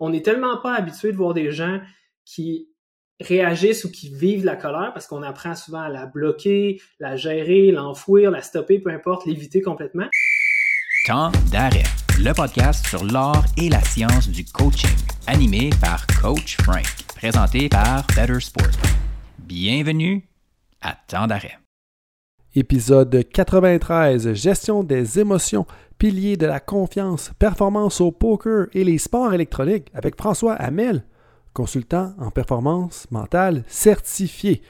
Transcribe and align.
On 0.00 0.10
n'est 0.10 0.22
tellement 0.22 0.56
pas 0.58 0.74
habitué 0.74 1.10
de 1.10 1.16
voir 1.16 1.34
des 1.34 1.50
gens 1.50 1.80
qui 2.24 2.68
réagissent 3.20 3.84
ou 3.84 3.90
qui 3.90 4.14
vivent 4.14 4.44
la 4.44 4.54
colère 4.54 4.92
parce 4.94 5.08
qu'on 5.08 5.24
apprend 5.24 5.56
souvent 5.56 5.80
à 5.80 5.88
la 5.88 6.06
bloquer, 6.06 6.80
la 7.00 7.16
gérer, 7.16 7.72
l'enfouir, 7.72 8.30
la 8.30 8.40
stopper, 8.40 8.78
peu 8.78 8.90
importe, 8.90 9.26
l'éviter 9.26 9.60
complètement. 9.60 10.06
Temps 11.04 11.32
d'arrêt, 11.50 11.82
le 12.20 12.32
podcast 12.32 12.86
sur 12.86 13.04
l'art 13.04 13.44
et 13.56 13.68
la 13.68 13.80
science 13.80 14.28
du 14.28 14.44
coaching, 14.44 14.96
animé 15.26 15.70
par 15.80 16.06
Coach 16.22 16.58
Frank, 16.62 16.86
présenté 17.16 17.68
par 17.68 18.06
Better 18.14 18.38
Sport. 18.38 18.70
Bienvenue 19.38 20.28
à 20.80 20.96
Temps 21.08 21.26
d'arrêt. 21.26 21.58
Épisode 22.54 23.24
93 23.32 24.32
Gestion 24.32 24.84
des 24.84 25.18
émotions, 25.18 25.66
piliers 25.98 26.36
de 26.36 26.46
la 26.46 26.60
confiance, 26.60 27.32
performance 27.38 28.00
au 28.00 28.12
poker 28.12 28.66
et 28.72 28.84
les 28.84 28.98
sports 28.98 29.34
électroniques 29.34 29.90
avec 29.94 30.16
François 30.16 30.54
Hamel 30.54 31.04
consultant 31.52 32.12
en 32.20 32.30
performance 32.30 33.06
mentale 33.10 33.64
certifié. 33.66 34.62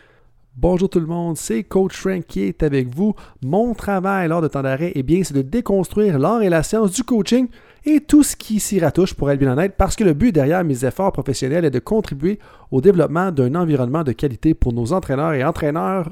Bonjour 0.57 0.89
tout 0.89 1.01
le 1.01 1.07
monde, 1.07 1.37
c'est 1.37 1.63
Coach 1.63 1.95
Frank 1.95 2.25
qui 2.27 2.43
est 2.43 2.63
avec 2.63 2.89
vous. 2.89 3.15
Mon 3.43 3.75
travail 3.75 4.29
lors 4.29 4.41
de 4.41 4.49
temps 4.49 4.63
d'arrêt, 4.63 4.93
eh 4.95 5.03
bien, 5.03 5.23
c'est 5.23 5.35
de 5.35 5.43
déconstruire 5.43 6.19
l'art 6.19 6.43
et 6.43 6.49
la 6.49 6.63
science 6.63 6.93
du 6.93 7.05
coaching 7.05 7.49
et 7.85 8.01
tout 8.01 8.23
ce 8.23 8.35
qui 8.35 8.59
s'y 8.59 8.81
ratouche 8.81 9.15
pour 9.15 9.31
être 9.31 9.39
bien 9.39 9.53
honnête, 9.53 9.75
parce 9.77 9.97
que 9.97 10.05
le 10.05 10.15
but 10.15 10.35
derrière 10.35 10.65
mes 10.65 10.85
efforts 10.85 11.13
professionnels 11.13 11.65
est 11.65 11.71
de 11.71 11.79
contribuer 11.79 12.39
au 12.71 12.81
développement 12.81 13.31
d'un 13.31 13.55
environnement 13.55 14.03
de 14.03 14.13
qualité 14.13 14.55
pour 14.55 14.73
nos 14.73 14.93
entraîneurs 14.93 15.35
et 15.35 15.45
entraîneurs 15.45 16.11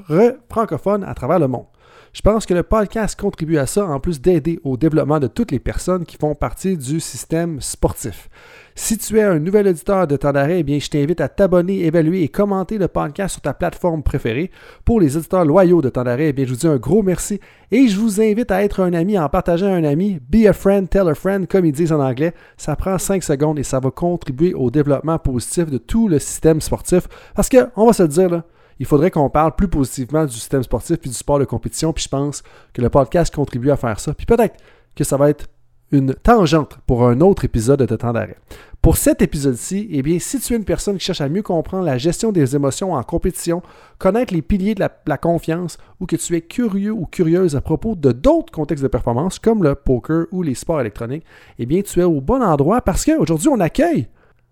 francophones 0.49 1.03
à 1.03 1.13
travers 1.13 1.39
le 1.39 1.47
monde. 1.47 1.65
Je 2.13 2.21
pense 2.21 2.45
que 2.45 2.53
le 2.53 2.63
podcast 2.63 3.19
contribue 3.19 3.57
à 3.57 3.65
ça, 3.65 3.85
en 3.85 3.99
plus 3.99 4.21
d'aider 4.21 4.59
au 4.63 4.77
développement 4.77 5.19
de 5.19 5.27
toutes 5.27 5.51
les 5.51 5.59
personnes 5.59 6.05
qui 6.05 6.17
font 6.17 6.35
partie 6.35 6.77
du 6.77 6.99
système 6.99 7.61
sportif. 7.61 8.29
Si 8.75 8.97
tu 8.97 9.17
es 9.17 9.23
un 9.23 9.39
nouvel 9.39 9.67
auditeur 9.67 10.05
de 10.05 10.15
temps 10.17 10.31
eh 10.35 10.61
bien, 10.61 10.77
je 10.77 10.87
t'invite 10.87 11.19
à 11.19 11.29
t'abonner, 11.29 11.85
évaluer 11.85 12.21
et 12.21 12.29
commenter 12.29 12.77
le 12.77 12.87
podcast 12.87 13.33
sur 13.33 13.41
ta 13.41 13.55
plateforme 13.55 14.03
préférée. 14.03 14.51
Pour 14.85 15.01
les 15.01 15.17
auditeurs 15.17 15.45
loyaux 15.45 15.81
de 15.81 15.89
temps 15.89 16.03
eh 16.05 16.31
bien, 16.31 16.45
je 16.45 16.51
vous 16.51 16.59
dis 16.59 16.67
un 16.67 16.77
gros 16.77 17.01
merci 17.01 17.39
et 17.71 17.87
je 17.87 17.99
vous 17.99 18.21
invite 18.21 18.51
à 18.51 18.63
être 18.63 18.81
un 18.81 18.93
ami 18.93 19.17
en 19.17 19.27
partageant 19.29 19.73
un 19.73 19.83
ami. 19.83 20.19
Be 20.29 20.45
a 20.47 20.53
friend, 20.53 20.87
tell 20.89 21.09
a 21.09 21.15
friend, 21.15 21.47
comme 21.47 21.65
ils 21.65 21.71
disent 21.71 21.91
en 21.91 21.99
anglais. 21.99 22.33
Ça 22.55 22.75
prend 22.75 22.99
5 22.99 23.23
secondes 23.23 23.57
et 23.57 23.63
ça 23.63 23.79
va 23.79 23.89
contribuer 23.89 24.53
au 24.53 24.69
développement 24.69 25.17
positif 25.17 25.71
de 25.71 25.79
tout 25.79 26.07
le 26.07 26.19
système 26.19 26.61
sportif. 26.61 27.07
Parce 27.35 27.49
que, 27.49 27.69
on 27.75 27.87
va 27.87 27.93
se 27.93 28.03
le 28.03 28.09
dire, 28.09 28.29
là, 28.29 28.43
il 28.79 28.85
faudrait 28.85 29.11
qu'on 29.11 29.29
parle 29.29 29.55
plus 29.55 29.67
positivement 29.67 30.25
du 30.25 30.33
système 30.33 30.63
sportif 30.63 30.97
puis 30.97 31.09
du 31.09 31.15
sport 31.15 31.39
de 31.39 31.45
compétition. 31.45 31.93
Puis 31.93 32.05
je 32.05 32.09
pense 32.09 32.43
que 32.73 32.81
le 32.81 32.89
podcast 32.89 33.33
contribue 33.33 33.71
à 33.71 33.77
faire 33.77 33.99
ça. 33.99 34.13
Puis 34.13 34.25
peut-être 34.25 34.57
que 34.95 35.03
ça 35.03 35.17
va 35.17 35.29
être 35.29 35.47
une 35.91 36.13
tangente 36.13 36.79
pour 36.85 37.07
un 37.07 37.21
autre 37.21 37.45
épisode 37.45 37.81
de 37.81 37.95
temps 37.95 38.11
d'arrêt. 38.11 38.37
Pour 38.81 38.97
cet 38.97 39.21
épisode-ci, 39.21 39.87
eh 39.91 40.01
bien, 40.01 40.19
si 40.19 40.39
tu 40.39 40.53
es 40.53 40.57
une 40.57 40.65
personne 40.65 40.97
qui 40.97 41.05
cherche 41.05 41.21
à 41.21 41.29
mieux 41.29 41.41
comprendre 41.41 41.85
la 41.85 41.97
gestion 41.97 42.31
des 42.31 42.55
émotions 42.55 42.93
en 42.93 43.03
compétition, 43.03 43.61
connaître 43.97 44.33
les 44.33 44.41
piliers 44.41 44.75
de 44.75 44.85
la, 45.05 45.17
confiance 45.17 45.77
ou 45.99 46.05
que 46.05 46.15
tu 46.15 46.35
es 46.35 46.41
curieux 46.41 46.91
ou 46.91 47.05
curieuse 47.05 47.55
à 47.55 47.61
propos 47.61 47.95
de 47.95 48.11
d'autres 48.11 48.51
contextes 48.51 48.83
de 48.83 48.89
performance 48.89 49.39
comme 49.39 49.63
le 49.63 49.75
poker 49.75 50.25
ou 50.31 50.43
les 50.43 50.55
sports 50.55 50.81
électroniques, 50.81 51.25
eh 51.57 51.65
bien, 51.65 51.81
tu 51.81 51.99
es 51.99 52.03
au 52.03 52.21
bon 52.21 52.41
endroit 52.41 52.81
parce 52.81 53.03
qu'aujourd'hui, 53.05 53.49
on 53.49 53.59
accueille 53.59 54.07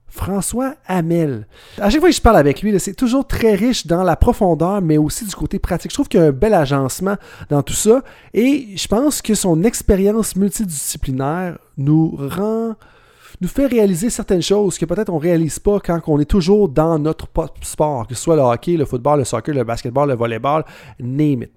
François 0.08 0.76
Hamel. 0.88 1.48
À 1.80 1.90
chaque 1.90 2.00
fois 2.00 2.10
que 2.10 2.16
je 2.16 2.22
parle 2.22 2.38
avec 2.38 2.62
lui, 2.62 2.78
c'est 2.80 2.94
toujours 2.94 3.28
très 3.28 3.54
riche 3.56 3.86
dans 3.86 4.04
la 4.04 4.16
profondeur, 4.16 4.82
mais 4.82 4.98
aussi 4.98 5.26
du 5.26 5.36
côté 5.36 5.60
pratique. 5.60 5.92
Je 5.92 5.96
trouve 5.96 6.08
qu'il 6.08 6.20
y 6.20 6.24
a 6.24 6.28
un 6.28 6.32
bel 6.32 6.54
agencement 6.54 7.16
dans 7.50 7.62
tout 7.62 7.74
ça. 7.74 8.02
Et 8.34 8.70
je 8.76 8.88
pense 8.88 9.22
que 9.22 9.36
son 9.36 9.64
expérience 9.64 10.36
multidisciplinaire 10.36 11.58
nous 11.78 12.16
rend 12.18 12.76
nous 13.42 13.48
fait 13.48 13.66
réaliser 13.66 14.10
certaines 14.10 14.42
choses 14.42 14.78
que 14.78 14.86
peut-être 14.86 15.10
on 15.10 15.18
ne 15.18 15.22
réalise 15.22 15.60
pas 15.60 15.80
quand 15.80 16.00
on 16.08 16.20
est 16.20 16.30
toujours 16.30 16.70
dans 16.70 16.98
notre 16.98 17.28
sport, 17.62 18.08
que 18.08 18.16
ce 18.16 18.22
soit 18.22 18.36
le 18.36 18.42
hockey, 18.42 18.78
le 18.78 18.86
football, 18.86 19.20
le 19.20 19.26
soccer, 19.26 19.54
le 19.54 19.64
basketball, 19.64 20.08
le 20.08 20.16
volleyball, 20.16 20.64
name 21.00 21.44
it. 21.44 21.52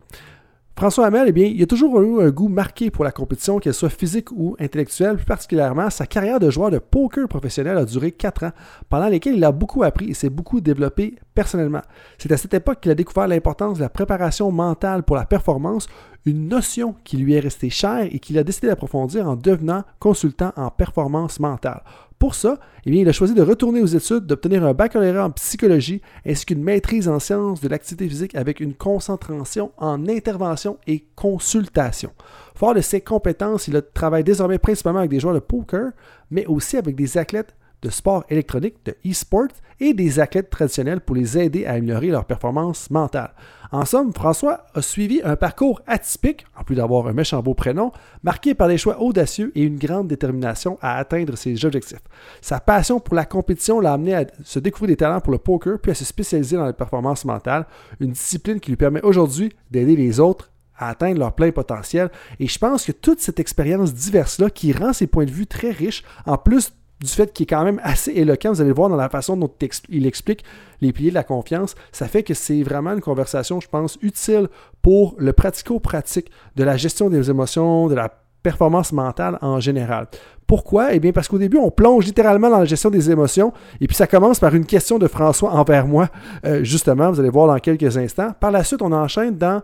François 0.78 1.06
Hamel, 1.06 1.24
eh 1.26 1.32
bien, 1.32 1.46
il 1.46 1.60
a 1.60 1.66
toujours 1.66 2.00
eu 2.00 2.22
un 2.22 2.30
goût 2.30 2.46
marqué 2.46 2.92
pour 2.92 3.02
la 3.02 3.10
compétition, 3.10 3.58
qu'elle 3.58 3.74
soit 3.74 3.88
physique 3.88 4.30
ou 4.30 4.54
intellectuelle. 4.60 5.16
Plus 5.16 5.24
particulièrement, 5.24 5.90
sa 5.90 6.06
carrière 6.06 6.38
de 6.38 6.50
joueur 6.50 6.70
de 6.70 6.78
poker 6.78 7.26
professionnel 7.26 7.76
a 7.76 7.84
duré 7.84 8.12
4 8.12 8.44
ans, 8.44 8.52
pendant 8.88 9.08
lesquels 9.08 9.34
il 9.34 9.42
a 9.42 9.50
beaucoup 9.50 9.82
appris 9.82 10.10
et 10.10 10.14
s'est 10.14 10.30
beaucoup 10.30 10.60
développé 10.60 11.16
personnellement. 11.34 11.82
C'est 12.16 12.30
à 12.30 12.36
cette 12.36 12.54
époque 12.54 12.78
qu'il 12.80 12.92
a 12.92 12.94
découvert 12.94 13.26
l'importance 13.26 13.78
de 13.78 13.82
la 13.82 13.88
préparation 13.88 14.52
mentale 14.52 15.02
pour 15.02 15.16
la 15.16 15.24
performance, 15.24 15.88
une 16.24 16.46
notion 16.46 16.94
qui 17.02 17.16
lui 17.16 17.34
est 17.34 17.40
restée 17.40 17.70
chère 17.70 18.06
et 18.08 18.20
qu'il 18.20 18.38
a 18.38 18.44
décidé 18.44 18.68
d'approfondir 18.68 19.28
en 19.28 19.34
devenant 19.34 19.82
consultant 19.98 20.52
en 20.54 20.70
performance 20.70 21.40
mentale. 21.40 21.82
Pour 22.18 22.34
ça, 22.34 22.58
eh 22.84 22.90
il 22.90 23.08
a 23.08 23.12
choisi 23.12 23.32
de 23.32 23.42
retourner 23.42 23.80
aux 23.80 23.86
études, 23.86 24.26
d'obtenir 24.26 24.64
un 24.64 24.74
baccalauréat 24.74 25.24
en 25.24 25.30
psychologie 25.30 26.02
ainsi 26.26 26.46
qu'une 26.46 26.62
maîtrise 26.62 27.08
en 27.08 27.20
sciences 27.20 27.60
de 27.60 27.68
l'activité 27.68 28.08
physique 28.08 28.34
avec 28.34 28.58
une 28.58 28.74
concentration 28.74 29.70
en 29.76 30.08
intervention 30.08 30.78
et 30.88 31.06
consultation. 31.14 32.10
Fort 32.56 32.74
de 32.74 32.80
ses 32.80 33.02
compétences, 33.02 33.68
il 33.68 33.80
travaille 33.94 34.24
désormais 34.24 34.58
principalement 34.58 34.98
avec 34.98 35.12
des 35.12 35.20
joueurs 35.20 35.34
de 35.34 35.38
poker, 35.38 35.92
mais 36.32 36.44
aussi 36.46 36.76
avec 36.76 36.96
des 36.96 37.18
athlètes 37.18 37.54
de 37.82 37.90
sport 37.90 38.24
électronique, 38.28 38.74
de 38.84 38.96
e-sport 39.08 39.46
et 39.78 39.94
des 39.94 40.18
athlètes 40.18 40.50
traditionnels 40.50 41.00
pour 41.00 41.14
les 41.14 41.38
aider 41.38 41.66
à 41.66 41.74
améliorer 41.74 42.08
leur 42.08 42.24
performance 42.24 42.90
mentale. 42.90 43.32
En 43.70 43.84
somme, 43.84 44.14
François 44.14 44.64
a 44.74 44.80
suivi 44.80 45.20
un 45.22 45.36
parcours 45.36 45.82
atypique, 45.86 46.46
en 46.58 46.64
plus 46.64 46.76
d'avoir 46.76 47.06
un 47.06 47.12
méchant 47.12 47.42
beau 47.42 47.52
prénom, 47.52 47.92
marqué 48.22 48.54
par 48.54 48.68
des 48.68 48.78
choix 48.78 49.00
audacieux 49.02 49.52
et 49.54 49.62
une 49.62 49.78
grande 49.78 50.08
détermination 50.08 50.78
à 50.80 50.96
atteindre 50.96 51.36
ses 51.36 51.64
objectifs. 51.66 52.00
Sa 52.40 52.60
passion 52.60 52.98
pour 52.98 53.14
la 53.14 53.26
compétition 53.26 53.80
l'a 53.80 53.92
amené 53.92 54.14
à 54.14 54.24
se 54.42 54.58
découvrir 54.58 54.88
des 54.88 54.96
talents 54.96 55.20
pour 55.20 55.32
le 55.32 55.38
poker, 55.38 55.78
puis 55.78 55.90
à 55.92 55.94
se 55.94 56.06
spécialiser 56.06 56.56
dans 56.56 56.64
la 56.64 56.72
performance 56.72 57.26
mentale, 57.26 57.66
une 58.00 58.12
discipline 58.12 58.58
qui 58.58 58.70
lui 58.70 58.76
permet 58.76 59.02
aujourd'hui 59.02 59.52
d'aider 59.70 59.96
les 59.96 60.18
autres 60.18 60.50
à 60.78 60.88
atteindre 60.88 61.18
leur 61.18 61.34
plein 61.34 61.50
potentiel. 61.50 62.08
Et 62.40 62.46
je 62.46 62.58
pense 62.58 62.84
que 62.84 62.92
toute 62.92 63.20
cette 63.20 63.40
expérience 63.40 63.92
diverse-là, 63.92 64.48
qui 64.48 64.72
rend 64.72 64.92
ses 64.92 65.08
points 65.08 65.26
de 65.26 65.30
vue 65.30 65.46
très 65.46 65.72
riches, 65.72 66.04
en 66.24 66.38
plus 66.38 66.72
du 67.00 67.08
fait 67.08 67.32
qu'il 67.32 67.44
est 67.44 67.46
quand 67.46 67.64
même 67.64 67.80
assez 67.82 68.12
éloquent. 68.12 68.52
Vous 68.52 68.60
allez 68.60 68.72
voir 68.72 68.88
dans 68.88 68.96
la 68.96 69.08
façon 69.08 69.36
dont 69.36 69.50
il 69.88 70.06
explique 70.06 70.44
les 70.80 70.92
piliers 70.92 71.10
de 71.10 71.14
la 71.14 71.24
confiance. 71.24 71.74
Ça 71.92 72.08
fait 72.08 72.22
que 72.22 72.34
c'est 72.34 72.62
vraiment 72.62 72.92
une 72.92 73.00
conversation, 73.00 73.60
je 73.60 73.68
pense, 73.68 73.98
utile 74.02 74.48
pour 74.82 75.14
le 75.18 75.32
pratico-pratique 75.32 76.30
de 76.56 76.64
la 76.64 76.76
gestion 76.76 77.08
des 77.08 77.30
émotions, 77.30 77.88
de 77.88 77.94
la 77.94 78.10
performance 78.42 78.92
mentale 78.92 79.38
en 79.42 79.60
général. 79.60 80.06
Pourquoi? 80.46 80.94
Eh 80.94 81.00
bien, 81.00 81.12
parce 81.12 81.28
qu'au 81.28 81.38
début, 81.38 81.58
on 81.58 81.70
plonge 81.70 82.06
littéralement 82.06 82.48
dans 82.48 82.58
la 82.58 82.64
gestion 82.64 82.88
des 82.88 83.10
émotions, 83.10 83.52
et 83.80 83.86
puis 83.86 83.96
ça 83.96 84.06
commence 84.06 84.40
par 84.40 84.54
une 84.54 84.64
question 84.64 84.98
de 84.98 85.06
François 85.06 85.52
envers 85.52 85.86
moi, 85.86 86.08
euh, 86.46 86.64
justement, 86.64 87.10
vous 87.10 87.20
allez 87.20 87.28
voir 87.28 87.48
dans 87.48 87.58
quelques 87.58 87.96
instants. 87.98 88.32
Par 88.40 88.50
la 88.50 88.64
suite, 88.64 88.80
on 88.80 88.92
enchaîne 88.92 89.36
dans 89.36 89.60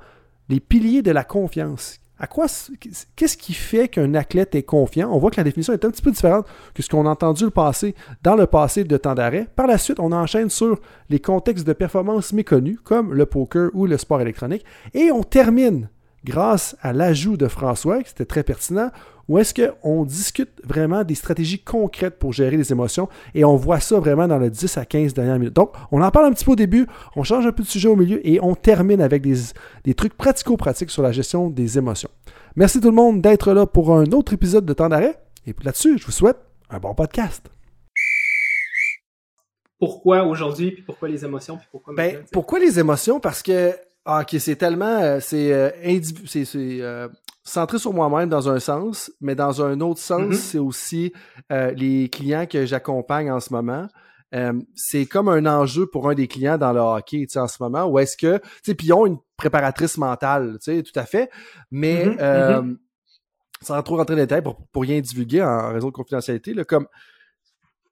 les 0.49 0.61
piliers 0.61 1.01
de 1.01 1.11
la 1.11 1.25
confiance. 1.25 2.01
Qu'est-ce 3.17 3.37
qui 3.37 3.53
fait 3.55 3.89
qu'un 3.89 4.15
athlète 4.15 4.55
est 4.55 4.63
confiant? 4.63 5.11
On 5.13 5.19
voit 5.19 5.31
que 5.31 5.37
la 5.37 5.45
définition 5.45 5.73
est 5.73 5.85
un 5.85 5.91
petit 5.91 6.01
peu 6.01 6.13
différente 6.13 6.47
que 6.73 6.83
ce 6.83 6.89
qu'on 6.89 7.07
a 7.07 7.11
entendu 7.11 7.45
le 7.45 7.51
passé 7.51 7.95
dans 8.23 8.37
le 8.37 8.47
passé 8.47 8.85
de 8.85 8.97
temps 8.97 9.15
d'arrêt. 9.15 9.49
Par 9.57 9.67
la 9.67 9.79
suite, 9.79 9.99
on 10.01 10.13
enchaîne 10.13 10.49
sur 10.49 10.79
les 11.11 11.19
contextes 11.19 11.67
de 11.67 11.73
performance 11.73 12.33
méconnus, 12.33 12.79
comme 12.85 13.13
le 13.13 13.27
poker 13.27 13.71
ou 13.75 13.87
le 13.87 13.99
sport 13.99 14.21
électronique. 14.21 14.65
Et 14.95 15.11
on 15.11 15.23
termine, 15.23 15.89
grâce 16.25 16.77
à 16.81 16.93
l'ajout 16.93 17.37
de 17.37 17.49
François, 17.49 18.03
qui 18.03 18.11
était 18.11 18.25
très 18.25 18.45
pertinent, 18.45 18.91
où 19.29 19.39
est-ce 19.39 19.55
qu'on 19.55 20.05
discute 20.05 20.51
vraiment 20.65 21.05
des 21.05 21.15
stratégies 21.15 21.59
concrètes 21.59 22.19
pour 22.19 22.33
gérer 22.33 22.57
les 22.57 22.73
émotions 22.73 23.09
et 23.35 23.45
on 23.45 23.57
voit 23.57 23.81
ça 23.81 23.99
vraiment 23.99 24.29
dans 24.29 24.39
les 24.39 24.51
10 24.51 24.79
à 24.79 24.85
15 24.85 25.15
dernières 25.15 25.39
minutes. 25.39 25.55
Donc, 25.55 25.73
on 25.91 26.03
en 26.03 26.11
parle 26.11 26.27
un 26.27 26.33
petit 26.33 26.45
peu 26.45 26.53
au 26.53 26.57
début, 26.57 26.87
on 27.17 27.23
change 27.23 27.47
un 27.47 27.53
peu 27.53 27.63
de 27.63 27.69
sujet 27.69 27.89
au 27.89 27.97
milieu 27.97 28.27
et 28.27 28.39
on 28.43 28.55
termine 28.55 29.01
avec 29.01 29.23
des, 29.23 29.37
des 29.85 29.95
trucs 29.95 30.15
pratico-pratiques 30.15 30.91
sur 30.91 31.03
la 31.03 31.13
gestion 31.13 31.51
des 31.51 31.79
émotions. 31.79 32.11
Merci 32.57 32.81
tout 32.81 32.91
le 32.91 32.95
monde 32.95 33.21
d'être 33.21 33.53
là 33.53 33.67
pour 33.67 33.95
un 33.95 34.07
autre 34.13 34.33
épisode 34.33 34.65
de 34.67 34.73
Temps 34.73 34.89
d'arrêt 34.89 35.19
et 35.47 35.55
là-dessus, 35.63 35.99
je 35.99 36.07
vous 36.07 36.13
souhaite 36.13 36.39
un 36.71 36.79
bon 36.79 36.95
podcast. 36.95 37.51
Pourquoi 39.79 40.23
aujourd'hui, 40.25 40.71
puis 40.71 40.83
pourquoi 40.83 41.09
les 41.09 41.25
émotions, 41.25 41.57
puis 41.57 41.67
pourquoi 41.71 41.95
ben, 41.95 42.25
Pourquoi 42.33 42.59
les 42.59 42.79
émotions? 42.79 43.21
Parce 43.21 43.43
que 43.43 43.75
ah, 44.07 44.21
ok, 44.21 44.39
c'est 44.39 44.57
tellement 44.57 45.01
euh, 45.01 45.19
c'est 45.21 45.53
euh, 45.53 45.71
c'est 46.27 46.47
euh, 46.55 47.09
centré 47.45 47.79
sur 47.79 47.93
moi-même 47.93 48.29
dans 48.29 48.49
un 48.49 48.59
sens, 48.59 49.13
mais 49.21 49.35
dans 49.35 49.63
un 49.63 49.81
autre 49.81 50.01
sens, 50.01 50.23
mm-hmm. 50.23 50.35
c'est 50.35 50.59
aussi 50.59 51.13
euh, 51.53 51.71
les 51.73 52.09
clients 52.09 52.47
que 52.47 52.65
j'accompagne 52.65 53.31
en 53.31 53.39
ce 53.39 53.53
moment. 53.53 53.87
Euh, 54.35 54.55
c'est 54.75 55.07
comme 55.07 55.29
un 55.29 55.47
enjeu 55.47 55.87
pour 55.87 56.09
un 56.09 56.15
des 56.15 56.27
clients 56.27 56.59
dans 56.59 56.73
le 56.73 56.81
hockey, 56.81 57.21
tu 57.21 57.27
sais, 57.29 57.39
en 57.39 57.47
ce 57.47 57.63
moment, 57.63 57.85
où 57.85 57.99
est-ce 57.99 58.17
que, 58.17 58.39
tu 58.39 58.49
sais, 58.65 58.75
puis 58.75 58.89
ils 58.89 58.93
ont 58.93 59.07
une 59.07 59.19
préparatrice 59.37 59.99
mentale, 59.99 60.59
tu 60.61 60.73
sais, 60.73 60.83
tout 60.83 60.99
à 60.99 61.05
fait, 61.05 61.31
mais 61.71 62.07
mm-hmm. 62.07 62.21
euh, 62.21 62.63
mm-hmm. 62.63 62.77
sans 63.63 63.83
trop 63.83 63.97
rentrer 63.99 64.15
dans 64.15 64.21
les 64.21 64.27
détails 64.27 64.43
pour, 64.43 64.67
pour 64.73 64.83
rien 64.83 65.01
divulguer 65.01 65.43
en 65.43 65.73
raison 65.73 65.89
de 65.89 65.93
confidentialité, 65.93 66.55
là, 66.55 66.65
comme 66.65 66.89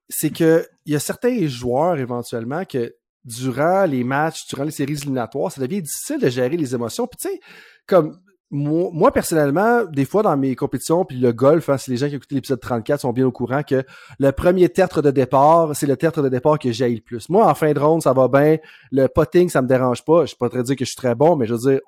c'est 0.09 0.31
que 0.31 0.67
il 0.85 0.93
y 0.93 0.95
a 0.95 0.99
certains 0.99 1.47
joueurs 1.47 1.97
éventuellement 1.97 2.65
que 2.65 2.93
durant 3.23 3.85
les 3.85 4.03
matchs, 4.03 4.47
durant 4.47 4.63
les 4.63 4.71
séries 4.71 4.93
éliminatoires, 4.93 5.51
ça 5.51 5.61
devient 5.61 5.81
difficile 5.81 6.19
de 6.19 6.27
gérer 6.27 6.57
les 6.57 6.75
émotions. 6.75 7.07
Puis 7.07 7.17
tu 7.21 7.29
sais, 7.29 7.39
comme 7.87 8.19
moi, 8.51 9.11
personnellement, 9.11 9.83
des 9.85 10.05
fois 10.05 10.21
dans 10.21 10.37
mes 10.37 10.55
compétitions, 10.55 11.05
puis 11.05 11.17
le 11.17 11.33
golf, 11.33 11.69
hein, 11.69 11.77
si 11.77 11.89
les 11.89 11.97
gens 11.97 12.07
qui 12.07 12.13
ont 12.13 12.17
écouté 12.17 12.35
l'épisode 12.35 12.59
34 12.59 13.01
sont 13.01 13.11
bien 13.11 13.25
au 13.25 13.31
courant 13.31 13.63
que 13.63 13.83
le 14.19 14.31
premier 14.31 14.69
tertre 14.69 15.01
de 15.01 15.09
départ, 15.09 15.75
c'est 15.75 15.87
le 15.87 15.97
tertre 15.97 16.21
de 16.21 16.29
départ 16.29 16.59
que 16.59 16.71
j'ai 16.71 16.89
le 16.89 17.01
plus. 17.01 17.29
Moi, 17.29 17.49
en 17.49 17.55
fin 17.55 17.73
de 17.73 17.79
ronde, 17.79 18.03
ça 18.03 18.13
va 18.13 18.27
bien. 18.27 18.57
Le 18.91 19.07
potting, 19.07 19.49
ça 19.49 19.63
me 19.63 19.67
dérange 19.67 20.05
pas. 20.05 20.21
Je 20.21 20.27
suis 20.27 20.37
pas 20.37 20.49
très 20.49 20.61
dire 20.61 20.75
que 20.75 20.85
je 20.85 20.89
suis 20.91 20.97
très 20.97 21.15
bon, 21.15 21.35
mais 21.35 21.47
je 21.47 21.55
veux 21.55 21.71
dire, 21.71 21.79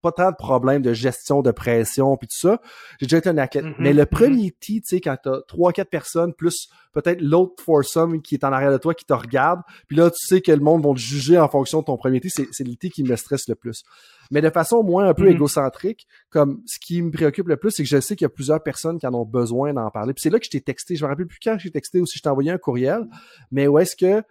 pas 0.00 0.12
tant 0.12 0.30
de 0.30 0.36
problèmes 0.36 0.82
de 0.82 0.92
gestion 0.92 1.42
de 1.42 1.50
pression 1.50 2.16
puis 2.16 2.28
tout 2.28 2.38
ça. 2.38 2.60
J'ai 3.00 3.06
déjà 3.06 3.18
été 3.18 3.28
un 3.28 3.38
athlète. 3.38 3.64
Mhm, 3.64 3.74
Mais 3.78 3.92
le 3.92 4.02
mhm. 4.02 4.08
premier 4.08 4.50
tee, 4.52 4.80
tu 4.80 4.96
sais, 4.96 5.00
quand 5.00 5.16
t'as 5.22 5.40
trois, 5.48 5.72
quatre 5.72 5.90
personnes, 5.90 6.32
plus 6.34 6.68
peut-être 6.92 7.20
l'autre 7.20 7.62
foursome 7.62 8.22
qui 8.22 8.34
est 8.34 8.44
en 8.44 8.52
arrière 8.52 8.72
de 8.72 8.78
toi, 8.78 8.94
qui 8.94 9.04
te 9.04 9.12
regarde, 9.12 9.60
puis 9.88 9.96
là, 9.96 10.10
tu 10.10 10.18
sais 10.26 10.40
que 10.40 10.52
le 10.52 10.60
monde 10.60 10.84
va 10.86 10.92
te 10.94 10.98
juger 10.98 11.38
en 11.38 11.48
fonction 11.48 11.80
de 11.80 11.86
ton 11.86 11.96
premier 11.96 12.20
tee, 12.20 12.30
c'est, 12.30 12.48
c'est 12.52 12.64
le 12.64 12.76
tee 12.76 12.90
qui 12.90 13.02
me 13.02 13.16
stresse 13.16 13.48
le 13.48 13.54
plus. 13.54 13.82
Mais 14.30 14.40
de 14.40 14.50
façon 14.50 14.82
moins 14.82 15.08
un 15.08 15.14
peu 15.14 15.24
Mhm. 15.24 15.32
égocentrique, 15.36 16.06
comme 16.30 16.62
ce 16.66 16.78
qui 16.78 17.00
me 17.02 17.10
préoccupe 17.10 17.48
le 17.48 17.56
plus, 17.56 17.70
c'est 17.70 17.82
que 17.82 17.88
je 17.88 18.00
sais 18.00 18.14
qu'il 18.16 18.24
y 18.24 18.26
a 18.26 18.30
plusieurs 18.30 18.62
personnes 18.62 18.98
qui 18.98 19.06
en 19.06 19.14
ont 19.14 19.24
besoin 19.24 19.72
d'en 19.72 19.90
parler. 19.90 20.12
Puis 20.14 20.22
c'est 20.22 20.30
là 20.30 20.38
que 20.38 20.44
je 20.44 20.50
t'ai 20.50 20.60
texté. 20.60 20.96
Je 20.96 21.04
me 21.04 21.08
rappelle 21.10 21.26
plus 21.26 21.38
quand 21.42 21.56
j'ai 21.58 21.70
texté 21.70 22.00
ou 22.00 22.06
si 22.06 22.18
je 22.18 22.22
t'ai 22.22 22.28
envoyé 22.28 22.50
un 22.50 22.58
courriel. 22.58 23.06
Mais 23.50 23.66
où 23.66 23.78
est-ce 23.78 23.96
que 23.96 24.22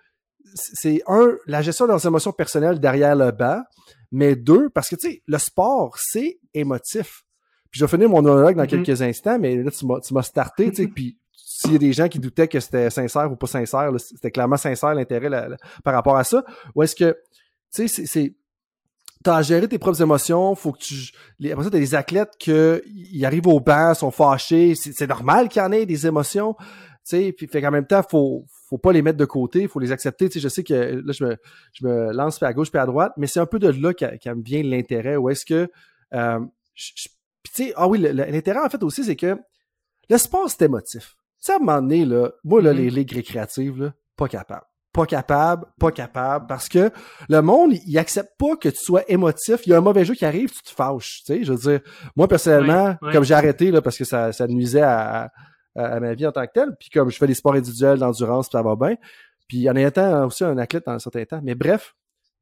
c'est 0.53 1.01
un, 1.07 1.35
la 1.45 1.61
gestion 1.61 1.85
de 1.85 1.91
leurs 1.91 2.05
émotions 2.05 2.31
personnelles 2.31 2.79
derrière 2.79 3.15
le 3.15 3.31
banc, 3.31 3.61
mais 4.11 4.35
deux, 4.35 4.69
parce 4.69 4.89
que 4.89 4.95
tu 4.95 5.09
sais, 5.09 5.21
le 5.27 5.37
sport, 5.37 5.97
c'est 5.99 6.39
émotif. 6.53 7.23
Puis 7.69 7.79
je 7.79 7.85
vais 7.85 7.89
finir 7.91 8.09
mon 8.09 8.21
monologue 8.21 8.55
dans 8.55 8.63
Mhm. 8.63 8.69
quelques 8.83 9.01
instants, 9.01 9.37
mais 9.39 9.55
là, 9.61 9.69
tu 9.71 9.85
m'as, 9.85 9.99
tu 9.99 10.13
m'as 10.13 10.21
starté, 10.21 10.69
tu 10.69 10.75
sais, 10.83 10.87
puis 10.95 11.17
s'il 11.35 11.73
y 11.73 11.75
a 11.75 11.79
des 11.79 11.91
gens 11.91 12.07
qui 12.07 12.19
doutaient 12.19 12.47
que 12.47 12.59
c'était 12.59 12.89
sincère 12.89 13.29
ou 13.31 13.35
pas 13.35 13.47
sincère, 13.47 13.91
c'était 13.99 14.31
clairement 14.31 14.57
sincère 14.57 14.93
l'intérêt 14.93 15.29
par 15.83 15.93
rapport 15.93 16.15
à 16.15 16.23
ça. 16.23 16.45
Ou 16.75 16.83
est-ce 16.83 16.95
que, 16.95 17.17
tu 17.73 17.87
sais, 17.89 18.05
c'est 18.05 18.35
t'as 19.27 19.35
à 19.35 19.41
gérer 19.41 19.67
tes 19.67 19.77
propres 19.77 20.01
émotions, 20.01 20.55
faut 20.55 20.71
que 20.71 20.77
tu, 20.77 21.11
les, 21.39 21.51
après 21.51 21.65
ça, 21.65 21.69
t'as 21.69 21.79
des 21.79 21.95
athlètes 21.95 22.35
que, 22.39 22.81
ils 22.85 23.25
arrivent 23.25 23.47
au 23.47 23.59
banc, 23.59 23.93
sont 23.93 24.09
fâchés, 24.09 24.73
c'est, 24.73 25.05
normal 25.05 25.49
qu'il 25.49 25.61
y 25.61 25.65
en 25.65 25.71
ait 25.73 25.85
des 25.85 26.07
émotions, 26.07 26.55
tu 26.57 26.65
sais, 27.03 27.33
puis 27.33 27.45
fait 27.47 27.61
qu'en 27.61 27.71
même 27.71 27.85
temps, 27.85 28.01
faut, 28.09 28.45
faut 28.69 28.77
pas 28.77 28.93
les 28.93 29.01
mettre 29.01 29.17
de 29.17 29.25
côté, 29.25 29.67
faut 29.67 29.81
les 29.81 29.91
accepter, 29.91 30.29
tu 30.29 30.35
sais, 30.35 30.39
je 30.39 30.47
sais 30.47 30.63
que, 30.63 31.01
là, 31.03 31.11
je 31.11 31.25
me, 31.25 31.35
je 31.73 31.85
me 31.85 32.13
lance 32.13 32.39
puis 32.39 32.45
à 32.45 32.53
gauche 32.53 32.71
puis 32.71 32.79
à 32.79 32.85
droite, 32.85 33.11
mais 33.17 33.27
c'est 33.27 33.41
un 33.41 33.45
peu 33.45 33.59
de 33.59 33.67
là 33.67 33.93
qu'a 33.93 34.17
qu'a 34.17 34.33
me 34.33 34.41
vient 34.41 34.63
l'intérêt, 34.63 35.17
ou 35.17 35.29
est-ce 35.29 35.45
que, 35.45 35.69
euh, 36.13 36.39
tu 36.73 37.09
sais, 37.51 37.73
ah 37.75 37.89
oui, 37.89 37.99
l'intérêt, 37.99 38.59
en 38.59 38.69
fait, 38.69 38.81
aussi, 38.81 39.03
c'est 39.03 39.17
que 39.17 39.37
le 40.09 40.17
sport, 40.17 40.49
c'est 40.49 40.61
émotif. 40.61 41.17
Tu 41.39 41.47
sais, 41.47 41.51
à 41.51 41.55
un 41.57 41.59
moment 41.59 41.81
donné, 41.81 42.05
là, 42.05 42.31
moi, 42.45 42.61
là, 42.61 42.71
Mhm. 42.71 42.79
les 42.79 42.89
ligues 42.91 43.11
récréatives, 43.11 43.77
là, 43.83 43.93
pas 44.15 44.29
capable. 44.29 44.65
Pas 44.93 45.05
capable, 45.05 45.65
pas 45.79 45.91
capable, 45.91 46.47
parce 46.47 46.69
que 46.69 46.89
le 47.29 47.41
monde, 47.41 47.73
il 47.85 47.97
accepte 47.99 48.31
pas 48.39 48.55
que 48.55 48.69
tu 48.69 48.77
sois 48.77 49.03
émotif. 49.07 49.67
Il 49.67 49.69
y 49.69 49.73
a 49.73 49.77
un 49.77 49.81
mauvais 49.81 50.05
jeu 50.05 50.15
qui 50.15 50.25
arrive, 50.25 50.51
tu 50.51 50.63
te 50.63 50.69
fâches. 50.71 51.21
Tu 51.25 51.33
sais, 51.33 51.43
je 51.43 51.53
veux 51.53 51.59
dire, 51.59 51.81
moi, 52.15 52.27
personnellement, 52.27 52.95
comme 53.11 53.23
j'ai 53.23 53.35
arrêté, 53.35 53.69
là, 53.69 53.81
parce 53.81 53.97
que 53.97 54.05
ça, 54.05 54.31
ça 54.31 54.47
nuisait 54.47 54.81
à, 54.81 55.29
à, 55.75 55.83
à 55.83 55.99
ma 55.99 56.15
vie 56.15 56.25
en 56.25 56.31
tant 56.31 56.45
que 56.47 56.51
tel, 56.53 56.75
puis 56.79 56.89
comme 56.89 57.11
je 57.11 57.17
fais 57.17 57.27
des 57.27 57.35
sports 57.35 57.53
individuels, 57.53 57.99
d'endurance, 57.99 58.49
ça 58.51 58.63
va 58.63 58.75
bien, 58.75 58.95
puis 59.47 59.69
en 59.69 59.75
étant 59.75 60.25
aussi 60.25 60.43
un 60.43 60.57
athlète 60.57 60.85
dans 60.87 60.93
un 60.93 60.99
certain 60.99 61.25
temps. 61.25 61.41
Mais 61.43 61.53
bref, 61.53 61.93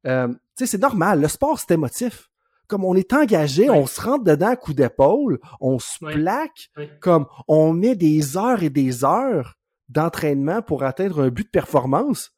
euh, 0.06 0.28
tu 0.28 0.36
sais, 0.54 0.66
c'est 0.66 0.82
normal. 0.82 1.20
Le 1.20 1.28
sport, 1.28 1.58
c'est 1.58 1.72
émotif. 1.74 2.28
Comme 2.68 2.84
on 2.84 2.94
est 2.96 3.12
engagé, 3.12 3.70
on 3.70 3.86
se 3.86 4.00
rentre 4.00 4.24
dedans 4.24 4.48
à 4.48 4.56
coup 4.56 4.72
d'épaule, 4.72 5.38
on 5.60 5.78
se 5.78 5.98
plaque, 6.14 6.70
comme 7.00 7.26
on 7.48 7.72
met 7.72 7.94
des 7.94 8.36
heures 8.36 8.62
et 8.62 8.70
des 8.70 9.04
heures 9.04 9.54
d'entraînement 9.88 10.62
pour 10.62 10.82
atteindre 10.82 11.22
un 11.22 11.28
but 11.28 11.44
de 11.44 11.50
performance. 11.50 12.32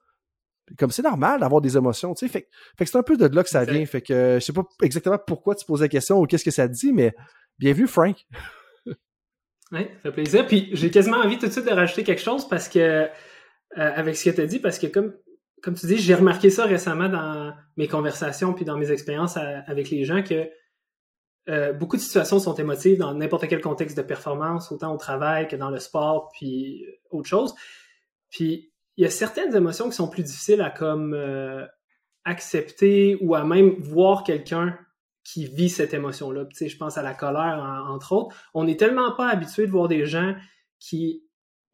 Comme 0.76 0.90
c'est 0.90 1.02
normal 1.02 1.40
d'avoir 1.40 1.60
des 1.60 1.76
émotions, 1.76 2.14
tu 2.14 2.26
sais. 2.26 2.32
Fait, 2.32 2.42
que- 2.42 2.48
fait 2.76 2.84
que 2.84 2.90
c'est 2.90 2.98
un 2.98 3.02
peu 3.02 3.16
de 3.16 3.26
là 3.34 3.42
que 3.42 3.48
ça 3.48 3.64
vient. 3.64 3.84
Fait 3.86 4.02
que 4.02 4.12
euh, 4.12 4.34
je 4.40 4.44
sais 4.44 4.52
pas 4.52 4.64
exactement 4.82 5.18
pourquoi 5.24 5.54
tu 5.54 5.64
poses 5.64 5.80
la 5.82 5.88
question 5.88 6.18
ou 6.20 6.26
qu'est-ce 6.26 6.44
que 6.44 6.50
ça 6.50 6.68
te 6.68 6.72
dit, 6.74 6.92
mais 6.92 7.14
bienvenue, 7.58 7.86
Frank. 7.86 8.16
Oui, 9.72 9.80
ça 9.96 10.00
fait 10.02 10.12
plaisir. 10.12 10.46
Puis 10.46 10.70
j'ai 10.72 10.90
quasiment 10.90 11.18
envie 11.18 11.38
tout 11.38 11.46
de 11.46 11.52
suite 11.52 11.66
de 11.66 11.70
rajouter 11.72 12.02
quelque 12.02 12.22
chose 12.22 12.48
parce 12.48 12.68
que 12.70 12.78
euh, 12.78 13.08
avec 13.76 14.16
ce 14.16 14.30
que 14.30 14.34
tu 14.34 14.40
as 14.40 14.46
dit, 14.46 14.60
parce 14.60 14.78
que 14.78 14.86
comme, 14.86 15.14
comme 15.62 15.74
tu 15.74 15.86
dis, 15.86 15.98
j'ai 15.98 16.14
remarqué 16.14 16.48
ça 16.48 16.64
récemment 16.64 17.08
dans 17.10 17.54
mes 17.76 17.86
conversations 17.86 18.54
puis 18.54 18.64
dans 18.64 18.78
mes 18.78 18.90
expériences 18.90 19.36
à- 19.36 19.60
avec 19.66 19.90
les 19.90 20.04
gens 20.04 20.22
que 20.22 20.48
euh, 21.50 21.72
beaucoup 21.74 21.96
de 21.96 22.00
situations 22.02 22.38
sont 22.38 22.54
émotives 22.54 22.98
dans 22.98 23.12
n'importe 23.14 23.46
quel 23.48 23.60
contexte 23.60 23.96
de 23.96 24.02
performance, 24.02 24.72
autant 24.72 24.94
au 24.94 24.96
travail 24.96 25.48
que 25.48 25.56
dans 25.56 25.70
le 25.70 25.78
sport, 25.80 26.30
puis 26.32 26.86
autre 27.10 27.28
chose. 27.28 27.54
Puis 28.30 28.72
il 28.98 29.04
y 29.04 29.06
a 29.06 29.10
certaines 29.10 29.54
émotions 29.54 29.88
qui 29.88 29.94
sont 29.94 30.08
plus 30.08 30.24
difficiles 30.24 30.60
à 30.60 30.74
euh, 30.82 31.64
accepter 32.24 33.16
ou 33.20 33.34
à 33.36 33.44
même 33.44 33.70
voir 33.78 34.24
quelqu'un 34.24 34.76
qui 35.22 35.46
vit 35.46 35.68
cette 35.68 35.94
émotion-là. 35.94 36.46
Je 36.50 36.76
pense 36.76 36.98
à 36.98 37.02
la 37.02 37.14
colère, 37.14 37.62
en- 37.62 37.94
entre 37.94 38.12
autres. 38.12 38.36
On 38.54 38.64
n'est 38.64 38.76
tellement 38.76 39.12
pas 39.12 39.28
habitué 39.28 39.66
de 39.66 39.70
voir 39.70 39.86
des 39.86 40.04
gens 40.04 40.34
qui 40.80 41.22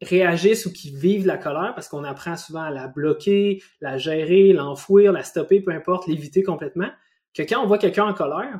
réagissent 0.01 0.67
ou 0.67 0.71
qui 0.71 0.95
vivent 0.95 1.25
la 1.25 1.37
colère 1.37 1.73
parce 1.73 1.87
qu'on 1.89 2.03
apprend 2.03 2.37
souvent 2.37 2.61
à 2.61 2.69
la 2.69 2.87
bloquer, 2.87 3.61
la 3.81 3.97
gérer, 3.97 4.53
l'enfouir, 4.53 5.11
la 5.11 5.23
stopper, 5.23 5.61
peu 5.61 5.71
importe, 5.71 6.07
l'éviter 6.07 6.43
complètement, 6.43 6.89
que 7.33 7.41
quand 7.41 7.63
on 7.63 7.65
voit 7.65 7.79
quelqu'un 7.79 8.05
en 8.05 8.13
colère, 8.13 8.59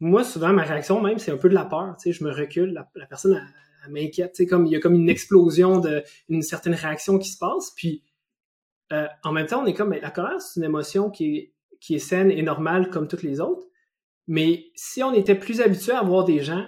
moi, 0.00 0.22
souvent, 0.22 0.52
ma 0.52 0.64
réaction 0.64 1.00
même, 1.00 1.18
c'est 1.18 1.30
un 1.30 1.36
peu 1.38 1.48
de 1.48 1.54
la 1.54 1.64
peur. 1.64 1.96
Tu 1.96 2.12
je 2.12 2.24
me 2.24 2.30
recule, 2.30 2.72
la, 2.72 2.90
la 2.94 3.06
personne, 3.06 3.40
elle, 3.84 3.92
m'inquiète. 3.92 4.36
Comme, 4.48 4.66
il 4.66 4.72
y 4.72 4.76
a 4.76 4.80
comme 4.80 4.94
une 4.94 5.08
explosion 5.08 5.78
de, 5.78 6.02
une 6.28 6.42
certaine 6.42 6.74
réaction 6.74 7.18
qui 7.18 7.30
se 7.30 7.38
passe. 7.38 7.72
Puis, 7.76 8.02
euh, 8.92 9.06
en 9.22 9.32
même 9.32 9.46
temps, 9.46 9.62
on 9.62 9.66
est 9.66 9.74
comme, 9.74 9.92
la 9.92 10.10
colère, 10.10 10.40
c'est 10.40 10.60
une 10.60 10.64
émotion 10.64 11.10
qui 11.10 11.36
est, 11.36 11.52
qui 11.80 11.94
est 11.94 12.00
saine 12.00 12.30
et 12.30 12.42
normale 12.42 12.90
comme 12.90 13.08
toutes 13.08 13.22
les 13.22 13.40
autres. 13.40 13.66
Mais 14.28 14.66
si 14.74 15.02
on 15.02 15.12
était 15.12 15.34
plus 15.34 15.60
habitué 15.60 15.92
à 15.92 16.02
voir 16.02 16.24
des 16.24 16.40
gens 16.40 16.64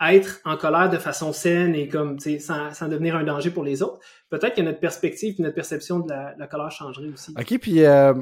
être 0.00 0.40
en 0.44 0.56
colère 0.56 0.88
de 0.90 0.98
façon 0.98 1.32
saine 1.32 1.74
et 1.74 1.88
comme, 1.88 2.18
sans, 2.20 2.72
sans 2.72 2.88
devenir 2.88 3.16
un 3.16 3.24
danger 3.24 3.50
pour 3.50 3.64
les 3.64 3.82
autres, 3.82 3.98
peut-être 4.30 4.54
que 4.54 4.62
notre 4.62 4.78
perspective 4.78 5.34
et 5.38 5.42
notre 5.42 5.56
perception 5.56 5.98
de 5.98 6.08
la, 6.08 6.34
la 6.38 6.46
colère 6.46 6.70
changerait 6.70 7.08
aussi. 7.08 7.32
OK, 7.36 7.58
puis 7.58 7.84
euh, 7.84 8.14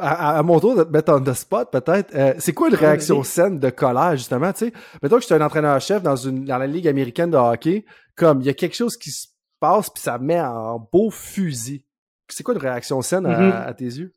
à, 0.00 0.38
à 0.38 0.42
mon 0.42 0.60
tour 0.60 0.76
de 0.76 0.84
te 0.84 0.90
mettre 0.90 1.12
on 1.12 1.20
the 1.22 1.32
spot, 1.34 1.70
peut-être, 1.72 2.14
euh, 2.14 2.34
c'est 2.38 2.52
quoi 2.52 2.68
une 2.68 2.74
réaction 2.74 3.22
saine 3.22 3.58
de 3.58 3.70
colère, 3.70 4.16
justement, 4.16 4.52
tu 4.52 4.66
sais? 4.66 4.72
Mettons 5.02 5.16
que 5.16 5.22
je 5.22 5.26
suis 5.26 5.34
un 5.34 5.40
entraîneur-chef 5.40 6.02
dans, 6.02 6.16
une, 6.16 6.44
dans 6.44 6.58
la 6.58 6.66
Ligue 6.66 6.86
américaine 6.88 7.30
de 7.30 7.36
hockey, 7.36 7.84
comme 8.14 8.40
il 8.40 8.46
y 8.46 8.50
a 8.50 8.54
quelque 8.54 8.76
chose 8.76 8.96
qui 8.96 9.10
se 9.10 9.26
passe, 9.60 9.90
puis 9.90 10.02
ça 10.02 10.18
met 10.18 10.40
en 10.40 10.78
beau 10.92 11.10
fusil. 11.10 11.84
C'est 12.28 12.42
quoi 12.42 12.54
une 12.54 12.60
réaction 12.60 13.02
saine 13.02 13.26
à- 13.26 13.38
Mhm. 13.38 13.52
à, 13.68 13.74
tes 13.74 13.84
yeux? 13.84 14.12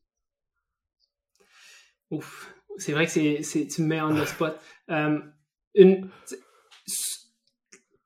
Ouf, 2.11 2.53
c'est 2.77 2.91
vrai 2.93 3.05
que 3.05 3.11
c'est, 3.11 3.41
c'est, 3.43 3.67
tu 3.67 3.81
me 3.81 3.87
mets 3.87 4.01
on 4.01 4.13
the 4.15 4.25
spot. 4.25 4.57
Euh, 4.91 5.19
une, 5.73 6.09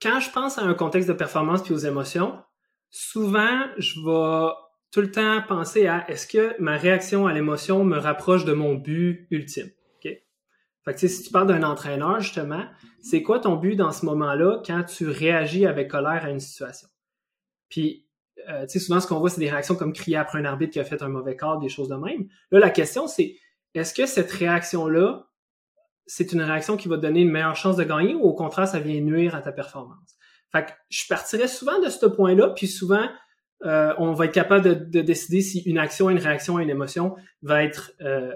quand 0.01 0.19
je 0.19 0.31
pense 0.31 0.57
à 0.57 0.61
un 0.63 0.73
contexte 0.73 1.09
de 1.09 1.13
performance 1.13 1.61
puis 1.63 1.73
aux 1.73 1.77
émotions, 1.79 2.41
souvent, 2.89 3.67
je 3.77 3.99
vais 3.99 4.51
tout 4.91 5.01
le 5.01 5.11
temps 5.11 5.41
penser 5.47 5.87
à 5.87 6.09
est-ce 6.09 6.27
que 6.27 6.59
ma 6.59 6.77
réaction 6.77 7.27
à 7.27 7.33
l'émotion 7.33 7.83
me 7.83 7.97
rapproche 7.97 8.45
de 8.45 8.53
mon 8.53 8.75
but 8.75 9.27
ultime? 9.31 9.69
Fait 10.85 10.93
que, 10.93 11.07
si 11.07 11.23
tu 11.23 11.31
parles 11.31 11.47
d'un 11.47 11.63
entraîneur, 11.63 12.19
justement, 12.19 12.63
c'est 13.01 13.21
quoi 13.21 13.39
ton 13.39 13.55
but 13.55 13.75
dans 13.75 13.91
ce 13.91 14.05
moment-là 14.05 14.61
quand 14.65 14.83
tu 14.83 15.07
réagis 15.07 15.65
avec 15.65 15.89
colère 15.89 16.25
à 16.25 16.29
une 16.29 16.39
situation? 16.39 16.87
Puis, 17.69 18.07
euh, 18.49 18.65
souvent, 18.67 18.99
ce 18.99 19.07
qu'on 19.07 19.19
voit, 19.19 19.29
c'est 19.29 19.41
des 19.41 19.49
réactions 19.49 19.75
comme 19.75 19.93
crier 19.93 20.17
après 20.17 20.39
un 20.39 20.45
arbitre 20.45 20.73
qui 20.73 20.79
a 20.79 20.85
fait 20.85 21.01
un 21.03 21.09
mauvais 21.09 21.35
call, 21.35 21.59
des 21.59 21.69
choses 21.69 21.89
de 21.89 21.95
même. 21.95 22.27
Là, 22.51 22.59
la 22.59 22.69
question, 22.69 23.07
c'est 23.07 23.35
est-ce 23.75 23.93
que 23.93 24.05
cette 24.05 24.31
réaction-là, 24.31 25.27
c'est 26.05 26.31
une 26.31 26.41
réaction 26.41 26.77
qui 26.77 26.87
va 26.87 26.95
te 26.95 27.01
donner 27.01 27.21
une 27.21 27.29
meilleure 27.29 27.55
chance 27.55 27.75
de 27.75 27.83
gagner 27.83 28.15
ou 28.15 28.23
au 28.23 28.33
contraire, 28.33 28.67
ça 28.67 28.79
vient 28.79 28.99
nuire 29.01 29.35
à 29.35 29.41
ta 29.41 29.51
performance? 29.51 30.15
Fait 30.51 30.65
que 30.65 30.71
je 30.89 31.05
partirais 31.07 31.47
souvent 31.47 31.79
de 31.79 31.89
ce 31.89 32.05
point-là, 32.07 32.49
puis 32.49 32.67
souvent, 32.67 33.07
euh, 33.65 33.93
on 33.97 34.13
va 34.13 34.25
être 34.25 34.33
capable 34.33 34.63
de, 34.63 34.73
de 34.73 35.01
décider 35.01 35.41
si 35.41 35.59
une 35.61 35.77
action, 35.77 36.09
une 36.09 36.17
réaction, 36.17 36.59
une 36.59 36.69
émotion 36.69 37.15
va 37.41 37.63
être 37.63 37.91
euh, 38.01 38.33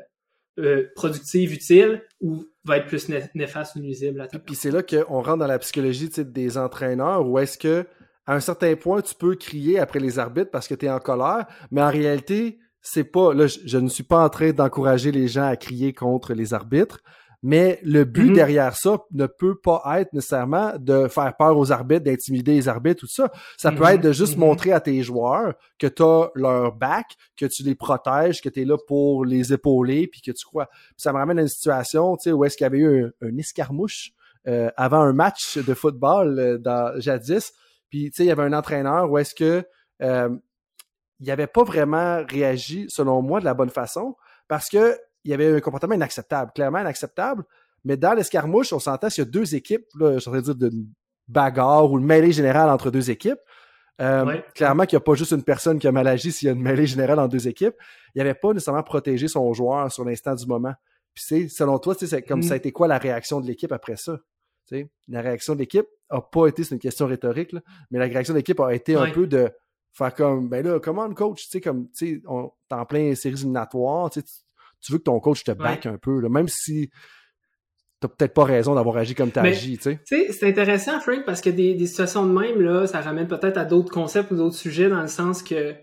euh, 0.60 0.88
productive, 0.96 1.54
utile 1.54 2.04
ou 2.20 2.46
va 2.66 2.78
être 2.78 2.88
plus 2.88 3.10
né- 3.10 3.24
néfaste 3.34 3.76
ou 3.76 3.80
nuisible 3.80 4.22
à 4.22 4.28
Puis 4.28 4.56
c'est 4.56 4.72
là 4.72 4.84
qu'on 4.84 5.22
rentre 5.22 5.38
dans 5.38 5.48
la 5.48 5.60
psychologie 5.60 6.10
des 6.10 6.58
entraîneurs, 6.58 7.28
où 7.28 7.40
est-ce 7.40 7.58
que 7.58 7.86
à 8.26 8.36
un 8.36 8.40
certain 8.40 8.76
point, 8.76 9.02
tu 9.02 9.16
peux 9.16 9.36
crier 9.36 9.80
après 9.80 10.00
les 10.00 10.20
arbitres 10.20 10.52
parce 10.52 10.68
que 10.68 10.76
tu 10.76 10.86
es 10.86 10.90
en 10.90 11.00
colère, 11.00 11.46
mais 11.72 11.82
en 11.82 11.90
réalité, 11.90 12.60
c'est 12.82 13.04
pas. 13.04 13.34
Là, 13.34 13.48
je 13.48 13.78
ne 13.78 13.90
suis 13.90 14.04
pas 14.04 14.24
en 14.24 14.30
train 14.30 14.52
d'encourager 14.52 15.12
les 15.12 15.28
gens 15.28 15.48
à 15.48 15.56
crier 15.56 15.94
contre 15.94 16.34
les 16.34 16.54
arbitres, 16.54 17.00
mais 17.44 17.80
le 17.84 18.06
but 18.06 18.30
Mhm. 18.30 18.34
derrière 18.34 18.76
ça 18.76 18.98
ne 19.12 19.28
peut 19.28 19.56
pas 19.56 19.84
être 20.00 20.12
nécessairement 20.14 20.74
de 20.80 21.08
faire 21.08 21.36
peur 21.38 21.58
aux 21.58 21.72
arbitres, 21.72 22.06
d'intimider 22.06 22.54
les 22.54 22.68
arbitres, 22.70 23.02
tout 23.02 23.08
ça. 23.08 23.32
Ça 23.58 23.72
peut 23.72 23.84
Mhm. 23.84 23.90
être 23.90 24.02
de 24.02 24.12
juste 24.14 24.36
Mhm. 24.36 24.40
montrer 24.40 24.72
à 24.72 24.80
tes 24.80 25.04
joueurs 25.04 25.54
que 25.78 25.88
tu 25.88 26.02
as 26.02 26.30
leur 26.36 26.74
back, 26.74 27.06
que 27.38 27.46
tu 27.46 27.62
les 27.64 27.76
protèges, 27.76 28.42
que 28.42 28.50
tu 28.50 28.62
es 28.62 28.66
là 28.66 28.78
pour 28.88 29.26
les 29.26 29.54
épauler, 29.54 30.08
puis 30.08 30.22
que 30.22 30.32
tu 30.32 30.46
crois. 30.46 30.68
Puis 30.68 30.96
ça 30.98 31.12
me 31.14 31.18
ramène 31.18 31.38
à 31.38 31.42
une 31.44 31.48
situation 31.50 32.16
tu 32.18 32.24
sais, 32.24 32.32
où 32.32 32.44
est-ce 32.46 32.58
qu'il 32.58 32.64
y 32.64 32.68
avait 32.68 32.80
eu 32.80 33.06
un, 33.22 33.28
un 33.28 33.38
escarmouche 33.38 34.12
euh, 34.48 34.70
avant 34.76 35.02
un 35.02 35.14
match 35.14 35.58
de 35.58 35.74
football 35.74 36.40
euh, 36.40 36.58
dans, 36.58 37.00
jadis. 37.00 37.54
Puis, 37.90 38.10
tu 38.10 38.16
sais, 38.18 38.24
il 38.24 38.28
y 38.28 38.32
avait 38.32 38.44
un 38.44 38.54
entraîneur 38.54 39.10
où 39.12 39.18
est-ce 39.18 39.36
que 39.36 39.64
euh, 40.02 40.30
il 41.20 41.32
avait 41.32 41.48
pas 41.48 41.64
vraiment 41.64 42.24
réagi, 42.28 42.88
selon 42.90 43.22
moi, 43.22 43.40
de 43.40 43.46
la 43.46 43.54
bonne 43.54 43.70
façon, 43.70 44.16
parce 44.50 44.68
que 44.68 44.98
il 45.24 45.32
y 45.32 45.34
avait 45.34 45.56
un 45.56 45.60
comportement 45.60 45.96
inacceptable, 45.96 46.52
clairement 46.54 46.80
inacceptable. 46.80 47.44
Mais 47.86 47.98
dans 47.98 48.14
l'escarmouche, 48.14 48.72
on 48.74 48.80
s'entend 48.80 49.10
s'il 49.10 49.24
y 49.24 49.28
a 49.28 49.30
deux 49.30 49.56
équipes, 49.56 49.86
là, 50.00 50.14
je 50.14 50.20
suis 50.20 50.30
en 50.30 50.34
train 50.34 50.42
de 50.42 50.54
dire 50.54 50.56
d'une 50.56 50.88
bagarre 51.28 51.92
ou 51.92 52.00
une 52.00 52.06
mêlée 52.06 52.32
générale 52.32 52.70
entre 52.70 52.92
deux 52.92 53.10
équipes. 53.12 53.40
Euh, 54.02 54.42
clairement 54.56 54.86
qu'il 54.86 54.98
n'y 54.98 55.02
a 55.02 55.06
pas 55.06 55.14
juste 55.14 55.32
une 55.32 55.44
personne 55.44 55.78
qui 55.78 55.88
a 55.88 55.92
mal 55.92 56.08
agi 56.08 56.32
s'il 56.32 56.48
y 56.48 56.50
a 56.50 56.54
une 56.54 56.62
mêlée 56.62 56.88
générale 56.88 57.20
entre 57.20 57.30
deux 57.30 57.48
équipes. 57.48 57.76
Il 58.16 58.22
avait 58.22 58.34
pas 58.34 58.54
nécessairement 58.54 58.84
protégé 58.84 59.28
son 59.28 59.54
joueur 59.54 59.92
sur 59.92 60.04
l'instant 60.04 60.34
du 60.34 60.46
moment. 60.48 60.74
Puis 61.14 61.24
c'est, 61.28 61.48
selon 61.48 61.78
toi, 61.78 61.94
c'est 61.98 62.24
comme 62.24 62.42
ça 62.42 62.54
a 62.54 62.56
mm. 62.56 62.58
été 62.58 62.72
quoi 62.72 62.88
la 62.88 62.98
réaction 62.98 63.40
de 63.40 63.48
l'équipe 63.48 63.72
après 63.72 63.98
ça? 63.98 64.20
la 65.08 65.22
réaction 65.22 65.54
de 65.54 65.60
l'équipe 65.60 65.86
a 66.10 66.22
pas 66.22 66.48
été, 66.48 66.64
c'est 66.64 66.74
une 66.74 66.80
question 66.80 67.06
rhétorique, 67.06 67.52
là, 67.52 67.62
mais 67.92 68.00
la 68.00 68.06
réaction 68.06 68.34
de 68.34 68.40
l'équipe 68.40 68.60
a 68.60 68.74
été 68.74 68.96
un 68.96 69.12
peu 69.12 69.28
de 69.28 69.52
faire 69.92 70.14
comme, 70.16 70.50
ben 70.50 70.66
là, 70.66 70.80
comment 70.80 71.12
coach, 71.14 71.44
tu 71.44 71.50
sais, 71.50 71.62
comme, 71.62 71.90
tu 71.92 72.16
sais, 72.16 72.22
t'es 72.22 72.76
en 72.76 72.86
plein 72.86 73.14
séries 73.14 73.36
éliminatoires, 73.36 74.10
tu, 74.10 74.22
tu 74.84 74.92
veux 74.92 74.98
que 74.98 75.04
ton 75.04 75.20
coach 75.20 75.44
te 75.44 75.52
back 75.52 75.86
un 75.86 75.98
peu, 75.98 76.20
là, 76.20 76.30
même 76.30 76.48
si 76.48 76.90
t'as 78.00 78.10
peut-être 78.10 78.34
pas 78.34 78.44
raison 78.44 78.76
d'avoir 78.76 78.98
agi 78.98 79.16
comme 79.16 79.32
t'as 79.32 79.44
agi, 79.44 79.78
tu 79.78 79.98
sais. 80.06 80.32
c'est 80.32 80.48
intéressant, 80.48 81.00
Frank, 81.00 81.24
parce 81.26 81.42
que 81.42 81.50
des, 81.50 81.74
des 81.74 81.88
situations 81.88 82.26
de 82.26 82.38
même, 82.38 82.62
là, 82.62 82.86
ça 82.86 83.00
ramène 83.00 83.28
peut-être 83.28 83.58
à 83.58 83.66
d'autres 83.66 83.92
concepts 83.92 84.32
ou 84.32 84.36
d'autres 84.36 84.58
sujets 84.58 84.90
dans 84.90 85.02
le 85.02 85.08
sens 85.08 85.42
que 85.42 85.74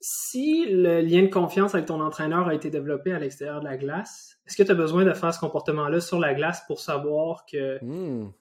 si 0.00 0.66
le 0.70 1.00
lien 1.00 1.22
de 1.22 1.28
confiance 1.28 1.74
avec 1.74 1.86
ton 1.86 2.00
entraîneur 2.00 2.46
a 2.46 2.54
été 2.54 2.70
développé 2.70 3.12
à 3.12 3.18
l'extérieur 3.18 3.60
de 3.60 3.64
la 3.64 3.76
glace, 3.76 4.38
est-ce 4.46 4.56
que 4.56 4.62
tu 4.62 4.70
as 4.70 4.74
besoin 4.74 5.04
de 5.04 5.12
faire 5.12 5.34
ce 5.34 5.40
comportement-là 5.40 6.00
sur 6.00 6.18
la 6.20 6.34
glace 6.34 6.62
pour 6.66 6.80
savoir 6.80 7.44
que 7.50 7.78
hmm. 7.84 8.32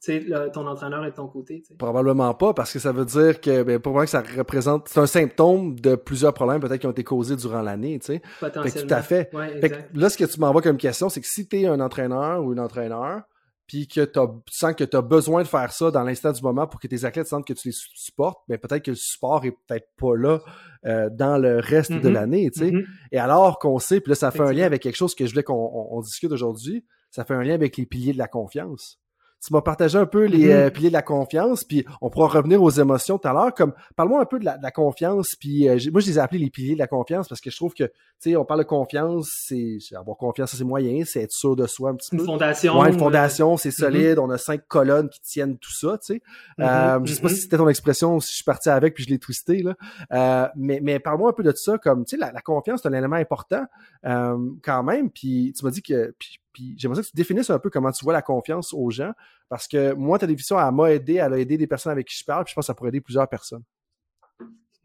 ton 0.53 0.67
entraîneur 0.67 1.03
est 1.03 1.11
de 1.11 1.15
ton 1.15 1.27
côté? 1.27 1.63
Probablement 1.77 2.33
pas, 2.33 2.53
parce 2.53 2.71
que 2.71 2.79
ça 2.79 2.91
veut 2.91 3.05
dire 3.05 3.41
que 3.41 3.63
ben, 3.63 3.79
pour 3.79 3.93
moi 3.93 4.05
que 4.05 4.11
ça 4.11 4.21
représente. 4.21 4.87
C'est 4.87 4.99
un 4.99 5.07
symptôme 5.07 5.79
de 5.79 5.95
plusieurs 5.95 6.33
problèmes 6.33 6.61
peut-être 6.61 6.79
qui 6.79 6.87
ont 6.87 6.91
été 6.91 7.03
causés 7.03 7.35
durant 7.35 7.61
l'année. 7.61 7.99
Potentiellement. 8.39 8.87
tout 8.87 8.93
à 8.93 9.01
fait. 9.01 9.31
là, 9.93 10.09
ce 10.09 10.17
que 10.17 10.25
tu 10.25 10.39
m'envoies 10.39 10.61
comme 10.61 10.77
question, 10.77 11.09
c'est 11.09 11.21
que 11.21 11.27
si 11.27 11.47
tu 11.47 11.61
es 11.61 11.67
un 11.67 11.79
entraîneur 11.79 12.43
ou 12.43 12.53
une 12.53 12.59
entraîneur, 12.59 13.23
puis 13.67 13.87
que 13.87 14.05
tu 14.05 14.19
sens 14.49 14.73
que 14.73 14.83
tu 14.83 14.95
as 14.95 15.01
besoin 15.01 15.43
de 15.43 15.47
faire 15.47 15.71
ça 15.73 15.91
dans 15.91 16.03
l'instant 16.03 16.31
du 16.31 16.41
moment 16.41 16.67
pour 16.67 16.79
que 16.79 16.87
tes 16.87 17.03
athlètes 17.03 17.27
sentent 17.27 17.45
que 17.45 17.53
tu 17.53 17.67
les 17.67 17.73
supportes, 17.73 18.39
ben 18.47 18.57
peut-être 18.57 18.83
que 18.83 18.91
le 18.91 18.97
support 18.97 19.43
est 19.45 19.51
peut-être 19.51 19.89
pas 19.97 20.15
là 20.15 20.39
euh, 20.85 21.09
dans 21.11 21.37
le 21.37 21.59
reste 21.59 21.91
de 21.91 21.99
mm-hmm. 21.99 22.11
l'année, 22.11 22.49
tu 22.51 22.59
sais. 22.59 22.71
Mm-hmm. 22.71 22.85
Et 23.11 23.17
alors 23.19 23.59
qu'on 23.59 23.77
sait, 23.77 23.99
puis 23.99 24.11
là, 24.11 24.15
ça 24.15 24.31
fait 24.31 24.41
un 24.41 24.53
lien 24.53 24.65
avec 24.65 24.81
quelque 24.81 24.95
chose 24.95 25.15
que 25.15 25.25
je 25.25 25.31
voulais 25.31 25.43
qu'on 25.43 26.01
discute 26.01 26.31
aujourd'hui, 26.31 26.85
ça 27.11 27.25
fait 27.25 27.33
un 27.33 27.43
lien 27.43 27.53
avec 27.53 27.77
les 27.77 27.85
piliers 27.85 28.13
de 28.13 28.17
la 28.17 28.27
confiance 28.27 28.99
tu 29.47 29.53
m'as 29.53 29.61
partagé 29.61 29.97
un 29.97 30.05
peu 30.05 30.25
les 30.25 30.49
mm-hmm. 30.49 30.51
euh, 30.51 30.69
piliers 30.69 30.89
de 30.89 30.93
la 30.93 31.01
confiance, 31.01 31.63
puis 31.63 31.85
on 32.01 32.09
pourra 32.09 32.27
revenir 32.27 32.61
aux 32.61 32.69
émotions 32.69 33.17
tout 33.17 33.29
à 33.29 33.33
l'heure. 33.33 33.53
Comme, 33.53 33.71
parle-moi 33.95 34.19
un 34.19 34.25
peu 34.25 34.39
de 34.39 34.45
la, 34.45 34.71
confiance, 34.71 35.35
puis 35.39 35.69
euh, 35.69 35.77
moi 35.91 36.01
je 36.01 36.07
les 36.07 36.17
ai 36.17 36.19
appelés 36.19 36.39
les 36.39 36.49
piliers 36.49 36.73
de 36.73 36.79
la 36.79 36.87
confiance 36.87 37.29
parce 37.29 37.39
que 37.39 37.49
je 37.49 37.55
trouve 37.55 37.73
que, 37.73 37.85
tu 37.85 37.91
sais, 38.19 38.35
on 38.35 38.43
parle 38.43 38.59
de 38.59 38.65
confiance, 38.65 39.29
c'est 39.47 39.77
avoir 39.95 40.17
confiance, 40.17 40.53
c'est 40.53 40.65
moyen, 40.65 41.03
c'est 41.05 41.21
être 41.21 41.31
sûr 41.31 41.55
de 41.55 41.65
soi 41.65 41.91
un 41.91 41.95
petit 41.95 42.09
peu. 42.09 42.17
Une 42.17 42.25
fondation. 42.25 42.77
Ouais, 42.77 42.89
une 42.89 42.99
fondation, 42.99 43.55
c'est 43.55 43.69
mm-hmm. 43.69 43.71
solide. 43.71 44.19
On 44.19 44.29
a 44.29 44.37
cinq 44.37 44.67
colonnes 44.67 45.07
qui 45.07 45.21
tiennent 45.21 45.57
tout 45.57 45.73
ça, 45.73 45.97
tu 45.97 46.15
sais. 46.15 46.21
Euh, 46.59 46.99
je 47.05 47.13
sais 47.13 47.21
pas 47.21 47.29
si 47.29 47.37
c'était 47.37 47.57
ton 47.57 47.69
expression, 47.69 48.19
si 48.19 48.31
je 48.31 48.35
suis 48.35 48.43
parti 48.43 48.67
avec 48.67 48.95
puis 48.95 49.05
je 49.05 49.09
l'ai 49.09 49.19
twisté 49.19 49.63
là. 49.63 50.51
mais 50.57 50.81
mais 50.83 50.99
parle-moi 50.99 51.29
un 51.29 51.33
peu 51.33 51.43
de 51.43 51.53
ça, 51.55 51.77
comme, 51.77 52.03
tu 52.03 52.17
sais, 52.17 52.17
la, 52.17 52.33
la, 52.33 52.41
confiance 52.41 52.81
c'est 52.83 52.89
un 52.89 52.93
élément 52.93 53.15
important 53.15 53.63
quand 54.03 54.83
même. 54.83 55.09
Puis 55.09 55.53
tu 55.57 55.63
m'as 55.63 55.71
dit 55.71 55.81
que 55.81 56.13
puis 56.19 56.39
j'aimerais 56.77 57.01
que 57.01 57.07
tu 57.07 57.15
définisses 57.15 57.49
un 57.49 57.59
peu 57.59 57.69
comment 57.69 57.91
tu 57.91 58.03
vois 58.03 58.13
la 58.13 58.21
confiance 58.21 58.73
aux 58.73 58.89
gens, 58.89 59.11
parce 59.49 59.67
que 59.67 59.93
moi, 59.93 60.19
ta 60.19 60.27
définition, 60.27 60.59
elle 60.59 60.73
m'a 60.73 60.91
aidé, 60.91 61.15
elle 61.15 61.33
a 61.33 61.37
aidé 61.39 61.57
des 61.57 61.67
personnes 61.67 61.91
avec 61.91 62.07
qui 62.07 62.17
je 62.17 62.25
parle, 62.25 62.43
puis 62.43 62.51
je 62.51 62.55
pense 62.55 62.63
que 62.63 62.67
ça 62.67 62.73
pourrait 62.73 62.89
aider 62.89 63.01
plusieurs 63.01 63.27
personnes. 63.27 63.63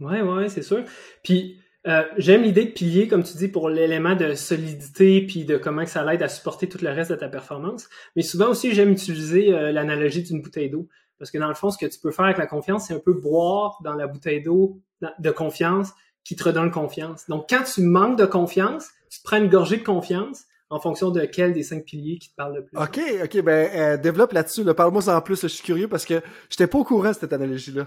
Oui, 0.01 0.21
oui, 0.21 0.51
c'est 0.51 0.63
sûr. 0.63 0.85
Puis 1.23 1.61
euh, 1.87 2.05
j'aime 2.17 2.43
l'idée 2.43 2.65
de 2.67 2.71
pilier, 2.71 3.09
comme 3.09 3.25
tu 3.25 3.37
dis, 3.37 3.49
pour 3.49 3.69
l'élément 3.69 4.15
de 4.15 4.35
solidité, 4.35 5.27
puis 5.27 5.45
de 5.45 5.57
comment 5.57 5.85
que 5.85 5.91
ça 5.91 6.05
l'aide 6.05 6.23
à 6.23 6.29
supporter 6.29 6.69
tout 6.69 6.79
le 6.83 6.91
reste 6.91 7.11
de 7.11 7.17
ta 7.17 7.29
performance. 7.29 7.89
Mais 8.15 8.23
souvent 8.23 8.49
aussi, 8.49 8.73
j'aime 8.73 8.93
utiliser 8.93 9.53
euh, 9.53 9.73
l'analogie 9.73 10.23
d'une 10.23 10.43
bouteille 10.43 10.71
d'eau. 10.71 10.89
Parce 11.19 11.31
que 11.31 11.39
dans 11.39 11.49
le 11.49 11.55
fond, 11.55 11.71
ce 11.71 11.79
que 11.79 11.87
tu 11.87 11.99
peux 12.01 12.11
faire 12.11 12.25
avec 12.25 12.39
la 12.39 12.47
confiance, 12.47 12.87
c'est 12.87 12.95
un 12.95 13.01
peu 13.01 13.13
boire 13.13 13.79
dans 13.85 13.95
la 13.95 14.07
bouteille 14.07 14.43
d'eau 14.43 14.81
de 15.19 15.31
confiance 15.31 15.93
qui 16.25 16.37
te 16.37 16.45
redonne 16.45 16.71
confiance. 16.71 17.27
Donc, 17.29 17.47
quand 17.49 17.63
tu 17.63 17.83
manques 17.83 18.19
de 18.19 18.27
confiance, 18.27 18.89
tu 19.11 19.21
prends 19.23 19.39
une 19.39 19.49
gorgée 19.49 19.77
de 19.77 19.85
confiance, 19.85 20.45
en 20.73 20.81
fonction 20.81 21.11
de 21.11 21.27
quel 21.27 21.53
des 21.53 21.63
cinq 21.63 21.85
piliers 21.85 22.17
qui 22.19 22.31
te 22.31 22.35
parle 22.35 22.55
le 22.55 22.65
plus. 22.65 22.79
OK, 22.79 22.99
OK, 23.25 23.43
ben 23.43 23.71
euh, 23.75 23.97
développe 23.99 24.33
là-dessus. 24.33 24.65
Parle-moi 24.75 25.07
en 25.07 25.21
plus, 25.21 25.43
je 25.43 25.49
suis 25.49 25.63
curieux 25.63 25.87
parce 25.87 26.07
que 26.07 26.23
j'étais 26.49 26.67
pas 26.67 26.79
au 26.79 26.85
courant 26.85 27.11
de 27.11 27.15
cette 27.15 27.33
analogie-là. 27.33 27.87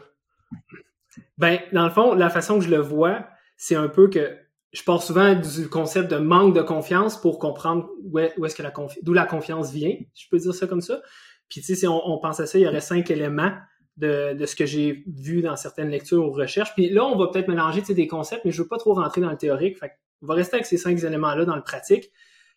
Ben, 1.39 1.59
dans 1.73 1.85
le 1.85 1.89
fond, 1.89 2.13
la 2.13 2.29
façon 2.29 2.59
que 2.59 2.65
je 2.65 2.69
le 2.69 2.77
vois, 2.77 3.25
c'est 3.57 3.73
un 3.73 3.87
peu 3.87 4.07
que 4.07 4.37
je 4.71 4.83
pars 4.83 5.01
souvent 5.01 5.33
du 5.33 5.67
concept 5.67 6.11
de 6.11 6.17
manque 6.17 6.53
de 6.55 6.61
confiance 6.61 7.19
pour 7.19 7.39
comprendre 7.39 7.89
où, 8.03 8.19
est-ce 8.19 8.55
que 8.55 8.61
la 8.61 8.71
d'où 9.01 9.13
la 9.13 9.25
confiance 9.25 9.71
vient, 9.71 9.95
je 10.13 10.25
peux 10.29 10.37
dire 10.37 10.53
ça 10.53 10.67
comme 10.67 10.81
ça. 10.81 11.01
Puis 11.49 11.61
tu 11.61 11.67
sais, 11.67 11.75
si 11.75 11.87
on, 11.87 12.19
pense 12.19 12.39
à 12.39 12.45
ça, 12.45 12.59
il 12.59 12.61
y 12.61 12.67
aurait 12.67 12.81
cinq 12.81 13.09
éléments 13.09 13.53
de, 13.97 14.37
ce 14.45 14.55
que 14.55 14.67
j'ai 14.67 15.03
vu 15.07 15.41
dans 15.41 15.55
certaines 15.55 15.89
lectures 15.89 16.23
ou 16.23 16.31
recherches. 16.31 16.75
Puis 16.75 16.89
là, 16.89 17.03
on 17.05 17.17
va 17.17 17.29
peut-être 17.31 17.47
mélanger 17.47 17.81
des 17.81 18.07
concepts, 18.07 18.45
mais 18.45 18.51
je 18.51 18.61
veux 18.61 18.67
pas 18.67 18.77
trop 18.77 18.93
rentrer 18.93 19.21
dans 19.21 19.31
le 19.31 19.37
théorique. 19.37 19.79
Fait 19.79 19.91
on 20.21 20.27
va 20.27 20.35
rester 20.35 20.57
avec 20.57 20.67
ces 20.67 20.77
cinq 20.77 21.01
éléments-là 21.03 21.45
dans 21.45 21.55
le 21.55 21.63
pratique 21.63 22.11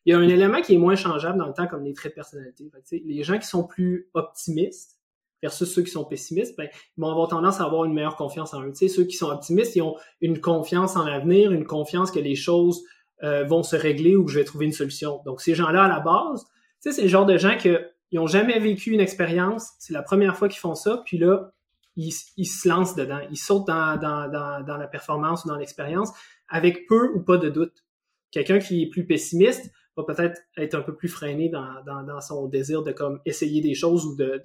il 0.05 0.13
y 0.13 0.15
a 0.15 0.19
un 0.19 0.29
élément 0.29 0.61
qui 0.61 0.75
est 0.75 0.79
moins 0.79 0.97
changeable 0.97 1.39
dans 1.39 1.47
le 1.47 1.53
temps, 1.53 1.67
comme 1.67 1.85
les 1.85 1.93
traits 1.93 2.13
de 2.13 2.15
personnalité. 2.15 2.71
les 3.05 3.23
gens 3.23 3.39
qui 3.39 3.47
sont 3.47 3.65
plus 3.65 4.09
optimistes 4.15 4.99
versus 5.43 5.73
ceux 5.73 5.83
qui 5.83 5.91
sont 5.91 6.05
pessimistes, 6.05 6.57
ben, 6.57 6.69
ils 6.97 7.01
vont 7.01 7.11
avoir 7.11 7.29
tendance 7.29 7.61
à 7.61 7.65
avoir 7.65 7.85
une 7.85 7.93
meilleure 7.93 8.17
confiance 8.17 8.55
en 8.55 8.63
eux. 8.63 8.73
ceux 8.75 9.05
qui 9.05 9.17
sont 9.17 9.29
optimistes, 9.29 9.77
ils 9.77 9.83
ont 9.83 9.97
une 10.21 10.41
confiance 10.41 10.97
en 10.97 11.05
l'avenir, 11.05 11.53
une 11.53 11.67
confiance 11.67 12.11
que 12.11 12.19
les 12.19 12.35
choses 12.35 12.83
euh, 13.23 13.45
vont 13.45 13.63
se 13.63 13.77
régler 13.77 14.17
ou 14.17 14.25
que 14.25 14.33
je 14.33 14.39
vais 14.39 14.45
trouver 14.45 14.67
une 14.67 14.73
solution. 14.73 15.23
Donc, 15.25 15.41
ces 15.41 15.55
gens-là, 15.55 15.85
à 15.85 15.89
la 15.89 16.01
base, 16.01 16.47
c'est 16.81 17.03
le 17.03 17.09
genre 17.09 17.27
de 17.27 17.37
gens 17.37 17.57
qui 17.57 17.71
n'ont 18.13 18.27
jamais 18.27 18.59
vécu 18.59 18.91
une 18.91 19.01
expérience, 19.01 19.73
c'est 19.79 19.93
la 19.93 20.03
première 20.03 20.37
fois 20.37 20.49
qu'ils 20.49 20.61
font 20.61 20.75
ça, 20.75 21.03
puis 21.05 21.19
là, 21.19 21.53
ils, 21.97 22.13
se 22.13 22.69
lancent 22.69 22.95
dedans, 22.95 23.19
ils 23.31 23.37
sautent 23.37 23.67
dans, 23.67 23.99
dans 23.99 24.77
la 24.77 24.87
performance 24.87 25.45
ou 25.45 25.49
dans 25.49 25.57
l'expérience 25.57 26.13
avec 26.49 26.87
peu 26.87 27.11
ou 27.15 27.21
pas 27.21 27.37
de 27.39 27.49
doute. 27.49 27.85
Quelqu'un 28.31 28.59
qui 28.61 28.85
est 28.85 28.89
plus 28.89 29.05
pessimiste, 29.05 29.73
va 29.99 30.15
peut-être 30.15 30.41
être 30.57 30.75
un 30.75 30.83
peu 30.83 30.95
plus 30.95 31.09
freiné 31.09 31.49
dans, 31.49 32.21
son 32.21 32.47
désir 32.47 32.83
de 32.83 32.93
comme 32.93 33.21
essayer 33.25 33.61
des 33.61 33.75
choses 33.75 34.07
ou 34.07 34.17
de, 34.17 34.43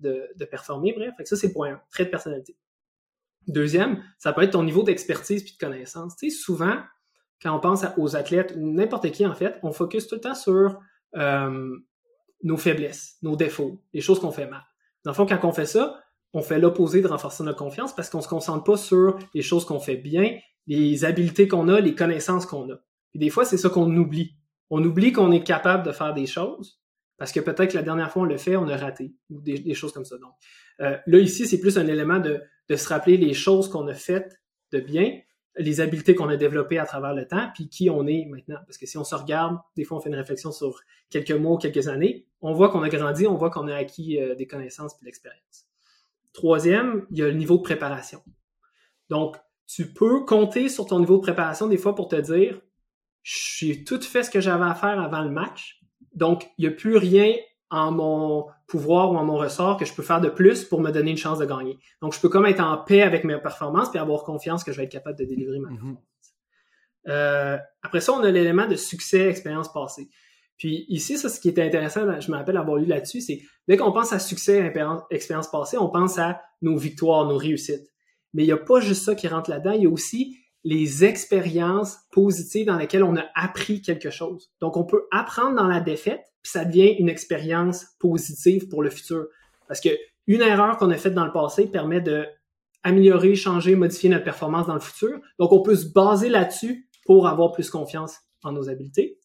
de, 0.00 0.44
performer. 0.44 0.92
Bref, 0.96 1.14
ça, 1.24 1.36
c'est 1.36 1.52
point 1.52 1.72
1, 1.72 1.80
trait 1.90 2.04
de 2.06 2.10
personnalité. 2.10 2.56
Deuxième, 3.46 4.02
ça 4.18 4.32
peut 4.32 4.42
être 4.42 4.52
ton 4.52 4.62
niveau 4.62 4.82
d'expertise 4.82 5.42
puis 5.42 5.54
de 5.54 5.58
connaissance. 5.58 6.16
Tu 6.16 6.30
sais, 6.30 6.36
souvent, 6.36 6.78
quand 7.42 7.54
on 7.56 7.60
pense 7.60 7.84
aux 7.96 8.16
athlètes 8.16 8.54
ou 8.56 8.70
n'importe 8.70 9.10
qui, 9.10 9.26
en 9.26 9.34
fait, 9.34 9.58
on 9.62 9.72
focus 9.72 10.06
tout 10.06 10.16
le 10.16 10.20
temps 10.20 10.34
sur 10.34 10.78
euh, 11.16 11.76
nos 12.42 12.56
faiblesses, 12.56 13.16
nos 13.22 13.36
défauts, 13.36 13.82
les 13.92 14.00
choses 14.00 14.20
qu'on 14.20 14.32
fait 14.32 14.46
mal. 14.46 14.62
Dans 15.04 15.12
le 15.12 15.16
fond, 15.16 15.26
quand 15.26 15.38
on 15.44 15.52
fait 15.52 15.66
ça, 15.66 16.02
on 16.32 16.42
fait 16.42 16.58
l'opposé 16.58 17.00
de 17.00 17.08
renforcer 17.08 17.42
notre 17.42 17.58
confiance 17.58 17.94
parce 17.94 18.08
qu'on 18.08 18.20
se 18.20 18.28
concentre 18.28 18.64
pas 18.64 18.76
sur 18.76 19.18
les 19.34 19.42
choses 19.42 19.64
qu'on 19.64 19.80
fait 19.80 19.96
bien, 19.96 20.38
les 20.66 21.04
habiletés 21.04 21.48
qu'on 21.48 21.68
a, 21.68 21.80
les 21.80 21.94
connaissances 21.94 22.46
qu'on 22.46 22.70
a. 22.70 22.76
Puis 23.10 23.18
des 23.18 23.30
fois, 23.30 23.44
c'est 23.44 23.56
ça 23.56 23.68
qu'on 23.68 23.94
oublie 23.96 24.36
on 24.70 24.82
oublie 24.84 25.12
qu'on 25.12 25.32
est 25.32 25.42
capable 25.42 25.84
de 25.84 25.92
faire 25.92 26.14
des 26.14 26.26
choses 26.26 26.80
parce 27.18 27.32
que 27.32 27.40
peut-être 27.40 27.72
que 27.72 27.76
la 27.76 27.82
dernière 27.82 28.10
fois 28.10 28.22
on 28.22 28.24
le 28.24 28.38
fait, 28.38 28.56
on 28.56 28.66
a 28.68 28.76
raté 28.76 29.14
ou 29.28 29.40
des, 29.42 29.74
choses 29.74 29.92
comme 29.92 30.06
ça. 30.06 30.16
Donc 30.16 30.32
euh, 30.80 30.96
là 31.06 31.18
ici, 31.18 31.46
c'est 31.46 31.60
plus 31.60 31.76
un 31.76 31.86
élément 31.86 32.18
de, 32.18 32.40
se 32.74 32.88
rappeler 32.88 33.16
les 33.16 33.34
choses 33.34 33.68
qu'on 33.68 33.86
a 33.88 33.94
faites 33.94 34.40
de 34.72 34.80
bien, 34.80 35.18
les 35.56 35.80
habiletés 35.80 36.14
qu'on 36.14 36.28
a 36.28 36.36
développées 36.36 36.78
à 36.78 36.86
travers 36.86 37.12
le 37.12 37.26
temps, 37.26 37.50
puis 37.52 37.68
qui 37.68 37.90
on 37.90 38.06
est 38.06 38.24
maintenant. 38.26 38.60
Parce 38.64 38.78
que 38.78 38.86
si 38.86 38.96
on 38.96 39.04
se 39.04 39.14
regarde, 39.14 39.58
des 39.76 39.84
fois 39.84 39.98
on 39.98 40.00
fait 40.00 40.08
une 40.08 40.14
réflexion 40.14 40.52
sur 40.52 40.80
quelques 41.10 41.32
mois 41.32 41.52
ou 41.52 41.58
quelques 41.58 41.88
années, 41.88 42.26
on 42.40 42.54
voit 42.54 42.70
qu'on 42.70 42.82
a 42.82 42.88
grandi, 42.88 43.26
on 43.26 43.34
voit 43.34 43.50
qu'on 43.50 43.68
a 43.68 43.74
acquis 43.74 44.18
euh, 44.18 44.34
des 44.34 44.46
connaissances 44.46 44.94
et 44.94 45.00
de 45.00 45.04
l'expérience. 45.04 45.66
Troisième, 46.32 47.06
il 47.10 47.18
y 47.18 47.22
a 47.22 47.26
le 47.26 47.34
niveau 47.34 47.58
de 47.58 47.62
préparation. 47.62 48.22
Donc, 49.10 49.36
tu 49.66 49.92
peux 49.92 50.24
compter 50.24 50.68
sur 50.68 50.86
ton 50.86 51.00
niveau 51.00 51.16
de 51.16 51.22
préparation 51.22 51.66
des 51.66 51.76
fois 51.76 51.94
pour 51.94 52.08
te 52.08 52.16
dire, 52.16 52.60
j'ai 53.22 53.84
tout 53.84 54.00
fait 54.00 54.22
ce 54.22 54.30
que 54.30 54.40
j'avais 54.40 54.64
à 54.64 54.74
faire 54.74 55.00
avant 55.00 55.22
le 55.22 55.30
match. 55.30 55.80
Donc, 56.14 56.48
il 56.58 56.66
n'y 56.66 56.72
a 56.72 56.76
plus 56.76 56.96
rien 56.96 57.34
en 57.70 57.92
mon 57.92 58.46
pouvoir 58.66 59.12
ou 59.12 59.16
en 59.16 59.24
mon 59.24 59.36
ressort 59.36 59.76
que 59.76 59.84
je 59.84 59.94
peux 59.94 60.02
faire 60.02 60.20
de 60.20 60.28
plus 60.28 60.64
pour 60.64 60.80
me 60.80 60.90
donner 60.90 61.12
une 61.12 61.16
chance 61.16 61.38
de 61.38 61.44
gagner. 61.44 61.78
Donc, 62.02 62.14
je 62.14 62.20
peux 62.20 62.28
comme 62.28 62.46
être 62.46 62.60
en 62.60 62.78
paix 62.78 63.02
avec 63.02 63.24
mes 63.24 63.38
performances 63.38 63.94
et 63.94 63.98
avoir 63.98 64.24
confiance 64.24 64.64
que 64.64 64.72
je 64.72 64.78
vais 64.78 64.84
être 64.84 64.92
capable 64.92 65.18
de 65.18 65.24
délivrer 65.24 65.58
ma 65.58 65.68
mhm. 65.68 65.76
performance. 65.76 66.04
Euh, 67.08 67.58
après 67.82 68.00
ça, 68.00 68.12
on 68.12 68.22
a 68.22 68.30
l'élément 68.30 68.66
de 68.66 68.76
succès, 68.76 69.28
expérience 69.28 69.72
passée. 69.72 70.08
Puis 70.58 70.84
ici, 70.88 71.16
ça, 71.16 71.28
ce 71.28 71.40
qui 71.40 71.48
était 71.48 71.62
intéressant, 71.62 72.20
je 72.20 72.30
me 72.30 72.36
rappelle 72.36 72.58
avoir 72.58 72.76
lu 72.76 72.84
là-dessus, 72.84 73.22
c'est 73.22 73.40
dès 73.66 73.78
qu'on 73.78 73.92
pense 73.92 74.12
à 74.12 74.18
succès, 74.18 74.70
expérience 75.10 75.50
passée, 75.50 75.78
on 75.78 75.88
pense 75.88 76.18
à 76.18 76.42
nos 76.60 76.76
victoires, 76.76 77.26
nos 77.26 77.38
réussites. 77.38 77.90
Mais 78.34 78.42
il 78.42 78.46
n'y 78.46 78.52
a 78.52 78.58
pas 78.58 78.80
juste 78.80 79.04
ça 79.04 79.14
qui 79.14 79.26
rentre 79.26 79.48
là-dedans, 79.48 79.72
il 79.72 79.84
y 79.84 79.86
a 79.86 79.90
aussi 79.90 80.36
les 80.64 81.04
expériences 81.04 81.98
positives 82.12 82.66
dans 82.66 82.76
lesquelles 82.76 83.04
on 83.04 83.16
a 83.16 83.24
appris 83.34 83.80
quelque 83.80 84.10
chose. 84.10 84.50
Donc, 84.60 84.76
on 84.76 84.84
peut 84.84 85.04
apprendre 85.10 85.56
dans 85.56 85.66
la 85.66 85.80
défaite, 85.80 86.22
puis 86.42 86.52
ça 86.52 86.64
devient 86.64 86.94
une 86.98 87.08
expérience 87.08 87.86
positive 87.98 88.68
pour 88.68 88.82
le 88.82 88.90
futur. 88.90 89.26
Parce 89.68 89.80
que 89.80 89.90
une 90.26 90.42
erreur 90.42 90.76
qu'on 90.76 90.90
a 90.90 90.96
faite 90.96 91.14
dans 91.14 91.24
le 91.24 91.32
passé 91.32 91.66
permet 91.66 92.00
de 92.00 92.26
améliorer, 92.82 93.34
changer, 93.34 93.74
modifier 93.74 94.08
notre 94.08 94.24
performance 94.24 94.66
dans 94.66 94.74
le 94.74 94.80
futur. 94.80 95.20
Donc, 95.38 95.52
on 95.52 95.62
peut 95.62 95.76
se 95.76 95.86
baser 95.86 96.28
là-dessus 96.28 96.88
pour 97.04 97.26
avoir 97.26 97.52
plus 97.52 97.70
confiance 97.70 98.18
en 98.42 98.52
nos 98.52 98.68
habiletés. 98.68 99.18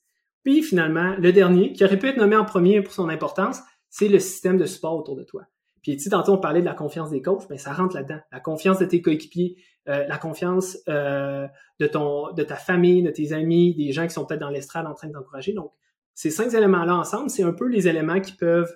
Puis 0.43 0.61
finalement, 0.61 1.15
le 1.17 1.31
dernier, 1.31 1.73
qui 1.73 1.83
aurait 1.83 1.97
pu 1.97 2.07
être 2.07 2.17
nommé 2.17 2.35
en 2.35 2.45
premier 2.45 2.81
pour 2.81 2.93
son 2.93 3.09
importance, 3.09 3.59
c'est 3.89 4.07
le 4.07 4.19
système 4.19 4.57
de 4.57 4.65
support 4.65 4.95
autour 4.95 5.15
de 5.15 5.23
toi. 5.23 5.43
Puis 5.81 5.97
tu 5.97 6.03
sais, 6.03 6.09
tantôt 6.09 6.33
on 6.33 6.37
parlait 6.37 6.61
de 6.61 6.65
la 6.65 6.73
confiance 6.73 7.11
des 7.11 7.21
coachs, 7.21 7.49
mais 7.49 7.57
ça 7.57 7.73
rentre 7.73 7.95
là-dedans. 7.95 8.19
La 8.31 8.39
confiance 8.39 8.79
de 8.79 8.85
tes 8.85 9.01
coéquipiers, 9.01 9.55
euh, 9.87 10.05
la 10.07 10.17
confiance 10.17 10.77
euh, 10.89 11.47
de 11.79 12.43
ta 12.43 12.55
famille, 12.55 13.03
de 13.03 13.11
tes 13.11 13.33
amis, 13.33 13.75
des 13.75 13.91
gens 13.91 14.07
qui 14.07 14.13
sont 14.13 14.25
peut-être 14.25 14.39
dans 14.39 14.49
l'estrade 14.49 14.87
en 14.87 14.93
train 14.93 15.07
de 15.07 15.13
t'encourager. 15.13 15.53
Donc, 15.53 15.71
ces 16.13 16.31
cinq 16.31 16.53
éléments-là 16.53 16.95
ensemble, 16.95 17.29
c'est 17.29 17.43
un 17.43 17.53
peu 17.53 17.67
les 17.67 17.87
éléments 17.87 18.19
qui 18.19 18.33
peuvent 18.33 18.75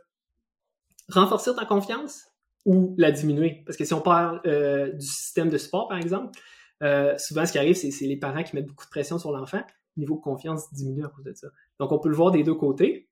renforcer 1.09 1.55
ta 1.55 1.65
confiance 1.65 2.27
ou 2.65 2.93
la 2.97 3.11
diminuer. 3.11 3.63
Parce 3.65 3.77
que 3.77 3.85
si 3.85 3.93
on 3.93 4.01
parle 4.01 4.41
euh, 4.45 4.91
du 4.91 5.05
système 5.05 5.49
de 5.49 5.57
support, 5.57 5.87
par 5.87 5.97
exemple, 5.97 6.37
souvent 7.17 7.45
ce 7.45 7.51
qui 7.51 7.57
arrive, 7.57 7.75
c'est 7.75 8.05
les 8.05 8.17
parents 8.17 8.43
qui 8.43 8.55
mettent 8.55 8.67
beaucoup 8.67 8.85
de 8.85 8.89
pression 8.89 9.17
sur 9.17 9.31
l'enfant. 9.31 9.61
Le 9.97 10.01
niveau 10.01 10.15
de 10.15 10.21
confiance 10.21 10.71
diminue 10.73 11.05
à 11.05 11.09
cause 11.09 11.25
de 11.25 11.33
ça. 11.33 11.47
Donc, 11.79 11.91
on 11.91 11.99
peut 11.99 12.09
le 12.09 12.15
voir 12.15 12.31
des 12.31 12.43
deux 12.43 12.55
côtés. 12.55 13.09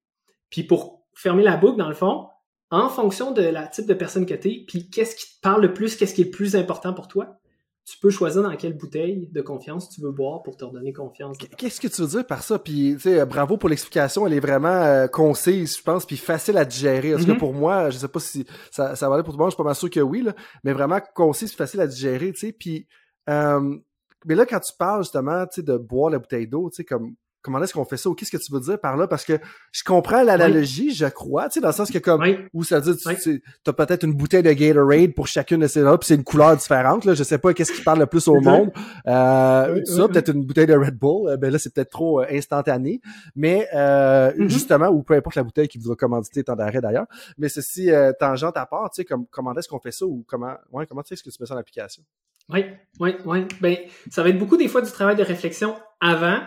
Puis 0.49 0.63
pour 0.63 1.05
fermer 1.13 1.43
la 1.43 1.57
boucle, 1.57 1.77
dans 1.77 1.89
le 1.89 1.95
fond, 1.95 2.27
en 2.69 2.89
fonction 2.89 3.31
de 3.31 3.41
la 3.41 3.67
type 3.67 3.85
de 3.85 3.93
personne 3.93 4.25
que 4.25 4.33
tu 4.33 4.49
es, 4.49 4.65
puis 4.67 4.89
qu'est-ce 4.89 5.15
qui 5.15 5.35
te 5.35 5.41
parle 5.41 5.61
le 5.61 5.73
plus, 5.73 5.95
qu'est-ce 5.95 6.13
qui 6.13 6.21
est 6.21 6.25
le 6.25 6.31
plus 6.31 6.55
important 6.55 6.93
pour 6.93 7.07
toi, 7.07 7.39
tu 7.87 7.97
peux 7.99 8.09
choisir 8.09 8.43
dans 8.43 8.53
quelle 8.57 8.77
bouteille 8.77 9.29
de 9.31 9.41
confiance 9.41 9.89
tu 9.89 10.01
veux 10.01 10.11
boire 10.11 10.43
pour 10.43 10.57
te 10.57 10.65
redonner 10.65 10.91
confiance. 10.91 11.37
Qu'est-ce 11.57 11.79
que 11.79 11.87
tu 11.87 12.01
veux 12.01 12.07
dire 12.07 12.27
par 12.27 12.43
ça? 12.43 12.59
Puis, 12.59 12.95
tu 12.95 12.99
sais, 12.99 13.25
bravo 13.25 13.55
pour 13.55 13.69
l'explication. 13.69 14.27
Elle 14.27 14.33
est 14.33 14.41
vraiment 14.41 14.67
euh, 14.67 15.07
concise, 15.07 15.77
je 15.77 15.83
pense, 15.83 16.05
puis 16.05 16.17
facile 16.17 16.57
à 16.57 16.65
digérer. 16.65 17.15
En 17.15 17.17
tout 17.17 17.25
cas, 17.25 17.31
mm-hmm. 17.31 17.37
pour 17.37 17.53
moi, 17.53 17.89
je 17.89 17.97
sais 17.97 18.09
pas 18.09 18.19
si 18.19 18.45
ça, 18.71 18.97
ça 18.97 19.07
va 19.07 19.15
aller 19.15 19.23
pour 19.23 19.33
tout 19.33 19.37
le 19.37 19.43
monde, 19.43 19.51
je 19.51 19.55
suis 19.55 19.63
pas 19.63 19.69
mal 19.69 19.75
sûr 19.75 19.89
que 19.89 20.01
oui, 20.01 20.21
là, 20.21 20.35
mais 20.65 20.73
vraiment 20.73 20.99
concise, 21.15 21.53
facile 21.53 21.79
à 21.79 21.87
digérer, 21.87 22.33
tu 22.33 22.39
sais. 22.39 22.51
Puis, 22.51 22.87
euh, 23.29 23.77
mais 24.25 24.35
là, 24.35 24.45
quand 24.45 24.59
tu 24.59 24.73
parles 24.77 25.03
justement, 25.03 25.45
tu 25.45 25.61
sais, 25.61 25.63
de 25.63 25.77
boire 25.77 26.09
la 26.09 26.19
bouteille 26.19 26.47
d'eau, 26.47 26.69
tu 26.69 26.75
sais, 26.75 26.83
comme 26.83 27.15
comment 27.47 27.63
est-ce 27.63 27.73
qu'on 27.73 27.85
fait 27.85 27.95
ça 27.95 28.09
ou 28.09 28.13
qu'est-ce 28.13 28.31
que 28.31 28.43
tu 28.43 28.51
veux 28.51 28.59
dire 28.59 28.77
par 28.77 28.97
là? 28.97 29.07
Parce 29.07 29.23
que 29.23 29.39
je 29.71 29.83
comprends 29.85 30.21
l'analogie, 30.21 30.93
je 30.93 31.05
crois, 31.05 31.47
tu 31.47 31.53
sais 31.53 31.59
dans 31.61 31.69
le 31.69 31.73
sens 31.73 31.89
que 31.89 31.97
comme 31.97 32.21
où 32.53 32.65
ça 32.65 32.81
veut 32.81 32.93
dire 32.93 33.17
tu 33.17 33.41
as 33.65 33.73
peut-être 33.73 34.03
une 34.03 34.13
bouteille 34.13 34.43
de 34.43 34.51
Gatorade 34.51 35.13
pour 35.13 35.27
chacune 35.27 35.61
de 35.61 35.67
ces 35.67 35.81
là 35.81 35.97
puis 35.97 36.07
c'est 36.07 36.15
une 36.15 36.25
couleur 36.25 36.57
différente 36.57 37.05
là, 37.05 37.13
je 37.13 37.23
sais 37.23 37.37
pas 37.37 37.53
qu'est-ce 37.53 37.71
qui 37.71 37.81
parle 37.83 37.99
le 37.99 38.05
plus 38.05 38.27
au 38.27 38.41
monde. 38.41 38.71
Euh, 39.07 39.81
ça 39.85 40.07
peut-être 40.09 40.33
une 40.33 40.45
bouteille 40.45 40.67
de 40.67 40.75
Red 40.75 40.97
Bull, 40.97 41.29
euh, 41.29 41.37
ben 41.37 41.51
là 41.51 41.57
c'est 41.57 41.73
peut-être 41.73 41.91
trop 41.91 42.21
euh, 42.21 42.25
instantané, 42.29 42.99
mais 43.35 43.67
euh, 43.73 44.33
mm-hmm. 44.33 44.49
justement 44.49 44.87
ou 44.89 45.03
peu 45.03 45.13
importe 45.13 45.35
la 45.35 45.43
bouteille 45.43 45.69
qui 45.69 45.77
voudra 45.77 45.95
commanditer 45.95 46.43
tant 46.43 46.57
d'arrêt 46.57 46.81
d'ailleurs, 46.81 47.07
mais 47.37 47.47
ceci 47.47 47.89
tangente 48.19 48.57
à 48.57 48.65
part, 48.65 48.89
tu 48.89 48.97
sais 48.97 49.05
comme 49.05 49.25
comment 49.31 49.55
est-ce 49.55 49.69
qu'on 49.69 49.79
fait 49.79 49.91
ça 49.91 50.05
ou 50.05 50.25
comment 50.27 50.53
ouais, 50.73 50.85
comment 50.85 51.01
tu 51.01 51.09
sais 51.09 51.15
ce 51.15 51.23
que 51.23 51.29
tu 51.29 51.41
mets 51.41 51.47
ça 51.47 51.55
en 51.55 51.57
application? 51.57 52.03
Oui, 52.49 52.65
oui, 52.99 53.15
oui. 53.25 53.45
Ben, 53.59 53.77
ça 54.09 54.23
va 54.23 54.29
être 54.29 54.39
beaucoup 54.39 54.57
des 54.57 54.69
fois 54.69 54.81
du 54.81 54.91
travail 54.91 55.15
de 55.15 55.23
réflexion 55.23 55.75
avant 55.99 56.39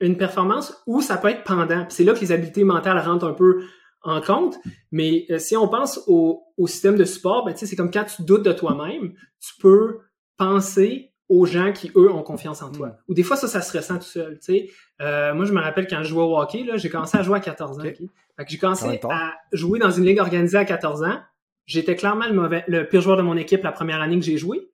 une 0.00 0.16
performance 0.16 0.82
ou 0.86 1.00
ça 1.00 1.16
peut 1.16 1.28
être 1.28 1.44
pendant. 1.44 1.86
C'est 1.88 2.04
là 2.04 2.14
que 2.14 2.20
les 2.20 2.32
habiletés 2.32 2.64
mentales 2.64 2.98
rentrent 2.98 3.26
un 3.26 3.32
peu 3.32 3.64
en 4.02 4.20
compte. 4.20 4.58
Mais 4.92 5.26
euh, 5.30 5.38
si 5.38 5.56
on 5.56 5.68
pense 5.68 6.00
au, 6.06 6.44
au, 6.56 6.66
système 6.66 6.96
de 6.96 7.04
support, 7.04 7.44
ben, 7.44 7.54
c'est 7.56 7.76
comme 7.76 7.90
quand 7.90 8.04
tu 8.04 8.22
doutes 8.22 8.44
de 8.44 8.52
toi-même, 8.52 9.12
tu 9.40 9.54
peux 9.60 10.00
penser 10.36 11.12
aux 11.28 11.44
gens 11.44 11.72
qui, 11.72 11.90
eux, 11.96 12.10
ont 12.10 12.22
confiance 12.22 12.62
en 12.62 12.70
toi. 12.70 12.88
Mm. 12.88 12.96
Ou 13.08 13.14
des 13.14 13.22
fois, 13.24 13.36
ça, 13.36 13.48
ça 13.48 13.60
se 13.60 13.76
ressent 13.76 13.98
tout 13.98 14.04
seul. 14.04 14.38
Euh, 15.00 15.34
moi, 15.34 15.44
je 15.44 15.52
me 15.52 15.60
rappelle 15.60 15.88
quand 15.88 16.02
je 16.02 16.08
jouais 16.08 16.22
au 16.22 16.38
hockey, 16.38 16.64
j'ai 16.74 16.88
commencé 16.88 17.18
à 17.18 17.22
jouer 17.22 17.38
à 17.38 17.40
14 17.40 17.80
ans. 17.80 17.82
j'ai 18.46 18.58
commencé 18.58 19.00
à 19.10 19.34
jouer 19.52 19.78
dans 19.78 19.90
une 19.90 20.04
ligue 20.04 20.20
organisée 20.20 20.58
à 20.58 20.64
14 20.64 21.02
ans. 21.02 21.18
J'étais 21.66 21.96
clairement 21.96 22.26
le, 22.28 22.34
mauvais, 22.34 22.64
le 22.68 22.86
pire 22.86 23.00
joueur 23.00 23.16
de 23.16 23.22
mon 23.22 23.36
équipe 23.36 23.64
la 23.64 23.72
première 23.72 24.00
année 24.00 24.16
que 24.16 24.24
j'ai 24.24 24.38
joué 24.38 24.70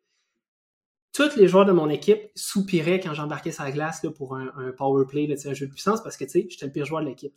tous 1.12 1.36
les 1.36 1.46
joueurs 1.46 1.66
de 1.66 1.72
mon 1.72 1.88
équipe 1.88 2.30
soupiraient 2.34 3.00
quand 3.00 3.14
j'embarquais 3.14 3.52
sur 3.52 3.64
la 3.64 3.70
glace 3.70 4.02
là, 4.02 4.10
pour 4.10 4.36
un, 4.36 4.72
power 4.76 5.04
play, 5.06 5.26
là, 5.26 5.34
un 5.44 5.54
jeu 5.54 5.66
de 5.66 5.72
puissance, 5.72 6.02
parce 6.02 6.16
que 6.16 6.24
j'étais 6.26 6.66
le 6.66 6.72
pire 6.72 6.86
joueur 6.86 7.02
de 7.02 7.08
l'équipe. 7.08 7.34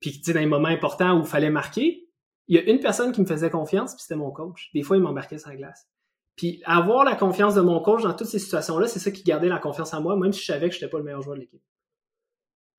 Puis 0.00 0.22
dans 0.26 0.34
les 0.34 0.46
moments 0.46 0.68
importants 0.68 1.18
où 1.18 1.22
il 1.22 1.26
fallait 1.26 1.50
marquer, 1.50 2.08
il 2.48 2.56
y 2.56 2.58
a 2.58 2.62
une 2.62 2.78
personne 2.78 3.12
qui 3.12 3.20
me 3.20 3.26
faisait 3.26 3.50
confiance, 3.50 3.94
puis 3.94 4.02
c'était 4.02 4.16
mon 4.16 4.30
coach. 4.30 4.70
Des 4.72 4.82
fois, 4.82 4.96
il 4.96 5.02
m'embarquait 5.02 5.38
sur 5.38 5.50
la 5.50 5.56
glace. 5.56 5.88
Puis 6.36 6.62
avoir 6.64 7.04
la 7.04 7.16
confiance 7.16 7.54
de 7.54 7.60
mon 7.60 7.80
coach 7.80 8.02
dans 8.02 8.12
toutes 8.12 8.28
ces 8.28 8.38
situations-là, 8.38 8.86
c'est 8.86 8.98
ça 8.98 9.10
qui 9.10 9.24
gardait 9.24 9.48
la 9.48 9.58
confiance 9.58 9.94
en 9.94 10.02
moi, 10.02 10.16
même 10.16 10.32
si 10.32 10.40
je 10.40 10.46
savais 10.46 10.68
que 10.68 10.74
je 10.74 10.80
n'étais 10.80 10.90
pas 10.90 10.98
le 10.98 11.04
meilleur 11.04 11.22
joueur 11.22 11.36
de 11.36 11.40
l'équipe. 11.40 11.62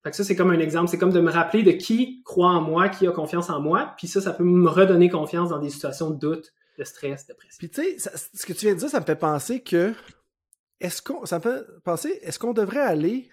Fait 0.04 0.10
que 0.10 0.16
ça, 0.16 0.24
c'est 0.24 0.36
comme 0.36 0.50
un 0.50 0.60
exemple. 0.60 0.88
C'est 0.88 0.98
comme 0.98 1.12
de 1.12 1.20
me 1.20 1.30
rappeler 1.30 1.64
de 1.64 1.72
qui 1.72 2.22
croit 2.22 2.50
en 2.50 2.62
moi, 2.62 2.88
qui 2.88 3.06
a 3.06 3.10
confiance 3.10 3.50
en 3.50 3.60
moi. 3.60 3.94
Puis 3.98 4.06
ça, 4.06 4.20
ça 4.20 4.32
peut 4.32 4.44
me 4.44 4.68
redonner 4.68 5.08
confiance 5.08 5.50
dans 5.50 5.58
des 5.58 5.70
situations 5.70 6.10
de 6.10 6.18
doute, 6.18 6.52
de 6.78 6.84
stress, 6.84 7.26
de 7.26 7.34
pression. 7.34 7.58
Puis 7.58 7.70
tu 7.70 7.98
sais, 7.98 8.10
ce 8.32 8.46
que 8.46 8.52
tu 8.52 8.66
viens 8.66 8.74
de 8.74 8.78
dire, 8.78 8.88
ça 8.88 9.00
me 9.00 9.04
fait 9.04 9.16
penser 9.16 9.60
que 9.60 9.94
est-ce 10.80 11.02
qu'on 11.02 11.26
ça 11.26 11.40
fait 11.40 11.64
penser, 11.84 12.18
est-ce 12.22 12.38
qu'on 12.38 12.52
devrait 12.52 12.80
aller 12.80 13.30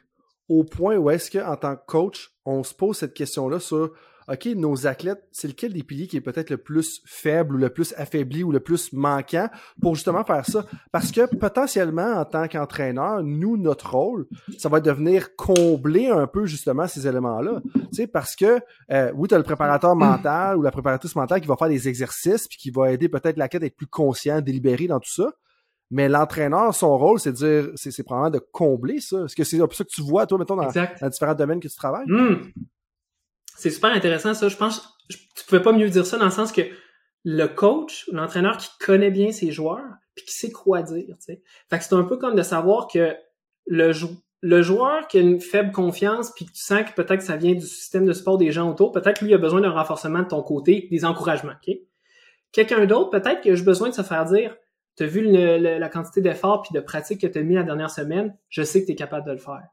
au 0.50 0.64
point 0.64 0.98
où 0.98 1.10
est-ce 1.10 1.32
qu'en 1.32 1.56
tant 1.56 1.76
que 1.76 1.86
coach, 1.86 2.32
on 2.46 2.64
se 2.64 2.74
pose 2.74 2.98
cette 2.98 3.14
question-là 3.14 3.60
sur 3.60 3.92
OK, 4.28 4.46
nos 4.56 4.88
athlètes, 4.88 5.24
c'est 5.32 5.48
lequel 5.48 5.74
des 5.74 5.84
piliers 5.84 6.08
qui 6.08 6.18
est 6.18 6.22
peut-être 6.22 6.50
le 6.50 6.58
plus 6.58 7.02
faible 7.06 7.56
ou 7.56 7.58
le 7.60 7.70
plus 7.70 7.94
affaibli 7.96 8.44
ou 8.44 8.52
le 8.52 8.60
plus 8.60 8.92
manquant 8.92 9.50
pour 9.82 9.94
justement 9.94 10.24
faire 10.24 10.46
ça? 10.46 10.66
Parce 10.92 11.12
que 11.12 11.28
potentiellement, 11.36 12.14
en 12.14 12.26
tant 12.26 12.48
qu'entraîneur, 12.48 13.22
nous, 13.22 13.56
notre 13.56 13.92
rôle, 13.92 14.26
ça 14.58 14.68
va 14.68 14.80
être 14.80 14.86
de 14.86 14.92
venir 14.92 15.36
combler 15.36 16.08
un 16.08 16.26
peu 16.26 16.48
justement 16.48 16.88
ces 16.88 17.08
éléments-là. 17.08 17.62
Tu 17.74 17.82
sais, 17.92 18.08
parce 18.08 18.36
que 18.36 18.60
euh, 18.92 19.12
oui, 19.14 19.28
tu 19.28 19.36
as 19.36 19.38
le 19.38 19.44
préparateur 19.44 19.96
mental 19.96 20.58
ou 20.58 20.64
la 20.64 20.72
préparatrice 20.72 21.16
mentale 21.16 21.40
qui 21.40 21.48
va 21.48 21.56
faire 21.56 21.70
des 21.70 21.88
exercices 21.88 22.48
puis 22.48 22.58
qui 22.58 22.72
va 22.72 22.92
aider 22.92 23.10
peut-être 23.10 23.38
l'athlète 23.38 23.62
à 23.62 23.66
être 23.68 23.78
plus 23.78 23.88
conscient, 23.88 24.42
délibéré 24.42 24.88
dans 24.88 25.00
tout 25.00 25.14
ça. 25.14 25.34
Mais 25.96 26.10
l'entraîneur, 26.10 26.76
son 26.76 26.98
rôle, 26.98 27.22
c'est 27.22 27.32
de 27.32 27.38
dire, 27.38 27.70
c'est 27.76 28.04
probablement 28.04 28.30
de 28.30 28.46
combler 28.52 29.00
ça. 29.00 29.24
Est-ce 29.24 29.34
que 29.34 29.46
c'est 29.46 29.62
un 29.62 29.66
peu 29.66 29.76
ça 29.76 29.86
que 29.86 29.90
tu 29.90 30.02
vois, 30.02 30.28
toi, 30.28 30.38
mettons, 30.38 30.58
dans, 30.58 30.70
dans 30.70 31.10
différents 31.10 31.36
domaines 31.36 31.62
que 31.62 31.70
tu 31.70 31.76
travailles? 31.78 32.06
Hmm. 32.06 32.52
C'est 33.56 33.70
super 33.70 33.94
intéressant, 33.94 34.34
ça. 34.34 34.50
Je 34.50 34.58
pense, 34.58 34.94
tu 35.08 35.46
pouvais 35.48 35.62
pas 35.62 35.72
mieux 35.72 35.88
dire 35.88 36.06
ça 36.06 36.18
dans 36.18 36.26
le 36.26 36.32
sens 36.32 36.52
que 36.52 36.64
le 37.24 37.46
coach, 37.48 38.10
l'entraîneur 38.12 38.58
qui 38.58 38.68
connaît 38.78 39.10
bien 39.10 39.32
ses 39.32 39.54
joueurs, 39.54 39.86
puis 40.16 40.26
qui 40.26 40.34
sait 40.34 40.52
quoi 40.52 40.82
dire, 40.82 41.06
tu 41.08 41.16
sais. 41.22 41.42
Fait 41.70 41.78
que 41.78 41.86
c'est 41.86 41.96
un 41.96 42.04
peu 42.04 42.18
comme 42.18 42.36
de 42.36 42.44
savoir 42.44 42.90
que 42.90 43.16
le, 43.66 43.94
le 44.42 44.62
joueur 44.62 45.08
qui 45.08 45.20
a 45.20 45.22
une 45.22 45.40
faible 45.40 45.72
confiance, 45.72 46.34
puis 46.36 46.44
que 46.44 46.52
tu 46.52 46.62
sens 46.62 46.84
que 46.84 46.94
peut-être 46.94 47.20
que 47.20 47.26
ça 47.26 47.38
vient 47.38 47.54
du 47.54 47.66
système 47.66 48.06
de 48.06 48.12
sport 48.12 48.38
des 48.38 48.52
gens 48.52 48.70
autour, 48.70 48.92
peut-être 48.92 49.22
lui 49.22 49.34
a 49.34 49.38
besoin 49.38 49.62
d'un 49.62 49.72
renforcement 49.72 50.24
de 50.24 50.28
ton 50.28 50.44
côté, 50.44 50.90
des 50.92 51.06
encouragements, 51.06 51.54
OK? 51.66 51.74
Quelqu'un 52.52 52.86
d'autre, 52.86 53.12
peut-être 53.12 53.42
que 53.42 53.56
j'ai 53.56 53.64
besoin 53.64 53.88
de 53.88 53.94
se 53.94 54.02
faire 54.02 54.26
dire, 54.26 54.58
tu 54.98 55.04
as 55.04 55.08
vu 55.08 55.22
la 55.22 55.90
quantité 55.90 56.22
d'efforts 56.22 56.62
puis 56.62 56.74
de 56.74 56.80
pratique 56.80 57.22
que 57.22 57.28
tu 57.28 57.38
as 57.38 57.44
mis 57.44 57.56
la 57.56 57.64
dernière 57.64 57.92
semaine, 57.92 58.36
je 58.50 58.64
sais 58.64 58.82
que 58.82 58.88
tu 58.88 58.94
es 58.94 58.96
capable 58.96 59.28
de 59.28 59.32
le 59.32 59.38
faire. 59.38 59.64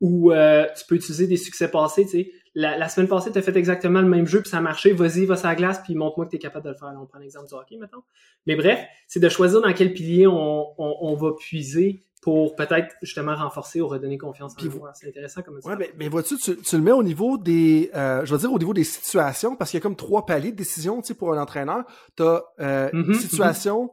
Ou 0.00 0.32
euh, 0.32 0.66
tu 0.76 0.84
peux 0.86 0.96
utiliser 0.96 1.26
des 1.26 1.36
succès 1.36 1.70
passés, 1.70 2.04
tu 2.04 2.10
sais. 2.10 2.32
La, 2.58 2.88
semaine 2.88 3.06
passée, 3.06 3.30
tu 3.30 3.36
as 3.36 3.42
fait 3.42 3.54
exactement 3.54 4.00
le 4.00 4.08
même 4.08 4.26
jeu, 4.26 4.40
puis 4.40 4.48
ça 4.48 4.56
a 4.56 4.60
marché, 4.62 4.92
vas-y, 4.92 5.26
va 5.26 5.36
sur 5.36 5.46
la 5.46 5.54
glace, 5.54 5.82
puis 5.84 5.94
montre-moi 5.94 6.24
que 6.24 6.30
tu 6.30 6.36
es 6.36 6.38
capable 6.38 6.64
de 6.64 6.70
le 6.70 6.76
faire. 6.76 6.90
on 6.98 7.04
prend 7.04 7.18
l'exemple 7.18 7.48
du 7.48 7.54
hockey, 7.54 7.76
maintenant. 7.76 8.02
Mais 8.46 8.56
bref, 8.56 8.80
c'est 9.06 9.20
de 9.20 9.28
choisir 9.28 9.60
dans 9.60 9.72
quel 9.74 9.92
pilier 9.92 10.26
on, 10.26 11.14
va 11.20 11.32
puiser 11.38 12.02
pour 12.22 12.56
peut-être 12.56 12.94
justement 13.02 13.36
renforcer 13.36 13.82
ou 13.82 13.88
redonner 13.88 14.16
confiance 14.16 14.54
en 14.58 14.68
vous. 14.68 14.82
C'est 14.94 15.08
intéressant 15.08 15.42
comme 15.42 15.60
ça. 15.60 15.68
Ouais, 15.68 15.76
mais, 15.76 15.92
mais 15.98 16.08
vois-tu, 16.08 16.38
tu, 16.38 16.56
le 16.76 16.82
mets 16.82 16.92
au 16.92 17.02
niveau 17.02 17.36
des, 17.36 17.90
euh, 17.94 18.24
je 18.24 18.32
veux 18.32 18.40
dire 18.40 18.50
au 18.50 18.58
niveau 18.58 18.72
des 18.72 18.84
situations, 18.84 19.54
parce 19.54 19.70
qu'il 19.70 19.78
y 19.78 19.82
a 19.82 19.84
comme 19.84 19.94
trois 19.94 20.24
paliers 20.24 20.50
de 20.50 20.56
décision, 20.56 21.02
tu 21.02 21.08
sais, 21.08 21.14
pour 21.14 21.34
un 21.34 21.40
entraîneur. 21.40 21.84
Tu 22.16 22.22
as 22.22 22.42
euh, 22.58 22.88
mm-hmm, 22.88 23.04
mm-hmm. 23.04 23.20
situation, 23.20 23.90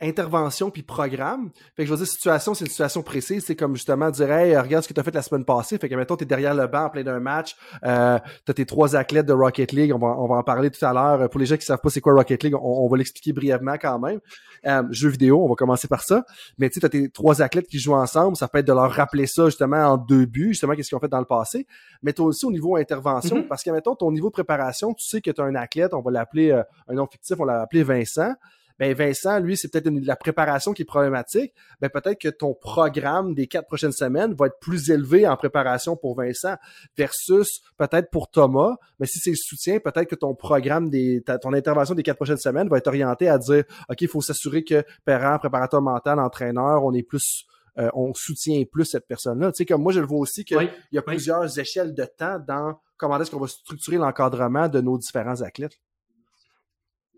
intervention 0.00 0.70
puis 0.70 0.82
programme. 0.82 1.50
Fait 1.74 1.82
que 1.82 1.86
je 1.86 1.90
veux 1.92 1.96
dire, 1.96 2.06
situation, 2.06 2.54
c'est 2.54 2.64
une 2.64 2.70
situation 2.70 3.02
précise. 3.02 3.44
C'est 3.44 3.56
comme 3.56 3.74
justement 3.74 4.10
dire 4.10 4.30
Hey, 4.30 4.56
regarde 4.56 4.84
ce 4.84 4.88
que 4.88 4.94
tu 4.94 5.00
as 5.00 5.02
fait 5.02 5.14
la 5.14 5.22
semaine 5.22 5.44
passée. 5.44 5.78
Fait 5.78 5.88
que 5.88 5.94
mettons, 5.94 6.16
tu 6.16 6.24
es 6.24 6.26
derrière 6.26 6.54
le 6.54 6.66
banc 6.66 6.84
en 6.84 6.90
plein 6.90 7.02
d'un 7.02 7.20
match. 7.20 7.56
Euh, 7.84 8.18
tu 8.44 8.50
as 8.50 8.54
tes 8.54 8.66
trois 8.66 8.96
athlètes 8.96 9.26
de 9.26 9.32
Rocket 9.32 9.72
League. 9.72 9.92
On 9.94 9.98
va, 9.98 10.08
on 10.08 10.26
va 10.26 10.36
en 10.36 10.42
parler 10.42 10.70
tout 10.70 10.84
à 10.84 10.92
l'heure. 10.92 11.30
Pour 11.30 11.40
les 11.40 11.46
gens 11.46 11.56
qui 11.56 11.64
savent 11.64 11.80
pas 11.80 11.90
c'est 11.90 12.00
quoi 12.00 12.14
Rocket 12.14 12.42
League, 12.42 12.54
on, 12.60 12.88
va 12.88 12.96
l'expliquer 12.96 13.32
brièvement 13.32 13.76
quand 13.80 13.98
même. 13.98 14.20
Euh, 14.66 14.82
jeu 14.90 15.08
vidéo, 15.08 15.42
on 15.42 15.48
va 15.48 15.54
commencer 15.54 15.88
par 15.88 16.02
ça. 16.02 16.24
Mais 16.58 16.68
tu 16.68 16.74
sais, 16.74 16.80
tu 16.80 16.86
as 16.86 16.90
tes 16.90 17.10
trois 17.10 17.40
athlètes 17.40 17.66
qui 17.66 17.78
jouent 17.78 17.94
ensemble. 17.94 18.36
Ça 18.36 18.48
peut 18.48 18.58
être 18.58 18.66
de 18.66 18.72
leur 18.72 18.90
rappeler 18.90 19.26
ça 19.26 19.46
justement 19.46 19.78
en 19.78 19.96
deux 19.96 20.26
buts, 20.26 20.48
justement, 20.48 20.74
qu'est-ce 20.74 20.88
qu'ils 20.88 20.96
ont 20.96 21.00
fait 21.00 21.08
dans 21.08 21.20
le 21.20 21.24
passé. 21.24 21.66
Mais 22.02 22.12
toi 22.12 22.26
aussi 22.26 22.44
au 22.44 22.52
niveau 22.52 22.76
intervention, 22.76 23.38
mm-hmm. 23.38 23.48
parce 23.48 23.62
que 23.62 23.70
mettons, 23.70 23.94
ton 23.94 24.12
niveau 24.12 24.28
de 24.28 24.32
préparation, 24.32 24.92
tu 24.92 25.06
sais 25.06 25.20
que 25.20 25.30
tu 25.30 25.40
as 25.40 25.44
un 25.44 25.54
athlète, 25.54 25.94
on 25.94 26.02
va 26.02 26.10
l'appeler 26.10 26.50
euh, 26.50 26.62
un 26.88 26.94
nom 26.94 27.06
fictif, 27.06 27.36
on 27.38 27.44
l'a 27.44 27.62
appelé 27.62 27.82
Vincent 27.82 28.34
ben 28.78 28.94
Vincent, 28.94 29.38
lui, 29.40 29.56
c'est 29.56 29.68
peut-être 29.70 29.88
la 29.88 30.16
préparation 30.16 30.72
qui 30.72 30.82
est 30.82 30.86
problématique. 30.86 31.54
Ben 31.80 31.88
peut-être 31.88 32.20
que 32.20 32.28
ton 32.28 32.54
programme 32.54 33.34
des 33.34 33.46
quatre 33.46 33.66
prochaines 33.66 33.92
semaines 33.92 34.34
va 34.34 34.46
être 34.46 34.58
plus 34.60 34.90
élevé 34.90 35.26
en 35.26 35.36
préparation 35.36 35.96
pour 35.96 36.16
Vincent 36.16 36.56
versus 36.96 37.62
peut-être 37.78 38.10
pour 38.10 38.30
Thomas. 38.30 38.76
Mais 39.00 39.06
si 39.06 39.18
c'est 39.18 39.30
le 39.30 39.36
soutien, 39.36 39.78
peut-être 39.78 40.08
que 40.08 40.14
ton 40.14 40.34
programme 40.34 40.90
des 40.90 41.22
ton 41.42 41.52
intervention 41.52 41.94
des 41.94 42.02
quatre 42.02 42.16
prochaines 42.16 42.36
semaines 42.36 42.68
va 42.68 42.78
être 42.78 42.86
orienté 42.86 43.28
à 43.28 43.38
dire 43.38 43.64
OK, 43.88 44.00
il 44.00 44.08
faut 44.08 44.20
s'assurer 44.20 44.64
que 44.64 44.84
parent, 45.04 45.38
préparateur 45.38 45.80
mental, 45.80 46.18
entraîneur, 46.18 46.84
on 46.84 46.92
est 46.92 47.02
plus 47.02 47.46
euh, 47.78 47.90
on 47.92 48.12
soutient 48.14 48.62
plus 48.70 48.86
cette 48.86 49.06
personne-là. 49.06 49.52
Tu 49.52 49.58
sais, 49.58 49.66
comme 49.66 49.82
moi, 49.82 49.92
je 49.92 50.00
le 50.00 50.06
vois 50.06 50.18
aussi 50.18 50.44
qu'il 50.44 50.70
y 50.92 50.98
a 50.98 51.02
plusieurs 51.02 51.58
échelles 51.58 51.94
de 51.94 52.04
temps 52.04 52.38
dans 52.38 52.80
comment 52.96 53.20
est-ce 53.20 53.30
qu'on 53.30 53.40
va 53.40 53.48
structurer 53.48 53.98
l'encadrement 53.98 54.68
de 54.68 54.80
nos 54.80 54.96
différents 54.96 55.42
athlètes. 55.42 55.78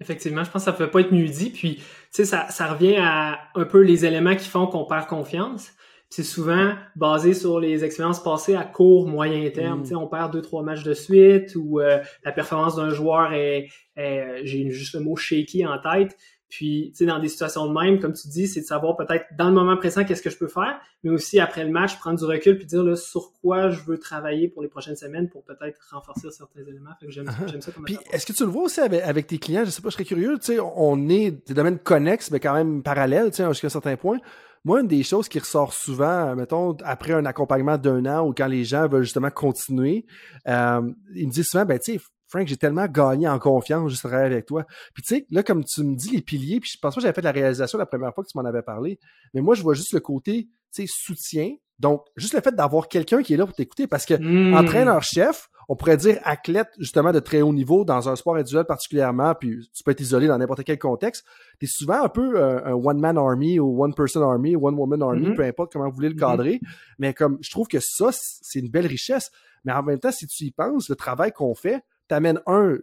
Effectivement, 0.01 0.45
je 0.45 0.51
pense 0.51 0.65
que 0.65 0.71
ça 0.71 0.73
ne 0.73 0.77
peut 0.77 0.91
pas 0.91 1.01
être 1.01 1.13
mieux 1.13 1.27
dit. 1.27 1.51
Puis, 1.51 1.77
tu 1.77 1.85
sais, 2.11 2.25
ça, 2.25 2.49
ça 2.51 2.73
revient 2.73 2.97
à 2.99 3.39
un 3.55 3.65
peu 3.65 3.81
les 3.81 4.05
éléments 4.05 4.37
qui 4.37 4.49
font 4.49 4.67
qu'on 4.67 4.85
perd 4.85 5.07
confiance. 5.07 5.71
c'est 6.11 6.23
souvent 6.23 6.75
basé 6.97 7.35
sur 7.35 7.61
les 7.61 7.85
expériences 7.85 8.23
passées 8.23 8.55
à 8.55 8.65
court, 8.65 9.09
moyen 9.09 9.51
terme. 9.51 9.83
Mm. 9.83 9.97
On 9.97 10.07
perd 10.07 10.33
deux, 10.33 10.43
trois 10.43 10.63
matchs 10.63 10.85
de 10.85 10.95
suite 10.95 11.55
ou 11.57 11.81
euh, 11.81 11.99
la 12.25 12.33
performance 12.33 12.77
d'un 12.77 12.91
joueur 12.91 13.33
est, 13.33 13.69
est 13.97 14.41
j'ai 14.45 14.71
juste 14.71 14.95
le 14.95 15.01
mot 15.01 15.17
shaky 15.17 15.67
en 15.67 15.79
tête. 15.79 16.17
Puis, 16.49 16.91
tu 16.93 16.99
sais, 16.99 17.07
dans 17.07 17.19
des 17.19 17.29
situations 17.29 17.67
de 17.67 17.79
même, 17.79 18.01
comme 18.01 18.15
tu 18.15 18.27
dis, 18.29 18.49
c'est 18.49 18.61
de 18.61 18.67
savoir 18.67 18.97
peut-être 18.97 19.27
dans 19.37 19.49
le 19.49 19.55
moment 19.55 19.77
présent 19.77 20.05
qu'est-ce 20.05 20.23
que 20.23 20.31
je 20.31 20.39
peux 20.39 20.49
faire, 20.49 20.81
mais 21.05 21.11
aussi 21.11 21.39
après 21.41 21.63
le 21.63 21.71
match, 21.71 21.99
prendre 21.99 22.19
du 22.19 22.25
recul 22.25 22.57
puis 22.57 22.67
dire 22.67 22.83
là, 22.83 22.97
sur 22.97 23.33
quoi 23.43 23.69
je 23.69 23.83
veux 23.83 23.99
travailler 23.99 24.49
pour 24.49 24.63
les 24.63 24.69
prochaines 24.69 24.97
semaines 24.97 25.29
pour 25.29 25.45
peut-être 25.45 25.79
renforcer 25.91 26.31
certains 26.31 26.63
éléments. 26.63 26.91
Fait 26.99 27.07
que 27.07 27.13
j'aime, 27.13 27.27
uh-huh. 27.27 27.61
ça 27.61 27.73
comme 27.73 27.85
Puis, 27.85 27.99
est-ce 28.13 28.25
que 28.25 28.33
tu 28.33 28.45
le 28.45 28.51
vois 28.51 28.65
aussi 28.65 28.81
avec, 28.81 29.27
tes 29.27 29.39
clients? 29.39 29.65
Je 29.65 29.71
sais 29.71 29.83
pas, 29.83 29.91
je 29.91 29.95
serais 29.95 30.05
curieux. 30.05 30.39
Tu 30.39 30.55
sais, 30.55 30.59
on 30.61 31.09
est 31.11 31.33
des 31.47 31.55
domaines 31.55 31.79
connexes, 31.79 32.31
mais 32.31 32.41
quand 32.41 32.55
même 32.55 32.83
parallèles, 32.83 33.31
tu 33.31 33.37
sais, 33.37 33.49
jusqu'à 33.49 33.67
un 33.67 33.71
certain 33.71 33.97
point. 33.97 34.19
Moi, 34.65 34.81
une 34.81 34.89
des 34.89 35.03
choses 35.03 35.29
qui 35.29 35.39
ressort 35.39 35.73
souvent, 35.73 36.35
mettons, 36.35 36.77
après 36.85 37.13
un 37.13 37.25
accompagnement 37.27 37.79
d'un 37.79 38.05
an 38.07 38.27
ou 38.27 38.33
quand 38.33 38.49
les 38.49 38.65
gens 38.65 38.89
veulent 38.89 39.05
justement 39.05 39.31
continuer, 39.31 40.05
euh, 40.49 40.81
ils 41.15 41.27
me 41.27 41.33
disent 41.33 41.49
souvent, 41.49 41.65
ben, 41.65 41.79
tu 41.79 41.93
sais, 41.93 42.01
Frank, 42.29 42.47
j'ai 42.47 42.57
tellement 42.57 42.87
gagné 42.87 43.29
en 43.29 43.39
confiance 43.39 43.91
juste 43.91 44.03
travailler 44.03 44.27
avec 44.27 44.47
toi. 44.47 44.65
Puis 44.95 45.03
tu 45.03 45.17
sais, 45.17 45.27
là, 45.31 45.43
comme 45.43 45.65
tu 45.65 45.83
me 45.83 45.97
dis 45.97 46.11
les 46.11 46.23
piliers, 46.23 46.61
puis 46.61 46.71
je 46.73 46.79
pense 46.79 46.95
pas 46.95 47.01
que 47.01 47.03
j'avais 47.03 47.15
fait 47.15 47.23
la 47.23 47.33
réalisation 47.33 47.79
la 47.79 47.87
première 47.87 48.15
fois 48.15 48.23
que 48.23 48.29
tu 48.29 48.37
m'en 48.37 48.45
avais 48.45 48.63
parlé, 48.63 48.99
mais 49.35 49.41
moi, 49.41 49.55
je 49.55 49.63
vois 49.63 49.75
juste 49.75 49.93
le 49.93 50.01
côté, 50.01 50.49
tu 50.73 50.87
sais, 50.87 50.89
soutien. 50.89 51.55
Donc, 51.79 52.05
juste 52.17 52.35
le 52.35 52.41
fait 52.41 52.55
d'avoir 52.55 52.89
quelqu'un 52.89 53.23
qui 53.23 53.35
est 53.35 53.37
là 53.37 53.47
pour 53.47 53.55
t'écouter, 53.55 53.87
parce 53.87 54.05
que 54.05 54.15
mmh. 54.15 54.55
entraîneur-chef, 54.55 55.49
on 55.69 55.77
pourrait 55.77 55.97
dire 55.97 56.19
athlète 56.25 56.69
justement 56.79 57.13
de 57.13 57.21
très 57.21 57.43
haut 57.43 57.53
niveau 57.53 57.85
dans 57.85 58.09
un 58.09 58.17
sport 58.17 58.37
individuel 58.37 58.65
particulièrement, 58.65 59.35
puis 59.35 59.71
tu 59.75 59.85
peux 59.85 59.91
être 59.91 60.01
isolé 60.01 60.27
dans 60.27 60.39
n'importe 60.39 60.65
quel 60.65 60.79
contexte. 60.79 61.25
Tu 61.61 61.67
es 61.67 61.69
souvent 61.69 62.03
un 62.03 62.09
peu 62.09 62.41
euh, 62.41 62.65
un 62.65 62.73
one-man 62.73 63.19
army 63.19 63.61
ou 63.61 63.83
one-person 63.85 64.23
army, 64.23 64.57
one-woman 64.57 65.03
army, 65.03 65.29
mmh. 65.29 65.35
peu 65.35 65.45
importe 65.45 65.73
comment 65.73 65.89
vous 65.89 65.95
voulez 65.95 66.09
le 66.09 66.15
mmh. 66.15 66.21
cadrer. 66.21 66.61
Mais 66.99 67.15
comme 67.15 67.39
je 67.43 67.51
trouve 67.51 67.69
que 67.69 67.81
ça, 67.81 68.09
c'est 68.13 68.59
une 68.59 68.71
belle 68.71 68.87
richesse. 68.87 69.31
Mais 69.65 69.73
en 69.73 69.83
même 69.83 69.99
temps, 69.99 70.13
si 70.13 70.27
tu 70.27 70.45
y 70.45 70.51
penses, 70.51 70.89
le 70.89 70.97
travail 70.97 71.33
qu'on 71.33 71.55
fait, 71.55 71.83
t'amènes 72.09 72.41
un, 72.47 72.79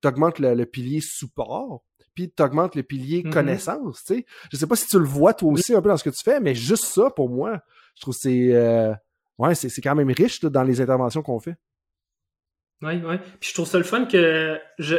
t'augmentes 0.00 0.38
le, 0.38 0.54
le, 0.54 0.66
pilier 0.66 1.00
support, 1.00 1.84
puis 2.14 2.30
t'augmentes 2.30 2.74
le 2.74 2.82
pilier 2.82 3.22
mm-hmm. 3.22 3.30
connaissance, 3.30 4.04
tu 4.04 4.16
sais. 4.16 4.26
Je 4.52 4.56
sais 4.56 4.66
pas 4.66 4.76
si 4.76 4.86
tu 4.86 4.98
le 4.98 5.04
vois 5.04 5.34
toi 5.34 5.52
aussi 5.52 5.74
un 5.74 5.80
peu 5.80 5.88
dans 5.88 5.96
ce 5.96 6.04
que 6.04 6.10
tu 6.10 6.22
fais, 6.22 6.40
mais 6.40 6.54
juste 6.54 6.84
ça, 6.84 7.10
pour 7.10 7.30
moi, 7.30 7.60
je 7.94 8.02
trouve 8.02 8.14
que 8.14 8.20
c'est, 8.20 8.54
euh, 8.54 8.92
ouais, 9.38 9.54
c'est, 9.54 9.80
quand 9.80 9.94
même 9.94 10.10
riche 10.10 10.40
dans 10.40 10.62
les 10.62 10.80
interventions 10.80 11.22
qu'on 11.22 11.40
fait. 11.40 11.56
Oui, 12.82 13.00
oui. 13.04 13.16
Puis 13.40 13.50
je 13.50 13.54
trouve 13.54 13.66
ça 13.66 13.78
le 13.78 13.84
fun 13.84 14.04
que 14.04 14.58
je, 14.78 14.96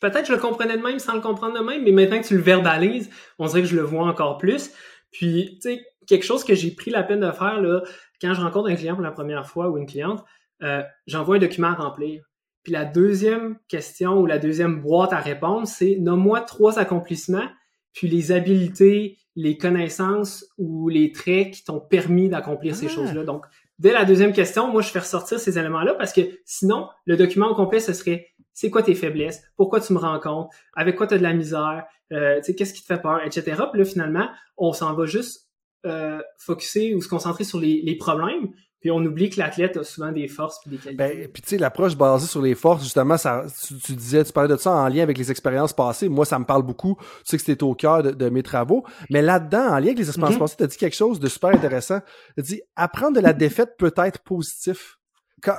peut-être 0.00 0.26
je 0.26 0.32
le 0.32 0.38
comprenais 0.38 0.76
de 0.76 0.82
même 0.82 0.98
sans 0.98 1.14
le 1.14 1.20
comprendre 1.20 1.58
de 1.58 1.64
même, 1.64 1.84
mais 1.84 1.92
maintenant 1.92 2.20
que 2.20 2.26
tu 2.26 2.36
le 2.36 2.42
verbalises, 2.42 3.10
on 3.38 3.46
dirait 3.46 3.62
que 3.62 3.68
je 3.68 3.76
le 3.76 3.82
vois 3.82 4.06
encore 4.06 4.38
plus. 4.38 4.70
Puis, 5.10 5.58
tu 5.62 5.70
sais, 5.70 5.86
quelque 6.06 6.24
chose 6.24 6.44
que 6.44 6.54
j'ai 6.54 6.70
pris 6.70 6.90
la 6.90 7.02
peine 7.02 7.20
de 7.20 7.30
faire, 7.30 7.60
là, 7.60 7.82
quand 8.20 8.34
je 8.34 8.40
rencontre 8.40 8.68
un 8.68 8.74
client 8.74 8.94
pour 8.94 9.04
la 9.04 9.12
première 9.12 9.46
fois 9.46 9.68
ou 9.68 9.78
une 9.78 9.86
cliente, 9.86 10.24
euh, 10.62 10.82
j'envoie 11.06 11.36
un 11.36 11.38
document 11.38 11.68
à 11.68 11.74
remplir. 11.74 12.24
Puis 12.66 12.72
la 12.72 12.84
deuxième 12.84 13.58
question 13.68 14.18
ou 14.18 14.26
la 14.26 14.40
deuxième 14.40 14.80
boîte 14.80 15.12
à 15.12 15.20
répondre, 15.20 15.68
c'est 15.68 15.98
nomme-moi 16.00 16.40
trois 16.40 16.80
accomplissements, 16.80 17.46
puis 17.92 18.08
les 18.08 18.32
habiletés, 18.32 19.18
les 19.36 19.56
connaissances 19.56 20.44
ou 20.58 20.88
les 20.88 21.12
traits 21.12 21.52
qui 21.52 21.62
t'ont 21.62 21.78
permis 21.78 22.28
d'accomplir 22.28 22.74
ces 22.74 22.86
ah. 22.86 22.88
choses-là. 22.88 23.22
Donc, 23.22 23.46
dès 23.78 23.92
la 23.92 24.04
deuxième 24.04 24.32
question, 24.32 24.66
moi, 24.66 24.82
je 24.82 24.88
fais 24.88 24.98
ressortir 24.98 25.38
ces 25.38 25.60
éléments-là 25.60 25.94
parce 25.94 26.12
que 26.12 26.22
sinon, 26.44 26.88
le 27.04 27.16
document 27.16 27.46
au 27.46 27.54
complet, 27.54 27.78
ce 27.78 27.92
serait 27.92 28.26
c'est 28.52 28.68
quoi 28.68 28.82
tes 28.82 28.96
faiblesses, 28.96 29.44
pourquoi 29.56 29.78
tu 29.78 29.92
me 29.92 29.98
rencontres, 29.98 30.50
avec 30.74 30.96
quoi 30.96 31.06
tu 31.06 31.14
as 31.14 31.18
de 31.18 31.22
la 31.22 31.34
misère, 31.34 31.84
euh, 32.12 32.40
qu'est-ce 32.44 32.74
qui 32.74 32.80
te 32.80 32.86
fait 32.86 33.00
peur, 33.00 33.20
etc. 33.24 33.62
Puis 33.70 33.78
là, 33.78 33.84
finalement, 33.84 34.28
on 34.56 34.72
s'en 34.72 34.92
va 34.92 35.06
juste 35.06 35.48
euh, 35.84 36.20
focuser 36.40 36.96
ou 36.96 37.00
se 37.00 37.06
concentrer 37.06 37.44
sur 37.44 37.60
les, 37.60 37.80
les 37.84 37.96
problèmes, 37.96 38.48
puis 38.86 38.92
on 38.92 39.04
oublie 39.04 39.30
que 39.30 39.40
l'athlète 39.40 39.76
a 39.76 39.82
souvent 39.82 40.12
des 40.12 40.28
forces 40.28 40.60
puis 40.60 40.70
des 40.70 40.76
qualités. 40.76 40.96
Ben, 40.96 41.28
puis 41.32 41.42
tu 41.42 41.48
sais, 41.48 41.58
l'approche 41.58 41.96
basée 41.96 42.28
sur 42.28 42.40
les 42.40 42.54
forces, 42.54 42.84
justement, 42.84 43.16
ça, 43.16 43.44
tu, 43.84 43.94
disais, 43.94 44.22
tu 44.22 44.32
parlais 44.32 44.48
de 44.48 44.56
ça 44.56 44.70
en 44.70 44.86
lien 44.86 45.02
avec 45.02 45.18
les 45.18 45.28
expériences 45.28 45.72
passées. 45.72 46.08
Moi, 46.08 46.24
ça 46.24 46.38
me 46.38 46.44
parle 46.44 46.62
beaucoup. 46.62 46.96
Tu 47.00 47.30
sais 47.30 47.36
que 47.36 47.42
c'était 47.42 47.64
au 47.64 47.74
cœur 47.74 48.04
de, 48.04 48.28
mes 48.28 48.44
travaux. 48.44 48.84
Mais 49.10 49.22
là-dedans, 49.22 49.70
en 49.70 49.78
lien 49.80 49.86
avec 49.86 49.98
les 49.98 50.06
expériences 50.06 50.34
mhm. 50.34 50.38
passées, 50.38 50.54
tu 50.58 50.62
as 50.62 50.66
dit 50.68 50.76
quelque 50.76 50.94
chose 50.94 51.18
de 51.18 51.26
super 51.26 51.50
intéressant. 51.50 51.98
Tu 52.36 52.40
as 52.40 52.42
dit, 52.42 52.62
apprendre 52.76 53.16
de 53.16 53.20
la 53.20 53.32
défaite 53.32 53.70
peut 53.76 53.92
être 53.96 54.20
positif. 54.20 54.98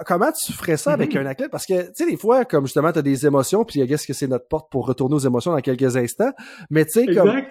comment 0.06 0.32
tu 0.32 0.54
ferais 0.54 0.78
ça 0.78 0.94
avec 0.94 1.14
mhm. 1.14 1.24
un 1.24 1.26
athlète? 1.26 1.52
Parce 1.52 1.66
que, 1.66 1.88
tu 1.88 1.92
sais, 1.96 2.06
des 2.10 2.16
fois, 2.16 2.46
comme 2.46 2.66
justement, 2.66 2.94
tu 2.94 3.00
as 3.00 3.02
des 3.02 3.26
émotions, 3.26 3.66
puis 3.66 3.86
qu'est-ce 3.86 4.08
que 4.08 4.14
c'est 4.14 4.28
notre 4.28 4.48
porte 4.48 4.72
pour 4.72 4.88
retourner 4.88 5.16
aux 5.16 5.20
émotions 5.20 5.52
dans 5.52 5.60
quelques 5.60 5.98
instants. 5.98 6.32
Mais 6.70 6.86
tu 6.86 6.92
sais, 6.92 7.14
comme 7.14 7.42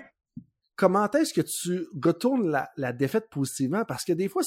comment 0.76 1.10
est-ce 1.10 1.34
que 1.34 1.40
tu 1.40 1.86
retournes 2.02 2.50
la, 2.76 2.92
défaite 2.92 3.28
positivement? 3.30 3.84
Parce 3.84 4.04
que 4.04 4.12
des 4.12 4.28
fois, 4.28 4.42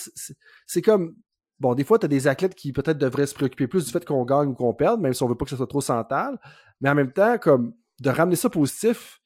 c'est 0.68 0.82
comme. 0.82 1.16
Bon, 1.60 1.76
des 1.76 1.84
fois, 1.84 2.00
tu 2.00 2.06
as 2.06 2.08
des 2.08 2.30
athlètes 2.30 2.56
qui 2.56 2.72
peut-être 2.72 2.98
devraient 2.98 3.26
se 3.26 3.34
préoccuper 3.34 3.68
plus 3.68 3.84
du 3.84 3.92
fait 3.92 4.06
qu'on 4.06 4.24
gagne 4.24 4.48
ou 4.48 4.54
qu'on 4.54 4.74
perde, 4.74 5.02
même 5.02 5.14
si 5.14 5.22
on 5.24 5.28
veut 5.28 5.36
pas 5.36 5.44
que 5.44 5.52
ce 5.52 5.58
soit 5.58 5.68
trop 5.68 5.82
central. 5.82 6.40
Mais 6.80 6.90
en 6.90 6.96
même 6.96 7.12
temps, 7.12 7.38
comme 7.38 7.74
de 8.00 8.10
ramener 8.10 8.38
ça 8.38 8.50
positif, 8.50 9.20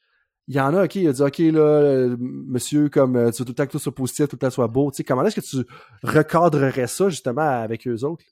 il 0.48 0.56
y 0.56 0.60
en 0.60 0.74
a, 0.74 0.86
OK, 0.86 0.96
il 0.96 1.12
dit, 1.14 1.22
OK, 1.22 1.38
là, 1.38 2.16
monsieur, 2.20 2.90
comme 2.90 3.16
euh, 3.16 3.30
tu 3.30 3.44
veux 3.44 3.46
tout 3.46 3.52
le 3.52 3.56
temps 3.56 3.66
que 3.68 3.72
tout 3.72 3.80
soit 3.80 3.94
positif, 3.94 4.28
tout 4.28 4.36
le 4.36 4.40
temps 4.40 4.50
soit 4.50 4.68
beau. 4.68 4.90
Tu 4.90 4.98
sais, 4.98 5.04
comment 5.04 5.24
est-ce 5.24 5.40
que 5.40 5.46
tu 5.46 5.64
recadrerais 6.02 6.88
ça, 6.88 7.10
justement, 7.10 7.62
avec 7.62 7.88
eux 7.88 8.04
autres? 8.04 8.26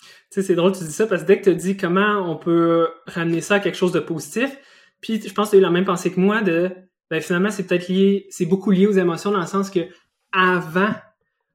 Tu 0.00 0.06
sais, 0.30 0.42
c'est 0.42 0.54
drôle 0.54 0.72
tu 0.72 0.84
dis 0.84 0.92
ça 0.92 1.06
parce 1.06 1.22
que 1.22 1.26
dès 1.26 1.40
que 1.40 1.50
tu 1.50 1.56
dis 1.56 1.76
comment 1.76 2.30
on 2.30 2.36
peut 2.36 2.88
ramener 3.06 3.40
ça 3.40 3.56
à 3.56 3.60
quelque 3.60 3.76
chose 3.76 3.92
de 3.92 4.00
positif, 4.00 4.56
puis 5.00 5.20
je 5.20 5.32
pense 5.32 5.48
que 5.48 5.50
tu 5.50 5.56
as 5.56 5.58
eu 5.60 5.62
la 5.62 5.70
même 5.70 5.84
pensée 5.84 6.12
que 6.12 6.20
moi 6.20 6.42
de 6.42 6.70
ben 7.10 7.20
finalement, 7.20 7.50
c'est 7.50 7.66
peut-être 7.66 7.88
lié, 7.88 8.26
c'est 8.30 8.46
beaucoup 8.46 8.70
lié 8.70 8.86
aux 8.86 8.92
émotions 8.92 9.30
dans 9.30 9.40
le 9.40 9.46
sens 9.46 9.70
que 9.70 9.80
avant 10.32 10.94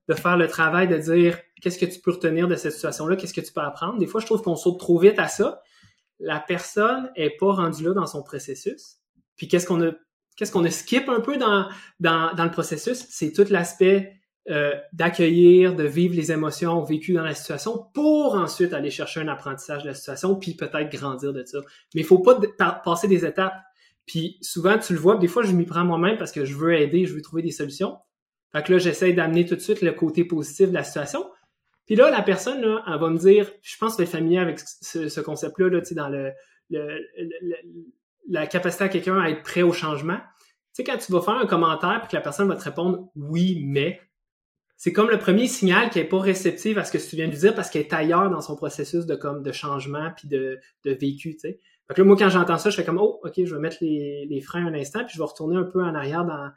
de 0.09 0.13
faire 0.13 0.37
le 0.37 0.47
travail 0.47 0.87
de 0.87 0.97
dire 0.97 1.37
qu'est-ce 1.61 1.77
que 1.77 1.85
tu 1.85 1.99
peux 1.99 2.11
retenir 2.11 2.47
de 2.47 2.55
cette 2.55 2.73
situation-là, 2.73 3.15
qu'est-ce 3.15 3.33
que 3.33 3.41
tu 3.41 3.53
peux 3.53 3.61
apprendre, 3.61 3.97
des 3.99 4.07
fois, 4.07 4.19
je 4.19 4.25
trouve 4.25 4.41
qu'on 4.41 4.55
saute 4.55 4.79
trop 4.79 4.99
vite 4.99 5.19
à 5.19 5.27
ça. 5.27 5.61
La 6.19 6.39
personne 6.39 7.11
est 7.15 7.37
pas 7.37 7.53
rendue 7.53 7.83
là 7.83 7.93
dans 7.93 8.07
son 8.07 8.23
processus. 8.23 8.97
Puis 9.35 9.47
qu'est-ce 9.47 9.65
qu'on 9.65 9.81
a, 9.81 9.91
qu'est-ce 10.35 10.51
qu'on 10.51 10.65
a 10.65 10.71
skip 10.71 11.07
un 11.09 11.21
peu 11.21 11.37
dans, 11.37 11.69
dans, 11.99 12.33
dans 12.33 12.43
le 12.43 12.51
processus? 12.51 13.05
C'est 13.09 13.31
tout 13.31 13.45
l'aspect 13.49 14.13
euh, 14.49 14.73
d'accueillir, 14.91 15.73
de 15.73 15.85
vivre 15.85 16.15
les 16.15 16.33
émotions 16.33 16.83
vécues 16.83 17.13
dans 17.13 17.23
la 17.23 17.33
situation 17.33 17.87
pour 17.93 18.35
ensuite 18.35 18.73
aller 18.73 18.89
chercher 18.89 19.21
un 19.21 19.29
apprentissage 19.29 19.83
de 19.83 19.87
la 19.87 19.93
situation, 19.93 20.35
puis 20.35 20.53
peut-être 20.53 20.91
grandir 20.91 21.31
de 21.31 21.45
ça. 21.45 21.59
Mais 21.95 22.01
il 22.01 22.05
faut 22.05 22.19
pas 22.19 22.37
passer 22.83 23.07
des 23.07 23.25
étapes. 23.25 23.55
Puis 24.05 24.37
souvent, 24.41 24.77
tu 24.77 24.93
le 24.93 24.99
vois, 24.99 25.17
des 25.17 25.27
fois, 25.27 25.43
je 25.43 25.53
m'y 25.53 25.65
prends 25.65 25.85
moi-même 25.85 26.17
parce 26.17 26.31
que 26.31 26.45
je 26.45 26.55
veux 26.55 26.73
aider, 26.73 27.05
je 27.05 27.13
veux 27.13 27.21
trouver 27.21 27.41
des 27.41 27.51
solutions. 27.51 27.97
Fait 28.51 28.63
que 28.63 28.73
là, 28.73 28.77
j'essaie 28.77 29.13
d'amener 29.13 29.45
tout 29.45 29.55
de 29.55 29.61
suite 29.61 29.81
le 29.81 29.93
côté 29.93 30.25
positif 30.25 30.69
de 30.69 30.73
la 30.73 30.83
situation. 30.83 31.25
Puis 31.85 31.95
là, 31.95 32.09
la 32.11 32.21
personne, 32.21 32.61
là, 32.61 32.83
elle 32.87 32.99
va 32.99 33.09
me 33.09 33.17
dire, 33.17 33.51
je 33.61 33.77
pense 33.77 33.93
que 33.93 34.03
tu 34.03 34.03
es 34.03 34.11
familier 34.11 34.39
avec 34.39 34.59
ce, 34.59 35.19
concept-là, 35.19 35.69
là, 35.69 35.81
dans 35.91 36.09
le, 36.09 36.31
la 38.29 38.47
capacité 38.47 38.83
à 38.83 38.89
quelqu'un 38.89 39.19
à 39.19 39.29
être 39.29 39.43
prêt 39.43 39.63
au 39.63 39.73
changement. 39.73 40.17
Tu 40.75 40.81
sais, 40.81 40.83
quand 40.83 40.97
tu 40.97 41.11
vas 41.11 41.21
faire 41.21 41.35
un 41.35 41.45
commentaire 41.45 41.99
puis 42.01 42.09
que 42.11 42.15
la 42.15 42.21
personne 42.21 42.47
va 42.47 42.55
te 42.55 42.63
répondre 42.63 43.09
oui, 43.15 43.63
mais, 43.65 43.99
c'est 44.75 44.91
comme 44.91 45.09
le 45.09 45.19
premier 45.19 45.47
signal 45.47 45.89
qui 45.89 45.99
est 45.99 46.03
pas 46.03 46.19
réceptive 46.19 46.77
à 46.77 46.83
ce 46.83 46.91
que 46.91 46.97
tu 46.97 47.15
viens 47.15 47.27
de 47.27 47.31
lui 47.31 47.39
dire 47.39 47.55
parce 47.55 47.69
qu'elle 47.69 47.83
est 47.83 47.93
ailleurs 47.93 48.29
dans 48.29 48.41
son 48.41 48.55
processus 48.55 49.05
de 49.05 49.15
comme 49.15 49.43
de 49.43 49.51
changement 49.51 50.11
puis 50.17 50.27
de, 50.27 50.59
de 50.83 50.91
vécu, 50.91 51.35
tu 51.35 51.39
sais. 51.39 51.59
Fait 51.87 51.95
que 51.95 52.01
là, 52.01 52.07
moi, 52.07 52.15
quand 52.17 52.29
j'entends 52.29 52.57
ça, 52.57 52.69
je 52.69 52.75
fais 52.75 52.85
comme, 52.85 52.99
oh, 52.99 53.19
OK, 53.23 53.33
je 53.43 53.53
vais 53.53 53.59
mettre 53.59 53.77
les, 53.81 54.25
les 54.29 54.41
freins 54.41 54.65
un 54.65 54.73
instant, 54.73 55.03
puis 55.05 55.13
je 55.13 55.19
vais 55.19 55.25
retourner 55.25 55.57
un 55.57 55.63
peu 55.63 55.83
en 55.83 55.93
arrière 55.95 56.25
dans, 56.25 56.51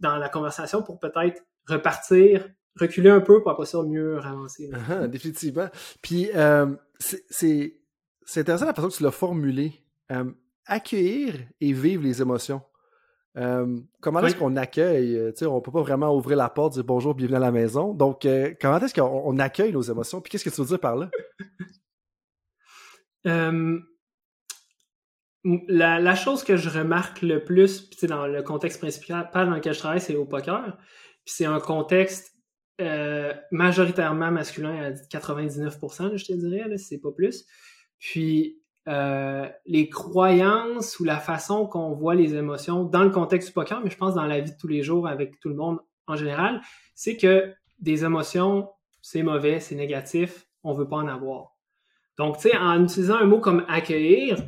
dans 0.00 0.16
la 0.16 0.28
conversation 0.28 0.82
pour 0.82 0.98
peut-être 0.98 1.42
repartir, 1.68 2.48
reculer 2.78 3.10
un 3.10 3.20
peu 3.20 3.42
pour 3.42 3.50
après 3.50 3.66
ça 3.66 3.82
mieux 3.82 4.18
avancer. 4.18 4.70
Ah, 4.72 4.78
ah, 5.02 5.08
définitivement. 5.08 5.68
Puis, 6.02 6.30
euh, 6.34 6.74
c'est 6.98 7.72
intéressant 8.36 8.66
la 8.66 8.74
façon 8.74 8.88
que 8.88 8.94
tu 8.94 9.02
l'as 9.02 9.10
formulé. 9.10 9.72
Euh, 10.12 10.30
accueillir 10.66 11.34
et 11.60 11.72
vivre 11.72 12.02
les 12.02 12.22
émotions. 12.22 12.62
Euh, 13.36 13.78
comment 14.00 14.20
est-ce 14.20 14.36
qu'on 14.36 14.56
accueille? 14.56 15.32
On 15.42 15.60
peut 15.60 15.70
pas 15.70 15.82
vraiment 15.82 16.16
ouvrir 16.16 16.38
la 16.38 16.48
porte, 16.48 16.72
dire 16.72 16.84
bonjour, 16.84 17.14
bienvenue 17.14 17.36
à 17.36 17.40
la 17.40 17.52
maison. 17.52 17.92
Donc, 17.92 18.26
comment 18.60 18.78
est-ce 18.78 18.94
qu'on 18.94 19.38
accueille 19.38 19.72
nos 19.72 19.82
émotions? 19.82 20.20
Puis 20.20 20.30
qu'est-ce 20.30 20.44
que 20.44 20.50
tu 20.50 20.60
veux 20.60 20.66
dire 20.66 20.80
par 20.80 20.96
là? 20.96 21.10
la, 25.68 26.14
chose 26.14 26.44
que 26.44 26.56
je 26.56 26.68
remarque 26.68 27.22
le 27.22 27.44
plus, 27.44 27.88
dans 28.02 28.26
le 28.26 28.42
contexte 28.42 28.80
principal 28.80 29.28
dans 29.32 29.54
lequel 29.54 29.74
je 29.74 29.78
travaille, 29.78 30.00
c'est 30.00 30.16
au 30.16 30.24
poker. 30.24 30.76
Puis 31.24 31.34
c'est 31.36 31.46
un 31.46 31.60
contexte 31.60 32.32
euh, 32.80 33.32
majoritairement 33.50 34.30
masculin 34.30 34.76
à 34.76 34.90
99%, 34.90 36.16
je 36.16 36.24
te 36.24 36.32
dirais, 36.32 36.76
c'est 36.78 36.98
pas 37.00 37.12
plus. 37.12 37.46
Puis 37.98 38.60
euh, 38.88 39.48
les 39.66 39.88
croyances 39.88 41.00
ou 41.00 41.04
la 41.04 41.18
façon 41.18 41.66
qu'on 41.66 41.92
voit 41.92 42.14
les 42.14 42.34
émotions 42.34 42.84
dans 42.84 43.02
le 43.02 43.10
contexte 43.10 43.48
du 43.48 43.54
poker, 43.54 43.80
mais 43.82 43.90
je 43.90 43.96
pense 43.96 44.14
dans 44.14 44.26
la 44.26 44.40
vie 44.40 44.52
de 44.52 44.56
tous 44.56 44.68
les 44.68 44.82
jours 44.82 45.08
avec 45.08 45.40
tout 45.40 45.48
le 45.48 45.56
monde 45.56 45.78
en 46.06 46.16
général, 46.16 46.60
c'est 46.94 47.16
que 47.16 47.52
des 47.78 48.04
émotions, 48.04 48.68
c'est 49.02 49.22
mauvais, 49.22 49.60
c'est 49.60 49.74
négatif, 49.74 50.46
on 50.62 50.72
veut 50.72 50.88
pas 50.88 50.96
en 50.96 51.08
avoir. 51.08 51.56
Donc, 52.18 52.36
tu 52.36 52.48
sais, 52.48 52.56
en 52.56 52.84
utilisant 52.84 53.16
un 53.16 53.24
mot 53.24 53.40
comme 53.40 53.64
accueillir, 53.68 54.38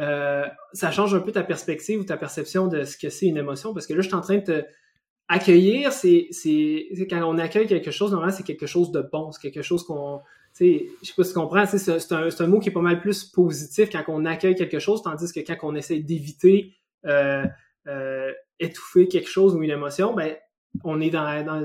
euh, 0.00 0.44
ça 0.72 0.90
change 0.90 1.14
un 1.14 1.20
peu 1.20 1.32
ta 1.32 1.42
perspective 1.42 2.00
ou 2.00 2.04
ta 2.04 2.16
perception 2.16 2.66
de 2.66 2.84
ce 2.84 2.98
que 2.98 3.08
c'est 3.08 3.26
une 3.26 3.38
émotion 3.38 3.72
parce 3.72 3.86
que 3.86 3.94
là, 3.94 4.00
je 4.02 4.08
suis 4.08 4.16
en 4.16 4.20
train 4.20 4.36
de 4.36 4.44
te, 4.44 4.64
accueillir, 5.28 5.92
c'est, 5.92 6.28
quand 7.10 7.22
on 7.24 7.38
accueille 7.38 7.66
quelque 7.66 7.90
chose, 7.90 8.12
normalement, 8.12 8.34
c'est 8.34 8.44
quelque 8.44 8.66
chose 8.66 8.92
de 8.92 9.00
bon, 9.00 9.32
c'est 9.32 9.40
quelque 9.40 9.62
chose 9.62 9.84
qu'on, 9.84 10.20
je 10.58 10.86
sais 11.02 11.12
pas 11.16 11.24
si 11.24 11.32
tu 11.32 11.34
comprends, 11.34 11.66
c'est, 11.66 11.78
c'est, 11.78 12.12
un, 12.12 12.30
c'est 12.30 12.42
un 12.42 12.46
mot 12.46 12.60
qui 12.60 12.68
est 12.68 12.72
pas 12.72 12.80
mal 12.80 13.00
plus 13.00 13.24
positif 13.24 13.90
quand 13.90 14.04
on 14.08 14.24
accueille 14.24 14.54
quelque 14.54 14.78
chose, 14.78 15.02
tandis 15.02 15.32
que 15.32 15.40
quand 15.40 15.56
on 15.62 15.74
essaie 15.74 15.98
d'éviter, 15.98 16.74
euh, 17.06 17.44
euh, 17.88 18.32
étouffer 18.58 19.08
quelque 19.08 19.28
chose 19.28 19.54
ou 19.54 19.62
une 19.62 19.70
émotion, 19.70 20.14
ben, 20.14 20.34
on 20.84 21.00
est 21.00 21.10
dans, 21.10 21.24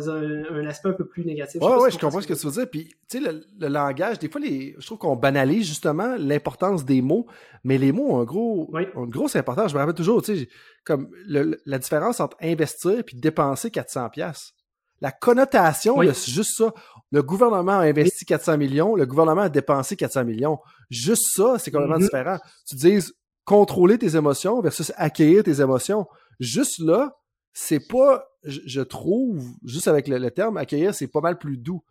un, 0.10 0.66
aspect 0.66 0.90
un 0.90 0.94
peu 0.94 1.08
plus 1.08 1.26
négatif. 1.26 1.62
Ouais, 1.62 1.76
ouais, 1.76 1.92
je 1.92 1.98
comprends 1.98 2.22
ce 2.22 2.28
que 2.28 2.34
tu 2.34 2.46
veux 2.46 2.52
dire. 2.52 2.70
Puis, 2.70 2.90
tu 3.10 3.24
sais, 3.24 3.32
le, 3.60 3.68
langage, 3.68 4.20
des 4.20 4.30
fois, 4.30 4.42
les, 4.42 4.76
je 4.78 4.86
trouve 4.86 4.98
qu'on 4.98 5.16
banalise 5.16 5.68
justement 5.68 6.16
l'importance 6.18 6.86
des 6.86 7.02
mots, 7.02 7.28
mais 7.64 7.78
les 7.78 7.92
mots 7.92 8.16
ont, 8.16 8.20
un 8.20 8.24
gros, 8.24 8.72
une 8.78 9.10
grosse 9.10 9.36
importance. 9.36 9.72
Je 9.72 9.76
me 9.76 9.80
rappelle 9.80 9.96
toujours, 9.96 10.22
tu 10.22 10.38
sais, 10.38 10.50
comme 10.84 11.10
la 11.28 11.80
différence 11.80 12.20
entre 12.20 12.38
investir 12.42 13.00
et 13.00 13.04
dépenser 13.14 13.72
400 13.72 14.10
pièces. 14.10 14.54
La 15.02 15.12
connotation 15.12 15.98
de 15.98 16.14
juste 16.14 16.58
ça. 16.58 16.74
Le 17.12 17.24
gouvernement 17.24 17.80
a 17.80 17.84
investi 17.84 18.24
400 18.24 18.58
millions, 18.58 18.96
le 18.96 19.06
gouvernement 19.06 19.42
a 19.42 19.50
dépensé 19.50 19.96
400 19.96 20.26
millions. 20.26 20.60
Juste 20.90 21.24
ça, 21.36 21.58
c'est 21.58 21.72
complètement 21.72 21.98
mm-hmm. 21.98 22.04
différent. 22.04 22.38
Tu 22.68 22.76
dis 22.76 23.00
contrôler 23.44 23.98
tes 23.98 24.16
émotions 24.16 24.62
versus 24.62 24.94
accueillir 24.96 25.44
tes 25.44 25.60
émotions. 25.60 26.06
Juste 26.40 26.80
là, 26.80 27.18
c'est 27.54 27.86
pas, 27.88 28.28
je, 28.44 28.82
trouve, 28.82 29.44
juste 29.64 29.88
avec 29.88 30.08
le, 30.08 30.32
terme 30.32 30.58
accueillir, 30.58 30.94
c'est 30.94 31.08
pas 31.08 31.22
mal 31.22 31.38
plus 31.38 31.58
doux. 31.58 31.84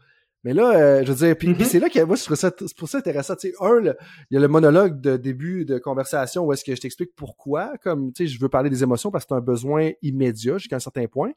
Mais 0.42 0.54
là, 0.54 0.70
euh, 0.70 1.04
je 1.04 1.12
veux 1.12 1.26
dire, 1.26 1.36
puis, 1.36 1.48
mm-hmm. 1.48 1.64
c'est 1.64 1.80
là 1.80 1.90
que 1.90 2.02
moi 2.02 2.16
je 2.16 2.24
trouve 2.24 2.36
ça, 2.36 2.50
c'est 2.58 2.76
pour 2.76 2.88
ça 2.88 2.98
intéressant. 2.98 3.36
Tu 3.36 3.50
sais, 3.50 3.54
un, 3.60 3.82
il 3.82 3.94
y 4.30 4.36
a 4.38 4.40
le 4.40 4.48
monologue 4.48 4.98
de 4.98 5.18
début 5.18 5.66
de 5.66 5.76
conversation 5.78 6.46
où 6.46 6.52
est-ce 6.54 6.64
que 6.64 6.74
je 6.74 6.80
t'explique 6.80 7.14
pourquoi, 7.14 7.76
comme 7.82 8.10
tu 8.12 8.26
sais, 8.26 8.32
je 8.32 8.40
veux 8.40 8.48
parler 8.48 8.70
des 8.70 8.82
émotions 8.82 9.10
parce 9.10 9.24
que 9.26 9.34
c'est 9.34 9.38
un 9.38 9.42
besoin 9.42 9.90
immédiat 10.00 10.56
jusqu'à 10.56 10.76
un 10.76 10.80
certain 10.80 11.06
point. 11.06 11.32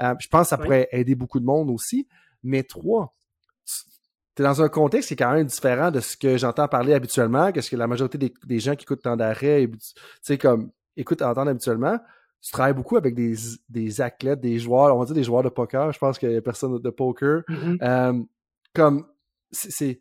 Euh, 0.00 0.14
je 0.20 0.28
pense 0.28 0.42
que 0.42 0.48
ça 0.50 0.58
pourrait 0.58 0.88
aider 0.92 1.16
beaucoup 1.16 1.40
de 1.40 1.44
monde 1.44 1.70
aussi. 1.70 2.06
Mais 2.44 2.62
trois, 2.62 3.16
tu 4.36 4.42
es 4.42 4.44
dans 4.44 4.62
un 4.62 4.68
contexte 4.68 5.08
qui 5.08 5.14
est 5.14 5.16
quand 5.16 5.32
même 5.32 5.46
différent 5.46 5.90
de 5.90 5.98
ce 5.98 6.16
que 6.16 6.36
j'entends 6.36 6.68
parler 6.68 6.94
habituellement, 6.94 7.50
qu'est-ce 7.50 7.70
que 7.70 7.76
la 7.76 7.88
majorité 7.88 8.16
des, 8.16 8.32
des 8.44 8.60
gens 8.60 8.76
qui 8.76 8.84
écoutent 8.84 9.02
tant 9.02 9.16
d'arrêt, 9.16 9.66
tu 9.68 9.78
sais, 10.22 10.38
comme 10.38 10.70
écoutent, 10.96 11.22
entendent 11.22 11.48
habituellement 11.48 11.98
tu 12.46 12.52
travailles 12.52 12.74
beaucoup 12.74 12.96
avec 12.96 13.16
des, 13.16 13.34
des 13.68 14.00
athlètes, 14.00 14.40
des 14.40 14.60
joueurs, 14.60 14.94
on 14.94 15.00
va 15.00 15.04
dire 15.04 15.16
des 15.16 15.24
joueurs 15.24 15.42
de 15.42 15.48
poker. 15.48 15.90
Je 15.92 15.98
pense 15.98 16.16
qu'il 16.16 16.30
y 16.30 16.36
a 16.36 16.40
personne 16.40 16.78
de 16.78 16.90
poker. 16.90 17.42
Mm-hmm. 17.48 17.78
Euh, 17.82 18.22
comme, 18.72 19.04
c'est 19.50 20.00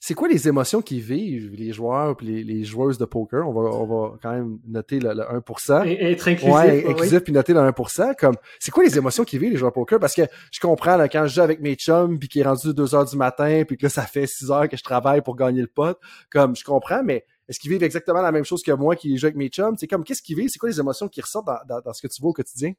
c'est 0.00 0.14
quoi 0.14 0.26
les 0.26 0.48
émotions 0.48 0.82
qu'ils 0.82 1.00
vivent, 1.00 1.54
les 1.54 1.72
joueurs 1.72 2.16
et 2.20 2.24
les, 2.24 2.42
les, 2.42 2.64
joueuses 2.64 2.98
de 2.98 3.04
poker? 3.04 3.48
On 3.48 3.52
va, 3.52 3.70
on 3.70 3.86
va 3.86 4.16
quand 4.20 4.32
même 4.32 4.58
noter 4.66 4.98
le, 4.98 5.10
1%. 5.10 5.86
Et, 5.86 6.10
être 6.10 6.28
inclusif. 6.28 6.52
Ouais, 6.52 6.84
inclusif 6.86 7.20
puis 7.20 7.32
noter 7.32 7.54
le 7.54 7.60
1%. 7.60 8.14
Comme, 8.18 8.34
c'est 8.58 8.72
quoi 8.72 8.84
les 8.84 8.98
émotions 8.98 9.24
qu'ils 9.24 9.38
vivent, 9.38 9.52
les 9.52 9.56
joueurs 9.56 9.70
de 9.70 9.76
poker? 9.76 10.00
Parce 10.00 10.14
que 10.14 10.22
je 10.50 10.60
comprends, 10.60 10.96
là, 10.96 11.08
quand 11.08 11.26
je 11.26 11.36
joue 11.36 11.40
avec 11.40 11.60
mes 11.60 11.76
chums 11.76 12.18
puis 12.18 12.28
qu'il 12.28 12.42
est 12.42 12.44
rendu 12.44 12.74
2 12.74 12.94
heures 12.94 13.06
du 13.06 13.16
matin 13.16 13.62
puis 13.66 13.78
que 13.78 13.86
là, 13.86 13.88
ça 13.88 14.02
fait 14.02 14.26
6 14.26 14.50
heures 14.50 14.68
que 14.68 14.76
je 14.76 14.82
travaille 14.82 15.22
pour 15.22 15.36
gagner 15.36 15.62
le 15.62 15.68
pot, 15.68 15.96
comme, 16.30 16.54
je 16.54 16.64
comprends, 16.64 17.02
mais 17.02 17.24
est-ce 17.48 17.60
qu'ils 17.60 17.70
vivent 17.70 17.82
exactement 17.82 18.22
la 18.22 18.32
même 18.32 18.44
chose 18.44 18.62
que 18.62 18.72
moi 18.72 18.96
qui 18.96 19.16
joue 19.18 19.26
avec 19.26 19.36
mes 19.36 19.48
chums? 19.48 19.76
C'est 19.78 19.86
comme, 19.86 20.04
qu'est-ce 20.04 20.22
qu'ils 20.22 20.36
vivent? 20.36 20.48
C'est 20.48 20.58
quoi 20.58 20.68
les 20.68 20.80
émotions 20.80 21.08
qui 21.08 21.20
ressortent 21.20 21.46
dans, 21.68 21.92
ce 21.92 22.00
que 22.00 22.08
tu 22.12 22.20
vois 22.22 22.30
au 22.30 22.34
quotidien? 22.34 22.72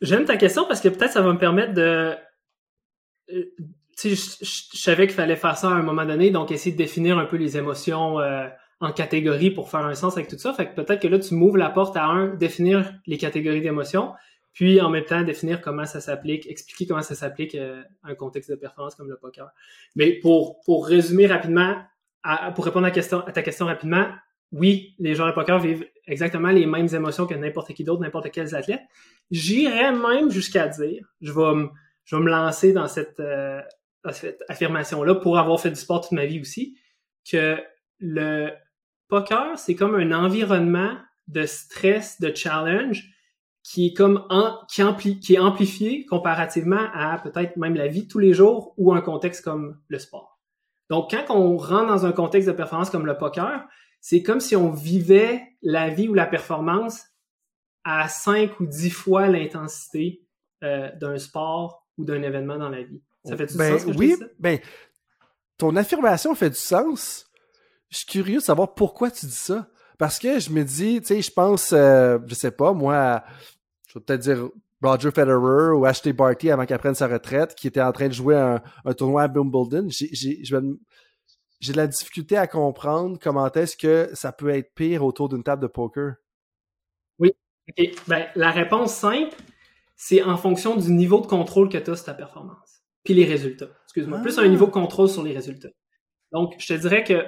J'aime 0.00 0.24
ta 0.24 0.36
question 0.36 0.66
parce 0.66 0.80
que 0.80 0.88
peut-être 0.88 1.12
ça 1.12 1.22
va 1.22 1.32
me 1.32 1.38
permettre 1.38 1.72
de. 1.72 2.14
Euh, 3.32 3.44
tu 3.98 4.14
sais, 4.14 4.36
je, 4.42 4.78
savais 4.78 5.06
qu'il 5.06 5.16
fallait 5.16 5.36
faire 5.36 5.56
ça 5.56 5.70
à 5.70 5.74
un 5.74 5.82
moment 5.82 6.04
donné, 6.04 6.30
donc 6.30 6.50
essayer 6.50 6.72
de 6.72 6.76
définir 6.76 7.18
un 7.18 7.24
peu 7.24 7.36
les 7.36 7.56
émotions 7.56 8.20
euh, 8.20 8.46
en 8.80 8.92
catégories 8.92 9.50
pour 9.50 9.70
faire 9.70 9.80
un 9.80 9.94
sens 9.94 10.16
avec 10.16 10.28
tout 10.28 10.38
ça. 10.38 10.52
Fait 10.52 10.68
que 10.68 10.74
peut-être 10.74 11.00
que 11.00 11.08
là, 11.08 11.18
tu 11.18 11.34
m'ouvres 11.34 11.56
la 11.56 11.70
porte 11.70 11.96
à 11.96 12.04
un, 12.04 12.34
définir 12.34 12.92
les 13.06 13.16
catégories 13.16 13.62
d'émotions, 13.62 14.12
puis 14.52 14.80
en 14.82 14.90
même 14.90 15.04
temps 15.04 15.22
définir 15.22 15.62
comment 15.62 15.86
ça 15.86 16.00
s'applique, 16.00 16.46
expliquer 16.46 16.86
comment 16.86 17.02
ça 17.02 17.14
s'applique 17.14 17.54
euh, 17.54 17.82
à 18.04 18.10
un 18.10 18.14
contexte 18.14 18.50
de 18.50 18.56
performance 18.56 18.94
comme 18.94 19.08
le 19.08 19.16
poker. 19.16 19.50
Mais 19.96 20.12
pour, 20.20 20.60
pour 20.60 20.86
résumer 20.86 21.26
rapidement, 21.26 21.76
pour 22.54 22.64
répondre 22.64 22.86
à, 22.86 22.90
ta 22.90 23.42
question 23.42 23.66
rapidement, 23.66 24.06
oui, 24.52 24.94
les 24.98 25.14
joueurs 25.14 25.28
de 25.28 25.34
poker 25.34 25.58
vivent 25.58 25.86
exactement 26.06 26.50
les 26.50 26.66
mêmes 26.66 26.88
émotions 26.94 27.26
que 27.26 27.34
n'importe 27.34 27.72
qui 27.74 27.84
d'autre, 27.84 28.02
n'importe 28.02 28.30
quel 28.30 28.54
athlète. 28.54 28.82
J'irais 29.30 29.92
même 29.92 30.30
jusqu'à 30.30 30.68
dire, 30.68 31.04
je 31.20 31.32
vais, 31.32 31.54
me, 32.18 32.28
lancer 32.28 32.72
dans 32.72 32.86
cette, 32.86 33.18
euh, 33.20 33.60
cette 34.12 34.42
affirmation-là 34.48 35.16
pour 35.16 35.38
avoir 35.38 35.60
fait 35.60 35.70
du 35.70 35.76
sport 35.76 36.00
toute 36.00 36.12
ma 36.12 36.26
vie 36.26 36.40
aussi, 36.40 36.78
que 37.28 37.56
le 37.98 38.50
poker, 39.08 39.58
c'est 39.58 39.74
comme 39.74 39.94
un 39.94 40.12
environnement 40.12 40.96
de 41.28 41.44
stress, 41.44 42.20
de 42.20 42.32
challenge 42.34 43.10
qui 43.64 43.88
est 43.88 43.94
comme 43.94 44.28
qui, 44.68 45.18
qui 45.18 45.34
est 45.34 45.38
amplifié 45.40 46.06
comparativement 46.06 46.88
à 46.94 47.18
peut-être 47.18 47.56
même 47.56 47.74
la 47.74 47.88
vie 47.88 48.04
de 48.04 48.08
tous 48.08 48.20
les 48.20 48.32
jours 48.32 48.74
ou 48.76 48.92
un 48.92 49.00
contexte 49.00 49.44
comme 49.44 49.80
le 49.88 49.98
sport. 49.98 50.35
Donc, 50.90 51.10
quand 51.10 51.34
on 51.34 51.56
rentre 51.56 51.88
dans 51.88 52.06
un 52.06 52.12
contexte 52.12 52.48
de 52.48 52.54
performance 52.54 52.90
comme 52.90 53.06
le 53.06 53.18
poker, 53.18 53.66
c'est 54.00 54.22
comme 54.22 54.40
si 54.40 54.54
on 54.54 54.70
vivait 54.70 55.42
la 55.62 55.90
vie 55.90 56.08
ou 56.08 56.14
la 56.14 56.26
performance 56.26 57.02
à 57.84 58.08
cinq 58.08 58.60
ou 58.60 58.66
dix 58.66 58.90
fois 58.90 59.28
l'intensité 59.28 60.22
euh, 60.62 60.90
d'un 60.96 61.18
sport 61.18 61.86
ou 61.98 62.04
d'un 62.04 62.22
événement 62.22 62.58
dans 62.58 62.68
la 62.68 62.82
vie. 62.82 63.02
Ça 63.24 63.36
fait 63.36 63.46
du 63.46 63.56
ben, 63.56 63.78
sens? 63.78 63.90
Que 63.90 63.98
oui, 63.98 64.14
ça? 64.18 64.26
ben, 64.38 64.58
ton 65.58 65.74
affirmation 65.76 66.34
fait 66.34 66.50
du 66.50 66.56
sens. 66.56 67.26
Je 67.90 67.98
suis 67.98 68.06
curieux 68.06 68.38
de 68.38 68.42
savoir 68.42 68.74
pourquoi 68.74 69.10
tu 69.10 69.26
dis 69.26 69.32
ça. 69.32 69.68
Parce 69.98 70.18
que 70.18 70.38
je 70.38 70.50
me 70.50 70.62
dis, 70.62 71.00
tu 71.00 71.06
sais, 71.06 71.22
je 71.22 71.30
pense, 71.30 71.72
euh, 71.72 72.18
je 72.26 72.34
sais 72.34 72.50
pas, 72.50 72.72
moi, 72.72 73.24
je 73.88 73.98
vais 73.98 74.04
peut-être 74.04 74.20
dire 74.20 74.48
Roger 74.86 75.10
Federer 75.10 75.72
ou 75.74 75.84
Ashley 75.84 76.12
Barty 76.12 76.50
avant 76.50 76.66
qu'il 76.66 76.78
prenne 76.78 76.94
sa 76.94 77.08
retraite, 77.08 77.54
qui 77.54 77.66
était 77.66 77.80
en 77.80 77.92
train 77.92 78.08
de 78.08 78.12
jouer 78.12 78.36
un, 78.36 78.92
tournoi 78.94 79.24
à 79.24 79.28
Wimbledon. 79.28 79.88
J'ai 79.90 81.72
de 81.72 81.76
la 81.76 81.86
difficulté 81.86 82.36
à 82.36 82.46
comprendre 82.46 83.18
comment 83.20 83.50
est-ce 83.52 83.76
que 83.76 84.10
ça 84.14 84.32
peut 84.32 84.50
être 84.50 84.74
pire 84.74 85.04
autour 85.04 85.28
d'une 85.28 85.42
table 85.42 85.62
de 85.62 85.66
poker. 85.66 86.14
Oui. 87.18 87.32
Ben, 88.06 88.26
la 88.36 88.50
réponse 88.50 88.94
simple, 88.94 89.34
c'est 89.96 90.22
en 90.22 90.36
fonction 90.36 90.76
du 90.76 90.92
niveau 90.92 91.20
de 91.20 91.26
contrôle 91.26 91.68
que 91.68 91.78
tu 91.78 91.90
as 91.90 91.96
sur 91.96 92.04
ta 92.04 92.14
performance. 92.14 92.82
Puis 93.04 93.14
les 93.14 93.24
résultats. 93.24 93.68
Excuse-moi. 93.84 94.18
Plus 94.18 94.38
un 94.38 94.44
ah. 94.44 94.48
niveau 94.48 94.66
de 94.66 94.70
contrôle 94.70 95.08
sur 95.08 95.22
les 95.22 95.32
résultats. 95.32 95.70
Donc, 96.32 96.54
je 96.58 96.74
te 96.74 96.78
dirais 96.78 97.04
que 97.04 97.24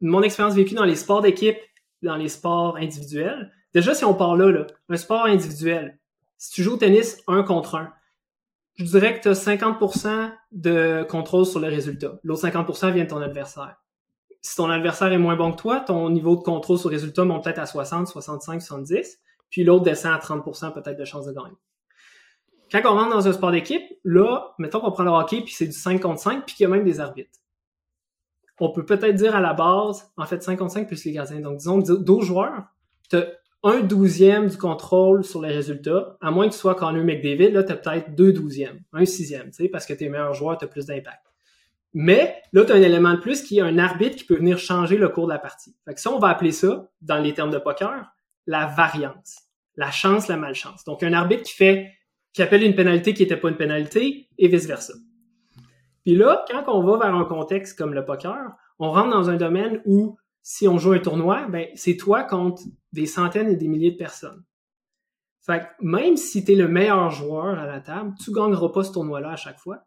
mon 0.00 0.22
expérience 0.22 0.54
vécue 0.54 0.74
dans 0.74 0.84
les 0.84 0.96
sports 0.96 1.22
d'équipe, 1.22 1.58
dans 2.02 2.16
les 2.16 2.28
sports 2.28 2.76
individuels, 2.76 3.52
déjà, 3.74 3.94
si 3.94 4.04
on 4.04 4.14
parle 4.14 4.42
là, 4.42 4.50
là 4.60 4.66
un 4.88 4.96
sport 4.96 5.26
individuel, 5.26 5.98
si 6.38 6.52
tu 6.52 6.62
joues 6.62 6.74
au 6.74 6.76
tennis 6.76 7.22
un 7.26 7.42
contre 7.42 7.74
un, 7.74 7.92
je 8.76 8.84
dirais 8.84 9.18
que 9.18 9.22
tu 9.22 9.28
as 9.28 9.44
50% 9.44 10.32
de 10.52 11.04
contrôle 11.10 11.44
sur 11.44 11.58
le 11.58 11.66
résultat. 11.66 12.18
L'autre 12.22 12.46
50% 12.46 12.92
vient 12.92 13.04
de 13.04 13.08
ton 13.08 13.20
adversaire. 13.20 13.76
Si 14.40 14.54
ton 14.54 14.70
adversaire 14.70 15.12
est 15.12 15.18
moins 15.18 15.34
bon 15.34 15.50
que 15.50 15.60
toi, 15.60 15.80
ton 15.80 16.10
niveau 16.10 16.36
de 16.36 16.42
contrôle 16.42 16.78
sur 16.78 16.88
le 16.88 16.94
résultat 16.94 17.24
monte 17.24 17.42
peut-être 17.42 17.58
à 17.58 17.66
60, 17.66 18.06
65, 18.06 18.62
70, 18.62 19.18
puis 19.50 19.64
l'autre 19.64 19.82
descend 19.82 20.12
à 20.12 20.18
30% 20.18 20.72
peut-être 20.72 20.96
de 20.96 21.04
chance 21.04 21.26
de 21.26 21.32
gagner. 21.32 21.56
Quand 22.70 22.82
on 22.84 22.96
rentre 22.96 23.10
dans 23.10 23.26
un 23.26 23.32
sport 23.32 23.50
d'équipe, 23.50 23.82
là, 24.04 24.54
mettons 24.58 24.80
qu'on 24.80 24.92
prend 24.92 25.02
le 25.02 25.10
hockey, 25.10 25.40
puis 25.40 25.54
c'est 25.54 25.66
du 25.66 25.72
5 25.72 26.00
contre 26.00 26.20
5, 26.20 26.46
puis 26.46 26.54
qu'il 26.54 26.64
y 26.64 26.66
a 26.66 26.68
même 26.70 26.84
des 26.84 27.00
arbitres. 27.00 27.40
On 28.60 28.70
peut 28.70 28.84
peut-être 28.84 29.14
dire 29.14 29.34
à 29.34 29.40
la 29.40 29.54
base, 29.54 30.12
en 30.16 30.26
fait, 30.26 30.42
5 30.42 30.58
contre 30.58 30.72
5 30.72 30.86
plus 30.86 31.04
les 31.04 31.12
gardiens. 31.12 31.40
Donc, 31.40 31.56
disons 31.56 31.78
12 31.78 32.24
joueurs, 32.24 32.64
tu 33.10 33.16
un 33.64 33.80
douzième 33.80 34.48
du 34.48 34.56
contrôle 34.56 35.24
sur 35.24 35.42
les 35.42 35.52
résultats, 35.52 36.16
à 36.20 36.30
moins 36.30 36.48
que 36.48 36.52
tu 36.52 36.58
sois 36.58 36.74
Connor 36.74 37.04
McDavid, 37.04 37.50
là, 37.50 37.64
tu 37.64 37.72
as 37.72 37.76
peut-être 37.76 38.14
deux 38.14 38.32
douzièmes, 38.32 38.80
un 38.92 39.04
sixième, 39.04 39.50
tu 39.50 39.64
sais, 39.64 39.68
parce 39.68 39.84
que 39.86 39.94
tes 39.94 40.08
meilleurs 40.08 40.34
joueurs, 40.34 40.58
tu 40.58 40.64
as 40.64 40.68
plus 40.68 40.86
d'impact. 40.86 41.22
Mais 41.94 42.40
là, 42.52 42.64
tu 42.64 42.72
as 42.72 42.76
un 42.76 42.82
élément 42.82 43.14
de 43.14 43.20
plus 43.20 43.42
qui 43.42 43.58
est 43.58 43.62
un 43.62 43.78
arbitre 43.78 44.16
qui 44.16 44.24
peut 44.24 44.36
venir 44.36 44.58
changer 44.58 44.96
le 44.96 45.08
cours 45.08 45.26
de 45.26 45.32
la 45.32 45.38
partie. 45.38 45.74
Fait 45.84 45.94
que 45.94 46.00
ça, 46.00 46.12
on 46.12 46.18
va 46.18 46.28
appeler 46.28 46.52
ça, 46.52 46.88
dans 47.00 47.18
les 47.18 47.34
termes 47.34 47.50
de 47.50 47.58
poker, 47.58 48.12
la 48.46 48.66
variance. 48.66 49.40
La 49.76 49.90
chance, 49.90 50.28
la 50.28 50.36
malchance. 50.36 50.84
Donc, 50.84 51.02
un 51.02 51.12
arbitre 51.12 51.44
qui 51.44 51.54
fait, 51.54 51.92
qui 52.32 52.42
appelle 52.42 52.62
une 52.62 52.74
pénalité 52.74 53.14
qui 53.14 53.22
n'était 53.22 53.36
pas 53.36 53.48
une 53.48 53.56
pénalité 53.56 54.28
et 54.36 54.48
vice-versa. 54.48 54.94
Puis 56.04 56.14
là, 56.14 56.44
quand 56.50 56.64
on 56.68 56.82
va 56.82 56.98
vers 56.98 57.14
un 57.14 57.24
contexte 57.24 57.78
comme 57.78 57.94
le 57.94 58.04
poker, 58.04 58.52
on 58.78 58.90
rentre 58.90 59.10
dans 59.10 59.30
un 59.30 59.36
domaine 59.36 59.80
où 59.84 60.16
si 60.42 60.68
on 60.68 60.78
joue 60.78 60.92
un 60.92 60.98
tournoi, 60.98 61.46
ben, 61.48 61.66
c'est 61.74 61.96
toi 61.96 62.24
contre 62.24 62.62
des 62.92 63.06
centaines 63.06 63.48
et 63.48 63.56
des 63.56 63.68
milliers 63.68 63.92
de 63.92 63.96
personnes. 63.96 64.44
Fait 65.44 65.66
même 65.80 66.16
si 66.16 66.44
tu 66.44 66.52
es 66.52 66.54
le 66.54 66.68
meilleur 66.68 67.10
joueur 67.10 67.58
à 67.58 67.66
la 67.66 67.80
table, 67.80 68.14
tu 68.22 68.32
gagneras 68.32 68.68
pas 68.68 68.84
ce 68.84 68.92
tournoi-là 68.92 69.30
à 69.30 69.36
chaque 69.36 69.58
fois. 69.58 69.84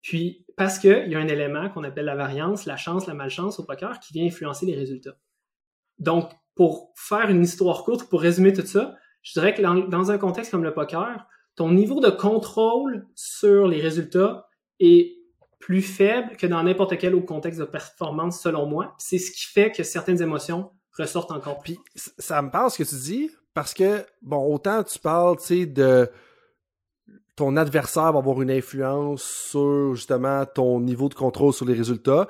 Puis, 0.00 0.46
parce 0.56 0.78
qu'il 0.78 1.08
y 1.08 1.14
a 1.14 1.18
un 1.18 1.28
élément 1.28 1.68
qu'on 1.70 1.84
appelle 1.84 2.06
la 2.06 2.16
variance, 2.16 2.66
la 2.66 2.76
chance, 2.76 3.06
la 3.06 3.14
malchance 3.14 3.60
au 3.60 3.64
poker 3.64 4.00
qui 4.00 4.12
vient 4.12 4.26
influencer 4.26 4.66
les 4.66 4.74
résultats. 4.74 5.16
Donc, 5.98 6.32
pour 6.54 6.92
faire 6.96 7.30
une 7.30 7.42
histoire 7.42 7.84
courte, 7.84 8.08
pour 8.10 8.20
résumer 8.20 8.52
tout 8.52 8.66
ça, 8.66 8.96
je 9.22 9.32
dirais 9.34 9.54
que 9.54 9.62
dans 9.62 10.10
un 10.10 10.18
contexte 10.18 10.50
comme 10.50 10.64
le 10.64 10.74
poker, 10.74 11.26
ton 11.54 11.70
niveau 11.70 12.00
de 12.00 12.10
contrôle 12.10 13.06
sur 13.14 13.68
les 13.68 13.80
résultats 13.80 14.48
est 14.80 15.21
plus 15.62 15.80
faible 15.80 16.36
que 16.36 16.46
dans 16.46 16.62
n'importe 16.64 16.98
quel 16.98 17.14
autre 17.14 17.26
contexte 17.26 17.60
de 17.60 17.64
performance, 17.64 18.40
selon 18.40 18.66
moi. 18.66 18.94
C'est 18.98 19.18
ce 19.18 19.30
qui 19.30 19.46
fait 19.46 19.70
que 19.70 19.84
certaines 19.84 20.20
émotions 20.20 20.72
ressortent 20.98 21.30
encore. 21.30 21.60
Puis 21.60 21.78
ça 22.18 22.42
me 22.42 22.50
parle 22.50 22.70
ce 22.72 22.82
que 22.82 22.88
tu 22.88 22.96
dis 22.96 23.30
parce 23.54 23.72
que, 23.72 24.04
bon, 24.22 24.52
autant 24.52 24.82
tu 24.82 24.98
parles, 24.98 25.36
tu 25.38 25.44
sais, 25.44 25.66
de 25.66 26.10
ton 27.36 27.56
adversaire 27.56 28.12
va 28.12 28.18
avoir 28.18 28.42
une 28.42 28.50
influence 28.50 29.22
sur, 29.22 29.94
justement, 29.94 30.44
ton 30.46 30.80
niveau 30.80 31.08
de 31.08 31.14
contrôle 31.14 31.52
sur 31.52 31.64
les 31.64 31.74
résultats. 31.74 32.26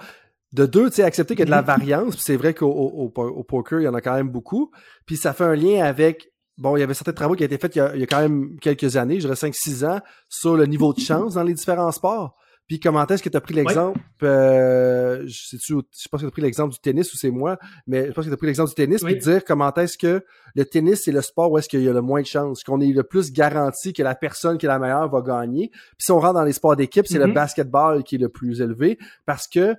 De 0.52 0.66
deux, 0.66 0.90
tu 0.90 0.96
sais, 0.96 1.02
accepter 1.02 1.34
qu'il 1.34 1.40
y 1.40 1.42
a 1.44 1.46
de 1.46 1.50
la 1.50 1.62
variance, 1.62 2.14
puis 2.16 2.24
c'est 2.24 2.36
vrai 2.36 2.52
qu'au 2.52 2.70
au, 2.70 3.10
au, 3.16 3.42
poker, 3.44 3.80
il 3.80 3.84
y 3.84 3.88
en 3.88 3.94
a 3.94 4.02
quand 4.02 4.14
même 4.14 4.28
beaucoup. 4.28 4.70
Puis 5.06 5.16
ça 5.16 5.32
fait 5.32 5.44
un 5.44 5.54
lien 5.54 5.82
avec 5.82 6.30
bon, 6.58 6.76
il 6.76 6.80
y 6.80 6.82
avait 6.82 6.92
certains 6.92 7.14
travaux 7.14 7.34
qui 7.34 7.44
ont 7.44 7.46
été 7.46 7.56
faits 7.56 7.74
il 7.76 7.78
y 7.78 7.80
a, 7.80 7.94
il 7.94 8.00
y 8.00 8.04
a 8.04 8.06
quand 8.06 8.20
même 8.20 8.58
quelques 8.60 8.96
années, 8.96 9.14
je 9.20 9.26
dirais 9.26 9.34
5-6 9.34 9.86
ans, 9.86 10.00
sur 10.28 10.54
le 10.54 10.66
niveau 10.66 10.92
de 10.92 11.00
chance 11.08 11.34
dans 11.34 11.42
les 11.42 11.54
différents 11.54 11.92
sports. 11.92 12.36
Puis 12.72 12.80
comment 12.80 13.06
est-ce 13.06 13.22
que 13.22 13.28
tu 13.28 13.36
as 13.36 13.40
pris 13.42 13.52
l'exemple, 13.52 14.00
euh, 14.22 15.24
je 15.26 15.58
sais 15.58 15.58
je 15.58 16.08
pense 16.08 16.22
que 16.22 16.24
tu 16.24 16.26
as 16.26 16.30
pris 16.30 16.40
l'exemple 16.40 16.72
du 16.72 16.78
tennis 16.80 17.12
ou 17.12 17.18
c'est 17.18 17.30
moi, 17.30 17.58
mais 17.86 18.06
je 18.06 18.12
pense 18.12 18.24
que 18.24 18.30
tu 18.30 18.32
as 18.32 18.36
pris 18.38 18.46
l'exemple 18.46 18.70
du 18.70 18.74
tennis, 18.74 19.04
puis 19.04 19.14
dire 19.14 19.44
comment 19.44 19.74
est-ce 19.74 19.98
que 19.98 20.24
le 20.54 20.64
tennis, 20.64 21.02
c'est 21.04 21.12
le 21.12 21.20
sport 21.20 21.52
où 21.52 21.58
est-ce 21.58 21.68
qu'il 21.68 21.82
y 21.82 21.88
a 21.90 21.92
le 21.92 22.00
moins 22.00 22.22
de 22.22 22.26
chance, 22.26 22.64
qu'on 22.64 22.80
est 22.80 22.90
le 22.90 23.02
plus 23.02 23.30
garanti 23.30 23.92
que 23.92 24.02
la 24.02 24.14
personne 24.14 24.56
qui 24.56 24.64
est 24.64 24.70
la 24.70 24.78
meilleure 24.78 25.10
va 25.10 25.20
gagner. 25.20 25.68
Puis 25.68 25.96
si 25.98 26.12
on 26.12 26.18
rentre 26.18 26.32
dans 26.32 26.44
les 26.44 26.54
sports 26.54 26.74
d'équipe, 26.74 27.06
c'est 27.06 27.18
le 27.18 27.26
mm-hmm. 27.26 27.34
basketball 27.34 28.04
qui 28.04 28.14
est 28.14 28.18
le 28.18 28.30
plus 28.30 28.62
élevé 28.62 28.98
parce 29.26 29.46
que 29.46 29.76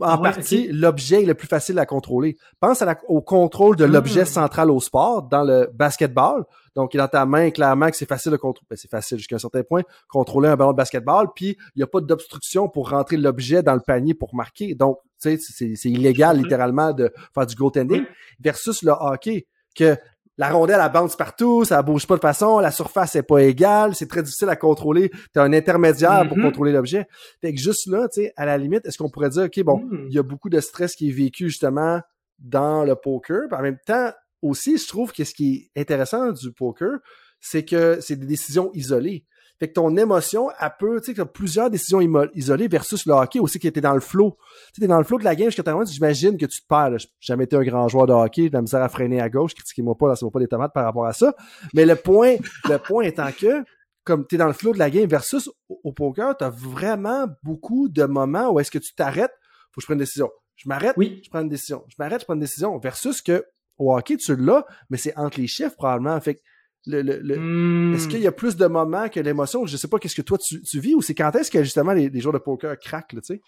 en 0.00 0.18
partie, 0.18 0.68
l'objet 0.68 1.22
est 1.22 1.26
le 1.26 1.34
plus 1.34 1.48
facile 1.48 1.78
à 1.78 1.86
contrôler. 1.86 2.36
Pense 2.60 2.82
au 3.08 3.20
contrôle 3.20 3.76
de 3.76 3.84
l'objet 3.84 4.22
hmm. 4.22 4.26
central 4.26 4.70
au 4.70 4.80
sport 4.80 5.22
dans 5.22 5.42
le 5.42 5.70
basketball. 5.74 6.44
Donc, 6.74 6.94
il 6.94 6.96
est 6.96 7.00
dans 7.00 7.08
ta 7.08 7.26
main, 7.26 7.50
clairement 7.50 7.90
que 7.90 7.96
c'est 7.96 8.08
facile 8.08 8.32
de 8.32 8.36
contrôler. 8.36 8.66
Ben, 8.70 8.76
c'est 8.76 8.90
facile 8.90 9.18
jusqu'à 9.18 9.36
un 9.36 9.40
certain 9.40 9.62
point, 9.62 9.82
contrôler 10.08 10.48
un 10.48 10.56
ballon 10.56 10.72
de 10.72 10.76
basketball. 10.76 11.28
Puis, 11.34 11.56
il 11.74 11.78
n'y 11.78 11.82
a 11.82 11.86
pas 11.86 12.00
d'obstruction 12.00 12.68
pour 12.68 12.90
rentrer 12.90 13.16
l'objet 13.16 13.62
dans 13.62 13.74
le 13.74 13.80
panier 13.80 14.14
pour 14.14 14.34
marquer. 14.34 14.74
Donc, 14.74 14.98
tu 15.20 15.38
sais, 15.38 15.74
c'est 15.76 15.90
illégal, 15.90 16.38
littéralement, 16.38 16.92
de 16.92 17.12
faire 17.34 17.46
du 17.46 17.54
goaltending. 17.54 18.04
Versus 18.40 18.82
le 18.82 18.92
hockey, 18.92 19.46
que 19.74 19.96
la 20.38 20.50
rondelle, 20.50 20.80
elle 20.82 20.92
bounce 20.92 21.16
partout, 21.16 21.64
ça 21.64 21.82
bouge 21.82 22.06
pas 22.06 22.16
de 22.16 22.20
façon, 22.20 22.58
la 22.58 22.70
surface 22.70 23.16
est 23.16 23.22
pas 23.22 23.38
égale, 23.38 23.94
c'est 23.94 24.08
très 24.08 24.22
difficile 24.22 24.48
à 24.48 24.56
contrôler. 24.56 25.10
Tu 25.10 25.38
as 25.38 25.42
un 25.42 25.52
intermédiaire 25.52 26.26
pour 26.26 26.38
mm-hmm. 26.38 26.42
contrôler 26.42 26.72
l'objet. 26.72 27.06
Fait 27.40 27.52
que 27.52 27.60
juste 27.60 27.86
là, 27.86 28.08
tu 28.08 28.22
sais, 28.22 28.32
à 28.36 28.46
la 28.46 28.56
limite, 28.56 28.86
est-ce 28.86 28.96
qu'on 28.98 29.10
pourrait 29.10 29.30
dire, 29.30 29.44
OK, 29.44 29.62
bon, 29.62 29.78
mm. 29.78 30.06
il 30.08 30.14
y 30.14 30.18
a 30.18 30.22
beaucoup 30.22 30.48
de 30.48 30.60
stress 30.60 30.94
qui 30.96 31.10
est 31.10 31.12
vécu 31.12 31.48
justement 31.48 32.00
dans 32.38 32.84
le 32.84 32.96
poker. 32.96 33.42
en 33.52 33.62
même 33.62 33.78
temps, 33.86 34.10
aussi, 34.40 34.76
je 34.76 34.88
trouve 34.88 35.12
que 35.12 35.24
ce 35.24 35.34
qui 35.34 35.70
est 35.74 35.80
intéressant 35.80 36.32
du 36.32 36.52
poker, 36.52 36.98
c'est 37.40 37.64
que 37.64 37.98
c'est 38.00 38.16
des 38.16 38.26
décisions 38.26 38.70
isolées. 38.74 39.24
Fait 39.62 39.68
que 39.68 39.74
ton 39.74 39.96
émotion, 39.96 40.50
elle 40.58 40.72
peut, 40.76 41.00
tu 41.00 41.14
sais, 41.14 41.24
plusieurs 41.24 41.70
décisions 41.70 42.00
isolées 42.34 42.66
versus 42.66 43.06
le 43.06 43.12
hockey 43.12 43.38
aussi 43.38 43.60
qui 43.60 43.68
était 43.68 43.80
dans 43.80 43.94
le 43.94 44.00
flow. 44.00 44.36
Tu 44.74 44.80
sais, 44.80 44.88
dans 44.88 44.98
le 44.98 45.04
flow 45.04 45.20
de 45.20 45.24
la 45.24 45.36
game 45.36 45.52
jusqu'à 45.52 45.62
moment, 45.70 45.84
j'imagine 45.84 46.36
que 46.36 46.46
tu 46.46 46.60
te 46.60 46.66
perds. 46.66 46.98
J'ai 46.98 47.08
jamais 47.20 47.44
été 47.44 47.54
un 47.54 47.62
grand 47.62 47.86
joueur 47.86 48.08
de 48.08 48.12
hockey, 48.12 48.42
j'ai 48.42 48.48
de 48.48 48.54
la 48.54 48.62
misère 48.62 48.82
à 48.82 48.88
freiner 48.88 49.20
à 49.20 49.30
gauche, 49.30 49.54
critiquez-moi 49.54 49.96
pas, 49.96 50.16
c'est 50.16 50.28
pas 50.28 50.40
des 50.40 50.48
tomates 50.48 50.72
par 50.72 50.84
rapport 50.84 51.06
à 51.06 51.12
ça. 51.12 51.32
Mais 51.74 51.86
le 51.86 51.94
point, 51.94 52.38
le 52.68 52.78
point 52.78 53.04
étant 53.04 53.30
que, 53.30 53.62
comme 54.02 54.26
tu 54.26 54.34
es 54.34 54.38
dans 54.38 54.48
le 54.48 54.52
flow 54.52 54.72
de 54.72 54.80
la 54.80 54.90
game 54.90 55.06
versus 55.06 55.48
au, 55.68 55.92
poker, 55.92 56.36
tu 56.36 56.42
as 56.42 56.50
vraiment 56.50 57.28
beaucoup 57.44 57.88
de 57.88 58.02
moments 58.02 58.50
où 58.50 58.58
est-ce 58.58 58.72
que 58.72 58.80
tu 58.80 58.92
t'arrêtes, 58.96 59.30
faut 59.70 59.76
que 59.76 59.82
je 59.82 59.86
prenne 59.86 59.98
une 59.98 60.04
décision. 60.04 60.28
Je 60.56 60.68
m'arrête, 60.68 60.94
oui. 60.96 61.20
je 61.22 61.30
prends 61.30 61.40
une 61.40 61.48
décision. 61.48 61.84
Je 61.86 61.94
m'arrête, 62.00 62.22
je 62.22 62.24
prends 62.24 62.34
une 62.34 62.40
décision. 62.40 62.76
Versus 62.78 63.22
que 63.22 63.44
au 63.78 63.96
hockey, 63.96 64.16
tu 64.16 64.34
l'as, 64.34 64.66
mais 64.90 64.96
c'est 64.96 65.16
entre 65.16 65.38
les 65.38 65.46
chiffres 65.46 65.76
probablement. 65.76 66.20
Fait 66.20 66.40
le, 66.86 67.02
le, 67.02 67.36
hmm. 67.36 67.94
Est-ce 67.94 68.08
qu'il 68.08 68.20
y 68.20 68.26
a 68.26 68.32
plus 68.32 68.56
de 68.56 68.66
moments 68.66 69.08
que 69.08 69.20
l'émotion? 69.20 69.66
Je 69.66 69.76
sais 69.76 69.88
pas 69.88 69.98
qu'est-ce 69.98 70.16
que 70.16 70.22
toi 70.22 70.38
tu, 70.38 70.62
tu 70.62 70.80
vis 70.80 70.94
ou 70.94 71.02
c'est 71.02 71.14
quand 71.14 71.34
est-ce 71.36 71.50
que 71.50 71.62
justement 71.62 71.92
les, 71.92 72.08
les 72.08 72.20
joueurs 72.20 72.34
de 72.34 72.38
poker 72.38 72.76
craquent, 72.78 73.08
tu 73.08 73.20
sais? 73.22 73.40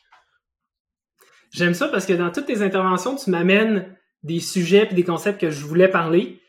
J'aime 1.53 1.75
ça 1.75 1.89
parce 1.89 2.05
que 2.05 2.13
dans 2.13 2.31
toutes 2.31 2.47
tes 2.47 2.63
interventions, 2.63 3.15
tu 3.17 3.31
m'amènes 3.31 3.97
des 4.25 4.41
sujets 4.41 4.89
et 4.91 4.95
des 4.95 5.05
concepts 5.05 5.41
que 5.41 5.51
je 5.51 5.65
voulais 5.65 5.89
parler. 5.89 6.41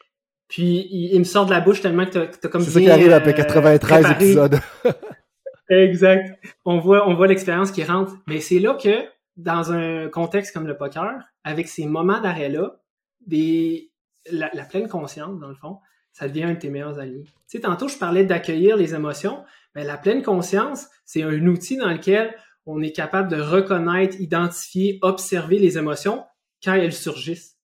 Puis 0.47 0.87
il, 0.91 1.17
me 1.19 1.23
sort 1.23 1.45
de 1.45 1.51
la 1.51 1.61
bouche 1.61 1.81
tellement 1.81 2.05
que 2.05 2.11
tu 2.11 2.17
as, 2.17 2.49
comme 2.49 2.61
C'est 2.61 2.71
ça 2.71 2.79
qui 2.79 2.89
arrive 2.89 3.11
après 3.11 3.33
93 3.33 4.05
euh, 4.05 4.09
épisodes. 4.11 4.59
exact. 5.69 6.39
On 6.65 6.79
voit, 6.79 7.07
on 7.07 7.15
voit 7.15 7.27
l'expérience 7.27 7.71
qui 7.71 7.83
rentre. 7.83 8.13
Mais 8.27 8.39
c'est 8.39 8.59
là 8.59 8.75
que, 8.75 9.05
dans 9.37 9.71
un 9.71 10.07
contexte 10.09 10.53
comme 10.53 10.67
le 10.67 10.77
poker, 10.77 11.23
avec 11.43 11.67
ces 11.67 11.85
moments 11.85 12.21
d'arrêt-là, 12.21 12.79
des, 13.25 13.91
la, 14.31 14.49
la 14.53 14.63
pleine 14.63 14.87
conscience, 14.87 15.39
dans 15.39 15.49
le 15.49 15.55
fond, 15.55 15.77
ça 16.15 16.29
devient 16.29 16.43
un 16.43 16.53
de 16.53 16.59
tes 16.59 16.69
meilleurs 16.69 16.97
alliés. 16.97 17.25
Tu 17.25 17.31
sais, 17.47 17.59
tantôt, 17.59 17.89
je 17.89 17.97
parlais 17.97 18.23
d'accueillir 18.23 18.77
les 18.77 18.95
émotions. 18.95 19.43
Mais 19.75 19.83
la 19.83 19.97
pleine 19.97 20.23
conscience, 20.23 20.87
c'est 21.03 21.23
un 21.23 21.45
outil 21.45 21.75
dans 21.75 21.89
lequel 21.89 22.33
on 22.65 22.81
est 22.81 22.93
capable 22.93 23.29
de 23.29 23.41
reconnaître, 23.41 24.15
identifier, 24.21 24.97
observer 25.01 25.59
les 25.59 25.77
émotions 25.77 26.23
quand 26.63 26.73
elles 26.73 26.93
surgissent. 26.93 27.57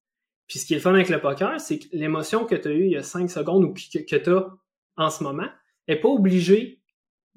Puis 0.48 0.60
ce 0.60 0.66
qui 0.66 0.74
est 0.74 0.80
fun 0.80 0.94
avec 0.94 1.08
le 1.08 1.22
poker, 1.22 1.62
c'est 1.62 1.80
que 1.80 1.86
l'émotion 1.94 2.44
que 2.44 2.56
tu 2.56 2.68
as 2.68 2.72
eue 2.72 2.86
il 2.88 2.92
y 2.92 2.98
a 2.98 3.04
cinq 3.04 3.32
secondes 3.32 3.64
ou 3.64 3.74
que, 3.74 4.00
que 4.00 4.16
tu 4.18 4.30
as 4.30 4.48
en 4.98 5.10
ce 5.10 5.24
moment 5.24 5.48
n'est 5.88 5.96
pas 5.96 6.10
obligée 6.10 6.82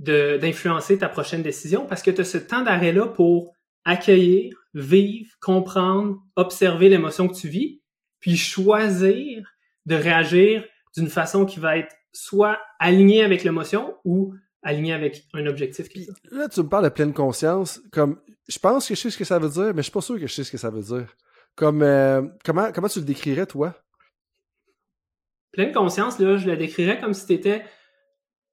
d'influencer 0.01 0.99
ta 0.99 1.09
prochaine 1.09 1.45
décision 1.45 1.87
parce 1.87 2.03
que 2.03 2.11
tu 2.11 2.23
as 2.23 2.25
ce 2.25 2.39
temps 2.39 2.63
d'arrêt-là 2.63 3.07
pour 3.07 3.55
accueillir, 3.85 4.53
vivre, 4.75 5.31
comprendre, 5.41 6.21
observer 6.35 6.89
l'émotion 6.89 7.29
que 7.29 7.37
tu 7.37 7.47
vis, 7.47 7.81
puis 8.19 8.37
choisir 8.37 9.55
de 9.87 9.95
réagir 9.95 10.65
d'une 10.97 11.09
façon 11.09 11.45
qui 11.45 11.61
va 11.61 11.79
être 11.79 11.95
soit 12.13 12.59
alignée 12.79 13.25
avec 13.25 13.45
l'émotion 13.45 13.97
ou 14.05 14.35
alignée 14.63 14.93
avec 14.93 15.27
un 15.35 15.47
objectif. 15.47 15.89
Qui 15.89 16.09
là, 16.31 16.49
tu 16.49 16.63
me 16.63 16.69
parles 16.69 16.85
de 16.85 16.89
pleine 16.91 17.13
conscience. 17.13 17.81
Comme, 17.93 18.21
je 18.49 18.59
pense 18.59 18.89
que 18.89 18.95
je 18.95 19.01
sais 19.01 19.11
ce 19.11 19.19
que 19.19 19.25
ça 19.25 19.39
veut 19.39 19.49
dire, 19.49 19.75
mais 19.75 19.79
je 19.79 19.83
suis 19.83 19.93
pas 19.93 20.01
sûr 20.01 20.19
que 20.19 20.27
je 20.27 20.33
sais 20.33 20.45
ce 20.45 20.51
que 20.51 20.59
ça 20.59 20.71
veut 20.71 20.83
dire. 20.83 21.15
Comme, 21.57 21.83
euh, 21.83 22.23
comment, 22.45 22.73
comment 22.73 22.89
tu 22.89 23.01
le 23.01 23.05
décrirais, 23.05 23.47
toi? 23.47 23.75
Pleine 25.53 25.73
conscience, 25.73 26.19
là, 26.19 26.37
je 26.37 26.47
le 26.47 26.57
décrirais 26.57 26.99
comme 26.99 27.15
si 27.15 27.27
tu 27.27 27.33
étais 27.35 27.65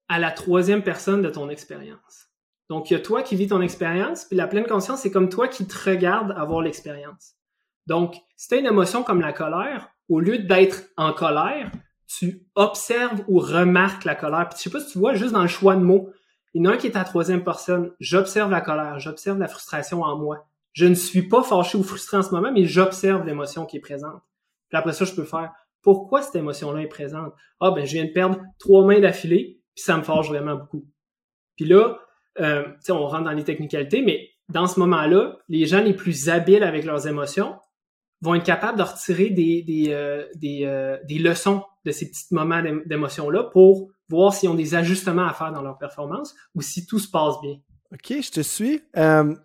à 0.08 0.20
la 0.20 0.32
troisième 0.32 0.84
personne 0.84 1.22
de 1.22 1.30
ton 1.30 1.50
expérience. 1.50 2.28
Donc, 2.70 2.90
il 2.90 2.94
y 2.94 2.98
a 2.98 3.00
toi 3.00 3.24
qui 3.24 3.36
vis 3.36 3.48
ton 3.48 3.62
expérience, 3.62 4.26
puis 4.26 4.38
la 4.38 4.48
pleine 4.48 4.66
conscience, 4.66 5.02
c'est 5.02 5.12
comme 5.12 5.30
toi 5.30 5.48
qui 5.48 5.66
te 5.66 5.90
regarde 5.90 6.32
avoir 6.38 6.62
l'expérience. 6.62 7.34
Donc, 7.88 8.16
si 8.36 8.50
tu 8.50 8.56
as 8.56 8.58
une 8.60 8.66
émotion 8.66 9.04
comme 9.04 9.22
la 9.22 9.34
colère, 9.34 9.90
au 10.10 10.20
lieu 10.20 10.38
d'être 10.38 10.84
en 10.96 11.14
colère, 11.14 11.72
tu 12.18 12.46
observes 12.56 13.24
ou 13.28 13.40
remarques 13.40 14.06
la 14.06 14.16
colère. 14.16 14.50
Puis 14.50 14.58
je 14.58 14.64
sais 14.64 14.70
pas 14.70 14.80
si 14.80 14.92
tu 14.92 15.00
vois 15.00 15.14
juste 15.14 15.34
dans 15.34 15.42
le 15.42 15.48
choix 15.48 15.76
de 15.76 15.82
mots. 15.82 16.10
Il 16.54 16.64
y 16.64 16.68
en 16.68 16.72
a 16.72 16.74
un 16.74 16.78
qui 16.78 16.88
est 16.88 16.98
à 16.98 17.04
troisième 17.04 17.44
personne. 17.44 17.92
J'observe 18.00 18.52
la 18.52 18.62
colère, 18.62 19.00
j'observe 19.00 19.40
la 19.40 19.48
frustration 19.48 20.02
en 20.02 20.18
moi. 20.18 20.46
Je 20.74 20.86
ne 20.86 20.96
suis 20.96 21.28
pas 21.28 21.44
fâché 21.44 21.78
ou 21.78 21.84
frustré 21.84 22.18
en 22.18 22.22
ce 22.22 22.32
moment, 22.32 22.52
mais 22.52 22.66
j'observe 22.66 23.26
l'émotion 23.26 23.66
qui 23.66 23.78
est 23.78 23.82
présente. 23.82 24.22
Puis 24.70 24.78
après 24.78 24.94
ça, 24.94 25.06
je 25.06 25.14
peux 25.14 25.24
faire 25.24 25.52
pourquoi 25.82 26.22
cette 26.22 26.36
émotion-là 26.36 26.82
est 26.82 26.88
présente? 26.88 27.34
Ah 27.60 27.72
ben 27.72 27.86
je 27.86 27.94
viens 27.94 28.06
de 28.06 28.12
perdre 28.12 28.40
trois 28.60 28.86
mains 28.86 29.00
d'affilée, 29.00 29.60
puis 29.76 29.84
ça 29.84 29.98
me 29.98 30.04
fâche 30.04 30.28
vraiment 30.28 30.56
beaucoup. 30.56 30.86
Puis 31.56 31.66
là, 31.66 32.00
euh, 32.40 32.64
on 32.90 33.08
rentre 33.08 33.24
dans 33.24 33.32
les 33.32 33.44
technicalités, 33.44 34.02
mais 34.02 34.30
dans 34.50 34.68
ce 34.68 34.80
moment-là, 34.80 35.38
les 35.50 35.66
gens 35.66 35.82
les 35.82 35.94
plus 35.94 36.30
habiles 36.30 36.64
avec 36.64 36.86
leurs 36.86 37.08
émotions 37.08 37.56
vont 38.22 38.36
être 38.36 38.46
capables 38.46 38.78
de 38.78 38.84
retirer 38.84 39.30
des, 39.30 39.64
des, 39.64 39.86
euh, 39.90 40.26
des, 40.36 40.62
euh, 40.66 40.98
des 41.08 41.18
leçons 41.18 41.64
de 41.86 41.92
ces 41.92 42.10
petits 42.10 42.34
moments 42.34 42.62
d'émotion-là 42.86 43.46
pour 43.46 43.92
voir 44.10 44.34
s'ils 44.34 44.50
ont 44.50 44.56
des 44.56 44.76
ajustements 44.76 45.28
à 45.28 45.34
faire 45.34 45.52
dans 45.52 45.62
leur 45.62 45.78
performance 45.78 46.36
ou 46.54 46.62
si 46.62 46.86
tout 46.86 47.00
se 47.00 47.10
passe 47.10 47.36
bien. 47.42 47.60
OK, 47.92 48.22
je 48.22 48.32
te 48.32 48.42
suis. 48.42 48.82
Euh, 48.98 49.36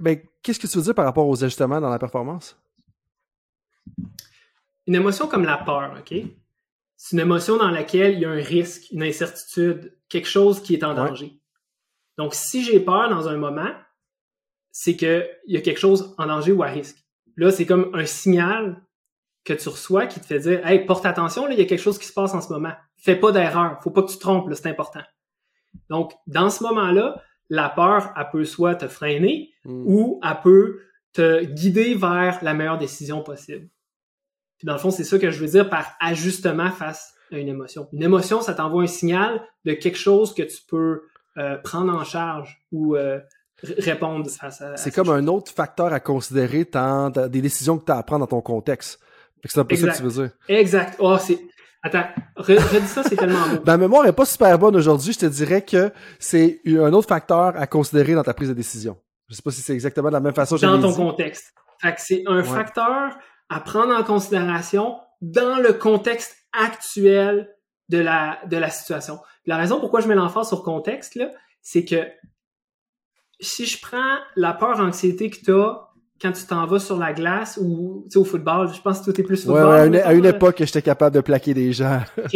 ben, 0.00 0.18
Qu'est-ce 0.42 0.58
que 0.58 0.66
tu 0.66 0.76
veux 0.76 0.84
dire 0.84 0.94
par 0.94 1.04
rapport 1.04 1.28
aux 1.28 1.44
ajustements 1.44 1.80
dans 1.80 1.88
la 1.88 2.00
performance? 2.00 2.58
Une 4.86 4.96
émotion 4.96 5.28
comme 5.28 5.44
la 5.44 5.58
peur, 5.58 5.94
OK? 5.98 6.14
C'est 6.96 7.16
une 7.16 7.20
émotion 7.20 7.56
dans 7.56 7.70
laquelle 7.70 8.14
il 8.14 8.20
y 8.20 8.24
a 8.24 8.30
un 8.30 8.42
risque, 8.42 8.90
une 8.90 9.04
incertitude, 9.04 9.96
quelque 10.08 10.28
chose 10.28 10.60
qui 10.60 10.74
est 10.74 10.84
en 10.84 10.94
danger. 10.94 11.40
Donc, 12.18 12.34
si 12.34 12.64
j'ai 12.64 12.80
peur 12.80 13.08
dans 13.08 13.28
un 13.28 13.36
moment, 13.36 13.70
c'est 14.72 14.96
qu'il 14.96 15.28
y 15.46 15.56
a 15.56 15.60
quelque 15.60 15.80
chose 15.80 16.14
en 16.18 16.26
danger 16.26 16.52
ou 16.52 16.62
à 16.62 16.66
risque. 16.66 16.98
Là, 17.36 17.50
c'est 17.52 17.66
comme 17.66 17.90
un 17.94 18.06
signal 18.06 18.84
que 19.44 19.52
tu 19.52 19.68
reçois 19.68 20.06
qui 20.06 20.20
te 20.20 20.26
fait 20.26 20.38
dire 20.38 20.66
Hey, 20.66 20.84
porte 20.84 21.06
attention, 21.06 21.46
là, 21.46 21.52
il 21.52 21.58
y 21.58 21.62
a 21.62 21.66
quelque 21.66 21.80
chose 21.80 21.98
qui 21.98 22.06
se 22.06 22.12
passe 22.12 22.34
en 22.34 22.40
ce 22.40 22.52
moment. 22.52 22.72
Fais 22.96 23.16
pas 23.16 23.32
d'erreur. 23.32 23.78
Faut 23.82 23.90
pas 23.90 24.02
que 24.02 24.10
tu 24.10 24.16
te 24.16 24.20
trompes, 24.20 24.52
c'est 24.54 24.68
important. 24.68 25.02
Donc, 25.88 26.12
dans 26.26 26.50
ce 26.50 26.62
moment-là, 26.64 27.22
la 27.48 27.68
peur, 27.68 28.12
elle 28.16 28.28
peut 28.30 28.44
soit 28.44 28.74
te 28.76 28.88
freiner 28.88 29.50
hmm. 29.64 29.84
ou 29.86 30.20
elle 30.22 30.40
peut 30.42 30.80
te 31.12 31.44
guider 31.44 31.94
vers 31.94 32.42
la 32.42 32.54
meilleure 32.54 32.78
décision 32.78 33.22
possible. 33.22 33.68
Puis 34.58 34.66
dans 34.66 34.74
le 34.74 34.78
fond, 34.78 34.90
c'est 34.90 35.04
ça 35.04 35.18
que 35.18 35.30
je 35.30 35.40
veux 35.40 35.48
dire 35.48 35.68
par 35.68 35.96
ajustement 36.00 36.70
face 36.70 37.14
à 37.32 37.38
une 37.38 37.48
émotion. 37.48 37.88
Une 37.92 38.02
émotion, 38.02 38.40
ça 38.40 38.54
t'envoie 38.54 38.84
un 38.84 38.86
signal 38.86 39.42
de 39.64 39.72
quelque 39.72 39.98
chose 39.98 40.34
que 40.34 40.42
tu 40.42 40.58
peux 40.68 41.02
euh, 41.36 41.56
prendre 41.58 41.92
en 41.92 42.04
charge 42.04 42.64
ou 42.70 42.94
euh, 42.94 43.18
répondre 43.78 44.28
face 44.30 44.60
à. 44.60 44.76
C'est 44.76 44.90
comme 44.90 45.10
un 45.10 45.26
autre 45.26 45.52
facteur 45.52 45.92
à 45.92 46.00
considérer 46.00 46.64
dans 46.64 47.10
des 47.10 47.40
décisions 47.40 47.78
que 47.78 47.84
tu 47.84 47.92
as 47.92 47.96
à 47.96 48.02
prendre 48.02 48.20
dans 48.20 48.36
ton 48.36 48.40
contexte. 48.40 49.00
C'est 49.44 49.58
un 49.58 49.64
peu 49.64 49.76
ça 49.76 49.88
que 49.88 49.96
tu 49.96 50.02
veux 50.02 50.22
dire. 50.22 50.30
Exact. 50.48 50.96
Oh, 50.98 51.16
c'est. 51.18 51.38
Attends, 51.82 52.04
redis 52.36 52.86
ça, 52.86 53.02
c'est 53.02 53.16
tellement 53.16 53.48
beau. 53.48 53.62
Ma 53.66 53.76
mémoire 53.76 54.06
est 54.06 54.12
pas 54.12 54.24
super 54.24 54.56
bonne 54.58 54.76
aujourd'hui. 54.76 55.12
Je 55.12 55.18
te 55.18 55.26
dirais 55.26 55.62
que 55.62 55.90
c'est 56.20 56.60
un 56.66 56.92
autre 56.92 57.08
facteur 57.08 57.56
à 57.56 57.66
considérer 57.66 58.14
dans 58.14 58.22
ta 58.22 58.34
prise 58.34 58.48
de 58.48 58.54
décision. 58.54 58.96
Je 59.28 59.34
sais 59.34 59.42
pas 59.42 59.50
si 59.50 59.62
c'est 59.62 59.72
exactement 59.72 60.08
de 60.08 60.12
la 60.12 60.20
même 60.20 60.34
façon. 60.34 60.56
Dans 60.56 60.80
ton 60.80 60.92
contexte. 60.92 61.54
Fait 61.80 61.92
que 61.92 62.00
c'est 62.00 62.22
un 62.26 62.44
facteur 62.44 63.18
à 63.48 63.60
prendre 63.60 63.92
en 63.92 64.04
considération 64.04 64.98
dans 65.20 65.60
le 65.60 65.72
contexte 65.72 66.36
actuel 66.52 67.52
de 67.88 67.98
la, 67.98 68.38
de 68.46 68.56
la 68.56 68.70
situation. 68.70 69.18
La 69.46 69.56
raison 69.56 69.80
pourquoi 69.80 70.00
je 70.00 70.08
mets 70.08 70.14
l'emphase 70.14 70.48
sur 70.48 70.62
contexte, 70.62 71.16
là, 71.16 71.30
c'est 71.62 71.84
que 71.84 72.06
si 73.40 73.66
je 73.66 73.80
prends 73.80 74.18
la 74.36 74.52
peur, 74.52 74.78
anxiété 74.78 75.30
que 75.30 75.36
tu 75.36 75.52
as 75.52 75.88
quand 76.20 76.32
tu 76.32 76.44
t'en 76.44 76.66
vas 76.66 76.78
sur 76.78 76.98
la 76.98 77.12
glace 77.12 77.58
ou 77.60 78.06
au 78.14 78.24
football, 78.24 78.72
je 78.72 78.80
pense 78.80 79.00
que 79.00 79.10
tout 79.10 79.20
est 79.20 79.24
plus 79.24 79.44
football. 79.44 79.90
Ouais, 79.90 80.02
à 80.02 80.12
une, 80.12 80.24
époque, 80.24 80.56
j'étais 80.58 80.82
capable 80.82 81.16
de 81.16 81.20
plaquer 81.20 81.54
des 81.54 81.72
gens. 81.72 82.00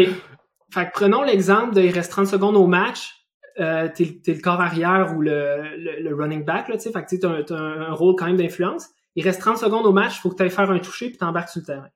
Fait 0.71 0.87
que 0.87 0.93
prenons 0.93 1.23
l'exemple 1.23 1.75
de 1.75 1.81
il 1.81 1.93
reste 1.93 2.11
30 2.11 2.27
secondes 2.27 2.57
au 2.57 2.67
match, 2.67 3.15
euh, 3.61 3.89
t'es, 3.95 4.21
es 4.27 4.35
le 4.35 4.41
corps 4.41 4.61
arrière 4.61 5.15
ou 5.17 5.23
le, 5.23 6.03
le, 6.03 6.15
running 6.15 6.45
back, 6.45 6.69
là, 6.69 6.77
tu 6.77 6.83
sais, 6.83 6.93
fait 6.93 7.05
que 7.05 7.17
t'as, 7.17 7.55
un, 7.55 7.81
un 7.83 7.93
rôle 7.93 8.17
quand 8.19 8.27
même 8.27 8.37
d'influence. 8.37 8.89
Il 9.15 9.25
reste 9.25 9.41
30 9.41 9.59
secondes 9.59 9.87
au 9.87 9.93
match, 9.93 10.17
il 10.17 10.21
faut 10.21 10.31
que 10.31 10.37
tu 10.37 10.43
ailles 10.43 10.51
faire 10.51 10.71
un 10.71 10.79
toucher 10.79 11.09
puis 11.09 11.19
t'embarques 11.19 11.49
sur 11.49 11.61
le 11.61 11.67
terrain. 11.67 11.89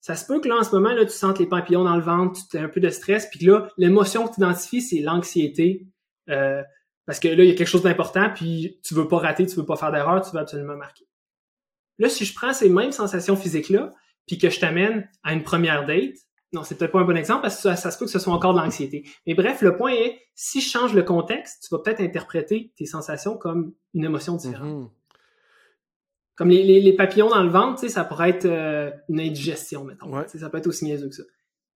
Ça 0.00 0.16
se 0.16 0.26
peut 0.26 0.40
que 0.40 0.48
là, 0.48 0.56
en 0.56 0.64
ce 0.64 0.74
moment, 0.74 0.92
là, 0.92 1.04
tu 1.04 1.12
sentes 1.12 1.38
les 1.38 1.46
papillons 1.46 1.84
dans 1.84 1.96
le 1.96 2.02
ventre, 2.02 2.40
tu 2.50 2.56
as 2.56 2.62
un 2.62 2.68
peu 2.68 2.80
de 2.80 2.88
stress, 2.88 3.28
puis 3.30 3.44
là, 3.44 3.68
l'émotion 3.76 4.26
que 4.26 4.34
tu 4.34 4.40
identifies, 4.40 4.80
c'est 4.80 5.00
l'anxiété. 5.00 5.86
Euh, 6.30 6.62
parce 7.04 7.20
que 7.20 7.28
là, 7.28 7.42
il 7.42 7.48
y 7.48 7.52
a 7.52 7.54
quelque 7.54 7.68
chose 7.68 7.82
d'important, 7.82 8.30
puis 8.34 8.80
tu 8.84 8.94
veux 8.94 9.08
pas 9.08 9.18
rater, 9.18 9.46
tu 9.46 9.56
veux 9.56 9.64
pas 9.64 9.76
faire 9.76 9.90
d'erreur, 9.90 10.22
tu 10.22 10.30
veux 10.32 10.40
absolument 10.40 10.76
marquer. 10.76 11.07
Là, 11.98 12.08
si 12.08 12.24
je 12.24 12.34
prends 12.34 12.52
ces 12.52 12.68
mêmes 12.68 12.92
sensations 12.92 13.36
physiques-là, 13.36 13.94
puis 14.26 14.38
que 14.38 14.50
je 14.50 14.60
t'amène 14.60 15.08
à 15.22 15.32
une 15.32 15.42
première 15.42 15.86
date, 15.86 16.14
non, 16.52 16.62
c'est 16.62 16.76
peut-être 16.76 16.92
pas 16.92 17.00
un 17.00 17.04
bon 17.04 17.16
exemple 17.16 17.42
parce 17.42 17.56
que 17.56 17.62
ça, 17.62 17.76
ça 17.76 17.90
se 17.90 17.98
peut 17.98 18.06
que 18.06 18.10
ce 18.10 18.18
soit 18.18 18.32
encore 18.32 18.54
de 18.54 18.60
l'anxiété. 18.60 19.04
Mais 19.26 19.34
bref, 19.34 19.60
le 19.60 19.76
point 19.76 19.92
est, 19.92 20.18
si 20.34 20.60
je 20.60 20.70
change 20.70 20.94
le 20.94 21.02
contexte, 21.02 21.64
tu 21.66 21.74
vas 21.74 21.82
peut-être 21.82 22.00
interpréter 22.00 22.72
tes 22.76 22.86
sensations 22.86 23.36
comme 23.36 23.74
une 23.92 24.04
émotion 24.04 24.36
différente. 24.36 24.84
Mm-hmm. 24.84 24.90
Comme 26.36 26.50
les, 26.50 26.80
les, 26.80 26.92
papillons 26.92 27.28
dans 27.28 27.42
le 27.42 27.50
ventre, 27.50 27.86
ça 27.88 28.04
pourrait 28.04 28.30
être 28.30 28.44
euh, 28.44 28.90
une 29.08 29.18
indigestion, 29.20 29.84
mettons. 29.84 30.24
Ça 30.26 30.48
peut 30.48 30.58
être 30.58 30.68
aussi 30.68 30.84
niaiseux 30.84 31.08
que 31.08 31.16
ça. 31.16 31.24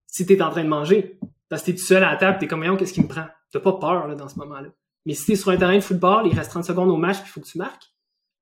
Si 0.07 0.25
tu 0.25 0.35
es 0.35 0.41
en 0.43 0.51
train 0.51 0.63
de 0.63 0.69
manger, 0.69 1.19
parce 1.49 1.63
que 1.63 1.67
tu 1.67 1.73
es 1.73 1.75
tout 1.75 1.85
seul 1.85 2.05
à 2.05 2.13
la 2.13 2.17
table, 2.17 2.39
tu 2.39 2.45
es 2.45 2.49
comme, 2.49 2.77
qu'est-ce 2.77 2.93
qui 2.93 3.03
me 3.03 3.09
prend? 3.09 3.27
Tu 3.51 3.59
pas 3.61 3.73
peur 3.73 4.07
là, 4.07 4.15
dans 4.15 4.29
ce 4.29 4.39
moment-là. 4.39 4.69
Mais 5.05 5.15
si 5.15 5.27
tu 5.27 5.33
es 5.33 5.37
sur 5.37 5.51
un 5.51 5.57
terrain 5.57 5.75
de 5.75 5.81
football, 5.81 6.29
il 6.29 6.39
reste 6.39 6.51
30 6.51 6.65
secondes 6.65 6.91
au 6.91 6.97
match, 6.97 7.19
puis 7.19 7.27
il 7.27 7.33
faut 7.33 7.41
que 7.41 7.47
tu 7.47 7.59
marques, 7.59 7.92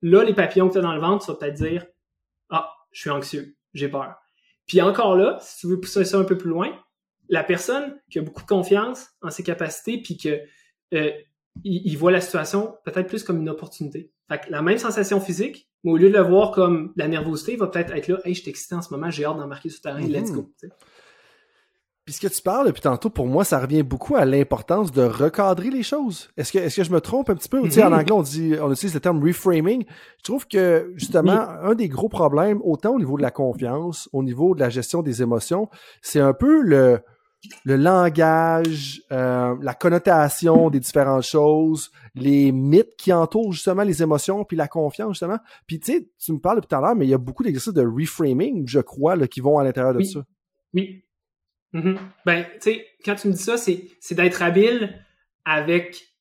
là, 0.03 0.25
les 0.25 0.35
papillons 0.35 0.69
que 0.69 0.75
tu 0.75 0.79
as 0.79 0.83
dans 0.83 0.95
le 0.95 1.01
ventre, 1.01 1.25
tu 1.25 1.31
vas 1.31 1.39
peut-être 1.39 1.55
dire, 1.55 1.87
ah, 2.51 2.73
je 2.93 3.01
suis 3.01 3.11
anxieux, 3.11 3.57
j'ai 3.75 3.89
peur. 3.89 4.17
Puis 4.67 4.81
encore 4.81 5.17
là, 5.17 5.39
si 5.41 5.59
tu 5.59 5.67
veux 5.67 5.81
pousser 5.81 6.05
ça 6.05 6.19
un 6.19 6.25
peu 6.25 6.39
plus 6.39 6.51
loin, 6.51 6.71
la 7.29 7.45
personne 7.45 8.01
qui 8.11 8.19
a 8.19 8.23
beaucoup 8.23 8.43
de 8.43 8.47
confiance 8.47 9.09
en 9.23 9.31
ses 9.31 9.43
capacités, 9.43 10.01
puis 10.03 10.17
que 10.17 10.41
euh, 10.95 11.11
il, 11.65 11.97
voit 11.97 12.11
la 12.11 12.21
situation 12.21 12.75
peut-être 12.85 13.07
plus 13.07 13.23
comme 13.23 13.41
une 13.41 13.49
opportunité. 13.49 14.13
Fait 14.29 14.39
que 14.39 14.51
la 14.51 14.63
même 14.63 14.79
sensation 14.79 15.21
physique, 15.21 15.69
mais 15.85 15.93
au 15.93 15.97
lieu 15.97 16.09
de 16.09 16.15
le 16.15 16.23
voir 16.23 16.53
comme 16.53 16.93
la 16.97 17.09
nervosité, 17.09 17.53
il 17.53 17.59
va 17.59 17.69
peut-être 17.69 17.95
être 17.95 18.09
là, 18.09 18.19
hey, 18.25 18.35
je 18.35 18.43
suis 18.43 18.51
excité 18.51 18.75
en 18.75 18.83
ce 18.83 18.93
moment, 18.93 19.11
j'ai 19.11 19.25
hâte 19.25 19.37
d'en 19.37 19.47
marquer 19.47 19.69
sur 19.69 19.81
terrain, 19.81 20.01
let's 20.01 20.33
go. 20.33 20.53
Puis 22.11 22.17
ce 22.17 22.27
que 22.27 22.35
tu 22.35 22.43
parles 22.43 22.67
depuis 22.67 22.81
tantôt, 22.81 23.09
pour 23.09 23.29
moi, 23.29 23.45
ça 23.45 23.61
revient 23.61 23.85
beaucoup 23.85 24.17
à 24.17 24.25
l'importance 24.25 24.91
de 24.91 25.03
recadrer 25.03 25.71
les 25.71 25.85
choses. 25.85 26.29
Est-ce 26.37 26.51
que, 26.51 26.59
est-ce 26.59 26.75
que 26.79 26.83
je 26.83 26.91
me 26.91 27.01
trompe 27.01 27.31
un 27.31 27.37
petit 27.37 27.49
peu? 27.49 27.61
En 27.61 27.63
mhm. 27.63 27.93
anglais, 27.93 28.11
on, 28.11 28.23
dit, 28.23 28.55
on 28.61 28.73
utilise 28.73 28.95
le 28.95 28.99
terme 28.99 29.25
reframing. 29.25 29.85
Je 30.19 30.25
trouve 30.25 30.49
que, 30.49 30.93
justement, 30.97 31.39
un 31.63 31.77
des 31.77 31.89
gros 31.89 32.09
problèmes, 32.09 32.61
autant 32.65 32.97
au 32.97 32.99
niveau 32.99 33.17
de 33.17 33.23
la 33.23 33.31
confiance, 33.31 34.09
au 34.13 34.25
niveau 34.25 34.57
de 34.57 34.61
la 34.61 34.71
gestion 34.71 35.03
des 35.03 35.23
émotions, 35.23 35.69
c'est 36.03 36.19
un 36.19 36.33
peu 36.33 36.63
le, 36.63 36.99
le 37.65 37.77
langage, 37.77 39.03
euh, 39.13 39.55
la 39.63 39.75
connotation 39.75 40.69
des 40.69 40.81
différentes 40.81 41.23
choses, 41.23 41.93
les 42.17 42.51
mythes 42.51 42.97
qui 42.99 43.13
entourent 43.13 43.53
justement 43.53 43.85
les 43.85 44.03
émotions, 44.03 44.45
puis 44.45 44.57
la 44.57 44.67
confiance 44.67 45.13
justement. 45.13 45.39
Puis 45.69 45.79
tu 45.79 45.93
sais, 45.93 46.11
tu 46.19 46.33
me 46.33 46.41
parles 46.41 46.57
depuis 46.57 46.71
tout 46.71 46.75
à 46.75 46.81
l'heure, 46.81 46.97
mais 46.97 47.07
il 47.07 47.11
y 47.11 47.15
a 47.15 47.19
beaucoup 47.19 47.45
d'exercices 47.45 47.73
de 47.73 47.87
reframing, 47.87 48.67
je 48.67 48.81
crois, 48.81 49.15
là, 49.15 49.29
qui 49.29 49.41
vont 49.41 49.61
à 49.61 49.63
l'intérieur 49.63 49.95
de 49.95 50.03
ça. 50.03 50.25
Oui. 50.75 51.05
Mm-hmm. 51.75 51.97
Ben, 52.27 52.45
tu 52.55 52.59
sais, 52.61 52.87
quand 53.05 53.15
tu 53.15 53.29
me 53.29 53.33
dis 53.33 53.43
ça, 53.43 53.57
c'est, 53.57 53.89
d'être 54.13 54.43
habile 54.43 55.05
avec 55.45 56.15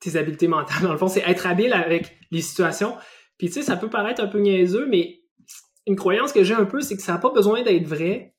tes 0.00 0.16
habiletés 0.16 0.48
mentales. 0.48 0.76
Dans 0.82 0.92
le 0.92 0.98
fond, 0.98 1.08
c'est 1.08 1.22
être 1.26 1.46
habile 1.46 1.72
avec 1.72 2.16
les 2.30 2.40
situations. 2.40 2.96
Puis 3.38 3.48
tu 3.48 3.54
sais, 3.54 3.62
ça 3.62 3.76
peut 3.76 3.90
paraître 3.90 4.22
un 4.22 4.28
peu 4.28 4.38
niaiseux, 4.38 4.86
mais 4.86 5.20
une 5.86 5.96
croyance 5.96 6.32
que 6.32 6.42
j'ai 6.42 6.54
un 6.54 6.64
peu, 6.64 6.80
c'est 6.80 6.96
que 6.96 7.02
ça 7.02 7.12
n'a 7.12 7.18
pas 7.18 7.30
besoin 7.30 7.62
d'être 7.62 7.86
vrai 7.86 8.34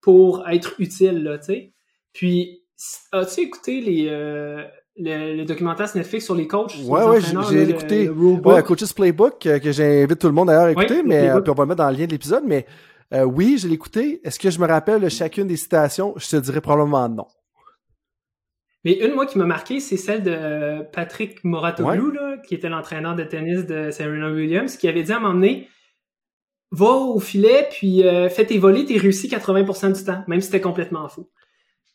pour 0.00 0.46
être 0.48 0.74
utile, 0.78 1.22
là, 1.22 1.38
tu 1.38 1.46
sais. 1.46 1.72
Puis, 2.12 2.62
as-tu 3.10 3.40
écouté 3.40 3.80
les, 3.80 4.06
euh, 4.08 4.62
le, 4.96 5.36
le, 5.36 5.44
documentaire 5.44 5.88
Netflix 5.94 6.26
sur 6.26 6.34
les 6.34 6.46
coachs? 6.46 6.76
Ouais, 6.84 7.04
ouais, 7.04 7.20
j'ai 7.50 7.68
écouté. 7.68 8.08
Ouais, 8.08 8.62
Coach's 8.62 8.92
Playbook, 8.92 9.46
euh, 9.46 9.58
que 9.58 9.72
j'invite 9.72 10.18
tout 10.18 10.28
le 10.28 10.32
monde 10.32 10.48
d'ailleurs 10.48 10.64
à 10.64 10.72
écouter, 10.72 11.02
mais 11.02 11.28
euh, 11.28 11.40
puis 11.40 11.50
on 11.50 11.54
va 11.54 11.64
le 11.64 11.68
mettre 11.68 11.82
dans 11.82 11.90
le 11.90 11.96
lien 11.96 12.06
de 12.06 12.12
l'épisode, 12.12 12.44
mais 12.46 12.66
euh, 13.12 13.24
oui, 13.24 13.58
je 13.58 13.68
l'ai 13.68 13.74
écouté. 13.74 14.20
Est-ce 14.24 14.38
que 14.38 14.50
je 14.50 14.58
me 14.58 14.66
rappelle 14.66 15.00
de 15.00 15.08
chacune 15.08 15.46
des 15.46 15.56
citations? 15.56 16.14
Je 16.16 16.28
te 16.28 16.36
dirais 16.36 16.60
probablement 16.60 17.08
non. 17.08 17.26
Mais 18.84 18.92
une, 19.04 19.14
moi, 19.14 19.26
qui 19.26 19.38
m'a 19.38 19.46
marqué, 19.46 19.80
c'est 19.80 19.96
celle 19.96 20.22
de 20.22 20.82
Patrick 20.92 21.42
Moratoglou, 21.42 22.10
là, 22.10 22.36
qui 22.46 22.54
était 22.54 22.68
l'entraîneur 22.68 23.14
de 23.14 23.24
tennis 23.24 23.64
de 23.64 23.90
Serena 23.90 24.30
Williams, 24.30 24.76
qui 24.76 24.88
avait 24.88 25.02
dit 25.02 25.12
à 25.12 25.20
m'emmener 25.20 25.68
va 26.74 26.90
au 26.90 27.20
filet, 27.20 27.68
puis 27.70 28.04
euh, 28.04 28.28
fais 28.28 28.44
tes 28.44 28.58
volets, 28.58 28.84
t'es 28.84 28.98
réussi 28.98 29.28
80% 29.28 29.92
du 29.96 30.04
temps, 30.04 30.24
même 30.26 30.40
si 30.40 30.46
c'était 30.46 30.60
complètement 30.60 31.08
faux. 31.08 31.30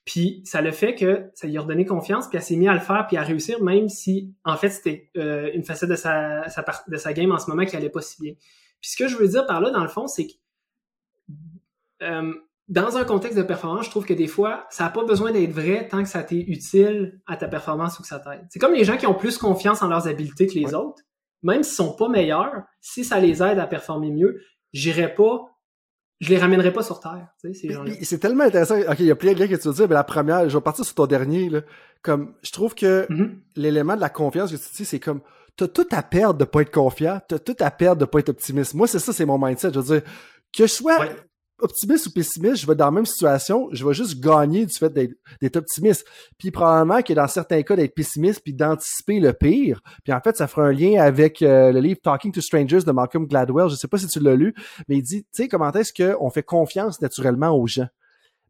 Puis 0.05 0.41
ça 0.45 0.61
le 0.61 0.71
fait 0.71 0.95
que 0.95 1.29
ça 1.33 1.47
lui 1.47 1.57
a 1.57 1.61
redonné 1.61 1.85
confiance, 1.85 2.27
puis 2.27 2.37
elle 2.37 2.43
s'est 2.43 2.55
mise 2.55 2.69
à 2.69 2.73
le 2.73 2.79
faire, 2.79 3.05
puis 3.07 3.17
à 3.17 3.21
réussir, 3.21 3.61
même 3.61 3.89
si, 3.89 4.33
en 4.45 4.55
fait, 4.55 4.69
c'était 4.69 5.11
euh, 5.17 5.51
une 5.53 5.63
facette 5.63 5.89
de 5.89 5.95
sa, 5.95 6.45
de 6.87 6.97
sa 6.97 7.13
game 7.13 7.31
en 7.31 7.39
ce 7.39 7.49
moment 7.49 7.65
qui 7.65 7.75
allait 7.75 7.89
pas 7.89 8.01
si 8.01 8.21
bien. 8.21 8.33
Puis 8.81 8.91
ce 8.91 8.97
que 8.97 9.07
je 9.07 9.17
veux 9.17 9.27
dire 9.27 9.45
par 9.45 9.59
là, 9.59 9.69
dans 9.69 9.83
le 9.83 9.89
fond, 9.89 10.07
c'est 10.07 10.25
que 10.25 10.33
euh, 12.01 12.33
dans 12.67 12.97
un 12.97 13.03
contexte 13.03 13.37
de 13.37 13.43
performance, 13.43 13.85
je 13.85 13.89
trouve 13.89 14.05
que 14.05 14.13
des 14.13 14.27
fois, 14.27 14.67
ça 14.69 14.83
n'a 14.83 14.89
pas 14.91 15.03
besoin 15.03 15.31
d'être 15.31 15.51
vrai 15.51 15.87
tant 15.87 16.03
que 16.03 16.09
ça 16.09 16.21
t'est 16.21 16.45
utile 16.47 17.19
à 17.25 17.35
ta 17.35 17.47
performance 17.47 17.97
ou 17.99 18.03
que 18.03 18.07
ça 18.07 18.19
t'aide. 18.19 18.45
C'est 18.49 18.59
comme 18.59 18.73
les 18.73 18.83
gens 18.83 18.95
qui 18.95 19.07
ont 19.07 19.15
plus 19.15 19.37
confiance 19.37 19.81
en 19.81 19.87
leurs 19.87 20.07
habiletés 20.07 20.45
que 20.45 20.53
les 20.53 20.75
autres, 20.75 21.01
même 21.41 21.63
s'ils 21.63 21.75
sont 21.75 21.95
pas 21.95 22.07
meilleurs, 22.07 22.63
si 22.79 23.03
ça 23.03 23.19
les 23.19 23.41
aide 23.41 23.57
à 23.57 23.65
performer 23.65 24.11
mieux, 24.11 24.39
j'irai 24.71 25.13
pas, 25.13 25.49
je 26.19 26.29
les 26.29 26.37
ramènerai 26.37 26.71
pas 26.71 26.83
sur 26.83 26.99
terre, 26.99 27.27
tu 27.41 27.53
sais, 27.53 27.59
ces 27.59 27.73
gens-là. 27.73 27.91
C'est 28.03 28.19
tellement 28.19 28.43
intéressant. 28.43 28.77
OK, 28.77 28.99
il 28.99 29.05
y 29.05 29.11
a 29.11 29.15
plein 29.15 29.33
de 29.33 29.39
gars 29.39 29.47
que 29.47 29.55
tu 29.55 29.67
veux 29.67 29.73
dire, 29.73 29.87
mais 29.87 29.95
la 29.95 30.03
première, 30.03 30.47
je 30.47 30.55
vais 30.55 30.63
partir 30.63 30.85
sur 30.85 30.93
ton 30.93 31.07
dernier, 31.07 31.49
là. 31.49 31.61
Comme, 32.01 32.35
je 32.43 32.51
trouve 32.51 32.75
que 32.75 33.07
mm-hmm. 33.09 33.31
l'élément 33.55 33.95
de 33.95 34.01
la 34.01 34.09
confiance 34.09 34.51
que 34.51 34.57
tu 34.57 34.75
dis, 34.75 34.85
c'est 34.85 34.99
comme, 34.99 35.21
t'as 35.55 35.67
tout 35.67 35.87
à 35.91 36.03
perdre 36.03 36.39
de 36.39 36.45
pas 36.45 36.61
être 36.61 36.71
confiant, 36.71 37.19
t'as 37.27 37.39
tout 37.39 37.55
à 37.59 37.71
perdre 37.71 38.01
de 38.01 38.05
pas 38.05 38.19
être 38.19 38.29
optimiste. 38.29 38.73
Moi, 38.73 38.87
c'est 38.87 38.99
ça, 38.99 39.11
c'est 39.11 39.25
mon 39.25 39.37
mindset. 39.37 39.71
Je 39.73 39.79
veux 39.79 39.99
dire, 39.99 40.09
que 40.55 40.67
je 40.67 40.71
sois 40.71 40.97
optimiste 41.61 42.07
ou 42.07 42.11
pessimiste, 42.11 42.57
je 42.57 42.67
vais 42.67 42.75
dans 42.75 42.85
la 42.85 42.91
même 42.91 43.05
situation, 43.05 43.69
je 43.71 43.85
vais 43.85 43.93
juste 43.93 44.19
gagner 44.19 44.65
du 44.65 44.77
fait 44.77 44.91
d'être 44.93 45.55
optimiste. 45.55 46.05
Puis 46.37 46.51
probablement 46.51 47.01
que 47.01 47.13
dans 47.13 47.27
certains 47.27 47.61
cas 47.63 47.75
d'être 47.75 47.93
pessimiste 47.93 48.41
puis 48.43 48.53
d'anticiper 48.53 49.19
le 49.19 49.33
pire. 49.33 49.81
Puis 50.03 50.13
en 50.13 50.19
fait, 50.21 50.37
ça 50.37 50.47
fera 50.47 50.67
un 50.67 50.71
lien 50.71 51.01
avec 51.01 51.41
euh, 51.41 51.71
le 51.71 51.79
livre 51.79 51.99
Talking 52.01 52.31
to 52.31 52.41
Strangers 52.41 52.83
de 52.85 52.91
Malcolm 52.91 53.27
Gladwell. 53.27 53.69
Je 53.69 53.75
sais 53.75 53.87
pas 53.87 53.97
si 53.97 54.07
tu 54.07 54.19
l'as 54.19 54.35
lu, 54.35 54.53
mais 54.87 54.97
il 54.97 55.03
dit, 55.03 55.23
tu 55.23 55.29
sais, 55.31 55.47
comment 55.47 55.71
est-ce 55.71 55.93
qu'on 55.93 56.29
fait 56.29 56.43
confiance 56.43 57.01
naturellement 57.01 57.51
aux 57.51 57.67
gens? 57.67 57.87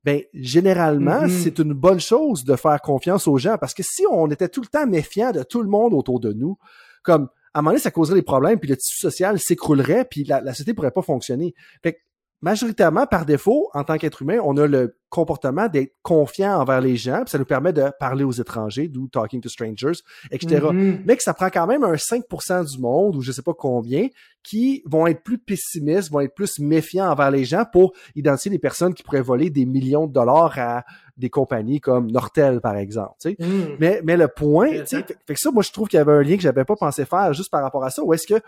Ben, 0.04 0.22
généralement, 0.34 1.24
mm-hmm. 1.24 1.44
c'est 1.44 1.60
une 1.60 1.74
bonne 1.74 2.00
chose 2.00 2.46
de 2.46 2.56
faire 2.56 2.80
confiance 2.82 3.28
aux 3.28 3.38
gens 3.38 3.58
parce 3.58 3.74
que 3.74 3.84
si 3.84 4.06
on 4.10 4.32
était 4.32 4.48
tout 4.48 4.62
le 4.62 4.68
temps 4.68 4.88
méfiant 4.88 5.32
de 5.32 5.44
tout 5.44 5.62
le 5.62 5.70
monde 5.70 5.94
autour 5.94 6.20
de 6.20 6.32
nous, 6.32 6.58
comme 7.04 7.30
à 7.54 7.60
un 7.60 7.62
moment 7.62 7.72
donné, 7.72 7.82
ça 7.82 7.92
causerait 7.92 8.16
des 8.16 8.24
problèmes, 8.24 8.60
puis 8.60 8.70
le 8.70 8.78
tissu 8.78 9.00
social 9.00 9.40
s'écroulerait, 9.40 10.06
puis 10.06 10.24
la, 10.24 10.40
la 10.40 10.54
société 10.54 10.74
pourrait 10.74 10.92
pas 10.92 11.02
fonctionner. 11.02 11.56
Fait 11.82 11.94
que 11.94 11.98
majoritairement, 12.42 13.06
par 13.06 13.26
défaut, 13.26 13.70
en 13.74 13.84
tant 13.84 13.98
qu'être 13.98 14.22
humain, 14.22 14.40
on 14.44 14.56
a 14.58 14.66
le 14.66 14.96
comportement 15.10 15.68
d'être 15.68 15.96
confiant 16.04 16.60
envers 16.60 16.82
les 16.82 16.96
gens, 16.96 17.22
puis 17.24 17.32
ça 17.32 17.38
nous 17.38 17.46
permet 17.46 17.74
de 17.74 17.92
parler 18.00 18.24
aux 18.24 18.32
étrangers, 18.32 18.88
d'où 18.88 19.08
talking 19.08 19.42
to 19.42 19.50
strangers, 19.50 20.00
etc. 20.32 20.62
Mm-hmm. 20.62 21.02
Mais 21.06 21.18
que 21.18 21.24
ça 21.24 21.34
prend 21.34 21.50
quand 21.50 21.68
même 21.68 21.84
un 21.84 21.96
5% 21.96 22.72
du 22.72 22.80
monde, 22.80 23.16
ou 23.16 23.22
je 23.22 23.32
sais 23.32 23.42
pas 23.42 23.54
combien, 23.54 24.08
qui 24.44 24.84
vont 24.86 25.08
être 25.08 25.24
plus 25.24 25.38
pessimistes, 25.38 26.12
vont 26.12 26.22
être 26.22 26.36
plus 26.36 26.60
méfiants 26.60 27.12
envers 27.12 27.32
les 27.32 27.44
gens 27.44 27.66
pour 27.70 27.94
identifier 28.16 28.52
des 28.52 28.60
personnes 28.60 28.94
qui 28.94 29.04
pourraient 29.04 29.22
voler 29.22 29.50
des 29.50 29.66
millions 29.66 30.08
de 30.08 30.14
dollars 30.14 30.58
à 30.58 30.84
des 31.18 31.30
compagnies 31.30 31.82
comme 31.82 32.10
Nortel, 32.10 32.62
par 32.62 32.78
exemple. 32.78 33.16
Mm. 33.26 33.46
Mais, 33.80 34.02
mais 34.04 34.16
le 34.16 34.28
point, 34.28 34.70
fait, 34.86 35.18
fait, 35.26 35.34
que 35.34 35.40
ça, 35.40 35.52
moi, 35.52 35.64
je 35.64 35.72
trouve 35.72 35.88
qu'il 35.88 35.98
y 35.98 36.02
avait 36.02 36.14
un 36.14 36.22
lien 36.22 36.36
que 36.36 36.42
j'avais 36.44 36.66
pas 36.66 36.76
pensé 36.76 37.04
faire 37.04 37.34
juste 37.34 37.52
par 37.52 37.62
rapport 37.62 37.84
à 37.84 37.90
ça, 37.90 38.04
ou 38.04 38.14
est-ce 38.14 38.28
que 38.28 38.40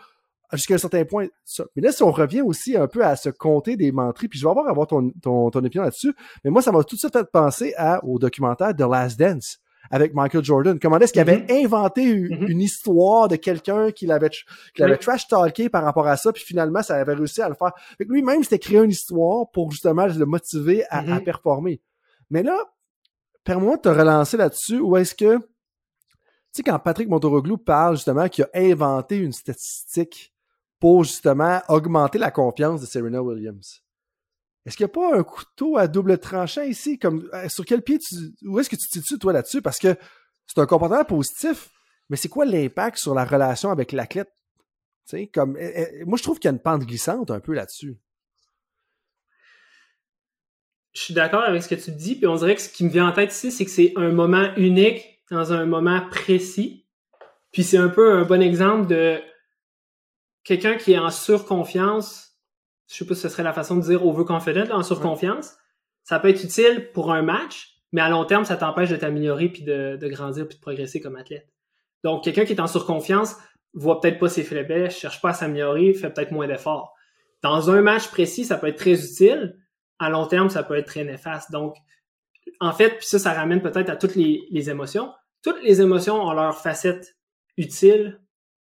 jusqu'à 0.54 0.76
un 0.76 0.80
certain 0.80 1.06
point. 1.06 1.28
Ça. 1.46 1.66
Mais 1.76 1.82
là, 1.82 1.92
si 1.92 2.04
on 2.04 2.12
revient 2.12 2.42
aussi 2.42 2.76
un 2.76 2.88
peu 2.88 3.04
à 3.04 3.16
ce 3.16 3.30
compter 3.30 3.76
des 3.76 3.92
menteries, 3.92 4.28
puis 4.28 4.40
je 4.40 4.46
vais 4.46 4.52
avoir, 4.52 4.68
avoir 4.68 4.88
ton, 4.88 5.12
ton, 5.22 5.50
ton 5.50 5.60
opinion 5.64 5.84
là-dessus, 5.84 6.14
mais 6.44 6.52
moi, 6.52 6.62
ça 6.62 6.72
m'a 6.72 6.84
tout 6.84 6.96
de 6.96 7.00
suite 7.00 7.14
fait 7.14 7.30
penser 7.32 7.74
à, 7.78 8.04
au 8.04 8.20
documentaire 8.20 8.76
The 8.76 8.82
Last 8.82 9.20
Dance 9.20 9.60
avec 9.90 10.14
Michael 10.14 10.44
Jordan. 10.44 10.80
Comment 10.80 11.00
est-ce 11.00 11.14
qu'il 11.14 11.22
avait 11.22 11.40
mm-hmm. 11.40 11.66
inventé 11.66 12.06
mm-hmm. 12.06 12.48
une, 12.48 12.62
histoire 12.62 13.28
de 13.28 13.36
quelqu'un 13.36 13.92
qui 13.92 14.06
l'avait 14.06 14.30
qui 14.30 14.82
l'avait 14.82 14.98
trash 14.98 15.28
talké 15.28 15.70
par 15.70 15.84
rapport 15.84 16.08
à 16.08 16.18
ça, 16.18 16.32
puis 16.32 16.44
finalement, 16.44 16.84
ça 16.84 16.96
avait 16.96 17.14
réussi 17.14 17.42
à 17.42 17.50
le 17.50 17.56
faire. 17.56 17.72
lui-même, 18.00 18.44
c'était 18.44 18.60
créé 18.60 18.80
une 18.80 18.92
histoire 18.92 19.50
pour 19.52 19.72
justement 19.72 20.06
le 20.06 20.26
motiver 20.26 20.86
à, 20.90 21.00
à 21.00 21.04
mm-hmm. 21.04 21.24
performer. 21.24 21.82
Mais 22.30 22.44
là, 22.44 22.58
permets-moi 23.44 23.78
de 23.78 23.82
te 23.82 23.90
relancer 23.90 24.38
là-dessus, 24.38 24.80
ou 24.80 24.96
est-ce 24.98 25.16
que, 25.16 25.38
tu 25.38 25.44
sais, 26.54 26.64
quand 26.64 26.80
Patrick 26.80 27.10
Montoroglou 27.10 27.58
parle 27.58 27.96
justement 27.96 28.28
qu'il 28.30 28.46
a 28.46 28.50
inventé 28.54 29.18
une 29.18 29.34
statistique 29.34 30.34
pour 30.82 31.04
justement 31.04 31.62
augmenter 31.70 32.18
la 32.18 32.32
confiance 32.32 32.82
de 32.82 32.88
Serena 32.88 33.22
Williams. 33.22 33.84
est-ce 34.66 34.76
qu'il 34.76 34.86
n'y 34.86 34.92
a 34.92 34.94
pas 34.94 35.16
un 35.16 35.24
couteau 35.24 35.78
à 35.78 35.88
double 35.88 36.18
tranchant 36.18 36.64
ici? 36.64 36.98
Comme, 36.98 37.30
euh, 37.34 37.48
sur 37.48 37.64
quel 37.66 37.84
pied 37.84 38.00
tu, 38.00 38.16
où 38.44 38.60
est-ce 38.60 38.70
que 38.70 38.76
tu 38.76 38.88
te 38.88 38.94
situes, 38.94 39.20
toi, 39.20 39.32
là-dessus? 39.32 39.62
Parce 39.62 39.78
que 39.78 39.96
c'est 40.48 40.60
un 40.60 40.66
comportement 40.66 41.06
positif, 41.06 41.70
mais 42.10 42.18
c'est 42.18 42.30
quoi 42.30 42.46
l'impact 42.46 42.98
sur 42.98 43.14
la 43.14 43.24
relation 43.24 43.70
avec 43.70 43.94
l'athlète? 43.94 44.30
comme, 45.34 45.58
eh, 45.60 46.00
eh, 46.00 46.06
moi, 46.06 46.18
je 46.18 46.24
trouve 46.24 46.40
qu'il 46.40 46.48
y 46.48 46.52
a 46.52 46.54
une 46.54 46.62
pente 46.62 46.86
glissante 46.86 47.32
un 47.32 47.42
peu 47.42 47.54
là-dessus. 47.54 47.98
Je 50.94 51.02
suis 51.02 51.14
d'accord 51.14 51.44
avec 51.44 51.62
ce 51.62 51.68
que 51.68 51.76
tu 51.76 51.92
dis, 51.92 52.16
puis 52.16 52.28
on 52.28 52.36
dirait 52.36 52.56
que 52.56 52.62
ce 52.62 52.70
qui 52.70 52.86
me 52.86 52.90
vient 52.90 53.10
en 53.10 53.12
tête 53.12 53.34
ici, 53.34 53.52
c'est 53.52 53.66
que 53.66 53.72
c'est 53.72 53.92
un 53.98 54.12
moment 54.12 54.56
unique 54.56 55.22
dans 55.30 55.52
un 55.52 55.66
moment 55.66 56.02
précis. 56.10 56.86
Puis 57.52 57.64
c'est 57.64 57.78
un 57.78 57.90
peu 57.90 58.14
un 58.14 58.24
bon 58.24 58.42
exemple 58.42 58.88
de 58.88 59.22
quelqu'un 60.44 60.76
qui 60.76 60.94
est 60.94 61.00
en 61.00 61.10
surconfiance. 61.10 62.38
Je 62.90 62.96
sais 62.98 63.06
pas 63.06 63.16
si 63.16 63.22
ce 63.22 63.30
serait 63.30 63.44
la 63.44 63.54
façon 63.54 63.78
de 63.78 63.82
dire 63.82 64.06
overconfident, 64.06 64.70
en 64.72 64.84
surconfiance. 64.84 65.56
Ça 66.04 66.20
peut 66.20 66.30
être 66.30 66.44
utile 66.44 66.90
pour 66.94 67.12
un 67.12 67.22
match, 67.22 67.78
mais 67.92 68.02
à 68.02 68.10
long 68.10 68.26
terme, 68.26 68.46
ça 68.46 68.58
t'empêche 68.58 68.90
de 68.90 68.96
t'améliorer 68.96 69.50
puis 69.50 69.64
de, 69.64 69.98
de, 70.00 70.08
grandir 70.08 70.48
puis 70.48 70.58
de 70.58 70.62
progresser 70.62 71.00
comme 71.00 71.16
athlète. 71.16 71.48
Donc, 72.04 72.24
quelqu'un 72.24 72.46
qui 72.46 72.54
est 72.54 72.60
en 72.60 72.68
surconfiance 72.68 73.36
voit 73.74 74.02
peut-être 74.02 74.20
pas 74.20 74.30
ses 74.30 74.44
faiblesses, 74.44 74.98
cherche 74.98 75.22
pas 75.22 75.30
à 75.30 75.34
s'améliorer, 75.34 75.94
fait 75.94 76.10
peut-être 76.10 76.32
moins 76.32 76.48
d'efforts. 76.48 76.96
Dans 77.44 77.70
un 77.70 77.82
match 77.82 78.08
précis, 78.10 78.44
ça 78.44 78.58
peut 78.58 78.68
être 78.68 78.78
très 78.78 79.06
utile. 79.06 79.58
À 80.00 80.10
long 80.10 80.26
terme, 80.26 80.50
ça 80.50 80.64
peut 80.64 80.76
être 80.76 80.88
très 80.88 81.04
néfaste. 81.04 81.52
Donc, 81.52 81.76
en 82.60 82.74
fait, 82.74 82.98
puis 82.98 83.06
ça, 83.06 83.20
ça 83.20 83.34
ramène 83.34 83.62
peut-être 83.62 83.90
à 83.90 83.96
toutes 83.96 84.16
les, 84.16 84.44
les 84.50 84.70
émotions. 84.70 85.12
Toutes 85.44 85.62
les 85.64 85.82
émotions 85.82 86.22
ont 86.22 86.34
leur 86.34 86.58
facette 86.58 87.16
utile, 87.58 88.20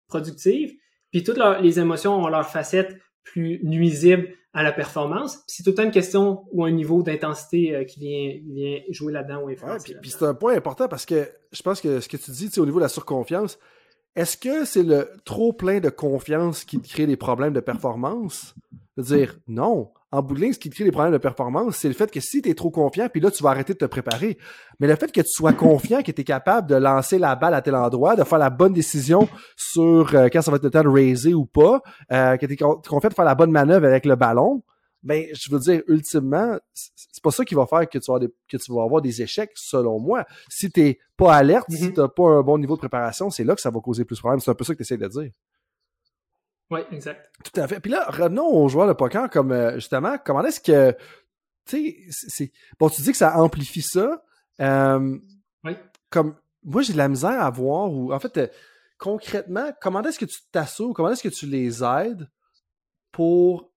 productive, 0.09 0.75
puis 1.11 1.23
toutes 1.23 1.39
les 1.61 1.79
émotions 1.79 2.15
ont 2.15 2.29
leur 2.29 2.49
facette 2.49 2.97
plus 3.23 3.61
nuisible 3.65 4.29
à 4.53 4.63
la 4.63 4.73
performance. 4.73 5.41
C'est 5.47 5.63
tout 5.63 5.71
le 5.71 5.77
temps 5.77 5.83
une 5.83 5.91
question 5.91 6.45
ou 6.53 6.65
un 6.65 6.71
niveau 6.71 7.03
d'intensité 7.03 7.75
euh, 7.75 7.85
qui 7.85 8.01
vient, 8.01 8.41
vient 8.55 8.81
jouer 8.89 9.13
là-dedans 9.13 9.43
ou 9.43 9.49
influencer. 9.49 9.97
puis, 10.01 10.11
c'est 10.11 10.25
un 10.25 10.33
point 10.33 10.57
important 10.57 10.89
parce 10.89 11.05
que 11.05 11.29
je 11.53 11.63
pense 11.63 11.81
que 11.83 12.01
ce 12.01 12.09
que 12.09 12.17
tu 12.17 12.31
dis 12.31 12.51
au 12.59 12.65
niveau 12.65 12.79
de 12.79 12.85
la 12.85 12.89
surconfiance, 12.89 13.59
est-ce 14.15 14.39
que 14.39 14.65
c'est 14.65 14.83
le 14.83 15.11
trop 15.27 15.53
plein 15.53 15.81
de 15.81 15.91
confiance 15.91 16.65
qui 16.65 16.81
crée 16.81 17.07
des 17.07 17.19
problèmes 17.19 17.53
de 17.53 17.61
performance? 17.61 18.55
De 18.97 19.03
dire 19.03 19.37
non. 19.47 19.93
En 20.17 20.23
bout 20.23 20.35
de 20.35 20.41
ligne, 20.41 20.55
ce 20.55 20.59
qui 20.59 20.71
crée 20.71 20.85
des 20.85 20.91
problèmes 20.91 21.13
de 21.13 21.19
performance, 21.19 21.77
c'est 21.77 21.89
le 21.89 21.95
fait 21.95 22.11
que 22.11 22.21
si 22.21 22.41
tu 22.41 22.49
es 22.49 22.55
trop 22.55 22.71
confiant, 22.71 23.07
puis 23.13 23.21
là, 23.21 23.31
tu 23.31 23.43
vas 23.43 23.51
arrêter 23.51 23.75
de 23.75 23.79
te 23.79 23.85
préparer. 23.85 24.39
Mais 24.81 24.87
le 24.87 24.97
fait 24.97 25.13
que 25.13 25.21
tu 25.21 25.29
sois 25.29 25.53
confiant, 25.53 26.03
que 26.03 26.11
tu 26.11 26.23
es 26.23 26.25
capable 26.25 26.71
de 26.71 26.75
lancer 26.75 27.19
la 27.19 27.37
balle 27.37 27.53
à 27.53 27.61
tel 27.61 27.75
endroit, 27.75 28.17
de 28.17 28.25
faire 28.25 28.39
la 28.39 28.49
bonne 28.49 28.73
décision 28.73 29.29
sur 29.57 30.15
euh, 30.15 30.29
quand 30.33 30.41
ça 30.41 30.51
va 30.51 30.57
être 30.57 30.65
le 30.65 30.71
temps 30.71 30.85
de 30.85 30.89
raiser 30.89 31.35
ou 31.35 31.45
pas, 31.45 31.83
euh, 32.13 32.39
que 32.39 32.47
tu 32.47 32.55
es 32.55 32.57
confiant 32.57 33.11
de 33.11 33.15
faire 33.15 33.27
la 33.27 33.35
bonne 33.35 33.51
manœuvre 33.51 33.87
avec 33.87 34.07
le 34.07 34.17
ballon, 34.17 34.63
ben, 35.03 35.27
je 35.35 35.53
veux 35.53 35.61
dire, 35.61 35.83
ultimement, 35.87 36.57
c'est 36.73 37.23
pas 37.23 37.31
ça 37.31 37.45
qui 37.45 37.55
va 37.55 37.67
faire 37.67 37.87
que 37.87 37.99
tu, 37.99 38.11
vas 38.11 38.19
que 38.19 38.57
tu 38.57 38.73
vas 38.73 38.85
avoir 38.85 39.03
des 39.03 39.21
échecs, 39.21 39.53
selon 39.55 40.01
moi. 40.01 40.25
Si 40.49 40.71
t'es 40.71 40.99
pas 41.19 41.35
alerte, 41.35 41.67
si 41.71 41.89
mm-hmm. 41.89 41.93
t'as 41.93 42.09
pas 42.09 42.29
un 42.29 42.43
bon 42.43 42.57
niveau 42.57 42.75
de 42.75 42.81
préparation, 42.81 43.29
c'est 43.29 43.45
là 43.45 43.55
que 43.55 43.61
ça 43.61 43.71
va 43.71 43.81
causer 43.81 44.07
plus 44.07 44.17
de 44.17 44.21
problèmes. 44.21 44.41
C'est 44.41 44.51
un 44.51 44.55
peu 44.55 44.65
ça 44.65 44.73
que 44.73 44.79
tu 44.79 44.83
essaies 44.83 44.97
de 44.97 45.09
dire. 45.09 45.31
Oui, 46.71 46.81
exact. 46.91 47.31
Tout 47.45 47.61
à 47.61 47.69
fait. 47.69 47.81
Puis 47.81 47.91
là, 47.91 48.07
revenons 48.09 48.49
aux 48.49 48.69
joueurs 48.69 48.89
de 48.89 48.93
poker, 48.93 49.31
comme 49.31 49.53
euh, 49.53 49.75
justement, 49.75 50.17
comment 50.25 50.45
est-ce 50.45 50.61
que, 50.61 50.93
tu 51.65 51.77
sais, 51.77 51.97
c'est, 52.11 52.53
bon, 52.79 52.89
tu 52.89 53.03
dis 53.03 53.13
que 53.13 53.17
ça 53.17 53.39
amplifie 53.39 53.83
ça. 53.83 54.23
Euh, 54.61 55.17
oui. 55.65 55.77
Comme, 56.11 56.35
moi, 56.65 56.83
j'ai 56.83 56.93
de 56.93 56.99
la 56.99 57.09
misère 57.09 57.41
à 57.41 57.51
voir, 57.51 57.93
ou 57.93 58.13
en 58.13 58.19
fait, 58.19 58.37
euh, 58.37 58.47
concrètement, 58.99 59.71
comment 59.81 60.03
est-ce 60.03 60.19
que 60.19 60.25
tu 60.25 60.39
t'assures, 60.51 60.93
comment 60.95 61.11
est-ce 61.11 61.23
que 61.23 61.35
tu 61.35 61.47
les 61.47 61.85
aides 61.85 62.29
pour 63.13 63.71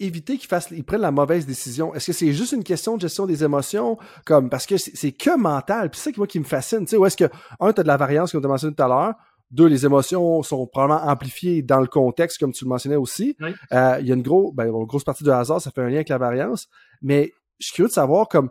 éviter 0.00 0.36
qu'ils 0.36 0.48
fassent, 0.48 0.70
ils 0.72 0.84
prennent 0.84 1.00
la 1.00 1.12
mauvaise 1.12 1.46
décision? 1.46 1.94
Est-ce 1.94 2.06
que 2.06 2.12
c'est 2.12 2.32
juste 2.32 2.52
une 2.52 2.64
question 2.64 2.96
de 2.96 3.02
gestion 3.02 3.26
des 3.26 3.44
émotions? 3.44 3.98
Comme, 4.24 4.50
parce 4.50 4.66
que 4.66 4.76
c'est 4.78 5.12
que 5.12 5.36
mental. 5.36 5.90
Puis 5.90 6.00
c'est 6.00 6.06
ça 6.06 6.12
qui, 6.12 6.18
moi, 6.18 6.26
qui 6.26 6.40
me 6.40 6.44
fascine. 6.44 6.80
Tu 6.80 6.88
sais, 6.88 6.96
où 6.96 7.06
est-ce 7.06 7.16
que, 7.16 7.30
un, 7.60 7.72
t'as 7.72 7.84
de 7.84 7.88
la 7.88 7.96
variance, 7.96 8.32
comme 8.32 8.40
tu 8.40 8.46
as 8.46 8.50
mentionné 8.50 8.74
tout 8.74 8.82
à 8.82 8.88
l'heure. 8.88 9.14
Deux, 9.52 9.66
les 9.66 9.84
émotions 9.84 10.42
sont 10.42 10.66
probablement 10.66 11.08
amplifiées 11.08 11.62
dans 11.62 11.80
le 11.80 11.86
contexte, 11.86 12.38
comme 12.38 12.52
tu 12.52 12.64
le 12.64 12.70
mentionnais 12.70 12.96
aussi. 12.96 13.36
Euh, 13.72 13.98
il 14.00 14.06
y 14.06 14.10
a 14.10 14.14
une, 14.14 14.22
gros, 14.22 14.50
ben, 14.52 14.66
une 14.66 14.86
grosse 14.86 15.04
partie 15.04 15.24
de 15.24 15.30
hasard, 15.30 15.60
ça 15.60 15.70
fait 15.70 15.82
un 15.82 15.88
lien 15.88 15.96
avec 15.96 16.08
la 16.08 16.18
variance. 16.18 16.68
Mais 17.02 17.32
je 17.58 17.66
suis 17.66 17.74
curieux 17.74 17.88
de 17.88 17.92
savoir, 17.92 18.28
comme, 18.28 18.50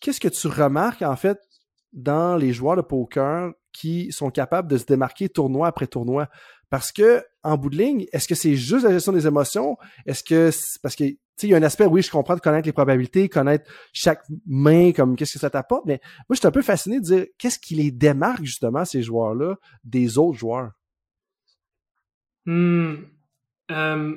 qu'est-ce 0.00 0.18
que 0.18 0.28
tu 0.28 0.48
remarques, 0.48 1.02
en 1.02 1.16
fait, 1.16 1.38
dans 1.92 2.36
les 2.36 2.52
joueurs 2.52 2.76
de 2.76 2.82
poker 2.82 3.52
qui 3.72 4.10
sont 4.12 4.30
capables 4.30 4.68
de 4.68 4.78
se 4.78 4.84
démarquer 4.86 5.28
tournoi 5.28 5.68
après 5.68 5.86
tournoi? 5.86 6.28
Parce 6.70 6.92
que, 6.92 7.24
en 7.42 7.56
bout 7.56 7.68
de 7.68 7.76
ligne, 7.76 8.06
est-ce 8.12 8.28
que 8.28 8.36
c'est 8.36 8.54
juste 8.54 8.84
la 8.84 8.92
gestion 8.92 9.12
des 9.12 9.26
émotions? 9.26 9.76
Est-ce 10.06 10.22
que, 10.22 10.50
parce 10.82 10.94
que, 10.94 11.04
tu 11.04 11.18
sais, 11.36 11.46
il 11.48 11.50
y 11.50 11.54
a 11.54 11.56
un 11.56 11.62
aspect, 11.64 11.84
oui, 11.84 12.00
je 12.00 12.10
comprends 12.10 12.36
de 12.36 12.40
connaître 12.40 12.66
les 12.66 12.72
probabilités, 12.72 13.28
connaître 13.28 13.68
chaque 13.92 14.22
main, 14.46 14.92
comme 14.92 15.16
qu'est-ce 15.16 15.32
que 15.32 15.38
ça 15.40 15.50
t'apporte, 15.50 15.84
mais 15.86 16.00
moi, 16.28 16.34
je 16.34 16.36
suis 16.36 16.46
un 16.46 16.52
peu 16.52 16.62
fasciné 16.62 17.00
de 17.00 17.04
dire, 17.04 17.26
qu'est-ce 17.38 17.58
qui 17.58 17.74
les 17.74 17.90
démarque, 17.90 18.44
justement, 18.44 18.84
ces 18.84 19.02
joueurs-là, 19.02 19.56
des 19.82 20.16
autres 20.16 20.38
joueurs? 20.38 20.70
Hmm. 22.46 22.94
Euh, 23.72 24.16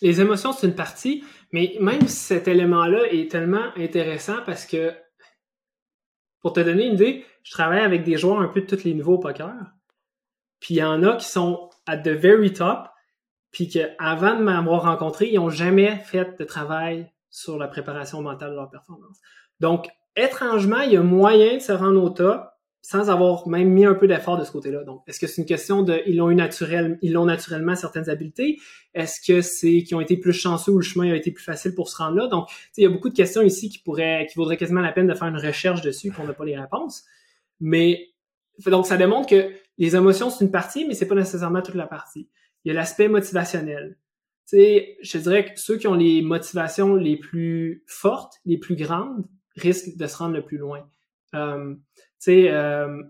les 0.00 0.20
émotions, 0.20 0.52
c'est 0.52 0.66
une 0.66 0.74
partie, 0.74 1.22
mais 1.52 1.76
même 1.80 2.08
cet 2.08 2.48
élément-là 2.48 3.12
est 3.12 3.30
tellement 3.30 3.72
intéressant 3.76 4.38
parce 4.46 4.64
que, 4.64 4.94
pour 6.40 6.54
te 6.54 6.60
donner 6.60 6.86
une 6.86 6.94
idée, 6.94 7.26
je 7.42 7.50
travaille 7.50 7.80
avec 7.80 8.04
des 8.04 8.16
joueurs 8.16 8.40
un 8.40 8.48
peu 8.48 8.62
de 8.62 8.66
tous 8.66 8.84
les 8.84 8.94
niveaux 8.94 9.14
au 9.14 9.18
poker. 9.18 9.52
Puis 10.60 10.74
il 10.74 10.78
y 10.78 10.82
en 10.82 11.02
a 11.02 11.16
qui 11.16 11.26
sont 11.26 11.70
at 11.86 11.98
the 11.98 12.08
very 12.08 12.52
top, 12.52 12.88
puis 13.50 13.68
qu'avant 13.68 14.36
de 14.36 14.42
m'avoir 14.42 14.82
rencontré, 14.82 15.28
ils 15.28 15.36
n'ont 15.36 15.50
jamais 15.50 15.96
fait 16.04 16.38
de 16.38 16.44
travail 16.44 17.10
sur 17.30 17.58
la 17.58 17.68
préparation 17.68 18.22
mentale 18.22 18.50
de 18.50 18.56
leur 18.56 18.70
performance. 18.70 19.18
Donc, 19.60 19.88
étrangement, 20.16 20.80
il 20.80 20.92
y 20.92 20.96
a 20.96 21.02
moyen 21.02 21.56
de 21.56 21.62
se 21.62 21.72
rendre 21.72 22.02
au 22.02 22.10
top 22.10 22.48
sans 22.80 23.10
avoir 23.10 23.46
même 23.48 23.68
mis 23.68 23.84
un 23.84 23.94
peu 23.94 24.06
d'effort 24.06 24.38
de 24.38 24.44
ce 24.44 24.52
côté-là. 24.52 24.84
Donc, 24.84 25.02
est-ce 25.06 25.20
que 25.20 25.26
c'est 25.26 25.42
une 25.42 25.46
question 25.46 25.82
de 25.82 26.00
ils 26.06 26.16
l'ont 26.16 26.30
eu 26.30 26.38
ils 27.02 27.12
l'ont 27.12 27.26
naturellement 27.26 27.74
certaines 27.74 28.08
habiletés? 28.08 28.58
Est-ce 28.94 29.20
que 29.20 29.42
c'est 29.42 29.82
qu'ils 29.82 29.96
ont 29.96 30.00
été 30.00 30.16
plus 30.16 30.32
chanceux 30.32 30.72
ou 30.72 30.78
le 30.78 30.84
chemin 30.84 31.10
a 31.12 31.16
été 31.16 31.30
plus 31.30 31.44
facile 31.44 31.74
pour 31.74 31.88
se 31.88 31.96
rendre 31.96 32.16
là? 32.16 32.28
Donc, 32.28 32.48
il 32.76 32.84
y 32.84 32.86
a 32.86 32.88
beaucoup 32.88 33.10
de 33.10 33.14
questions 33.14 33.42
ici 33.42 33.68
qui 33.68 33.78
pourraient, 33.78 34.26
qui 34.30 34.36
vaudraient 34.36 34.56
quasiment 34.56 34.80
la 34.80 34.92
peine 34.92 35.06
de 35.06 35.14
faire 35.14 35.28
une 35.28 35.36
recherche 35.36 35.82
dessus 35.82 36.12
qu'on 36.12 36.24
n'a 36.24 36.32
pas 36.32 36.44
les 36.44 36.58
réponses. 36.58 37.04
Mais 37.60 38.08
donc, 38.64 38.86
ça 38.86 38.96
démontre 38.96 39.28
que 39.28 39.52
les 39.78 39.94
émotions, 39.94 40.28
c'est 40.28 40.44
une 40.44 40.50
partie, 40.50 40.86
mais 40.86 40.94
c'est 40.94 41.06
pas 41.06 41.14
nécessairement 41.14 41.62
toute 41.62 41.76
la 41.76 41.86
partie. 41.86 42.28
Il 42.64 42.68
y 42.68 42.70
a 42.72 42.74
l'aspect 42.74 43.08
motivationnel. 43.08 43.96
Tu 44.48 44.56
sais, 44.56 44.96
je 45.02 45.18
dirais 45.18 45.44
que 45.44 45.60
ceux 45.60 45.76
qui 45.76 45.86
ont 45.86 45.94
les 45.94 46.22
motivations 46.22 46.96
les 46.96 47.16
plus 47.16 47.84
fortes, 47.86 48.34
les 48.44 48.58
plus 48.58 48.76
grandes, 48.76 49.24
risquent 49.56 49.96
de 49.96 50.06
se 50.06 50.16
rendre 50.16 50.34
le 50.34 50.44
plus 50.44 50.58
loin. 50.58 50.88
Euh, 51.34 51.74
tu 51.74 52.02
sais, 52.18 52.50
euh, 52.50 53.02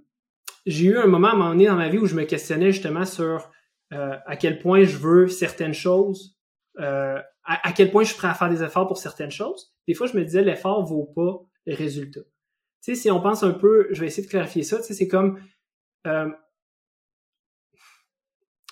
j'ai 0.66 0.86
eu 0.86 0.98
un 0.98 1.06
moment 1.06 1.28
à 1.28 1.32
un 1.32 1.36
moment 1.36 1.50
donné 1.50 1.66
dans 1.66 1.76
ma 1.76 1.88
vie 1.88 1.98
où 1.98 2.06
je 2.06 2.14
me 2.14 2.24
questionnais 2.24 2.72
justement 2.72 3.04
sur 3.04 3.50
euh, 3.92 4.16
à 4.26 4.36
quel 4.36 4.58
point 4.58 4.84
je 4.84 4.96
veux 4.96 5.28
certaines 5.28 5.74
choses, 5.74 6.36
à, 6.76 7.24
à, 7.44 7.72
quel 7.72 7.90
point 7.90 8.02
je 8.02 8.08
suis 8.08 8.18
prêt 8.18 8.28
à 8.28 8.34
faire 8.34 8.50
des 8.50 8.62
efforts 8.62 8.86
pour 8.86 8.98
certaines 8.98 9.30
choses. 9.30 9.72
Des 9.86 9.94
fois, 9.94 10.06
je 10.06 10.16
me 10.16 10.24
disais 10.24 10.42
l'effort 10.42 10.84
vaut 10.84 11.10
pas 11.14 11.40
le 11.66 11.74
résultat. 11.74 12.20
Tu 12.82 12.94
sais, 12.94 12.94
si 12.94 13.10
on 13.10 13.20
pense 13.20 13.42
un 13.42 13.52
peu, 13.52 13.88
je 13.90 14.00
vais 14.00 14.06
essayer 14.06 14.24
de 14.24 14.30
clarifier 14.30 14.62
ça, 14.62 14.76
tu 14.78 14.84
sais, 14.84 14.94
c'est 14.94 15.08
comme 15.08 15.40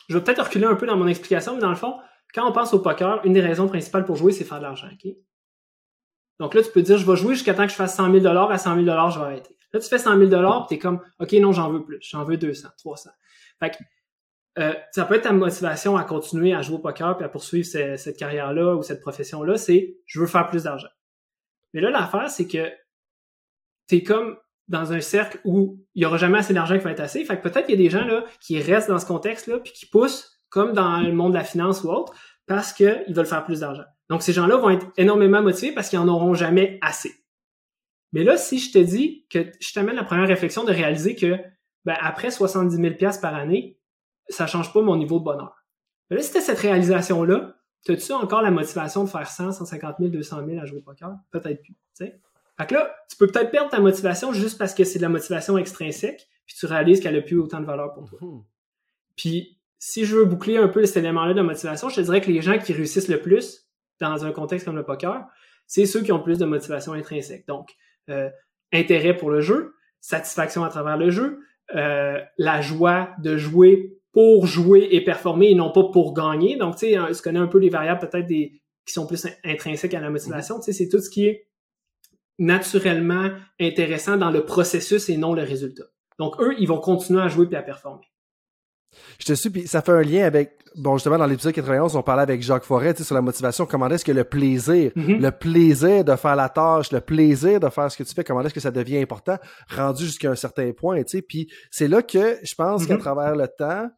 je 0.09 0.17
vais 0.17 0.25
peut-être 0.25 0.45
reculer 0.45 0.67
un 0.67 0.75
peu 0.75 0.87
dans 0.87 0.97
mon 0.97 1.07
explication, 1.07 1.55
mais 1.55 1.61
dans 1.61 1.71
le 1.71 1.77
fond, 1.77 1.99
quand 2.35 2.49
on 2.49 2.53
pense 2.53 2.75
au 2.75 2.81
poker, 2.81 3.25
une 3.25 3.33
des 3.33 3.41
raisons 3.41 3.69
principales 3.69 4.05
pour 4.05 4.17
jouer, 4.17 4.33
c'est 4.33 4.45
faire 4.45 4.59
de 4.59 4.65
l'argent. 4.65 4.89
Donc 6.39 6.55
là, 6.55 6.63
tu 6.63 6.71
peux 6.71 6.83
dire, 6.83 6.99
je 6.99 7.07
vais 7.07 7.17
jouer 7.17 7.35
jusqu'à 7.35 7.55
temps 7.55 7.65
que 7.65 7.71
je 7.71 7.77
fasse 7.77 7.97
100 7.97 8.13
000 8.21 8.27
à 8.27 8.59
100 8.59 8.75
000 8.75 8.87
je 9.11 9.19
vais 9.19 9.25
arrêter. 9.25 9.57
Là, 9.73 9.81
tu 9.81 9.89
fais 9.89 9.99
100 9.99 10.19
000 10.29 10.67
tu 10.69 10.75
es 10.75 10.79
comme, 10.79 11.01
OK, 11.19 11.33
non, 11.35 11.53
j'en 11.53 11.71
veux 11.71 11.85
plus. 11.85 11.99
J'en 12.03 12.25
veux 12.25 12.37
200, 12.37 12.69
300. 12.79 13.11
Fait 13.59 13.71
que, 13.71 13.77
euh, 14.59 14.75
ça 14.93 15.05
peut 15.05 15.15
être 15.15 15.25
ta 15.25 15.33
motivation 15.33 15.97
à 15.97 16.05
continuer 16.05 16.55
à 16.55 16.63
jouer 16.63 16.77
au 16.77 16.79
poker 16.79 17.17
puis 17.17 17.27
à 17.27 17.29
poursuivre 17.29 17.67
cette 17.67 18.17
carrière-là 18.17 18.75
ou 18.75 18.83
cette 18.83 19.01
profession-là, 19.01 19.59
c'est 19.59 19.99
je 20.07 20.21
veux 20.21 20.27
faire 20.27 20.47
plus 20.47 20.65
d'argent. 20.65 20.89
Mais 21.75 21.81
là, 21.81 21.91
l'affaire, 21.91 22.31
c'est 22.31 22.47
que 22.47 22.71
tu 23.89 23.97
es 23.97 24.03
comme 24.03 24.39
dans 24.69 24.93
un 24.93 25.01
cercle 25.01 25.41
où 25.45 25.79
il 25.95 26.03
y 26.03 26.07
aura 26.07 26.17
jamais 26.17 26.39
assez 26.39 26.53
d'argent 26.53 26.77
qui 26.77 26.85
va 26.85 26.91
être 26.91 27.01
assez. 27.01 27.25
Fait 27.25 27.37
que 27.37 27.43
peut-être 27.43 27.67
qu'il 27.67 27.77
y 27.77 27.79
a 27.79 27.83
des 27.83 27.91
gens 27.91 28.05
là 28.05 28.25
qui 28.41 28.61
restent 28.61 28.89
dans 28.89 28.99
ce 28.99 29.07
contexte-là 29.07 29.59
puis 29.59 29.73
qui 29.73 29.87
poussent 29.87 30.41
comme 30.49 30.73
dans 30.73 31.01
le 31.01 31.13
monde 31.13 31.33
de 31.33 31.39
la 31.39 31.45
finance 31.45 31.85
ou 31.85 31.91
autre 31.91 32.13
parce 32.47 32.73
qu'ils 32.73 33.05
veulent 33.09 33.27
faire 33.27 33.45
plus 33.45 33.61
d'argent. 33.61 33.85
Donc 34.09 34.23
ces 34.23 34.33
gens-là 34.33 34.57
vont 34.57 34.71
être 34.71 34.87
énormément 34.97 35.43
motivés 35.43 35.73
parce 35.73 35.89
qu'ils 35.89 35.99
en 35.99 36.09
auront 36.09 36.35
jamais 36.35 36.79
assez. 36.83 37.13
Mais 38.13 38.25
là, 38.25 38.37
si 38.37 38.59
je 38.59 38.73
te 38.73 38.79
dis 38.79 39.27
que 39.31 39.51
je 39.61 39.73
t'amène 39.73 39.97
la 39.97 40.05
première 40.05 40.29
réflexion 40.29 40.65
de 40.65 40.73
réaliser 40.73 41.17
que 41.17 41.37
ben, 41.85 41.97
après 42.01 42.31
70 42.31 42.77
000 42.77 42.95
pièces 42.95 43.19
par 43.19 43.35
année, 43.35 43.79
ça 44.29 44.47
change 44.47 44.73
pas 44.73 44.81
mon 44.81 44.97
niveau 44.97 45.19
de 45.19 45.25
bonheur. 45.25 45.65
Mais 46.11 46.17
là, 46.17 46.23
si 46.23 46.33
tu 46.33 46.41
cette 46.41 46.59
réalisation-là, 46.59 47.57
as-tu 47.89 48.13
encore 48.13 48.43
la 48.43 48.51
motivation 48.51 49.05
de 49.05 49.09
faire 49.09 49.29
100, 49.29 49.53
150 49.53 49.97
000, 49.99 50.11
200 50.11 50.47
000 50.47 50.61
à 50.61 50.65
jouer 50.65 50.79
au 50.79 50.83
poker? 50.83 51.17
Peut-être 51.31 51.63
plus. 51.63 51.77
sais. 51.95 52.21
Fait 52.59 52.67
que 52.67 52.75
là, 52.75 52.95
tu 53.11 53.17
peux 53.17 53.27
peut-être 53.27 53.51
perdre 53.51 53.71
ta 53.71 53.81
motivation 53.81 54.33
juste 54.33 54.59
parce 54.59 54.75
que 54.75 54.85
c'est 54.85 54.99
de 54.99 55.03
la 55.03 55.09
motivation 55.09 55.59
extrinsèque, 55.59 56.27
puis 56.47 56.57
tu 56.59 56.67
réalises 56.67 57.01
qu'elle 57.01 57.17
a 57.17 57.21
plus 57.21 57.39
autant 57.39 57.61
de 57.61 57.67
valeur 57.67 57.93
pour 57.93 58.09
toi. 58.09 58.19
Mhm. 58.23 58.43
Puis, 59.17 59.59
si 59.79 60.05
je 60.05 60.17
veux 60.17 60.25
boucler 60.25 60.57
un 60.57 60.69
peu 60.69 60.85
cet 60.87 60.99
élément-là 60.99 61.35
de 61.35 61.43
motivation, 61.43 61.89
je 61.89 61.97
te 61.97 62.01
dirais 62.01 62.21
que 62.21 62.31
les 62.31 62.41
gens 62.41 62.59
qui 62.59 62.73
réussissent 62.73 63.09
le 63.09 63.21
plus 63.21 63.69
dans 64.01 64.25
un 64.25 64.33
contexte 64.33 64.67
comme 64.67 64.77
le 64.77 64.85
poker, 64.85 65.27
c'est 65.67 65.87
ceux 65.87 66.03
qui 66.03 66.13
ont 66.13 66.23
plus 66.23 66.39
de 66.39 66.45
motivation 66.45 66.93
intrinsèque. 66.93 67.47
Donc, 67.47 67.75
euh, 68.09 68.31
intérêt 68.73 69.17
pour 69.17 69.31
le 69.31 69.41
jeu, 69.41 69.75
satisfaction 70.01 70.65
à 70.65 70.69
travers 70.69 70.97
le 70.97 71.11
jeu, 71.11 71.41
euh, 71.75 72.21
la 72.39 72.61
joie 72.61 73.11
de 73.19 73.37
jouer 73.37 73.99
pour 74.13 74.47
jouer 74.47 74.89
et 74.93 75.05
performer 75.05 75.51
et 75.51 75.55
non 75.55 75.71
pas 75.73 75.85
pour 75.85 76.15
gagner. 76.15 76.57
Donc, 76.57 76.77
tu 76.77 76.87
sais, 76.87 76.93
je 76.95 77.21
connais 77.21 77.39
un 77.39 77.49
peu 77.49 77.59
les 77.59 77.69
variables 77.69 78.01
peut-être 78.01 78.27
des 78.27 78.63
qui 78.87 78.93
sont 78.93 79.07
plus 79.07 79.27
intrinsèques 79.45 79.95
à 79.95 80.01
la 80.01 80.11
motivation. 80.11 80.59
Tu 80.59 80.67
sais, 80.67 80.73
c'est 80.73 80.89
tout 80.89 81.01
ce 81.01 81.11
qui 81.11 81.27
est 81.27 81.49
naturellement 82.39 83.31
intéressant 83.61 84.17
dans 84.17 84.31
le 84.31 84.45
processus 84.45 85.09
et 85.09 85.17
non 85.17 85.35
le 85.35 85.43
résultat. 85.43 85.85
Donc, 86.19 86.41
eux, 86.41 86.55
ils 86.59 86.69
vont 86.69 86.81
continuer 86.81 87.23
à 87.23 87.29
jouer 87.29 87.47
puis 87.47 87.57
à 87.57 87.63
performer. 87.63 88.07
Je 89.19 89.27
te 89.27 89.33
suis, 89.35 89.51
puis 89.51 89.67
ça 89.67 89.83
fait 89.83 89.93
un 89.93 90.03
lien 90.03 90.25
avec, 90.25 90.59
bon, 90.75 90.97
justement, 90.97 91.19
dans 91.19 91.27
l'épisode 91.27 91.53
91, 91.53 91.97
on 91.97 92.03
parlait 92.03 92.23
avec 92.23 92.43
Jacques 92.43 92.65
Forêt, 92.65 92.95
tu 92.95 92.99
sais, 92.99 93.05
sur 93.05 93.15
la 93.15 93.21
motivation, 93.21 93.67
comment 93.67 93.89
est-ce 93.89 94.05
que 94.05 94.13
le 94.13 94.25
plaisir, 94.25 94.91
mm-hmm. 94.97 95.21
le 95.21 95.31
plaisir 95.31 96.05
de 96.05 96.17
faire 96.17 96.37
la 96.37 96.49
tâche, 96.49 96.93
le 96.93 97.01
plaisir 97.01 97.61
de 97.61 97.69
faire 97.69 97.91
ce 97.91 97.97
que 97.97 98.03
tu 98.05 98.15
fais, 98.15 98.25
comment 98.25 98.43
est-ce 98.43 98.55
que 98.55 98.61
ça 98.61 98.71
devient 98.71 98.99
important, 98.99 99.37
rendu 99.75 100.05
jusqu'à 100.05 100.31
un 100.31 100.35
certain 100.35 100.73
point, 100.73 101.03
tu 101.03 101.19
sais, 101.19 101.23
puis 101.23 101.49
c'est 101.71 101.89
là 101.89 102.03
que 102.03 102.39
je 102.43 102.55
pense 102.55 102.87
qu'à 102.87 102.95
mm-hmm. 102.95 102.99
travers 102.99 103.37
le 103.37 103.49
temps, 103.49 103.89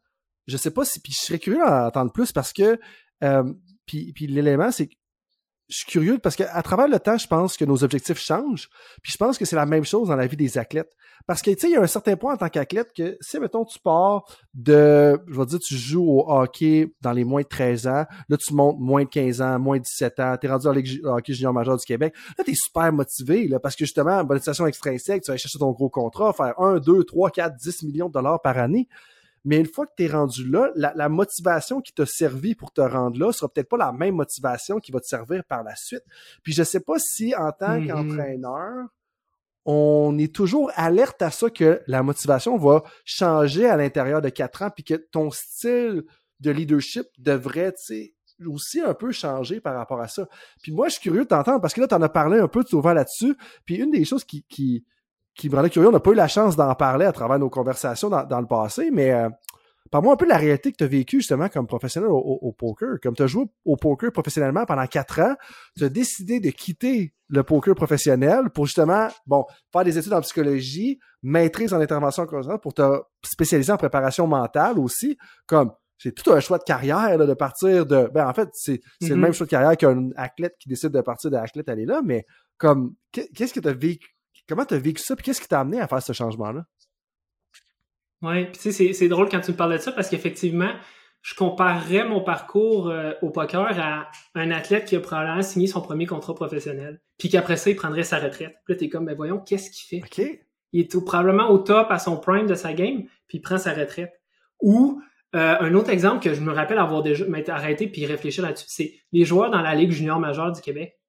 je 0.47 0.57
sais 0.57 0.71
pas 0.71 0.85
si, 0.85 0.99
puis 0.99 1.13
je 1.13 1.25
serais 1.25 1.39
curieux 1.39 1.59
d'en 1.59 1.87
entendre 1.87 2.11
plus 2.11 2.31
parce 2.31 2.51
que, 2.51 2.77
euh, 3.23 3.43
puis, 3.85 4.11
puis 4.13 4.27
l'élément, 4.27 4.71
c'est 4.71 4.87
que 4.87 4.95
je 5.69 5.77
suis 5.77 5.85
curieux 5.85 6.17
parce 6.17 6.35
qu'à 6.35 6.61
travers 6.63 6.87
le 6.87 6.99
temps, 6.99 7.17
je 7.17 7.27
pense 7.27 7.55
que 7.55 7.63
nos 7.63 7.83
objectifs 7.83 8.17
changent. 8.17 8.69
Puis 9.03 9.11
je 9.11 9.17
pense 9.17 9.37
que 9.37 9.45
c'est 9.45 9.55
la 9.55 9.67
même 9.67 9.85
chose 9.85 10.07
dans 10.07 10.15
la 10.15 10.25
vie 10.25 10.35
des 10.35 10.57
athlètes. 10.57 10.91
Parce 11.27 11.43
que, 11.43 11.51
tu 11.51 11.59
sais, 11.59 11.67
il 11.67 11.73
y 11.73 11.75
a 11.75 11.81
un 11.81 11.87
certain 11.87 12.15
point 12.15 12.33
en 12.33 12.37
tant 12.37 12.49
qu'athlète 12.49 12.91
que 12.91 13.15
si, 13.21 13.39
mettons, 13.39 13.63
tu 13.63 13.77
pars 13.77 14.23
de, 14.55 15.19
je 15.27 15.39
vais 15.39 15.45
dire, 15.45 15.59
tu 15.59 15.75
joues 15.75 16.09
au 16.09 16.25
hockey 16.27 16.91
dans 17.01 17.11
les 17.11 17.23
moins 17.23 17.43
de 17.43 17.47
13 17.47 17.85
ans, 17.85 18.05
là, 18.29 18.37
tu 18.37 18.51
montes 18.53 18.79
moins 18.79 19.03
de 19.03 19.09
15 19.09 19.41
ans, 19.41 19.59
moins 19.59 19.77
de 19.77 19.83
17 19.83 20.19
ans, 20.21 20.37
t'es 20.41 20.47
rendu 20.47 20.63
dans 20.63 20.73
le 20.73 20.81
hockey 21.03 21.33
junior 21.33 21.53
majeur 21.53 21.77
du 21.77 21.85
Québec. 21.85 22.15
Là, 22.35 22.43
t'es 22.43 22.55
super 22.55 22.91
motivé, 22.91 23.47
là, 23.47 23.59
parce 23.59 23.75
que 23.75 23.85
justement, 23.85 24.23
motivation 24.23 24.65
extrinsèque, 24.65 25.21
tu 25.21 25.27
vas 25.27 25.33
aller 25.33 25.39
chercher 25.39 25.59
ton 25.59 25.71
gros 25.71 25.89
contrat, 25.89 26.33
faire 26.33 26.59
1, 26.59 26.79
2, 26.79 27.03
3, 27.03 27.29
4, 27.29 27.55
10 27.55 27.83
millions 27.83 28.07
de 28.07 28.13
dollars 28.13 28.41
par 28.41 28.57
année. 28.57 28.87
Mais 29.45 29.57
une 29.57 29.67
fois 29.67 29.85
que 29.85 29.93
tu 29.97 30.03
es 30.03 30.07
rendu 30.07 30.49
là, 30.49 30.71
la, 30.75 31.09
motivation 31.09 31.81
qui 31.81 31.93
t'a 31.93 32.05
servi 32.05 32.55
pour 32.55 32.71
te 32.71 32.81
rendre 32.81 33.19
là 33.19 33.31
sera 33.31 33.49
peut-être 33.49 33.69
pas 33.69 33.77
la 33.77 33.91
même 33.91 34.15
motivation 34.15 34.79
qui 34.79 34.91
va 34.91 34.99
te 34.99 35.07
servir 35.07 35.43
par 35.45 35.63
la 35.63 35.75
suite. 35.75 36.03
Puis 36.43 36.53
je 36.53 36.63
sais 36.63 36.81
pas 36.81 36.99
si 36.99 37.35
en 37.35 37.51
tant 37.51 37.77
mm-hmm. 37.77 37.87
qu'entraîneur, 37.87 38.87
on 39.65 40.17
est 40.17 40.33
toujours 40.33 40.71
alerte 40.75 41.21
à 41.21 41.31
ça 41.31 41.49
que 41.49 41.81
la 41.87 42.01
motivation 42.03 42.57
va 42.57 42.83
changer 43.05 43.67
à 43.67 43.77
l'intérieur 43.77 44.21
de 44.21 44.29
quatre 44.29 44.63
ans, 44.63 44.69
puis 44.69 44.83
que 44.83 44.95
ton 44.95 45.31
style 45.31 46.03
de 46.39 46.51
leadership 46.51 47.07
devrait, 47.17 47.73
aussi 48.47 48.81
un 48.81 48.93
peu 48.93 49.11
changer 49.11 49.59
par 49.59 49.75
rapport 49.75 49.99
à 49.99 50.07
ça. 50.07 50.27
Puis 50.61 50.71
moi, 50.71 50.87
je 50.87 50.93
suis 50.93 51.01
curieux 51.01 51.23
de 51.23 51.27
t'entendre 51.27 51.61
parce 51.61 51.73
que 51.73 51.81
là, 51.81 51.87
tu 51.87 51.95
en 51.95 52.01
as 52.01 52.09
parlé 52.09 52.39
un 52.39 52.47
peu 52.47 52.63
souvent 52.63 52.93
là-dessus. 52.93 53.35
Puis 53.65 53.75
une 53.75 53.91
des 53.91 54.05
choses 54.05 54.23
qui, 54.23 54.43
qui, 54.43 54.85
qui 55.35 55.49
me 55.49 55.55
rendait 55.55 55.69
curieux. 55.69 55.87
On 55.87 55.91
n'a 55.91 55.99
pas 55.99 56.11
eu 56.11 56.15
la 56.15 56.27
chance 56.27 56.55
d'en 56.55 56.73
parler 56.75 57.05
à 57.05 57.11
travers 57.11 57.39
nos 57.39 57.49
conversations 57.49 58.09
dans, 58.09 58.39
le 58.39 58.47
passé, 58.47 58.89
mais 58.91 59.11
euh, 59.11 59.29
parle-moi 59.91 60.13
un 60.13 60.17
peu 60.17 60.25
de 60.25 60.31
la 60.31 60.37
réalité 60.37 60.71
que 60.71 60.77
tu 60.77 60.83
as 60.83 60.87
vécue 60.87 61.17
justement 61.17 61.49
comme 61.49 61.67
professionnel 61.67 62.09
au, 62.11 62.53
poker. 62.57 62.99
Comme 63.01 63.15
tu 63.15 63.23
as 63.23 63.27
joué 63.27 63.45
au 63.65 63.77
poker 63.77 64.11
professionnellement 64.11 64.65
pendant 64.65 64.85
quatre 64.87 65.19
ans, 65.21 65.35
tu 65.77 65.83
as 65.83 65.89
décidé 65.89 66.39
de 66.39 66.49
quitter 66.49 67.13
le 67.29 67.43
poker 67.43 67.75
professionnel 67.75 68.49
pour 68.53 68.65
justement, 68.65 69.07
bon, 69.27 69.45
faire 69.71 69.83
des 69.83 69.97
études 69.97 70.13
en 70.13 70.21
psychologie, 70.21 70.99
maîtrise 71.23 71.73
en 71.73 71.79
intervention 71.79 72.25
pour 72.61 72.73
te 72.73 73.01
spécialiser 73.25 73.71
en 73.71 73.77
préparation 73.77 74.27
mentale 74.27 74.79
aussi, 74.79 75.17
comme 75.45 75.71
c'est 75.99 76.13
tout 76.13 76.31
un 76.31 76.39
choix 76.39 76.57
de 76.57 76.63
carrière 76.63 77.17
de 77.17 77.33
partir 77.33 77.85
de 77.85 78.09
ben 78.13 78.25
en 78.25 78.33
fait 78.33 78.49
c'est 78.53 78.81
le 79.01 79.07
mm-hmm. 79.07 79.15
même 79.15 79.33
choix 79.33 79.45
de 79.45 79.51
carrière 79.51 79.75
qu'un 79.75 80.09
athlète 80.15 80.55
qui 80.57 80.69
décide 80.69 80.91
de 80.91 81.01
partir 81.01 81.29
de 81.29 81.35
l'athlète 81.35 81.67
aller 81.67 81.85
là 81.85 82.01
mais 82.03 82.25
comme 82.57 82.95
qu'est-ce 83.11 83.53
que 83.53 83.59
tu 83.59 83.67
as 83.67 83.73
vécu 83.73 84.15
Comment 84.49 84.65
tu 84.65 84.73
as 84.73 84.79
vécu 84.79 85.01
ça? 85.01 85.15
Puis 85.15 85.23
qu'est-ce 85.23 85.39
qui 85.39 85.47
t'a 85.47 85.59
amené 85.59 85.79
à 85.79 85.87
faire 85.87 86.01
ce 86.01 86.11
changement-là? 86.11 86.65
Oui, 88.23 88.45
puis 88.45 88.59
tu 88.59 88.71
sais, 88.71 88.93
c'est 88.93 89.07
drôle 89.07 89.29
quand 89.29 89.39
tu 89.39 89.51
me 89.51 89.55
parlais 89.55 89.77
de 89.77 89.83
ça 89.83 89.91
parce 89.91 90.09
qu'effectivement, 90.09 90.71
je 91.21 91.35
comparerais 91.35 92.03
mon 92.03 92.21
parcours 92.21 92.89
euh, 92.89 93.13
au 93.21 93.29
poker 93.29 93.79
à 93.79 94.09
un 94.35 94.51
athlète 94.51 94.85
qui 94.85 94.95
a 94.95 94.99
probablement 94.99 95.43
signé 95.43 95.67
son 95.67 95.81
premier 95.81 96.07
contrat 96.07 96.33
professionnel, 96.33 96.99
puis 97.17 97.29
qu'après 97.29 97.57
ça, 97.57 97.69
il 97.69 97.75
prendrait 97.75 98.03
sa 98.03 98.17
retraite. 98.17 98.55
Puis 98.65 98.73
là, 98.73 98.75
t'es 98.79 98.89
comme, 98.89 99.05
ben 99.05 99.15
voyons, 99.15 99.37
qu'est-ce 99.39 99.69
qu'il 99.69 100.01
fait? 100.01 100.41
Il 100.71 100.81
est 100.81 101.05
probablement 101.05 101.49
au 101.51 101.59
top 101.59 101.87
à 101.91 101.99
son 101.99 102.17
prime 102.17 102.47
de 102.47 102.55
sa 102.55 102.73
game, 102.73 103.03
puis 103.27 103.37
il 103.37 103.41
prend 103.41 103.57
sa 103.57 103.73
retraite. 103.73 104.19
Ou 104.61 105.01
euh, 105.35 105.57
un 105.59 105.73
autre 105.75 105.91
exemple 105.91 106.23
que 106.23 106.33
je 106.33 106.41
me 106.41 106.51
rappelle 106.51 106.79
avoir 106.79 107.03
déjà 107.03 107.25
m'être 107.25 107.49
arrêté 107.49 107.87
puis 107.87 108.05
réfléchir 108.05 108.43
là-dessus, 108.43 108.65
c'est 108.67 108.95
les 109.11 109.25
joueurs 109.25 109.51
dans 109.51 109.61
la 109.61 109.75
Ligue 109.75 109.91
junior 109.91 110.19
majeure 110.19 110.51
du 110.51 110.61
Québec. 110.61 110.99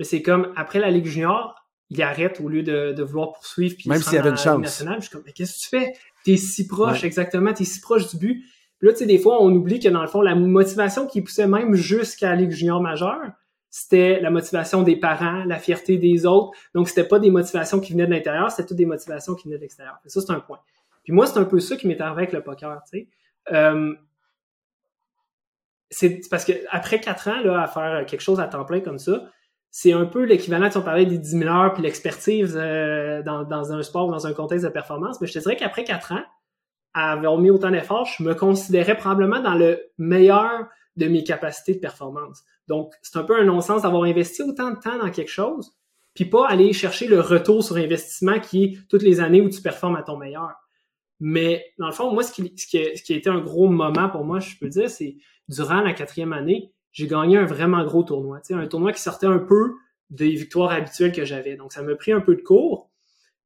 C'est 0.00 0.22
comme, 0.22 0.52
après 0.56 0.78
la 0.78 0.90
Ligue 0.90 1.06
junior, 1.06 1.63
il 1.94 2.02
arrête 2.02 2.40
au 2.40 2.48
lieu 2.48 2.62
de, 2.62 2.92
de 2.92 3.02
vouloir 3.02 3.32
poursuivre. 3.32 3.74
Puis 3.78 3.88
Même 3.88 4.02
s'il 4.02 4.14
y 4.14 4.18
avait 4.18 4.30
une 4.30 4.36
chance. 4.36 4.60
Nationale, 4.60 4.96
je 4.96 5.06
suis 5.06 5.12
comme, 5.12 5.22
mais 5.24 5.32
qu'est-ce 5.32 5.54
que 5.54 5.62
tu 5.62 5.68
fais? 5.68 5.92
T'es 6.24 6.36
si 6.36 6.66
proche, 6.66 7.04
exactement, 7.04 7.52
t'es 7.52 7.64
si 7.64 7.80
proche 7.80 8.08
du 8.10 8.16
but. 8.16 8.44
Puis 8.78 8.88
là, 8.88 8.92
tu 8.92 9.00
sais, 9.00 9.06
des 9.06 9.18
fois, 9.18 9.42
on 9.42 9.50
oublie 9.54 9.78
que 9.78 9.88
dans 9.88 10.02
le 10.02 10.08
fond, 10.08 10.20
la 10.20 10.34
motivation 10.34 11.06
qui 11.06 11.22
poussait 11.22 11.46
même 11.46 11.74
jusqu'à 11.74 12.30
la 12.30 12.36
Ligue 12.36 12.50
junior 12.50 12.80
majeure, 12.80 13.22
c'était 13.70 14.20
la 14.20 14.30
motivation 14.30 14.82
des 14.82 14.96
parents, 14.96 15.44
la 15.44 15.58
fierté 15.58 15.98
des 15.98 16.26
autres. 16.26 16.56
Donc, 16.74 16.88
c'était 16.88 17.08
pas 17.08 17.18
des 17.18 17.30
motivations 17.30 17.80
qui 17.80 17.92
venaient 17.92 18.06
de 18.06 18.12
l'intérieur, 18.12 18.50
c'était 18.50 18.66
toutes 18.66 18.76
des 18.76 18.86
motivations 18.86 19.34
qui 19.34 19.48
venaient 19.48 19.56
de 19.56 19.62
l'extérieur. 19.62 19.98
Ça, 20.06 20.20
c'est 20.20 20.30
un 20.30 20.40
point. 20.40 20.60
Puis 21.02 21.12
moi, 21.12 21.26
c'est 21.26 21.38
un 21.38 21.44
peu 21.44 21.60
ça 21.60 21.76
qui 21.76 21.86
m'est 21.86 22.00
arrivé 22.00 22.22
avec 22.22 22.32
le 22.32 22.42
poker, 22.42 22.82
tu 22.90 22.98
sais. 22.98 23.08
Euh, 23.52 23.94
c'est 25.90 26.20
parce 26.30 26.44
que 26.44 26.52
après 26.70 27.00
quatre 27.00 27.28
ans 27.28 27.40
là, 27.40 27.62
à 27.62 27.66
faire 27.66 28.04
quelque 28.06 28.20
chose 28.20 28.40
à 28.40 28.48
temps 28.48 28.64
plein 28.64 28.80
comme 28.80 28.98
ça, 28.98 29.30
c'est 29.76 29.92
un 29.92 30.04
peu 30.04 30.22
l'équivalent, 30.22 30.70
si 30.70 30.76
on 30.76 30.82
parlait 30.82 31.04
des 31.04 31.18
10 31.18 31.30
000 31.30 31.50
heures 31.52 31.74
puis 31.74 31.82
l'expertise 31.82 32.56
euh, 32.56 33.24
dans, 33.24 33.42
dans, 33.42 33.72
un 33.72 33.82
sport, 33.82 34.08
dans 34.08 34.24
un 34.24 34.32
contexte 34.32 34.64
de 34.64 34.70
performance. 34.70 35.20
Mais 35.20 35.26
je 35.26 35.32
te 35.32 35.40
dirais 35.40 35.56
qu'après 35.56 35.82
quatre 35.82 36.12
ans, 36.12 36.22
à 36.94 37.10
avoir 37.10 37.36
mis 37.38 37.50
autant 37.50 37.72
d'efforts, 37.72 38.06
je 38.06 38.22
me 38.22 38.36
considérais 38.36 38.96
probablement 38.96 39.40
dans 39.40 39.56
le 39.56 39.82
meilleur 39.98 40.68
de 40.94 41.08
mes 41.08 41.24
capacités 41.24 41.74
de 41.74 41.80
performance. 41.80 42.44
Donc, 42.68 42.94
c'est 43.02 43.18
un 43.18 43.24
peu 43.24 43.36
un 43.36 43.42
non-sens 43.42 43.82
d'avoir 43.82 44.04
investi 44.04 44.42
autant 44.42 44.70
de 44.70 44.78
temps 44.78 44.96
dans 44.96 45.10
quelque 45.10 45.32
chose, 45.32 45.72
puis 46.14 46.26
pas 46.26 46.46
aller 46.46 46.72
chercher 46.72 47.08
le 47.08 47.18
retour 47.18 47.64
sur 47.64 47.74
investissement 47.74 48.38
qui 48.38 48.62
est 48.62 48.78
toutes 48.88 49.02
les 49.02 49.18
années 49.18 49.40
où 49.40 49.48
tu 49.48 49.60
performes 49.60 49.96
à 49.96 50.04
ton 50.04 50.16
meilleur. 50.16 50.52
Mais 51.18 51.66
dans 51.80 51.86
le 51.86 51.92
fond, 51.92 52.12
moi, 52.12 52.22
ce 52.22 52.32
qui, 52.32 52.52
ce 52.56 52.68
qui, 52.68 52.78
a, 52.78 52.96
ce 52.96 53.02
qui 53.02 53.12
a 53.12 53.16
été 53.16 53.28
un 53.28 53.40
gros 53.40 53.68
moment 53.68 54.08
pour 54.08 54.24
moi, 54.24 54.38
je 54.38 54.54
peux 54.56 54.68
dire, 54.68 54.88
c'est 54.88 55.16
durant 55.48 55.80
la 55.80 55.94
quatrième 55.94 56.32
année, 56.32 56.73
j'ai 56.94 57.08
gagné 57.08 57.36
un 57.36 57.44
vraiment 57.44 57.84
gros 57.84 58.04
tournoi. 58.04 58.40
Tu 58.40 58.46
sais, 58.46 58.54
un 58.54 58.66
tournoi 58.66 58.92
qui 58.92 59.02
sortait 59.02 59.26
un 59.26 59.40
peu 59.40 59.74
des 60.10 60.30
victoires 60.30 60.70
habituelles 60.70 61.12
que 61.12 61.24
j'avais. 61.24 61.56
Donc, 61.56 61.72
ça 61.72 61.82
m'a 61.82 61.94
pris 61.96 62.12
un 62.12 62.20
peu 62.20 62.36
de 62.36 62.40
cours. 62.40 62.88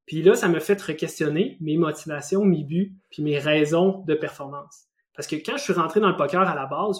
Puis 0.05 0.21
là, 0.21 0.35
ça 0.35 0.47
m'a 0.47 0.59
fait 0.59 0.79
re-questionner 0.79 1.57
mes 1.59 1.75
motivations, 1.75 2.45
mes 2.45 2.63
buts, 2.63 2.95
puis 3.09 3.23
mes 3.23 3.39
raisons 3.39 4.03
de 4.07 4.13
performance. 4.13 4.85
Parce 5.15 5.27
que 5.27 5.35
quand 5.35 5.57
je 5.57 5.63
suis 5.63 5.73
rentré 5.73 5.99
dans 5.99 6.09
le 6.09 6.15
poker 6.15 6.47
à 6.47 6.55
la 6.55 6.67
base, 6.67 6.99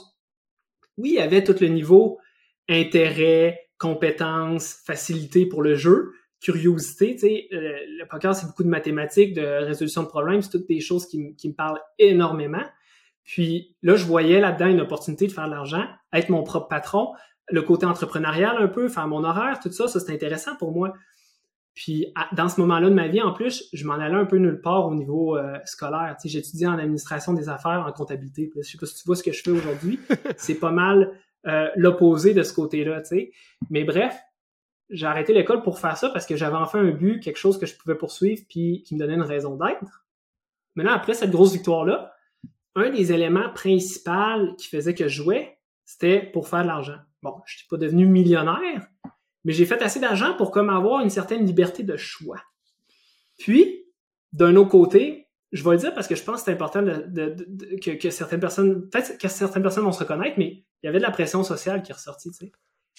oui, 0.98 1.12
il 1.12 1.16
y 1.16 1.20
avait 1.20 1.44
tout 1.44 1.56
le 1.62 1.68
niveau 1.68 2.18
intérêt, 2.68 3.70
compétence, 3.78 4.82
facilité 4.86 5.46
pour 5.46 5.62
le 5.62 5.76
jeu, 5.76 6.14
curiosité. 6.42 7.14
Tu 7.14 7.20
sais, 7.20 7.48
euh, 7.54 7.78
le 8.00 8.08
poker, 8.08 8.34
c'est 8.36 8.48
beaucoup 8.48 8.64
de 8.64 8.70
mathématiques, 8.70 9.36
de 9.36 9.66
résolution 9.66 10.02
de 10.02 10.08
problèmes, 10.08 10.42
c'est 10.42 10.50
toutes 10.50 10.68
des 10.68 10.80
choses 10.80 11.06
qui 11.08 11.20
me 11.20 11.54
parlent 11.54 11.82
énormément. 12.00 12.66
Puis 13.24 13.76
là, 13.84 13.96
je 13.96 14.06
voyais 14.06 14.40
là-dedans 14.40 14.68
une 14.68 14.82
opportunité 14.82 15.28
de 15.28 15.32
faire 15.32 15.46
de 15.46 15.52
l'argent, 15.52 15.86
être 16.14 16.30
mon 16.30 16.44
propre 16.44 16.68
patron, 16.68 17.14
le 17.52 17.62
côté 17.62 17.86
entrepreneurial 17.86 18.58
un 18.58 18.68
peu, 18.68 18.90
faire 18.90 19.08
mon 19.08 19.24
horaire, 19.24 19.60
tout 19.60 19.72
ça, 19.72 19.88
ça 19.88 20.00
c'est 20.00 20.14
intéressant 20.14 20.56
pour 20.56 20.72
moi. 20.72 20.94
Puis 21.76 22.08
dans 22.34 22.50
ce 22.50 22.60
moment-là 22.62 22.90
de 22.90 22.94
ma 22.94 23.08
vie, 23.08 23.22
en 23.22 23.32
plus, 23.32 23.70
je 23.72 23.86
m'en 23.86 23.94
allais 23.94 24.16
un 24.16 24.26
peu 24.26 24.38
nulle 24.38 24.62
part 24.62 24.88
au 24.88 24.96
niveau 24.96 25.38
euh, 25.38 25.58
scolaire. 25.66 26.16
Tu 26.20 26.28
sais, 26.28 26.34
j'étudiais 26.34 26.68
en 26.68 26.78
administration 26.78 27.34
des 27.34 27.48
affaires, 27.48 27.86
en 27.88 27.92
comptabilité. 27.92 28.52
je 28.56 28.62
sais 28.64 28.78
pas 28.78 28.86
si 28.86 28.96
tu 28.96 29.04
vois 29.06 29.16
ce 29.16 29.24
que 29.24 29.32
je 29.32 29.42
fais 29.42 29.52
aujourd'hui. 29.52 30.00
c'est 30.38 30.56
pas 30.56 30.72
mal 30.72 31.12
euh, 31.48 31.70
l'opposé 31.76 32.34
de 32.34 32.44
ce 32.44 32.54
côté-là, 32.54 33.02
tu 33.02 33.08
sais. 33.08 33.32
Mais 33.70 33.86
bref, 33.86 34.14
j'ai 34.90 35.06
arrêté 35.06 35.34
l'école 35.34 35.62
pour 35.62 35.80
faire 35.80 35.96
ça 35.96 36.10
parce 36.10 36.26
que 36.26 36.36
j'avais 36.36 36.58
enfin 36.58 36.80
un 36.80 36.92
but, 36.92 37.22
quelque 37.22 37.38
chose 37.38 37.58
que 37.58 37.66
je 37.66 37.78
pouvais 37.78 37.96
poursuivre 37.96 38.42
puis 38.50 38.84
qui 38.84 38.96
me 38.96 39.00
donnait 39.00 39.14
une 39.14 39.22
raison 39.22 39.56
d'être. 39.56 40.06
Maintenant, 40.76 40.94
après 40.94 41.14
cette 41.14 41.32
grosse 41.32 41.54
victoire-là, 41.54 42.14
un 42.80 42.90
des 42.90 43.12
éléments 43.12 43.50
principaux 43.54 44.56
qui 44.58 44.68
faisait 44.68 44.94
que 44.94 45.08
je 45.08 45.22
jouais, 45.22 45.58
c'était 45.86 46.22
pour 46.22 46.48
faire 46.48 46.64
de 46.64 46.68
l'argent. 46.68 46.98
Bon, 47.22 47.36
je 47.46 47.58
suis 47.58 47.68
pas 47.68 47.78
devenu 47.78 48.06
millionnaire, 48.06 48.88
mais 49.44 49.54
j'ai 49.54 49.66
fait 49.66 49.82
assez 49.82 50.00
d'argent 50.00 50.36
pour 50.36 50.58
avoir 50.58 51.02
une 51.02 51.10
certaine 51.10 51.46
liberté 51.46 51.84
de 51.84 51.98
choix. 51.98 52.42
Puis, 53.38 53.86
d'un 54.32 54.56
autre 54.56 54.70
côté, 54.70 55.28
je 55.52 55.64
vais 55.64 55.72
le 55.72 55.78
dire 55.78 55.94
parce 55.94 56.08
que 56.08 56.16
je 56.16 56.24
pense 56.24 56.42
que 56.42 56.46
c'est 56.46 56.52
important 56.52 56.84
que, 56.86 58.10
certaines 58.10 58.40
personnes, 58.40 58.88
peut-être 58.90 59.18
que 59.18 59.28
certaines 59.28 59.64
personnes 59.64 59.84
vont 59.84 59.92
se 59.92 60.00
reconnaître, 60.00 60.36
mais 60.38 60.64
il 60.82 60.86
y 60.86 60.88
avait 60.88 61.00
de 61.00 61.04
la 61.04 61.12
pression 61.12 61.44
sociale 61.44 61.82
qui 61.82 61.92
est 61.92 61.96
ressortie. 61.96 62.32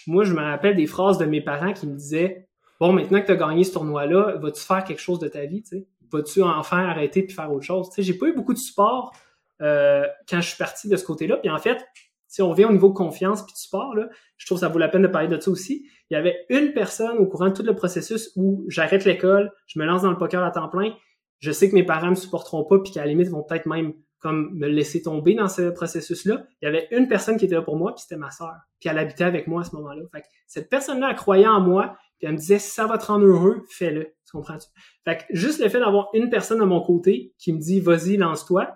Moi, 0.07 0.25
je 0.25 0.35
me 0.35 0.41
rappelle 0.41 0.77
des 0.77 0.87
phrases 0.87 1.19
de 1.19 1.27
mes 1.27 1.41
parents 1.41 1.73
qui 1.73 1.87
me 1.87 1.95
disaient, 1.95 2.49
bon, 2.81 2.93
maintenant 2.93 3.21
que 3.21 3.27
tu 3.27 3.33
as 3.33 3.37
gagné 3.37 3.65
ce 3.65 3.73
tournoi-là, 3.73 4.37
vas-tu 4.39 4.63
faire 4.63 4.83
quelque 4.83 5.01
chose 5.01 5.19
de 5.19 5.29
ta 5.29 5.47
vie? 5.47 5.63
Vas-tu 6.11 6.43
enfin 6.43 6.85
arrêter 6.89 7.23
puis 7.23 7.35
faire 7.35 7.53
autre 7.53 7.65
chose? 7.65 7.89
J'ai 7.97 8.15
pas 8.15 8.27
eu 8.27 8.35
beaucoup 8.35 8.53
de 8.53 8.59
support 8.59 9.15
euh, 9.61 10.07
quand 10.29 10.41
je 10.41 10.49
suis 10.49 10.57
parti 10.57 10.89
de 10.89 10.97
ce 10.97 11.05
côté-là. 11.05 11.37
Puis 11.37 11.51
en 11.51 11.59
fait, 11.59 11.85
si 12.27 12.43
on 12.43 12.51
revient 12.51 12.67
au 12.67 12.73
niveau 12.73 12.93
confiance 12.93 13.45
puis 13.45 13.55
de 13.55 14.01
là, 14.01 14.09
je 14.37 14.47
trouve 14.47 14.59
que 14.59 14.61
ça 14.61 14.69
vaut 14.69 14.79
la 14.79 14.89
peine 14.89 15.03
de 15.03 15.09
parler 15.09 15.29
de 15.29 15.41
ça 15.41 15.51
aussi. 15.51 15.89
Il 16.11 16.15
y 16.15 16.17
avait 16.17 16.47
une 16.49 16.73
personne 16.73 17.19
au 17.19 17.27
courant 17.27 17.49
de 17.49 17.55
tout 17.55 17.63
le 17.63 17.75
processus 17.75 18.33
où 18.37 18.65
j'arrête 18.69 19.05
l'école, 19.05 19.53
je 19.67 19.79
me 19.79 19.85
lance 19.85 20.03
dans 20.03 20.11
le 20.11 20.17
poker 20.17 20.43
à 20.45 20.51
temps 20.51 20.69
plein, 20.69 20.95
je 21.41 21.51
sais 21.51 21.69
que 21.69 21.75
mes 21.75 21.85
parents 21.85 22.11
me 22.11 22.15
supporteront 22.15 22.65
pas 22.65 22.79
puis 22.79 22.93
qu'à 22.93 23.01
la 23.01 23.07
limite 23.09 23.29
vont 23.29 23.43
peut-être 23.43 23.67
même 23.67 23.95
comme 24.21 24.55
me 24.55 24.69
laisser 24.69 25.03
tomber 25.03 25.35
dans 25.35 25.49
ce 25.49 25.71
processus-là. 25.71 26.45
Il 26.61 26.67
y 26.67 26.69
avait 26.69 26.89
une 26.91 27.09
personne 27.09 27.39
qui 27.39 27.47
était 27.47 27.55
là 27.55 27.63
pour 27.63 27.77
moi, 27.77 27.95
puis 27.95 28.03
c'était 28.03 28.19
ma 28.19 28.31
sœur. 28.31 28.55
Puis 28.79 28.91
elle 28.91 28.99
habitait 28.99 29.25
avec 29.25 29.47
moi 29.47 29.63
à 29.63 29.65
ce 29.65 29.75
moment-là. 29.77 30.03
Fait 30.13 30.21
que 30.21 30.27
cette 30.47 30.69
personne-là, 30.69 31.09
elle 31.11 31.17
croyait 31.17 31.47
en 31.47 31.61
moi, 31.61 31.97
puis 32.19 32.27
elle 32.27 32.35
me 32.35 32.39
disait, 32.39 32.59
ça 32.59 32.87
va 32.87 32.99
te 32.99 33.07
rendre 33.07 33.25
heureux, 33.25 33.65
fais-le. 33.71 34.13
Tu 34.27 34.33
comprends-tu? 34.33 34.69
Fait 35.05 35.17
que 35.17 35.23
juste 35.31 35.59
le 35.59 35.71
fait 35.71 35.81
d'avoir 35.81 36.11
une 36.13 36.29
personne 36.29 36.61
de 36.61 36.65
mon 36.65 36.83
côté 36.83 37.35
qui 37.39 37.53
me 37.55 37.59
dit, 37.59 37.81
vas-y, 37.81 38.19
lance-toi, 38.19 38.71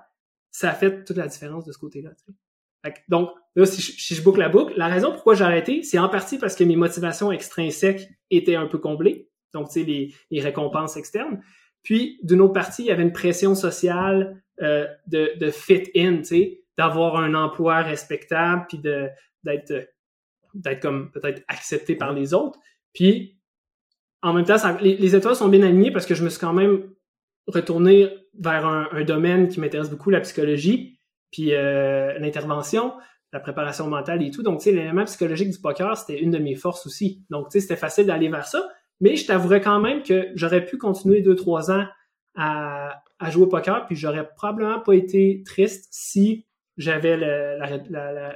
ça 0.54 0.70
a 0.70 0.74
fait 0.74 1.02
toute 1.04 1.16
la 1.16 1.26
différence 1.26 1.64
de 1.64 1.72
ce 1.72 1.78
côté-là. 1.78 2.10
donc, 3.08 3.30
là, 3.56 3.66
si 3.66 4.14
je, 4.14 4.22
boucle 4.22 4.38
la 4.38 4.48
boucle, 4.48 4.72
la 4.76 4.86
raison 4.86 5.10
pourquoi 5.10 5.34
j'ai 5.34 5.42
arrêté, 5.42 5.82
c'est 5.82 5.98
en 5.98 6.08
partie 6.08 6.38
parce 6.38 6.54
que 6.54 6.62
mes 6.62 6.76
motivations 6.76 7.32
extrinsèques 7.32 8.08
étaient 8.30 8.54
un 8.54 8.68
peu 8.68 8.78
comblées. 8.78 9.28
Donc, 9.52 9.66
tu 9.66 9.80
sais, 9.80 9.82
les, 9.84 10.14
les 10.30 10.40
récompenses 10.40 10.96
externes. 10.96 11.42
Puis, 11.82 12.20
d'une 12.22 12.40
autre 12.40 12.52
partie, 12.52 12.82
il 12.82 12.86
y 12.86 12.92
avait 12.92 13.02
une 13.02 13.12
pression 13.12 13.56
sociale 13.56 14.44
euh, 14.62 14.86
de, 15.08 15.36
de 15.40 15.50
fit 15.50 15.90
in, 15.96 16.18
tu 16.18 16.24
sais, 16.24 16.62
d'avoir 16.78 17.16
un 17.16 17.34
emploi 17.34 17.82
respectable, 17.82 18.66
puis 18.68 18.78
de 18.78 19.08
d'être 19.42 19.88
d'être 20.54 20.80
comme 20.80 21.10
peut-être 21.10 21.42
accepté 21.48 21.96
par 21.96 22.12
les 22.12 22.32
autres. 22.32 22.60
Puis, 22.92 23.40
en 24.22 24.32
même 24.32 24.44
temps, 24.44 24.56
les, 24.80 24.96
les, 24.96 25.16
étoiles 25.16 25.34
sont 25.34 25.48
bien 25.48 25.62
alignées 25.62 25.90
parce 25.90 26.06
que 26.06 26.14
je 26.14 26.22
me 26.22 26.28
suis 26.28 26.38
quand 26.38 26.52
même 26.52 26.93
retourné 27.46 28.08
vers 28.38 28.66
un, 28.66 28.88
un 28.92 29.04
domaine 29.04 29.48
qui 29.48 29.60
m'intéresse 29.60 29.90
beaucoup, 29.90 30.10
la 30.10 30.20
psychologie, 30.20 30.98
puis 31.30 31.54
euh, 31.54 32.18
l'intervention, 32.18 32.92
la 33.32 33.40
préparation 33.40 33.88
mentale 33.88 34.22
et 34.22 34.30
tout. 34.30 34.42
Donc, 34.42 34.58
tu 34.58 34.64
sais, 34.64 34.72
l'élément 34.72 35.04
psychologique 35.04 35.50
du 35.50 35.58
poker, 35.58 35.96
c'était 35.96 36.20
une 36.20 36.30
de 36.30 36.38
mes 36.38 36.54
forces 36.54 36.86
aussi. 36.86 37.24
Donc, 37.30 37.48
tu 37.48 37.52
sais, 37.52 37.60
c'était 37.60 37.76
facile 37.76 38.06
d'aller 38.06 38.28
vers 38.28 38.46
ça. 38.46 38.68
Mais 39.00 39.16
je 39.16 39.26
t'avouerais 39.26 39.60
quand 39.60 39.80
même 39.80 40.02
que 40.02 40.28
j'aurais 40.34 40.64
pu 40.64 40.78
continuer 40.78 41.20
deux, 41.20 41.34
trois 41.34 41.70
ans 41.70 41.84
à, 42.36 43.02
à 43.18 43.30
jouer 43.30 43.44
au 43.44 43.48
poker, 43.48 43.86
puis 43.86 43.96
j'aurais 43.96 44.28
probablement 44.36 44.80
pas 44.80 44.94
été 44.94 45.42
triste 45.44 45.88
si 45.90 46.46
j'avais 46.76 47.16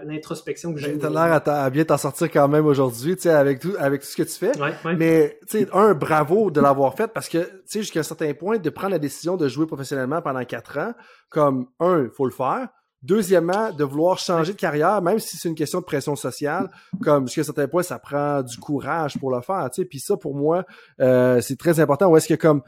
l'introspection 0.04 0.72
que 0.72 0.80
j'ai. 0.80 0.98
T'as 0.98 1.10
l'air 1.10 1.42
à, 1.44 1.70
bien 1.70 1.84
t'en 1.84 1.96
sortir 1.96 2.30
quand 2.30 2.48
même 2.48 2.66
aujourd'hui, 2.66 3.16
tu 3.16 3.22
sais, 3.22 3.30
avec 3.30 3.60
tout, 3.60 3.72
avec 3.78 4.02
tout 4.02 4.06
ce 4.06 4.16
que 4.16 4.22
tu 4.22 4.34
fais. 4.34 4.52
Mais, 4.96 5.38
tu 5.48 5.58
sais, 5.58 5.68
un, 5.72 5.94
bravo 5.94 6.50
de 6.50 6.60
l'avoir 6.60 6.94
fait 6.94 7.08
parce 7.08 7.28
que, 7.28 7.38
tu 7.38 7.62
sais, 7.66 7.80
jusqu'à 7.80 8.00
un 8.00 8.04
certain 8.04 8.32
point, 8.34 8.58
de 8.58 8.70
prendre 8.70 8.92
la 8.92 8.98
décision 8.98 9.36
de 9.36 9.48
jouer 9.48 9.66
professionnellement 9.66 10.22
pendant 10.22 10.44
quatre 10.44 10.78
ans, 10.78 10.92
comme, 11.28 11.66
un, 11.80 12.04
il 12.04 12.10
faut 12.10 12.26
le 12.26 12.32
faire. 12.32 12.68
Deuxièmement, 13.00 13.72
de 13.72 13.84
vouloir 13.84 14.18
changer 14.18 14.52
de 14.52 14.58
carrière, 14.58 15.00
même 15.02 15.20
si 15.20 15.36
c'est 15.36 15.48
une 15.48 15.54
question 15.54 15.78
de 15.78 15.84
pression 15.84 16.16
sociale, 16.16 16.68
comme 17.00 17.26
jusqu'à 17.26 17.42
un 17.42 17.44
certain 17.44 17.68
point, 17.68 17.84
ça 17.84 18.00
prend 18.00 18.42
du 18.42 18.56
courage 18.58 19.18
pour 19.18 19.30
le 19.30 19.40
faire, 19.40 19.68
tu 19.72 19.82
sais. 19.82 19.88
Puis 19.88 20.00
ça, 20.00 20.16
pour 20.16 20.34
moi, 20.34 20.64
euh, 21.00 21.40
c'est 21.40 21.56
très 21.56 21.78
important. 21.78 22.08
Ou 22.08 22.16
est-ce 22.16 22.26
que 22.26 22.34
comme 22.34 22.62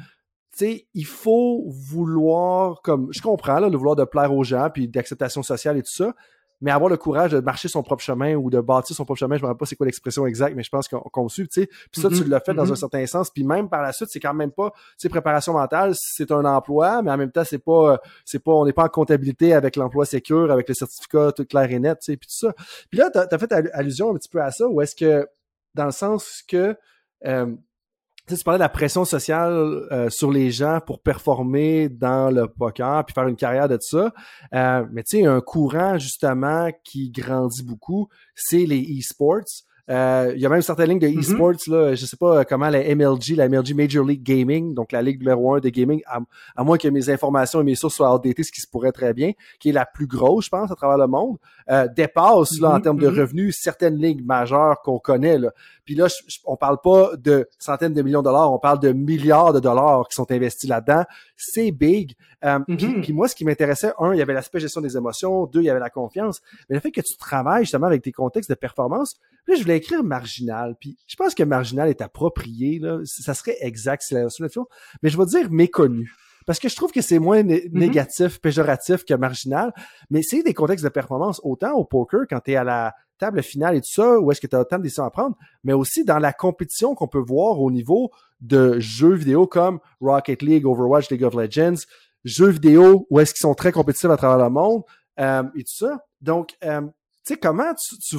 sais, 0.59 0.87
il 0.95 1.07
faut 1.07 1.65
vouloir, 1.69 2.83
comme 2.83 3.09
je 3.13 3.21
comprends, 3.23 3.61
là, 3.61 3.69
le 3.69 3.77
vouloir 3.77 3.97
de 3.97 4.05
plaire 4.05 4.35
aux 4.35 4.45
gens, 4.45 4.69
puis 4.73 4.89
d'acceptation 4.89 5.43
sociale 5.43 5.77
et 5.77 5.83
tout 5.83 5.93
ça, 5.93 6.15
mais 6.61 6.71
avoir 6.71 6.91
le 6.91 6.97
courage 6.97 7.33
de 7.33 7.41
marcher 7.41 7.69
son 7.69 7.83
propre 7.83 8.03
chemin 8.03 8.35
ou 8.35 8.51
de 8.51 8.61
bâtir 8.61 8.95
son 8.95 9.05
propre 9.05 9.19
chemin, 9.19 9.37
je 9.37 9.43
me 9.43 9.47
rappelle 9.47 9.59
pas 9.59 9.67
c'est 9.67 9.77
quoi 9.77 9.87
l'expression 9.87 10.27
exacte, 10.27 10.55
mais 10.57 10.63
je 10.63 10.69
pense 10.69 10.89
qu'on 10.89 11.29
suit, 11.29 11.49
tu 11.49 11.63
sais. 11.63 11.67
Puis 11.91 12.03
ça, 12.03 12.09
tu 12.09 12.17
mm-hmm. 12.17 12.29
l'as 12.29 12.41
fait 12.41 12.55
dans 12.55 12.71
un 12.71 12.75
mm-hmm. 12.75 12.79
certain 12.79 13.07
sens. 13.07 13.31
Puis 13.31 13.45
même 13.45 13.69
par 13.69 13.83
la 13.83 13.93
suite, 13.93 14.11
c'est 14.11 14.21
quand 14.21 14.35
même 14.35 14.51
pas, 14.51 14.71
tu 14.71 14.79
sais, 14.99 15.09
préparation 15.09 15.55
mentale, 15.55 15.93
c'est 15.95 16.31
un 16.31 16.45
emploi, 16.45 17.03
mais 17.03 17.11
en 17.11 17.17
même 17.17 17.33
temps, 17.33 17.45
c'est 17.45 17.59
pas, 17.59 18.01
c'est 18.25 18.41
pas, 18.41 18.53
on 18.53 18.67
n'est 18.67 18.73
pas 18.73 18.85
en 18.85 18.89
comptabilité 18.89 19.55
avec 19.55 19.77
l'emploi 19.77 20.05
sécure, 20.05 20.51
avec 20.51 20.69
le 20.69 20.75
certificat 20.75 21.33
tout 21.33 21.47
clair 21.47 21.71
et 21.71 21.79
net, 21.79 21.99
tu 22.01 22.13
sais, 22.13 22.17
puis 22.17 22.29
tout 22.29 22.47
ça. 22.47 22.53
Puis 22.91 22.99
là, 22.99 23.11
t'as 23.11 23.27
as 23.31 23.39
fait 23.39 23.53
allusion 23.73 24.11
un 24.11 24.15
petit 24.15 24.29
peu 24.29 24.43
à 24.43 24.51
ça, 24.51 24.69
ou 24.69 24.83
est-ce 24.83 24.95
que, 24.95 25.27
dans 25.75 25.87
le 25.87 25.93
sens 25.93 26.43
que, 26.47 26.77
euh, 27.25 27.55
tu 28.37 28.45
parlais 28.45 28.59
de 28.59 28.65
la 28.65 28.69
pression 28.69 29.05
sociale 29.05 29.53
euh, 29.53 30.11
sur 30.11 30.31
les 30.31 30.51
gens 30.51 30.81
pour 30.85 31.01
performer 31.03 31.89
dans 31.89 32.31
le 32.31 32.49
poker 32.49 33.05
puis 33.05 33.15
faire 33.15 33.27
une 33.27 33.37
carrière 33.37 33.69
de 33.69 33.79
ça. 33.81 34.13
Euh, 34.55 34.85
mais 34.93 35.03
tu 35.03 35.19
sais, 35.19 35.27
un 35.27 35.41
courant 35.41 35.99
justement 35.99 36.71
qui 36.85 37.11
grandit 37.11 37.63
beaucoup, 37.63 38.09
c'est 38.35 38.67
les 38.67 38.83
e-sports. 38.99 39.65
Euh, 39.91 40.33
il 40.37 40.41
y 40.41 40.47
a 40.47 40.49
même 40.49 40.63
certaines 40.63 40.91
lignes 40.91 41.01
de 41.01 41.09
mm-hmm. 41.09 41.21
e-sports, 41.21 41.69
là, 41.75 41.95
je 41.97 42.07
sais 42.07 42.17
pas 42.17 42.45
comment 42.45 42.69
la 42.69 42.95
MLG, 42.95 43.35
la 43.35 43.49
MLG 43.49 43.75
Major 43.75 44.05
League 44.05 44.23
Gaming, 44.23 44.73
donc 44.73 44.93
la 44.93 45.03
ligue 45.03 45.19
numéro 45.19 45.55
un 45.55 45.59
de 45.59 45.69
gaming, 45.69 46.01
à, 46.07 46.63
moins 46.63 46.79
que 46.79 46.87
mes 46.87 47.11
informations 47.11 47.61
et 47.61 47.65
mes 47.65 47.75
sources 47.75 47.97
soient 47.97 48.15
outdated, 48.15 48.45
ce 48.45 48.53
qui 48.53 48.61
se 48.61 48.69
pourrait 48.69 48.93
très 48.93 49.13
bien, 49.15 49.33
qui 49.59 49.71
est 49.71 49.73
la 49.73 49.87
plus 49.87 50.07
grosse, 50.07 50.45
je 50.45 50.51
pense, 50.51 50.71
à 50.71 50.77
travers 50.77 50.97
le 50.97 51.09
monde, 51.09 51.39
euh, 51.71 51.89
dépasse, 51.89 52.61
là, 52.61 52.71
en 52.71 52.79
mm-hmm. 52.79 52.83
termes 52.83 52.99
de 53.01 53.11
mm-hmm. 53.11 53.21
revenus, 53.21 53.59
certaines 53.61 53.97
ligues 53.97 54.25
majeures 54.25 54.81
qu'on 54.83 55.01
connaît, 55.01 55.39
là. 55.39 55.51
Puis 55.91 55.97
là, 55.97 56.07
on 56.45 56.57
parle 56.57 56.79
pas 56.81 57.17
de 57.17 57.49
centaines 57.59 57.95
de 57.95 58.03
millions 58.03 58.21
de 58.21 58.27
dollars, 58.27 58.53
on 58.53 58.61
parle 58.61 58.79
de 58.79 58.93
milliards 58.93 59.53
de 59.53 59.59
dollars 59.59 60.07
qui 60.09 60.15
sont 60.15 60.31
investis 60.31 60.71
là-dedans. 60.71 61.03
C'est 61.37 61.73
big. 61.73 62.15
Euh, 62.45 62.61
puis, 63.03 63.13
moi, 63.13 63.27
ce 63.27 63.35
qui 63.35 63.45
m'intéressait, 63.45 63.93
un, 63.99 64.13
il 64.13 64.19
y 64.19 64.23
avait 64.23 64.33
l'aspect 64.33 64.61
gestion 64.61 64.81
des 64.81 64.97
émotions, 64.97 65.47
deux, 65.47 65.63
il 65.63 65.65
y 65.65 65.71
avait 65.71 65.81
la 65.81 65.91
confiance. 65.91 66.43
Mais 66.69 66.77
le 66.77 66.81
fait 66.81 66.93
que 66.93 67.01
tu 67.01 67.17
travailles 67.17 67.65
justement 67.65 67.89
avec 67.89 68.03
tes 68.03 68.13
contextes 68.13 68.49
de 68.49 68.55
performance, 68.55 69.17
là, 69.49 69.57
je 69.57 69.63
voulais 69.63 69.80
écrire 69.81 70.05
marginal. 70.05 70.77
Puis 70.81 70.97
je 71.07 71.17
pense 71.17 71.35
que 71.35 71.43
marginal 71.43 71.89
est 71.89 72.01
approprié. 72.01 72.79
Là. 72.79 73.01
Ça 73.05 73.35
serait 73.35 73.57
exact, 73.61 74.03
c'est 74.07 74.23
la 74.23 74.31
solution. 74.31 74.67
Mais 75.03 75.11
je 75.11 75.19
vais 75.19 75.27
dire 75.27 75.51
méconnu. 75.51 76.13
Parce 76.47 76.59
que 76.59 76.69
je 76.69 76.77
trouve 76.77 76.91
que 76.91 77.03
c'est 77.03 77.19
moins 77.19 77.43
mm-hmm. 77.43 77.73
négatif, 77.73 78.41
péjoratif 78.41 79.05
que 79.05 79.15
marginal. 79.15 79.73
Mais 80.11 80.23
c'est 80.23 80.43
des 80.43 80.55
contextes 80.55 80.85
de 80.85 80.91
performance, 80.91 81.41
autant 81.45 81.73
au 81.75 81.85
poker, 81.85 82.23
quand 82.29 82.41
tu 82.41 82.53
es 82.53 82.57
à 82.57 82.65
la 82.65 82.95
table 83.21 83.43
finale 83.43 83.77
et 83.77 83.81
tout 83.81 83.91
ça, 83.91 84.19
où 84.19 84.33
est-ce 84.33 84.41
que 84.41 84.47
tu 84.47 84.57
as 84.57 84.61
autant 84.61 84.79
de 84.79 84.83
décisions 84.83 85.05
à 85.05 85.11
prendre, 85.11 85.37
mais 85.63 85.75
aussi 85.75 86.05
dans 86.05 86.19
la 86.19 86.33
compétition 86.33 86.95
qu'on 86.95 87.07
peut 87.07 87.23
voir 87.25 87.61
au 87.61 87.71
niveau 87.71 88.11
de 88.41 88.81
jeux 88.81 89.15
vidéo 89.15 89.47
comme 89.47 89.79
Rocket 90.01 90.43
League, 90.43 90.67
Overwatch, 90.67 91.11
League 91.11 91.23
of 91.23 91.35
Legends, 91.35 91.85
jeux 92.25 92.49
vidéo 92.49 93.07
où 93.11 93.21
est-ce 93.21 93.35
qu'ils 93.35 93.43
sont 93.43 93.55
très 93.55 93.73
compétitifs 93.73 94.11
à 94.11 94.17
travers 94.17 94.43
le 94.43 94.51
monde 94.51 94.83
euh, 95.21 95.43
et 95.55 95.65
tout 95.65 95.75
ça. 95.75 95.99
Donc, 96.21 96.57
euh, 96.65 96.81
tu 96.81 97.35
sais, 97.35 97.37
comment 97.37 97.75
tu, 97.75 97.99
tu, 97.99 98.17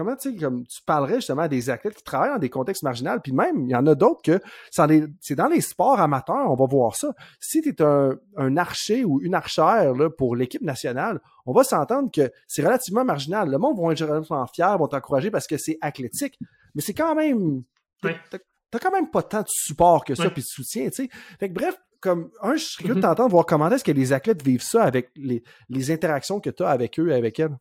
comment 0.00 0.16
tu 0.16 0.34
comme 0.36 0.66
tu 0.66 0.82
parlerais 0.82 1.16
justement 1.16 1.42
à 1.42 1.48
des 1.48 1.68
athlètes 1.68 1.94
qui 1.94 2.02
travaillent 2.02 2.32
dans 2.32 2.38
des 2.38 2.48
contextes 2.48 2.82
marginaux, 2.82 3.18
puis 3.22 3.32
même 3.32 3.66
il 3.66 3.70
y 3.70 3.76
en 3.76 3.86
a 3.86 3.94
d'autres 3.94 4.22
que 4.22 4.40
c'est 4.70 5.34
dans 5.34 5.48
les 5.48 5.60
sports 5.60 6.00
amateurs, 6.00 6.50
on 6.50 6.54
va 6.54 6.66
voir 6.66 6.96
ça. 6.96 7.12
Si 7.38 7.60
tu 7.60 7.68
es 7.68 7.82
un, 7.82 8.16
un, 8.36 8.56
archer 8.56 9.04
ou 9.04 9.20
une 9.20 9.34
archère 9.34 9.92
là, 9.94 10.08
pour 10.08 10.36
l'équipe 10.36 10.62
nationale, 10.62 11.20
on 11.44 11.52
va 11.52 11.64
s'entendre 11.64 12.10
que 12.10 12.30
c'est 12.48 12.62
relativement 12.62 13.04
marginal. 13.04 13.50
Le 13.50 13.58
monde 13.58 13.78
va 13.78 13.92
être 13.92 14.04
relativement 14.04 14.46
fier, 14.46 14.78
vont 14.78 14.88
t'encourager 14.88 15.30
parce 15.30 15.46
que 15.46 15.58
c'est 15.58 15.76
athlétique, 15.82 16.38
mais 16.74 16.80
c'est 16.80 16.94
quand 16.94 17.14
même 17.14 17.62
t'as 18.00 18.78
quand 18.78 18.92
même 18.92 19.10
pas 19.10 19.22
tant 19.22 19.42
de 19.42 19.48
support 19.48 20.04
que 20.04 20.14
ça 20.14 20.30
puis 20.30 20.42
de 20.42 20.46
soutien, 20.46 20.88
tu 20.88 21.04
sais. 21.04 21.08
Fait 21.38 21.48
que 21.48 21.54
bref, 21.54 21.76
comme 22.00 22.30
un, 22.40 22.56
je 22.56 22.64
serais 22.64 22.84
curieux 22.84 22.94
de 22.94 23.00
mm-hmm. 23.00 23.02
t'entendre 23.02 23.30
voir 23.30 23.44
comment 23.44 23.68
est-ce 23.68 23.84
que 23.84 23.92
les 23.92 24.14
athlètes 24.14 24.42
vivent 24.42 24.62
ça 24.62 24.82
avec 24.82 25.10
les, 25.16 25.42
les 25.68 25.90
interactions 25.90 26.40
que 26.40 26.48
tu 26.48 26.62
as 26.62 26.70
avec 26.70 26.98
eux 26.98 27.10
et 27.10 27.14
avec 27.14 27.38
elles. 27.38 27.56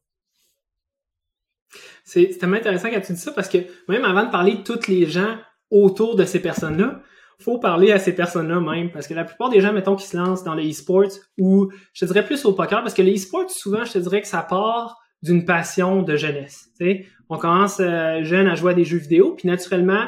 C'est 2.04 2.38
tellement 2.40 2.58
intéressant 2.58 2.90
quand 2.90 3.02
tu 3.02 3.14
dis 3.14 3.20
ça 3.20 3.32
parce 3.32 3.50
que 3.50 3.60
même 3.88 4.06
avant 4.06 4.26
de 4.26 4.32
parler 4.32 4.56
de 4.56 4.62
tous 4.62 4.88
les 4.88 5.06
gens 5.06 5.38
autour 5.70 6.16
de 6.16 6.26
ces 6.26 6.42
personnes-là, 6.42 7.02
faut 7.40 7.58
parler 7.58 7.92
à 7.92 8.00
ces 8.00 8.14
personnes-là 8.14 8.60
même 8.60 8.92
parce 8.92 9.08
que 9.08 9.14
la 9.14 9.24
plupart 9.24 9.50
des 9.50 9.62
gens, 9.62 9.72
mettons, 9.72 9.96
qui 9.96 10.06
se 10.06 10.18
lancent 10.18 10.44
dans 10.44 10.56
les 10.56 10.70
e-sports 10.70 11.12
ou 11.38 11.72
je 11.94 12.06
te 12.06 12.12
dirais 12.12 12.26
plus 12.26 12.44
au 12.46 12.54
poker 12.54 12.82
parce 12.82 12.94
que 12.94 13.02
les 13.02 13.16
e-sports, 13.16 13.50
souvent, 13.50 13.86
je 13.86 13.94
te 13.94 13.98
dirais 14.00 14.22
que 14.22 14.28
ça 14.28 14.42
part 14.42 14.98
d'une 15.22 15.46
passion 15.46 16.02
de 16.02 16.16
jeunesse. 16.16 16.70
On 17.30 17.38
commence 17.38 17.80
euh, 17.80 18.24
jeune 18.24 18.48
à 18.48 18.56
jouer 18.56 18.72
à 18.72 18.76
des 18.76 18.86
jeux 18.86 18.98
vidéo, 18.98 19.36
puis 19.36 19.48
naturellement, 19.48 20.08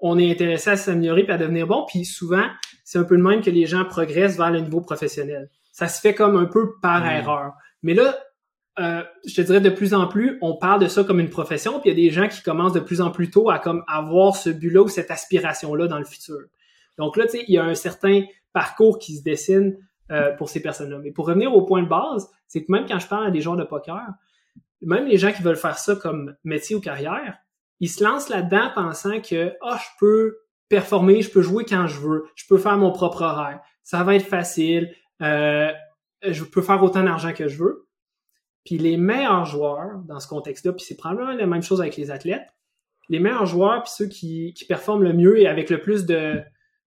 on 0.00 0.18
est 0.18 0.30
intéressé 0.30 0.70
à 0.70 0.76
s'améliorer 0.76 1.24
puis 1.24 1.32
à 1.32 1.38
devenir 1.38 1.66
bon, 1.66 1.84
puis 1.86 2.04
souvent, 2.04 2.44
c'est 2.84 2.98
un 2.98 3.04
peu 3.04 3.16
le 3.16 3.22
même 3.22 3.40
que 3.40 3.50
les 3.50 3.66
gens 3.66 3.84
progressent 3.84 4.36
vers 4.36 4.50
le 4.50 4.60
niveau 4.60 4.80
professionnel. 4.80 5.48
Ça 5.72 5.88
se 5.88 6.00
fait 6.00 6.14
comme 6.14 6.36
un 6.36 6.46
peu 6.46 6.78
par 6.80 7.04
mmh. 7.04 7.10
erreur. 7.10 7.52
Mais 7.82 7.94
là, 7.94 8.16
euh, 8.78 9.02
je 9.26 9.34
te 9.34 9.40
dirais 9.40 9.60
de 9.60 9.70
plus 9.70 9.94
en 9.94 10.06
plus, 10.06 10.38
on 10.40 10.56
parle 10.56 10.80
de 10.80 10.88
ça 10.88 11.04
comme 11.04 11.20
une 11.20 11.30
profession, 11.30 11.80
puis 11.80 11.90
il 11.90 11.98
y 11.98 12.00
a 12.00 12.08
des 12.08 12.14
gens 12.14 12.28
qui 12.28 12.42
commencent 12.42 12.72
de 12.72 12.80
plus 12.80 13.00
en 13.00 13.10
plus 13.10 13.30
tôt 13.30 13.50
à 13.50 13.58
comme 13.58 13.82
avoir 13.88 14.36
ce 14.36 14.50
but-là 14.50 14.82
ou 14.82 14.88
cette 14.88 15.10
aspiration-là 15.10 15.88
dans 15.88 15.98
le 15.98 16.04
futur. 16.04 16.40
Donc 16.96 17.16
là, 17.16 17.26
tu 17.26 17.38
sais, 17.38 17.44
il 17.48 17.54
y 17.54 17.58
a 17.58 17.64
un 17.64 17.74
certain 17.74 18.22
parcours 18.52 18.98
qui 18.98 19.16
se 19.16 19.22
dessine 19.22 19.76
euh, 20.10 20.32
pour 20.36 20.48
ces 20.48 20.60
personnes-là. 20.60 20.98
Mais 21.02 21.10
pour 21.10 21.26
revenir 21.26 21.54
au 21.54 21.62
point 21.62 21.82
de 21.82 21.88
base, 21.88 22.28
c'est 22.46 22.64
que 22.64 22.72
même 22.72 22.86
quand 22.86 22.98
je 22.98 23.06
parle 23.06 23.26
à 23.26 23.30
des 23.30 23.40
joueurs 23.40 23.56
de 23.56 23.64
poker, 23.64 24.06
même 24.82 25.06
les 25.06 25.18
gens 25.18 25.32
qui 25.32 25.42
veulent 25.42 25.56
faire 25.56 25.78
ça 25.78 25.96
comme 25.96 26.34
métier 26.44 26.76
ou 26.76 26.80
carrière, 26.80 27.36
ils 27.80 27.88
se 27.88 28.02
lancent 28.02 28.28
là-dedans 28.28 28.70
pensant 28.74 29.20
que 29.20 29.52
ah, 29.62 29.74
oh, 29.74 29.76
je 29.76 29.88
peux 29.98 30.38
performer, 30.68 31.22
je 31.22 31.30
peux 31.30 31.42
jouer 31.42 31.64
quand 31.64 31.86
je 31.86 32.00
veux, 32.00 32.24
je 32.34 32.44
peux 32.48 32.58
faire 32.58 32.76
mon 32.76 32.92
propre 32.92 33.22
horaire, 33.22 33.60
ça 33.82 34.02
va 34.02 34.14
être 34.14 34.26
facile, 34.26 34.94
euh, 35.22 35.70
je 36.22 36.44
peux 36.44 36.62
faire 36.62 36.82
autant 36.82 37.02
d'argent 37.02 37.32
que 37.32 37.48
je 37.48 37.58
veux. 37.58 37.87
Puis 38.68 38.76
les 38.76 38.98
meilleurs 38.98 39.46
joueurs 39.46 40.02
dans 40.06 40.20
ce 40.20 40.28
contexte-là, 40.28 40.74
puis 40.74 40.84
c'est 40.86 40.98
probablement 40.98 41.32
la 41.32 41.46
même 41.46 41.62
chose 41.62 41.80
avec 41.80 41.96
les 41.96 42.10
athlètes, 42.10 42.46
les 43.08 43.18
meilleurs 43.18 43.46
joueurs, 43.46 43.82
puis 43.82 43.92
ceux 43.96 44.08
qui, 44.08 44.52
qui 44.52 44.66
performent 44.66 45.04
le 45.04 45.14
mieux 45.14 45.40
et 45.40 45.46
avec 45.46 45.70
le 45.70 45.80
plus 45.80 46.04
de, 46.04 46.42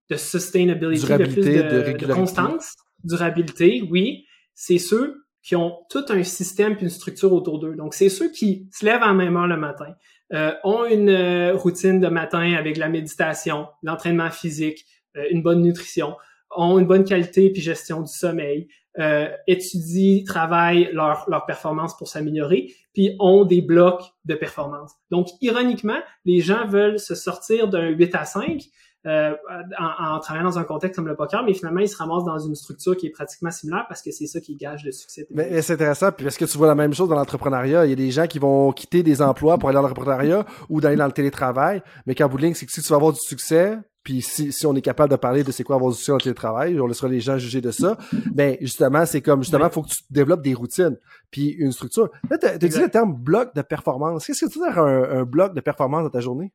de 0.10 0.16
sustainability, 0.16 1.06
le 1.06 1.28
plus 1.28 1.46
de, 1.46 1.96
de, 2.04 2.14
constance, 2.14 2.78
durabilité, 3.04 3.84
oui, 3.92 4.26
c'est 4.56 4.80
ceux 4.80 5.24
qui 5.44 5.56
ont 5.56 5.78
tout 5.92 6.04
un 6.10 6.24
système 6.24 6.76
puis 6.76 6.86
une 6.86 6.90
structure 6.90 7.32
autour 7.32 7.60
d'eux. 7.60 7.76
Donc, 7.76 7.94
c'est 7.94 8.10
ceux 8.10 8.32
qui 8.32 8.68
se 8.72 8.84
lèvent 8.84 9.04
en 9.04 9.14
même 9.14 9.38
heure 9.38 9.46
le 9.46 9.58
matin, 9.58 9.94
euh, 10.34 10.54
ont 10.64 10.84
une 10.84 11.10
euh, 11.10 11.54
routine 11.54 12.00
de 12.00 12.08
matin 12.08 12.54
avec 12.54 12.78
la 12.78 12.90
méditation, 12.90 13.68
l'entraînement 13.84 14.32
physique, 14.32 14.84
euh, 15.16 15.26
une 15.30 15.44
bonne 15.44 15.62
nutrition, 15.62 16.16
ont 16.56 16.80
une 16.80 16.88
bonne 16.88 17.04
qualité 17.04 17.52
puis 17.52 17.62
gestion 17.62 18.02
du 18.02 18.12
sommeil, 18.12 18.68
euh, 19.00 19.30
étudient, 19.48 20.24
travaillent 20.26 20.90
leur, 20.92 21.26
leur 21.30 21.46
performance 21.46 21.96
pour 21.98 22.08
s'améliorer, 22.08 22.74
puis 22.94 23.16
ont 23.20 23.46
des 23.46 23.62
blocs 23.62 24.04
de 24.26 24.36
performance. 24.36 24.94
Donc, 25.12 25.28
ironiquement, 25.42 26.00
les 26.26 26.42
gens 26.42 26.66
veulent 26.66 27.00
se 27.00 27.16
sortir 27.16 27.68
d'un 27.68 27.90
8 27.90 28.16
à 28.16 28.26
5 28.26 28.64
euh, 29.06 29.34
en, 29.80 30.16
en, 30.16 30.20
travaillant 30.20 30.46
dans 30.46 30.60
un 30.60 30.64
contexte 30.64 30.96
comme 30.96 31.08
le 31.08 31.16
poker, 31.16 31.44
mais 31.44 31.54
finalement, 31.54 31.80
ils 31.80 31.88
se 31.88 31.98
ramassent 31.98 32.26
dans 32.26 32.40
une 32.40 32.56
structure 32.56 32.98
qui 32.98 33.08
est 33.08 33.12
pratiquement 33.12 33.52
similaire 33.52 33.86
parce 33.88 34.02
que 34.02 34.12
c'est 34.12 34.26
ça 34.26 34.42
qui 34.42 34.56
gage 34.56 34.84
le 34.84 34.92
succès. 34.92 35.28
Mais, 35.30 35.62
c'est 35.62 35.74
intéressant, 35.74 36.12
puis 36.12 36.26
est-ce 36.26 36.38
que 36.38 36.46
tu 36.46 36.58
vois 36.58 36.68
la 36.68 36.76
même 36.76 36.94
chose 36.94 37.08
dans 37.08 37.16
l'entrepreneuriat? 37.16 37.86
Il 37.86 37.90
y 37.90 37.94
a 37.94 37.96
des 37.96 38.12
gens 38.12 38.28
qui 38.28 38.40
vont 38.40 38.72
quitter 38.72 39.04
des 39.04 39.22
emplois 39.22 39.58
pour 39.58 39.70
aller 39.70 39.76
dans 39.76 39.84
l'entrepreneuriat 39.84 40.46
ou 40.70 40.82
d'aller 40.82 40.98
dans 40.98 41.06
le 41.06 41.12
télétravail, 41.12 41.82
mais 42.06 42.16
qu'en 42.16 42.28
bout 42.28 42.38
de 42.38 42.44
ligne, 42.44 42.54
c'est 42.54 42.66
que 42.66 42.72
si 42.72 42.82
tu 42.82 42.90
vas 42.90 42.96
avoir 42.96 43.14
du 43.14 43.20
succès, 43.20 43.78
puis 44.04 44.22
si, 44.22 44.52
si 44.52 44.66
on 44.66 44.76
est 44.76 44.82
capable 44.82 45.12
de 45.12 45.18
parler 45.18 45.44
de 45.44 45.52
c'est 45.52 45.64
quoi 45.64 45.76
avoir 45.76 45.92
du 45.92 45.98
succès 45.98 46.14
en 46.14 46.18
télétravail, 46.18 46.80
on 46.80 46.88
laissera 46.88 47.08
les 47.08 47.20
gens 47.20 47.38
juger 47.38 47.62
de 47.62 47.72
ça. 47.72 47.98
Ben 48.34 48.58
justement, 48.62 49.06
c'est 49.06 49.22
comme 49.22 49.44
justement, 49.44 49.68
il 49.68 49.72
faut 49.72 49.84
que 49.84 49.90
tu 49.90 50.02
développes 50.10 50.42
des 50.42 50.54
routines, 50.54 50.98
puis 51.30 51.50
une 51.50 51.72
structure. 51.72 52.10
Là, 52.30 52.38
tu 52.38 52.46
as 52.46 52.58
dit 52.58 52.80
le 52.80 52.90
terme 52.90 53.14
bloc 53.14 53.54
de 53.54 53.62
performance. 53.62 54.26
Qu'est-ce 54.26 54.46
que 54.46 54.52
tu 54.52 54.60
veux 54.60 54.66
dire 54.66 54.80
un, 54.80 55.04
un 55.20 55.24
bloc 55.24 55.54
de 55.54 55.62
performance 55.62 56.04
dans 56.04 56.10
ta 56.10 56.22
journée? 56.22 56.54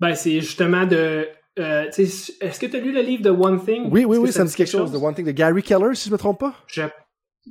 Ben, 0.00 0.14
c'est 0.14 0.40
justement 0.40 0.86
de. 0.86 1.28
Euh, 1.58 1.90
Est-ce 1.90 2.58
que 2.58 2.66
tu 2.66 2.76
as 2.76 2.80
lu 2.80 2.92
le 2.92 3.02
livre 3.02 3.22
de 3.22 3.30
One 3.30 3.62
Thing? 3.62 3.88
Oui, 3.90 4.04
oui, 4.04 4.16
oui, 4.16 4.32
ça, 4.32 4.44
me 4.44 4.48
dit 4.48 4.54
quelque 4.54 4.70
chose. 4.70 4.90
de 4.90 4.96
One 4.96 5.14
Thing 5.14 5.26
de 5.26 5.32
Gary 5.32 5.62
Keller, 5.62 5.94
si 5.94 6.04
je 6.04 6.10
ne 6.10 6.14
me 6.14 6.18
trompe 6.18 6.40
pas? 6.40 6.54
Je, 6.66 6.82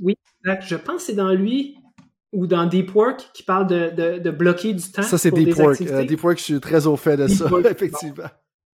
oui, 0.01 0.15
je 0.43 0.75
pense 0.75 0.95
que 0.95 1.01
c'est 1.01 1.13
dans 1.13 1.33
lui 1.33 1.75
ou 2.31 2.47
dans 2.47 2.65
Deep 2.65 2.95
Work 2.95 3.31
qui 3.33 3.43
parle 3.43 3.67
de, 3.67 3.91
de, 3.95 4.19
de 4.19 4.31
bloquer 4.31 4.73
du 4.73 4.91
temps. 4.91 5.03
Ça, 5.03 5.17
c'est 5.17 5.31
Deep 5.31 5.55
Work. 5.57 5.79
Uh, 5.79 6.05
Deep 6.05 6.23
Work, 6.23 6.39
je 6.39 6.43
suis 6.43 6.59
très 6.59 6.87
au 6.87 6.95
fait 6.95 7.17
de 7.17 7.27
ça, 7.27 7.45
effectivement. 7.69 8.29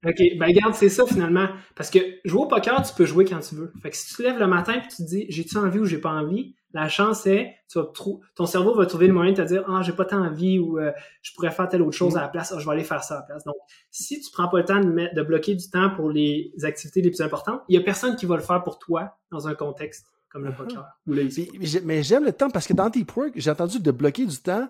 OK, 0.05 0.21
ben 0.37 0.45
regarde, 0.45 0.75
c'est 0.75 0.89
ça 0.89 1.05
finalement. 1.07 1.47
Parce 1.75 1.89
que 1.89 1.99
jouer 2.25 2.41
au 2.41 2.47
poker, 2.47 2.81
tu 2.83 2.93
peux 2.93 3.05
jouer 3.05 3.25
quand 3.25 3.39
tu 3.39 3.55
veux. 3.55 3.73
Fait 3.81 3.89
que 3.89 3.97
si 3.97 4.07
tu 4.07 4.15
te 4.15 4.21
lèves 4.21 4.37
le 4.37 4.47
matin 4.47 4.73
et 4.73 4.81
tu 4.81 4.97
te 4.97 5.03
dis 5.03 5.25
j'ai-tu 5.29 5.57
envie 5.57 5.79
ou 5.79 5.85
j'ai 5.85 5.97
pas 5.97 6.11
envie, 6.11 6.53
la 6.75 6.89
chance 6.89 7.25
est 7.25 7.55
tu 7.69 7.79
vas 7.79 7.89
ton 8.35 8.45
cerveau 8.45 8.75
va 8.75 8.85
trouver 8.85 9.07
le 9.07 9.13
moyen 9.13 9.31
de 9.31 9.37
te 9.37 9.47
dire 9.47 9.63
ah 9.67 9.81
j'ai 9.81 9.93
pas 9.93 10.03
tant 10.03 10.23
envie 10.23 10.59
ou 10.59 10.77
euh, 10.77 10.91
je 11.21 11.33
pourrais 11.33 11.51
faire 11.51 11.69
telle 11.69 11.81
autre 11.81 11.95
chose 11.95 12.15
mm. 12.15 12.17
à 12.17 12.21
la 12.21 12.27
place, 12.27 12.53
ah, 12.55 12.59
je 12.59 12.65
vais 12.65 12.71
aller 12.71 12.83
faire 12.83 13.03
ça 13.03 13.15
à 13.15 13.17
la 13.19 13.23
place. 13.23 13.43
Donc 13.45 13.55
si 13.91 14.19
tu 14.19 14.29
prends 14.31 14.49
pas 14.49 14.57
le 14.57 14.65
temps 14.65 14.81
de, 14.81 14.89
mettre, 14.89 15.15
de 15.15 15.21
bloquer 15.21 15.55
du 15.55 15.69
temps 15.69 15.89
pour 15.95 16.09
les 16.09 16.51
activités 16.63 17.01
les 17.01 17.09
plus 17.09 17.21
importantes, 17.21 17.61
il 17.69 17.75
y 17.75 17.77
a 17.77 17.81
personne 17.81 18.17
qui 18.17 18.25
va 18.25 18.35
le 18.35 18.41
faire 18.41 18.61
pour 18.61 18.77
toi 18.77 19.17
dans 19.31 19.47
un 19.47 19.55
contexte 19.55 20.07
comme 20.29 20.43
le 20.43 20.51
poker 20.53 20.85
Mais 21.05 22.03
j'aime 22.03 22.25
le 22.25 22.33
temps 22.33 22.49
parce 22.49 22.67
que 22.67 22.73
dans 22.73 22.89
Deep 22.89 23.15
Work, 23.15 23.31
j'ai 23.35 23.49
entendu 23.49 23.79
de 23.79 23.91
bloquer 23.91 24.25
du 24.25 24.37
temps, 24.37 24.69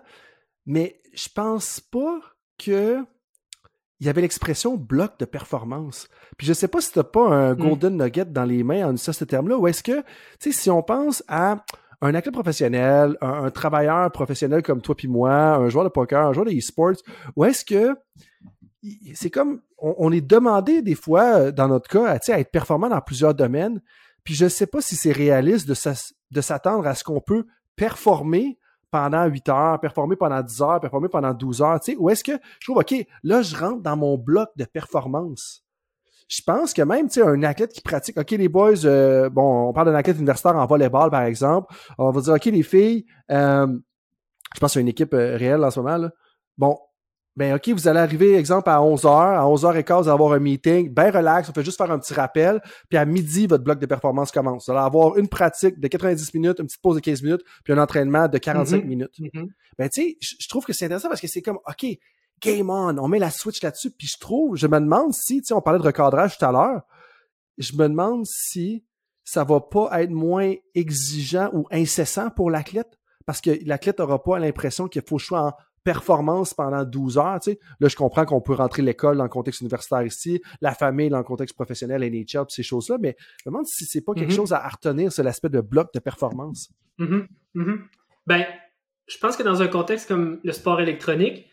mais 0.64 1.00
je 1.12 1.28
pense 1.34 1.80
pas 1.80 2.20
que 2.56 3.04
il 3.98 4.06
y 4.06 4.10
avait 4.10 4.20
l'expression 4.20 4.76
bloc 4.76 5.18
de 5.18 5.24
performance. 5.24 6.08
Puis 6.36 6.46
je 6.46 6.52
sais 6.52 6.68
pas 6.68 6.80
si 6.80 6.92
t'as 6.92 7.02
pas 7.02 7.28
un 7.28 7.54
hmm. 7.54 7.58
golden 7.58 7.96
nugget 7.96 8.26
dans 8.26 8.44
les 8.44 8.62
mains 8.62 8.86
en 8.86 8.92
utilisant 8.92 9.12
ce 9.12 9.24
terme-là, 9.24 9.56
ou 9.56 9.66
est-ce 9.66 9.82
que, 9.82 10.00
tu 10.00 10.04
sais, 10.38 10.52
si 10.52 10.70
on 10.70 10.82
pense 10.82 11.24
à 11.28 11.64
un 12.00 12.14
athlète 12.14 12.34
professionnel, 12.34 13.16
un, 13.20 13.50
travailleur 13.50 14.10
professionnel 14.12 14.62
comme 14.62 14.80
toi 14.80 14.94
puis 14.94 15.08
moi, 15.08 15.54
un 15.54 15.68
joueur 15.68 15.84
de 15.84 15.90
poker, 15.90 16.26
un 16.26 16.32
joueur 16.32 16.46
de 16.46 16.52
e-sports, 16.52 16.96
ou 17.36 17.44
est-ce 17.44 17.64
que 17.64 17.96
c'est 19.14 19.30
comme 19.30 19.62
on, 19.78 20.12
est 20.12 20.20
demandé 20.20 20.80
des 20.82 20.94
fois, 20.94 21.24
euh, 21.38 21.52
dans 21.52 21.68
notre 21.68 21.88
cas, 21.88 22.06
à, 22.06 22.38
être 22.38 22.50
performant 22.50 22.88
dans 22.88 23.00
plusieurs 23.00 23.34
domaines, 23.34 23.82
puis 24.24 24.34
je 24.34 24.48
sais 24.48 24.66
pas 24.66 24.80
si 24.80 24.96
c'est 24.96 25.12
réaliste 25.12 25.68
de 25.68 26.40
s'attendre 26.40 26.86
à 26.86 26.94
ce 26.94 27.04
qu'on 27.04 27.20
peut 27.20 27.46
performer 27.74 28.58
pendant 28.90 29.26
8 29.26 29.48
heures, 29.48 29.80
performer 29.80 30.16
pendant 30.16 30.42
10 30.42 30.62
heures, 30.62 30.80
performer 30.80 31.08
pendant 31.08 31.34
12 31.34 31.62
heures, 31.62 31.80
tu 31.80 31.92
sais, 31.92 31.98
ou 31.98 32.08
est-ce 32.10 32.24
que 32.24 32.32
je 32.60 32.66
trouve, 32.66 32.78
OK, 32.78 32.94
là, 33.22 33.42
je 33.42 33.56
rentre 33.56 33.82
dans 33.82 33.96
mon 33.96 34.16
bloc 34.16 34.48
de 34.56 34.64
performance. 34.64 35.65
Je 36.28 36.42
pense 36.44 36.72
que 36.72 36.82
même, 36.82 37.08
tu 37.08 37.20
sais, 37.20 37.22
un 37.22 37.42
athlète 37.44 37.72
qui 37.72 37.80
pratique, 37.80 38.18
OK, 38.18 38.30
les 38.32 38.48
boys, 38.48 38.84
euh, 38.84 39.30
bon, 39.30 39.68
on 39.68 39.72
parle 39.72 39.88
d'un 39.88 39.94
athlète 39.94 40.16
universitaire 40.16 40.56
en 40.56 40.66
volleyball, 40.66 41.10
par 41.10 41.22
exemple, 41.22 41.72
on 41.98 42.10
va 42.10 42.20
dire, 42.20 42.34
OK, 42.34 42.44
les 42.46 42.62
filles, 42.64 43.06
euh, 43.30 43.66
je 44.54 44.60
pense 44.60 44.72
qu'il 44.72 44.80
y 44.80 44.82
a 44.82 44.82
une 44.82 44.88
équipe 44.88 45.14
euh, 45.14 45.36
réelle 45.36 45.62
en 45.62 45.70
ce 45.70 45.78
moment, 45.78 45.98
là. 45.98 46.10
Bon, 46.58 46.78
ben 47.36 47.54
OK, 47.54 47.68
vous 47.68 47.86
allez 47.86 48.00
arriver, 48.00 48.34
exemple, 48.34 48.68
à 48.70 48.78
11h, 48.78 49.08
à 49.08 49.44
11h15, 49.44 50.02
vous 50.02 50.08
allez 50.08 50.10
avoir 50.10 50.32
un 50.32 50.38
meeting, 50.38 50.92
ben 50.92 51.14
relax, 51.14 51.48
on 51.48 51.52
fait 51.52 51.62
juste 51.62 51.76
faire 51.76 51.90
un 51.90 51.98
petit 51.98 52.14
rappel, 52.14 52.60
puis 52.88 52.98
à 52.98 53.04
midi, 53.04 53.46
votre 53.46 53.62
bloc 53.62 53.78
de 53.78 53.86
performance 53.86 54.32
commence. 54.32 54.66
Vous 54.66 54.72
allez 54.72 54.84
avoir 54.84 55.18
une 55.18 55.28
pratique 55.28 55.78
de 55.78 55.86
90 55.86 56.34
minutes, 56.34 56.58
une 56.58 56.66
petite 56.66 56.80
pause 56.80 56.96
de 56.96 57.00
15 57.00 57.22
minutes, 57.22 57.42
puis 57.62 57.74
un 57.74 57.78
entraînement 57.78 58.26
de 58.26 58.38
45 58.38 58.78
mm-hmm. 58.78 58.86
minutes. 58.86 59.20
Mm-hmm. 59.20 59.46
Ben 59.78 59.88
tu 59.90 60.02
sais, 60.02 60.16
je 60.20 60.48
trouve 60.48 60.64
que 60.64 60.72
c'est 60.72 60.86
intéressant 60.86 61.08
parce 61.08 61.20
que 61.20 61.28
c'est 61.28 61.42
comme, 61.42 61.58
OK, 61.68 61.86
game 62.42 62.70
on, 62.70 62.98
on 62.98 63.08
met 63.08 63.18
la 63.18 63.30
switch 63.30 63.62
là-dessus, 63.62 63.90
puis 63.90 64.06
je 64.06 64.18
trouve, 64.18 64.56
je 64.56 64.66
me 64.66 64.78
demande 64.78 65.12
si, 65.12 65.40
tu 65.40 65.46
sais, 65.46 65.54
on 65.54 65.60
parlait 65.60 65.80
de 65.80 65.84
recadrage 65.84 66.38
tout 66.38 66.44
à 66.44 66.52
l'heure, 66.52 66.82
je 67.58 67.72
me 67.74 67.88
demande 67.88 68.24
si 68.26 68.84
ça 69.24 69.44
va 69.44 69.60
pas 69.60 70.02
être 70.02 70.10
moins 70.10 70.54
exigeant 70.74 71.50
ou 71.52 71.66
incessant 71.70 72.30
pour 72.30 72.50
l'athlète, 72.50 72.98
parce 73.26 73.40
que 73.40 73.50
l'athlète 73.64 73.98
n'aura 73.98 74.22
pas 74.22 74.38
l'impression 74.38 74.86
qu'il 74.86 75.02
faut 75.02 75.18
choisir 75.18 75.48
en 75.48 75.52
performance 75.86 76.52
pendant 76.52 76.84
12 76.84 77.16
heures. 77.16 77.38
Tu 77.40 77.52
sais. 77.52 77.60
Là, 77.78 77.88
je 77.88 77.94
comprends 77.94 78.24
qu'on 78.24 78.40
peut 78.40 78.54
rentrer 78.54 78.82
l'école 78.82 79.16
dans 79.16 79.22
le 79.22 79.28
contexte 79.28 79.60
universitaire 79.60 80.02
ici, 80.02 80.42
la 80.60 80.74
famille 80.74 81.08
dans 81.08 81.18
le 81.18 81.24
contexte 81.24 81.54
professionnel, 81.54 82.02
NHL, 82.02 82.44
ces 82.48 82.64
choses-là, 82.64 82.98
mais 83.00 83.16
je 83.18 83.48
me 83.48 83.52
demande 83.52 83.66
si 83.66 83.84
c'est 83.84 84.00
pas 84.00 84.12
quelque 84.12 84.32
mm-hmm. 84.32 84.36
chose 84.36 84.52
à 84.52 84.66
retenir, 84.66 85.12
c'est 85.12 85.22
l'aspect 85.22 85.48
de 85.48 85.60
bloc 85.60 85.92
de 85.94 86.00
performance. 86.00 86.70
Mm-hmm. 86.98 87.26
Mm-hmm. 87.54 87.78
Ben, 88.26 88.44
je 89.06 89.18
pense 89.18 89.36
que 89.36 89.44
dans 89.44 89.62
un 89.62 89.68
contexte 89.68 90.08
comme 90.08 90.40
le 90.42 90.52
sport 90.52 90.80
électronique, 90.80 91.46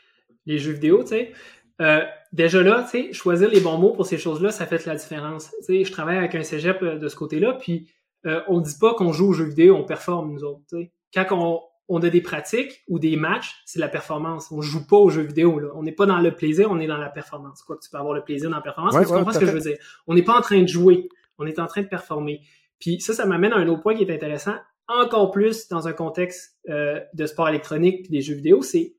les 0.46 0.58
jeux 0.58 0.74
vidéo, 0.74 1.04
tu 1.04 1.10
sais, 1.10 1.34
euh, 1.82 2.02
déjà 2.32 2.62
là, 2.62 2.84
tu 2.84 2.90
sais, 2.90 3.14
choisir 3.14 3.50
les 3.50 3.60
bons 3.60 3.78
mots 3.78 3.94
pour 3.94 4.06
ces 4.06 4.18
choses-là, 4.18 4.52
ça 4.52 4.66
fait 4.66 4.86
la 4.86 4.96
différence. 4.96 5.52
Tu 5.60 5.66
sais, 5.66 5.84
je 5.84 5.92
travaille 5.92 6.18
avec 6.18 6.36
un 6.36 6.44
cégep 6.44 6.82
euh, 6.82 6.98
de 6.98 7.08
ce 7.08 7.16
côté-là, 7.16 7.54
puis 7.54 7.90
euh, 8.26 8.42
on 8.48 8.60
dit 8.62 8.78
pas 8.80 8.94
qu'on 8.94 9.12
joue 9.12 9.30
aux 9.30 9.34
jeux 9.34 9.46
vidéo, 9.46 9.76
on 9.76 9.84
performe 9.84 10.32
nous 10.32 10.44
autres. 10.44 10.62
Tu 10.70 10.78
sais. 10.78 10.92
Quand 11.14 11.26
on, 11.32 11.62
on 11.90 12.02
a 12.02 12.10
des 12.10 12.22
pratiques 12.22 12.84
ou 12.88 13.00
des 13.00 13.16
matchs, 13.16 13.62
c'est 13.66 13.80
la 13.80 13.90
performance. 13.90 14.52
On 14.52 14.62
joue 14.62 14.88
pas 14.88 14.98
aux 14.98 15.10
jeux 15.10 15.24
vidéo. 15.24 15.60
Là. 15.60 15.70
On 15.76 15.84
n'est 15.84 15.92
pas 15.92 16.06
dans 16.06 16.20
le 16.20 16.34
plaisir, 16.34 16.72
on 16.72 16.80
est 16.80 16.88
dans 16.88 16.98
la 16.98 17.10
performance. 17.10 17.62
Quoi 17.64 17.76
que 17.76 17.82
tu 17.84 17.90
peux 17.90 17.98
avoir 17.98 18.14
le 18.14 18.24
plaisir 18.24 18.50
dans 18.50 18.58
la 18.58 18.62
performance, 18.62 18.96
tu 18.98 19.06
comprends 19.06 19.34
ce 19.34 19.40
que 19.40 19.46
je 19.46 19.52
veux 19.52 19.60
dire. 19.60 19.78
On 20.08 20.14
n'est 20.14 20.24
pas 20.24 20.38
en 20.38 20.42
train 20.42 20.62
de 20.62 20.68
jouer, 20.68 21.10
on 21.38 21.46
est 21.46 21.60
en 21.60 21.68
train 21.68 21.82
de 21.82 21.88
performer. 21.88 22.42
Puis 22.80 23.02
ça, 23.02 23.14
ça 23.14 23.26
m'amène 23.26 23.54
à 23.54 23.58
un 23.58 23.68
autre 23.68 23.82
point 23.82 23.96
qui 23.96 24.04
est 24.04 24.14
intéressant, 24.14 24.56
encore 24.88 25.32
plus 25.32 25.68
dans 25.68 25.88
un 25.88 25.94
contexte 25.94 26.58
euh, 26.70 27.00
de 27.14 27.26
sport 27.26 27.50
électronique 27.50 28.04
puis 28.04 28.12
des 28.12 28.22
jeux 28.22 28.36
vidéo, 28.36 28.62
c'est 28.62 28.96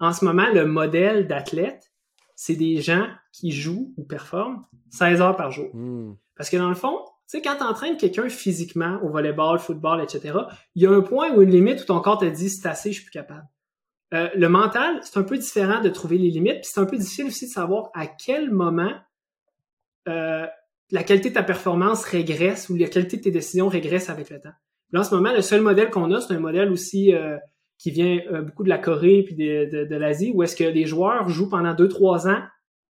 en 0.00 0.12
ce 0.12 0.24
moment 0.24 0.46
le 0.52 0.66
modèle 0.66 1.26
d'athlète, 1.26 1.92
c'est 2.34 2.54
des 2.54 2.80
gens 2.80 3.06
qui 3.32 3.50
jouent 3.50 3.92
ou 3.96 4.04
performent 4.04 4.64
16 4.90 5.20
heures 5.20 5.36
par 5.36 5.50
jour. 5.50 5.68
Hmm. 5.74 6.14
Parce 6.36 6.50
que 6.50 6.56
dans 6.56 6.68
le 6.68 6.74
fond, 6.74 6.96
tu 7.28 7.36
sais, 7.36 7.42
quand 7.42 7.56
tu 7.56 7.64
entraînes 7.64 7.96
quelqu'un 7.96 8.28
physiquement 8.28 9.00
au 9.02 9.10
volleyball, 9.10 9.58
football, 9.58 10.02
etc., 10.02 10.38
il 10.74 10.82
y 10.82 10.86
a 10.86 10.90
un 10.90 11.00
point 11.00 11.32
ou 11.32 11.42
une 11.42 11.50
limite 11.50 11.82
où 11.82 11.84
ton 11.84 12.00
corps 12.00 12.18
te 12.18 12.24
dit 12.24 12.48
c'est 12.48 12.68
assez, 12.68 12.90
je 12.90 13.00
suis 13.00 13.04
plus 13.04 13.12
capable. 13.12 13.46
Euh, 14.14 14.30
le 14.34 14.48
mental, 14.48 15.00
c'est 15.02 15.18
un 15.18 15.22
peu 15.22 15.36
différent 15.36 15.82
de 15.82 15.88
trouver 15.90 16.16
les 16.16 16.30
limites, 16.30 16.60
puis 16.62 16.70
c'est 16.72 16.80
un 16.80 16.86
peu 16.86 16.96
difficile 16.96 17.26
aussi 17.26 17.46
de 17.46 17.50
savoir 17.50 17.90
à 17.94 18.06
quel 18.06 18.50
moment 18.50 18.92
euh, 20.08 20.46
la 20.90 21.02
qualité 21.02 21.28
de 21.28 21.34
ta 21.34 21.42
performance 21.42 22.04
régresse 22.04 22.70
ou 22.70 22.76
la 22.76 22.88
qualité 22.88 23.18
de 23.18 23.22
tes 23.22 23.30
décisions 23.30 23.68
régresse 23.68 24.08
avec 24.08 24.30
le 24.30 24.40
temps. 24.40 24.54
Là, 24.92 25.00
en 25.00 25.04
ce 25.04 25.14
moment, 25.14 25.32
le 25.32 25.42
seul 25.42 25.60
modèle 25.60 25.90
qu'on 25.90 26.10
a, 26.12 26.20
c'est 26.20 26.32
un 26.32 26.40
modèle 26.40 26.70
aussi 26.70 27.14
euh, 27.14 27.36
qui 27.78 27.90
vient 27.90 28.18
beaucoup 28.42 28.64
de 28.64 28.68
la 28.68 28.78
Corée 28.78 29.22
puis 29.22 29.34
de, 29.34 29.84
de 29.84 29.96
l'Asie, 29.96 30.32
où 30.34 30.42
est-ce 30.42 30.56
que 30.56 30.64
les 30.64 30.84
joueurs 30.84 31.28
jouent 31.28 31.48
pendant 31.48 31.74
2-3 31.74 32.28
ans, 32.28 32.42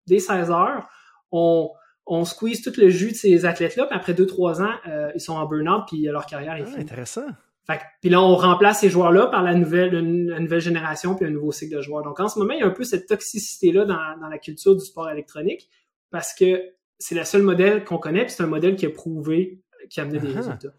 des 0.07 0.21
16 0.21 0.51
heures, 0.51 0.89
on, 1.33 1.71
on 2.07 2.25
squeeze 2.25 2.63
tout 2.63 2.73
le 2.79 2.89
jus 2.89 3.11
de 3.11 3.17
ces 3.17 3.45
athlètes-là, 3.45 3.87
puis 3.87 3.97
après 3.97 4.13
2-3 4.13 4.63
ans, 4.63 4.75
euh, 4.89 5.11
ils 5.15 5.21
sont 5.21 5.35
en 5.35 5.45
burn-out, 5.47 5.85
puis 5.89 6.03
leur 6.03 6.27
carrière 6.27 6.55
est 6.57 6.65
ah, 6.67 6.81
intéressant. 6.81 7.27
Fait, 7.67 7.81
puis 8.01 8.11
là, 8.11 8.23
on 8.23 8.37
remplace 8.37 8.81
ces 8.81 8.91
joueurs-là 8.91 9.27
par 9.27 9.43
la 9.43 9.55
nouvelle, 9.55 9.93
la 9.93 10.39
nouvelle 10.39 10.61
génération, 10.61 11.17
puis 11.17 11.27
un 11.27 11.31
nouveau 11.31 11.51
cycle 11.51 11.77
de 11.77 11.83
joueurs. 11.83 12.05
Donc 12.05 12.21
en 12.21 12.29
ce 12.29 12.39
moment, 12.39 12.55
il 12.55 12.61
y 12.61 12.63
a 12.63 12.67
un 12.67 12.71
peu 12.71 12.85
cette 12.85 13.07
toxicité-là 13.07 13.85
dans, 13.85 14.21
dans 14.21 14.29
la 14.29 14.39
culture 14.39 14.77
du 14.77 14.85
sport 14.85 15.11
électronique, 15.11 15.69
parce 16.11 16.33
que 16.33 16.63
c'est 16.99 17.17
le 17.17 17.25
seul 17.25 17.43
modèle 17.43 17.85
qu'on 17.85 17.99
connaît, 17.99 18.25
puis 18.25 18.35
c'est 18.37 18.45
un 18.45 18.49
modèle 18.49 18.77
qui 18.77 18.87
a 18.87 18.91
prouvé, 18.91 19.61
qui 19.91 19.99
a 19.99 20.05
amené 20.05 20.21
des 20.21 20.29
résultats. 20.29 20.73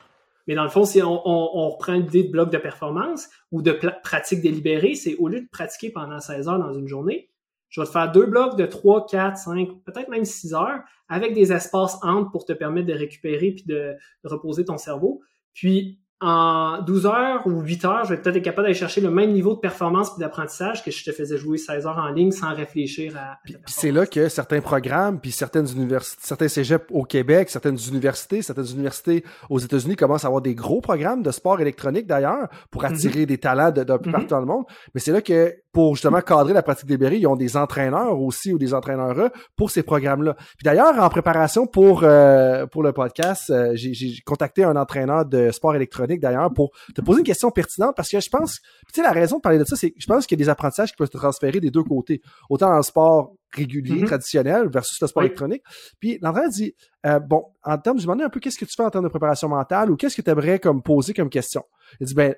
Mais 0.48 0.56
dans 0.56 0.64
le 0.64 0.70
fond, 0.70 0.86
si 0.86 1.02
on, 1.02 1.28
on, 1.28 1.50
on 1.54 1.70
reprend 1.70 1.94
l'idée 1.94 2.24
de 2.24 2.32
bloc 2.32 2.50
de 2.50 2.58
performance 2.58 3.28
ou 3.52 3.62
de 3.62 3.72
pratique 4.04 4.42
délibérée, 4.42 4.96
c'est 4.96 5.16
au 5.16 5.28
lieu 5.28 5.42
de 5.42 5.48
pratiquer 5.50 5.92
pendant 5.92 6.20
16 6.20 6.48
heures 6.48 6.60
dans 6.60 6.74
une 6.74 6.88
journée, 6.88 7.30
je 7.70 7.82
vais 7.82 7.88
te 7.88 7.92
faire 7.92 8.12
deux 8.12 8.26
blocs 8.26 8.56
de 8.56 8.66
3, 8.66 9.08
4, 9.08 9.38
5, 9.38 9.70
peut-être 9.84 10.10
même 10.10 10.26
6 10.26 10.54
heures 10.54 10.82
avec 11.10 11.34
des 11.34 11.52
espaces 11.52 11.98
entre 12.02 12.32
pour 12.32 12.46
te 12.46 12.54
permettre 12.54 12.88
de 12.88 12.94
récupérer 12.94 13.52
puis 13.52 13.66
de, 13.66 13.96
reposer 14.24 14.66
ton 14.66 14.78
cerveau. 14.78 15.22
Puis, 15.54 16.00
en 16.20 16.82
12 16.82 17.06
heures 17.06 17.46
ou 17.46 17.62
8 17.62 17.86
heures, 17.86 18.06
je 18.06 18.10
vais 18.16 18.22
peut-être 18.22 18.38
être 18.38 18.44
capable 18.44 18.64
d'aller 18.64 18.74
chercher 18.74 19.02
le 19.02 19.12
même 19.12 19.32
niveau 19.34 19.54
de 19.54 19.60
performance 19.60 20.14
et 20.18 20.20
d'apprentissage 20.20 20.84
que 20.84 20.90
je 20.90 21.04
te 21.04 21.12
faisais 21.12 21.38
jouer 21.38 21.60
16 21.60 21.86
heures 21.86 21.98
en 21.98 22.10
ligne 22.10 22.32
sans 22.32 22.56
réfléchir 22.56 23.16
à. 23.18 23.38
puis, 23.44 23.56
c'est 23.68 23.92
là 23.92 24.08
que 24.08 24.28
certains 24.28 24.62
programmes, 24.62 25.20
puis 25.20 25.32
certaines 25.32 25.68
universités, 25.68 26.22
certains 26.24 26.48
cégeps 26.48 26.86
au 26.90 27.04
Québec, 27.04 27.52
certaines 27.52 27.78
universités, 27.90 28.42
certaines 28.42 28.72
universités 28.72 29.24
aux 29.50 29.60
États-Unis 29.60 29.96
commencent 29.96 30.26
à 30.26 30.28
avoir 30.28 30.42
des 30.42 30.56
gros 30.56 30.82
programmes 30.82 31.22
de 31.22 31.30
sport 31.30 31.62
électronique 31.62 32.08
d'ailleurs 32.08 32.48
pour 32.72 32.84
mhm. 32.84 32.94
attirer 32.94 33.26
des 33.28 33.38
talents 33.38 33.70
d'un 33.70 33.86
peu 33.98 34.10
mhm. 34.10 34.12
partout 34.12 34.28
dans 34.28 34.40
le 34.40 34.48
monde. 34.48 34.66
Mais 34.96 35.02
c'est 35.02 35.12
là 35.12 35.22
que 35.22 35.54
pour 35.78 35.94
justement 35.94 36.22
cadrer 36.22 36.54
la 36.54 36.64
pratique 36.64 36.88
des 36.88 36.98
berries, 36.98 37.20
ils 37.20 37.28
ont 37.28 37.36
des 37.36 37.56
entraîneurs 37.56 38.20
aussi 38.20 38.52
ou 38.52 38.58
des 38.58 38.74
entraîneurs 38.74 39.30
pour 39.56 39.70
ces 39.70 39.84
programmes-là. 39.84 40.34
Puis 40.34 40.64
d'ailleurs, 40.64 40.98
en 40.98 41.08
préparation 41.08 41.68
pour 41.68 42.02
euh, 42.02 42.66
pour 42.66 42.82
le 42.82 42.94
podcast, 42.94 43.52
euh, 43.52 43.74
j'ai 43.76 44.16
contacté 44.26 44.64
un 44.64 44.76
entraîneur 44.76 45.24
de 45.24 45.52
sport 45.52 45.76
électronique 45.76 46.20
d'ailleurs 46.20 46.52
pour 46.52 46.72
te 46.96 47.02
poser 47.02 47.20
une 47.20 47.26
question 47.28 47.52
pertinente 47.52 47.96
parce 47.96 48.10
que 48.10 48.20
je 48.20 48.28
pense, 48.28 48.60
tu 48.88 48.96
sais, 48.96 49.04
la 49.04 49.12
raison 49.12 49.36
de 49.36 49.42
parler 49.42 49.60
de 49.60 49.66
ça, 49.66 49.76
c'est 49.76 49.92
que 49.92 49.98
je 50.00 50.08
pense 50.08 50.26
qu'il 50.26 50.40
y 50.40 50.42
a 50.42 50.44
des 50.46 50.50
apprentissages 50.50 50.90
qui 50.90 50.96
peuvent 50.98 51.12
se 51.12 51.16
transférer 51.16 51.60
des 51.60 51.70
deux 51.70 51.84
côtés, 51.84 52.24
autant 52.50 52.72
dans 52.72 52.78
le 52.78 52.82
sport 52.82 53.36
régulier, 53.52 54.02
mm-hmm. 54.02 54.08
traditionnel 54.08 54.70
versus 54.70 55.00
le 55.00 55.06
sport 55.06 55.22
électronique. 55.22 55.62
Puis 56.00 56.18
l'entraîneur 56.24 56.50
dit 56.50 56.74
euh, 57.06 57.20
bon, 57.20 57.46
en 57.64 57.78
termes, 57.78 57.98
je 57.98 58.02
me 58.02 58.08
demandais 58.08 58.24
un 58.24 58.30
peu 58.30 58.40
qu'est-ce 58.40 58.58
que 58.58 58.66
tu 58.66 58.74
fais 58.76 58.84
en 58.84 58.90
termes 58.90 59.06
de 59.06 59.10
préparation 59.10 59.48
mentale 59.48 59.92
ou 59.92 59.96
qu'est-ce 59.96 60.16
que 60.16 60.24
tu 60.24 60.30
aimerais 60.32 60.58
comme 60.58 60.82
poser 60.82 61.14
comme 61.14 61.30
question? 61.30 61.64
Il 62.00 62.08
dit 62.08 62.14
ben 62.14 62.36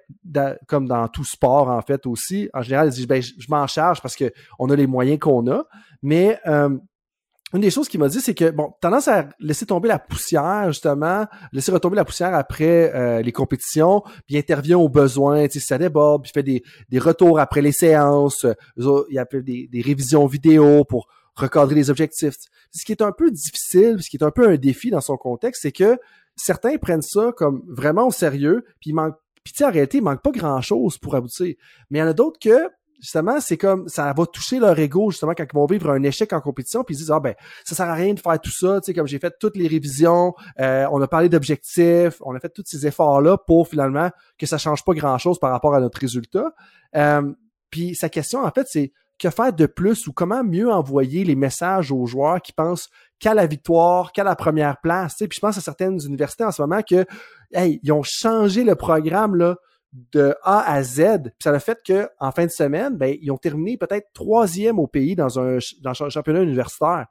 comme 0.68 0.88
dans 0.88 1.08
tout 1.08 1.24
sport 1.24 1.70
en 1.70 1.82
fait 1.82 2.06
aussi, 2.06 2.50
en 2.54 2.62
général, 2.62 2.90
il 2.90 2.94
dit 2.94 3.08
ben 3.08 3.22
je, 3.22 3.34
m'en 3.50 3.68
charge 3.68 4.02
parce 4.02 4.16
que 4.16 4.32
on 4.58 4.70
a 4.70 4.76
les 4.76 4.88
moyens 4.88 5.20
qu'on 5.20 5.50
a, 5.52 5.64
mais 6.02 6.40
euh, 6.48 6.70
une 7.54 7.62
des 7.62 7.72
choses 7.72 7.90
qu'il 7.90 8.00
m'a 8.00 8.10
dit, 8.10 8.22
c'est 8.22 8.36
que, 8.36 8.52
bon, 8.52 8.74
tendance 8.80 9.08
à 9.08 9.28
laisser 9.40 9.66
tomber 9.66 9.88
la 9.88 9.98
poussière, 9.98 10.68
justement, 10.68 11.26
laisser 11.52 11.72
retomber 11.72 11.96
la 11.96 12.06
poussière 12.06 12.36
après 12.36 12.94
euh, 12.94 13.22
les 13.24 13.32
compétitions, 13.32 14.04
puis 14.28 14.38
intervient 14.38 14.78
aux 14.78 14.90
besoins, 14.90 15.48
tu 15.48 15.60
sais, 15.60 15.66
ça 15.66 15.78
déborde, 15.80 16.24
puis 16.24 16.32
fait 16.32 16.44
des, 16.44 16.62
des 16.90 17.00
retours 17.00 17.40
après 17.40 17.62
les 17.62 17.72
séances, 17.72 18.46
il 18.78 19.06
y 19.10 19.18
a 19.18 19.26
des, 19.32 19.68
des 19.68 19.82
révisions 19.82 20.28
vidéo 20.28 20.84
pour 20.86 21.08
recadrer 21.36 21.74
les 21.74 21.90
objectifs. 21.90 22.36
Ce 22.72 22.86
qui 22.86 22.92
est 22.92 23.02
un 23.02 23.12
peu 23.12 23.32
difficile, 23.32 23.98
ce 24.00 24.10
qui 24.10 24.18
est 24.18 24.24
un 24.24 24.32
peu 24.32 24.48
un 24.48 24.58
défi 24.58 24.92
dans 24.92 25.02
son 25.02 25.18
contexte, 25.18 25.64
c'est 25.64 25.72
que 25.72 25.98
certains 26.36 26.78
prennent 26.78 27.02
ça 27.02 27.32
comme 27.36 27.64
vraiment 27.68 28.08
au 28.08 28.12
sérieux, 28.12 28.64
puis 28.80 28.92
il 28.92 28.94
manque 28.94 29.16
puis 29.50 29.54
tu 29.56 29.64
sais, 29.64 29.66
en 29.66 29.72
réalité, 29.72 29.98
il 29.98 30.04
manque 30.04 30.22
pas 30.22 30.30
grand-chose 30.30 31.00
pour 31.00 31.16
aboutir. 31.16 31.56
Mais 31.90 31.98
il 31.98 32.02
y 32.02 32.04
en 32.04 32.08
a 32.08 32.14
d'autres 32.14 32.38
que 32.38 32.70
justement, 33.00 33.42
c'est 33.42 33.58
comme 33.58 33.88
ça 33.88 34.14
va 34.14 34.26
toucher 34.28 34.60
leur 34.60 34.78
ego 34.78 35.10
justement 35.10 35.34
quand 35.36 35.46
ils 35.52 35.56
vont 35.56 35.66
vivre 35.66 35.90
un 35.90 36.04
échec 36.04 36.32
en 36.34 36.40
compétition, 36.40 36.84
puis 36.84 36.94
ils 36.94 37.00
disent 37.00 37.10
ah 37.10 37.20
ben 37.20 37.34
ça 37.66 37.74
sert 37.74 37.88
à 37.88 37.96
rien 37.96 38.14
de 38.14 38.20
faire 38.20 38.40
tout 38.40 38.52
ça, 38.52 38.80
tu 38.80 38.86
sais 38.86 38.94
comme 38.94 39.08
j'ai 39.08 39.18
fait 39.18 39.34
toutes 39.40 39.58
les 39.58 39.68
révisions, 39.68 40.36
euh, 40.60 40.86
on 40.92 41.02
a 41.02 41.08
parlé 41.08 41.30
d'objectifs, 41.30 42.22
on 42.22 42.36
a 42.36 42.40
fait 42.40 42.50
tous 42.50 42.62
ces 42.68 42.86
efforts 42.86 43.22
là 43.22 43.38
pour 43.38 43.68
finalement 43.68 44.12
que 44.38 44.46
ça 44.46 44.60
change 44.60 44.86
pas 44.86 44.94
grand 44.94 45.18
chose 45.18 45.40
par 45.40 45.50
rapport 45.50 45.74
à 45.74 45.80
notre 45.80 45.98
résultat. 45.98 46.54
Euh, 46.96 47.34
puis 47.72 47.96
sa 47.96 48.10
question 48.10 48.44
en 48.44 48.52
fait 48.52 48.68
c'est 48.70 48.92
que 49.18 49.32
faire 49.32 49.52
de 49.52 49.66
plus 49.66 50.06
ou 50.06 50.14
comment 50.14 50.44
mieux 50.44 50.70
envoyer 50.70 51.24
les 51.24 51.36
messages 51.36 51.92
aux 51.92 52.06
joueurs 52.06 52.40
qui 52.40 52.54
pensent 52.54 52.90
qu'à 53.20 53.34
la 53.34 53.48
victoire, 53.48 54.12
qu'à 54.12 54.24
la 54.24 54.36
première 54.36 54.80
place. 54.82 55.14
Tu 55.14 55.18
sais. 55.20 55.28
Puis 55.28 55.38
je 55.38 55.42
pense 55.42 55.58
à 55.58 55.62
certaines 55.62 56.00
universités 56.06 56.44
en 56.44 56.52
ce 56.52 56.62
moment 56.62 56.82
que 56.82 57.06
hey, 57.54 57.80
ils 57.84 57.92
ont 57.92 58.04
changé 58.04 58.64
le 58.64 58.76
programme 58.76 59.36
là 59.36 59.58
de 59.94 60.36
A 60.44 60.72
à 60.72 60.84
Z. 60.84 61.24
Puis 61.24 61.44
ça 61.44 61.52
a 61.52 61.60
fait 61.60 61.80
que 61.86 62.08
en 62.20 62.32
fin 62.32 62.46
de 62.46 62.52
semaine, 62.52 62.96
ben, 62.96 63.16
ils 63.22 63.32
ont 63.32 63.38
terminé 63.38 63.78
peut-être 63.78 64.08
troisième 64.14 64.80
au 64.80 64.88
pays 64.88 65.16
dans 65.16 65.40
un, 65.40 65.58
dans 65.82 66.04
un 66.04 66.10
championnat 66.10 66.44
universitaire. 66.44 67.08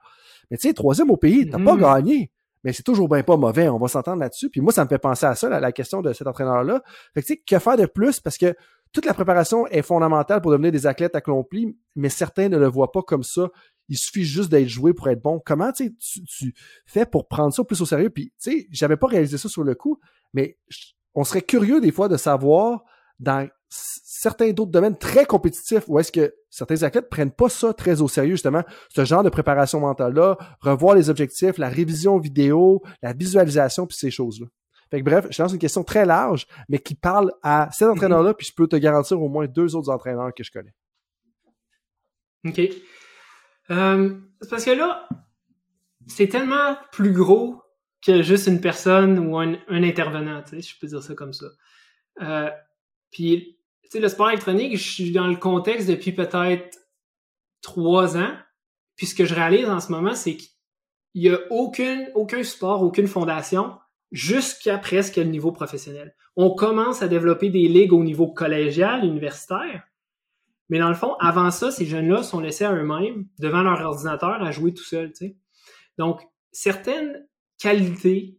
Mais 0.51 0.57
tu 0.57 0.69
sais, 0.69 0.75
troisième 0.75 1.11
au 1.11 1.17
pays, 1.17 1.49
t'as 1.49 1.59
pas 1.59 1.75
mm-hmm. 1.75 1.81
gagné. 1.81 2.33
Mais 2.65 2.73
c'est 2.73 2.83
toujours 2.83 3.09
bien 3.09 3.23
pas 3.23 3.37
mauvais, 3.37 3.69
on 3.69 3.79
va 3.79 3.89
s'entendre 3.89 4.21
là-dessus. 4.21 4.51
Puis 4.51 4.61
moi, 4.61 4.73
ça 4.73 4.85
me 4.85 4.89
fait 4.89 4.99
penser 4.99 5.27
à 5.27 5.35
ça, 5.35 5.49
la, 5.49 5.61
la 5.61 5.73
question 5.73 6.03
de 6.03 6.13
cet 6.13 6.27
entraîneur-là. 6.27 6.83
Fait 7.15 7.23
que 7.23 7.27
tu 7.27 7.35
sais, 7.35 7.43
que 7.47 7.59
faire 7.59 7.77
de 7.77 7.87
plus? 7.87 8.21
Parce 8.21 8.37
que 8.37 8.55
toute 8.93 9.05
la 9.05 9.15
préparation 9.15 9.67
est 9.67 9.83
fondamentale 9.83 10.41
pour 10.41 10.51
devenir 10.51 10.73
des 10.73 10.87
athlètes 10.87 11.15
accomplis, 11.15 11.77
mais 11.95 12.09
certains 12.09 12.49
ne 12.49 12.57
le 12.57 12.67
voient 12.67 12.91
pas 12.91 13.03
comme 13.03 13.23
ça. 13.23 13.49
Il 13.89 13.97
suffit 13.97 14.25
juste 14.25 14.51
d'être 14.51 14.69
joué 14.69 14.93
pour 14.93 15.09
être 15.09 15.23
bon. 15.23 15.41
Comment 15.45 15.73
tu, 15.73 15.97
tu 15.97 16.55
fais 16.87 17.07
pour 17.07 17.27
prendre 17.27 17.53
ça 17.53 17.65
plus 17.65 17.81
au 17.81 17.87
sérieux? 17.87 18.11
Puis, 18.11 18.33
tu 18.41 18.51
sais, 18.51 18.67
j'avais 18.71 18.97
pas 18.97 19.07
réalisé 19.07 19.39
ça 19.39 19.49
sur 19.49 19.65
le 19.65 19.75
coup, 19.75 19.99
mais 20.35 20.59
on 21.15 21.25
serait 21.25 21.43
curieux 21.43 21.81
des 21.81 21.93
fois 21.93 22.09
de 22.09 22.17
savoir 22.17 22.85
dans 23.19 23.49
certains 23.69 24.51
d'autres 24.53 24.71
domaines 24.71 24.97
très 24.97 25.27
compétitifs 25.27 25.85
où 25.89 25.99
est-ce 25.99 26.13
que 26.13 26.35
certains 26.51 26.83
athlètes 26.83 27.09
prennent 27.09 27.31
pas 27.31 27.49
ça 27.49 27.75
très 27.75 28.01
au 28.01 28.09
sérieux, 28.09 28.33
justement, 28.33 28.63
ce 28.95 29.05
genre 29.05 29.23
de 29.23 29.29
préparation 29.29 29.81
mentale-là, 29.81 30.39
revoir 30.61 30.95
les 30.95 31.11
objectifs, 31.11 31.59
la 31.59 31.69
révision 31.69 32.19
vidéo, 32.19 32.83
la 33.03 33.13
visualisation, 33.13 33.87
puis 33.87 33.97
ces 33.97 34.11
choses-là. 34.11 34.47
Fait 34.91 35.01
que 35.01 35.05
bref, 35.05 35.27
je 35.31 35.43
lance 35.43 35.53
une 35.53 35.59
question 35.59 35.85
très 35.85 36.07
large, 36.07 36.47
mais 36.69 36.79
qui 36.79 36.95
parle 36.95 37.33
à 37.43 37.69
cet 37.73 37.89
entraîneur-là, 37.89 38.33
puis 38.33 38.47
je 38.47 38.55
peux 38.55 38.67
te 38.67 38.77
garantir 38.77 39.21
au 39.21 39.29
moins 39.29 39.47
deux 39.47 39.77
autres 39.77 39.91
entraîneurs 39.91 40.33
que 40.35 40.43
je 40.43 40.51
connais. 40.51 40.75
OK. 42.47 42.61
Euh, 43.71 44.15
parce 44.49 44.65
que 44.65 44.71
là, 44.71 45.09
c'est 46.07 46.29
tellement 46.29 46.77
plus 46.93 47.13
gros 47.13 47.63
que 48.05 48.23
juste 48.23 48.47
une 48.47 48.61
personne 48.61 49.19
ou 49.19 49.39
un, 49.39 49.57
intervenant, 49.69 50.43
tu 50.43 50.61
sais, 50.61 50.69
je 50.69 50.79
peux 50.79 50.87
dire 50.87 51.03
ça 51.03 51.15
comme 51.15 51.33
ça. 51.33 51.47
Euh, 52.23 52.51
puis, 53.11 53.59
tu 53.83 53.91
sais, 53.91 54.01
le 54.01 54.09
sport 54.09 54.31
électronique, 54.31 54.77
je 54.77 54.91
suis 54.91 55.13
dans 55.13 55.27
le 55.27 55.37
contexte 55.37 55.89
depuis 55.89 56.13
peut-être 56.13 56.79
trois 57.63 58.17
ans. 58.17 58.35
Puis 58.97 59.07
ce 59.07 59.15
que 59.15 59.25
je 59.25 59.35
réalise 59.35 59.69
en 59.69 59.81
ce 59.81 59.93
moment, 59.93 60.15
c'est 60.15 60.37
qu'il 60.37 60.51
y 61.15 61.29
a 61.29 61.39
aucune, 61.51 62.11
aucun 62.15 62.43
sport, 62.43 62.83
aucune 62.83 63.07
fondation 63.07 63.77
jusqu'à 64.11 64.79
presque 64.79 65.17
le 65.17 65.25
niveau 65.25 65.53
professionnel. 65.53 66.15
On 66.37 66.55
commence 66.55 67.03
à 67.03 67.09
développer 67.09 67.51
des 67.51 67.69
ligues 67.69 67.93
au 67.93 68.05
niveau 68.05 68.29
collégial, 68.29 69.05
universitaire, 69.05 69.88
mais 70.69 70.79
dans 70.79 70.89
le 70.89 70.95
fond, 70.95 71.15
avant 71.21 71.51
ça, 71.51 71.71
ces 71.71 71.87
jeunes-là 71.87 72.23
sont 72.23 72.41
laissés 72.41 72.65
à 72.65 72.73
eux-mêmes 72.73 73.27
devant 73.39 73.63
leur 73.63 73.81
ordinateur 73.81 74.43
à 74.43 74.51
jouer 74.51 74.75
tout 74.75 74.85
seuls. 74.85 75.13
Tu 75.13 75.27
sais. 75.27 75.37
Donc, 75.97 76.21
certaines 76.53 77.27
qualités, 77.59 78.39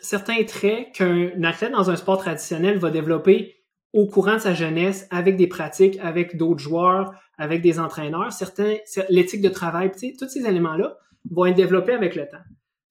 certains 0.00 0.44
traits 0.44 0.92
qu'un 0.94 1.42
athlète 1.42 1.72
dans 1.72 1.90
un 1.90 1.96
sport 1.96 2.18
traditionnel 2.18 2.78
va 2.78 2.90
développer 2.90 3.56
au 3.92 4.06
courant 4.06 4.34
de 4.34 4.38
sa 4.38 4.54
jeunesse, 4.54 5.06
avec 5.10 5.36
des 5.36 5.46
pratiques, 5.46 5.98
avec 6.00 6.36
d'autres 6.36 6.60
joueurs, 6.60 7.12
avec 7.36 7.60
des 7.60 7.78
entraîneurs, 7.78 8.32
certains, 8.32 8.76
l'éthique 9.10 9.42
de 9.42 9.48
travail, 9.48 9.90
tous 9.90 10.28
ces 10.28 10.46
éléments-là 10.46 10.96
vont 11.30 11.46
être 11.46 11.56
développés 11.56 11.92
avec 11.92 12.14
le 12.14 12.26
temps. 12.26 12.42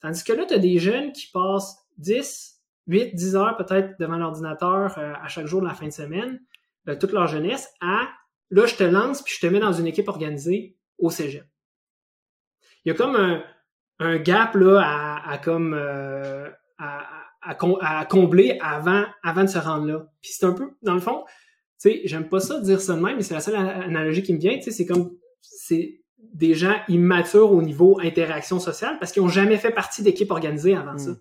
Tandis 0.01 0.23
que 0.23 0.33
là, 0.33 0.45
tu 0.45 0.53
as 0.53 0.59
des 0.59 0.77
jeunes 0.77 1.11
qui 1.11 1.31
passent 1.31 1.77
10, 1.97 2.59
8, 2.87 3.15
10 3.15 3.35
heures 3.35 3.57
peut-être 3.57 3.99
devant 3.99 4.17
l'ordinateur 4.17 4.97
euh, 4.97 5.13
à 5.21 5.27
chaque 5.27 5.45
jour 5.45 5.61
de 5.61 5.67
la 5.67 5.73
fin 5.73 5.87
de 5.87 5.91
semaine, 5.91 6.39
euh, 6.87 6.95
toute 6.95 7.11
leur 7.11 7.27
jeunesse, 7.27 7.69
à 7.81 8.07
là, 8.51 8.65
je 8.65 8.75
te 8.75 8.83
lance 8.83 9.23
puis 9.23 9.33
je 9.35 9.45
te 9.45 9.51
mets 9.51 9.59
dans 9.59 9.73
une 9.73 9.87
équipe 9.87 10.07
organisée 10.07 10.77
au 10.99 11.09
cégep. 11.09 11.45
Il 12.85 12.89
y 12.89 12.91
a 12.91 12.95
comme 12.95 13.15
un, 13.15 13.43
un 13.99 14.17
gap 14.17 14.55
là 14.55 14.81
à, 14.83 15.31
à 15.31 15.37
comme 15.37 15.73
euh, 15.73 16.49
à, 16.77 17.05
à, 17.41 18.05
combler 18.05 18.59
avant, 18.61 19.05
avant 19.23 19.43
de 19.43 19.49
se 19.49 19.57
rendre 19.57 19.87
là. 19.87 20.05
Puis 20.21 20.31
c'est 20.33 20.45
un 20.45 20.53
peu, 20.53 20.71
dans 20.81 20.93
le 20.93 20.99
fond, 20.99 21.23
tu 21.79 21.89
sais, 21.89 22.01
j'aime 22.05 22.29
pas 22.29 22.39
ça 22.39 22.59
dire 22.59 22.81
ça 22.81 22.95
de 22.95 23.01
même, 23.01 23.17
mais 23.17 23.23
c'est 23.23 23.33
la 23.33 23.41
seule 23.41 23.55
analogie 23.55 24.23
qui 24.23 24.33
me 24.33 24.39
vient, 24.39 24.55
tu 24.57 24.63
sais, 24.63 24.71
c'est 24.71 24.85
comme, 24.85 25.15
c'est 25.41 26.01
des 26.33 26.53
gens 26.53 26.75
immatures 26.87 27.51
au 27.51 27.61
niveau 27.61 27.99
interaction 27.99 28.59
sociale 28.59 28.97
parce 28.99 29.11
qu'ils 29.11 29.21
ont 29.21 29.27
jamais 29.27 29.57
fait 29.57 29.71
partie 29.71 30.03
d'équipe 30.03 30.31
organisée 30.31 30.75
avant 30.75 30.97
ça. 30.97 31.11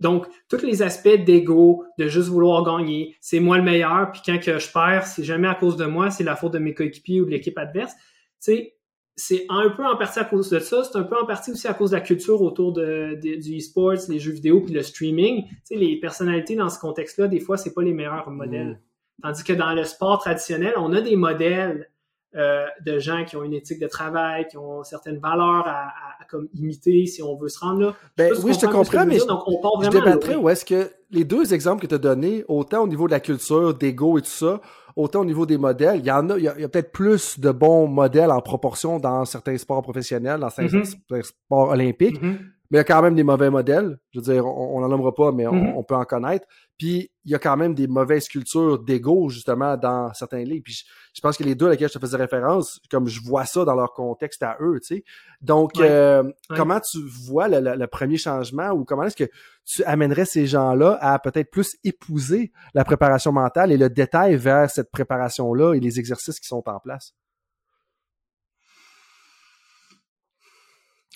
Donc, 0.00 0.26
tous 0.48 0.62
les 0.62 0.82
aspects 0.82 1.24
d'ego, 1.24 1.84
de 1.98 2.06
juste 2.06 2.28
vouloir 2.28 2.64
gagner, 2.64 3.16
c'est 3.20 3.40
moi 3.40 3.58
le 3.58 3.64
meilleur, 3.64 4.12
puis 4.12 4.20
quand 4.24 4.38
que 4.38 4.58
je 4.58 4.72
perds, 4.72 5.06
c'est 5.06 5.24
jamais 5.24 5.48
à 5.48 5.54
cause 5.54 5.76
de 5.76 5.86
moi, 5.86 6.10
c'est 6.10 6.24
la 6.24 6.36
faute 6.36 6.52
de 6.52 6.58
mes 6.58 6.74
coéquipiers 6.74 7.20
ou 7.20 7.24
de 7.24 7.30
l'équipe 7.30 7.58
adverse. 7.58 7.92
Tu 7.94 8.52
sais, 8.52 8.74
c'est 9.16 9.46
un 9.48 9.70
peu 9.70 9.84
en 9.84 9.96
partie 9.96 10.20
à 10.20 10.24
cause 10.24 10.48
de 10.48 10.60
ça, 10.60 10.84
c'est 10.84 10.96
un 10.96 11.02
peu 11.02 11.16
en 11.20 11.26
partie 11.26 11.50
aussi 11.50 11.66
à 11.66 11.74
cause 11.74 11.90
de 11.90 11.96
la 11.96 12.00
culture 12.00 12.40
autour 12.40 12.72
de, 12.72 13.18
du 13.20 13.58
e-sports, 13.58 14.08
les 14.08 14.20
jeux 14.20 14.32
vidéo 14.32 14.60
puis 14.60 14.72
le 14.72 14.82
streaming. 14.82 15.44
Tu 15.48 15.54
sais, 15.64 15.74
les 15.74 15.98
personnalités 15.98 16.54
dans 16.54 16.68
ce 16.68 16.78
contexte-là, 16.78 17.26
des 17.26 17.40
fois, 17.40 17.56
c'est 17.56 17.74
pas 17.74 17.82
les 17.82 17.92
meilleurs 17.92 18.30
modèles. 18.30 18.80
Mm. 19.18 19.22
Tandis 19.22 19.42
que 19.42 19.52
dans 19.52 19.74
le 19.74 19.82
sport 19.82 20.20
traditionnel, 20.20 20.74
on 20.76 20.92
a 20.92 21.00
des 21.00 21.16
modèles 21.16 21.90
euh, 22.36 22.66
de 22.84 22.98
gens 22.98 23.24
qui 23.24 23.36
ont 23.36 23.42
une 23.42 23.54
éthique 23.54 23.80
de 23.80 23.86
travail, 23.86 24.46
qui 24.48 24.58
ont 24.58 24.84
certaines 24.84 25.18
valeurs 25.18 25.66
à, 25.66 25.90
comme 26.28 26.48
imiter 26.52 27.06
si 27.06 27.22
on 27.22 27.36
veut 27.36 27.48
se 27.48 27.58
rendre 27.58 27.80
là. 27.80 27.94
Ben, 28.18 28.32
oui, 28.42 28.52
je 28.52 28.60
te 28.60 28.66
comprends, 28.66 29.06
mais 29.06 29.18
donc 29.18 29.40
on 29.46 29.60
part 29.62 29.82
je 29.82 29.88
débattrais 29.88 30.36
où 30.36 30.48
est-ce 30.50 30.64
que 30.64 30.90
les 31.10 31.24
deux 31.24 31.54
exemples 31.54 31.80
que 31.80 31.86
tu 31.86 31.94
as 31.94 31.98
donnés, 31.98 32.44
autant 32.46 32.82
au 32.82 32.86
niveau 32.86 33.06
de 33.06 33.12
la 33.12 33.20
culture, 33.20 33.72
d'ego 33.72 34.18
et 34.18 34.22
tout 34.22 34.28
ça, 34.28 34.60
autant 34.94 35.20
au 35.20 35.24
niveau 35.24 35.46
des 35.46 35.56
modèles, 35.56 36.00
il 36.00 36.06
y 36.06 36.10
en 36.10 36.28
a, 36.28 36.36
il 36.36 36.44
y 36.44 36.48
a, 36.48 36.68
peut-être 36.68 36.92
plus 36.92 37.40
de 37.40 37.50
bons 37.50 37.86
modèles 37.86 38.30
en 38.30 38.42
proportion 38.42 38.98
dans 38.98 39.24
certains 39.24 39.56
sports 39.56 39.82
professionnels, 39.82 40.40
dans 40.40 40.50
certains 40.50 40.80
mm-hmm. 40.80 41.22
sports 41.22 41.70
olympiques. 41.70 42.20
Mm-hmm. 42.22 42.38
Mais 42.70 42.76
il 42.76 42.80
y 42.80 42.80
a 42.80 42.84
quand 42.84 43.00
même 43.02 43.14
des 43.14 43.22
mauvais 43.24 43.50
modèles. 43.50 43.98
Je 44.12 44.18
veux 44.20 44.24
dire, 44.32 44.44
on 44.46 44.80
n'en 44.80 44.88
nommera 44.88 45.14
pas, 45.14 45.32
mais 45.32 45.46
Mhm. 45.46 45.52
on, 45.74 45.78
on 45.78 45.82
peut 45.84 45.94
en 45.94 46.04
connaître. 46.04 46.46
Puis 46.76 47.10
il 47.24 47.32
y 47.32 47.34
a 47.34 47.38
quand 47.38 47.56
même 47.56 47.74
des 47.74 47.88
mauvaises 47.88 48.28
cultures 48.28 48.78
d'ego, 48.78 49.28
justement, 49.30 49.76
dans 49.76 50.12
certains 50.14 50.44
ligues. 50.44 50.62
Puis 50.62 50.74
je, 50.74 50.84
je 51.14 51.20
pense 51.20 51.36
que 51.36 51.42
les 51.44 51.54
deux 51.54 51.66
à 51.66 51.70
lesquels 51.70 51.88
je 51.88 51.94
te 51.94 51.98
faisais 51.98 52.16
référence, 52.16 52.78
comme 52.90 53.06
je 53.08 53.20
vois 53.22 53.44
ça 53.46 53.64
dans 53.64 53.74
leur 53.74 53.92
contexte 53.92 54.42
à 54.42 54.56
eux, 54.60 54.78
tu 54.80 54.96
sais. 54.96 55.04
Donc, 55.40 55.72
Ouais. 55.76 55.88
euh, 55.88 56.22
Ouais. 56.22 56.32
comment 56.56 56.78
tu 56.80 56.98
vois 57.26 57.48
le, 57.48 57.60
le- 57.60 57.74
le 57.76 57.86
premier 57.86 58.16
changement 58.16 58.70
ou 58.70 58.84
comment 58.84 59.02
est-ce 59.04 59.16
que 59.16 59.30
tu 59.64 59.82
amènerais 59.84 60.24
ces 60.24 60.46
gens-là 60.46 60.98
à 61.00 61.18
peut-être 61.18 61.50
plus 61.50 61.76
épouser 61.84 62.52
la 62.74 62.84
préparation 62.84 63.32
mentale 63.32 63.72
et 63.72 63.76
le 63.76 63.90
détail 63.90 64.36
vers 64.36 64.70
cette 64.70 64.90
préparation-là 64.90 65.74
et 65.74 65.80
les 65.80 65.98
exercices 65.98 66.38
qui 66.38 66.46
sont 66.46 66.62
en 66.68 66.78
place? 66.80 67.12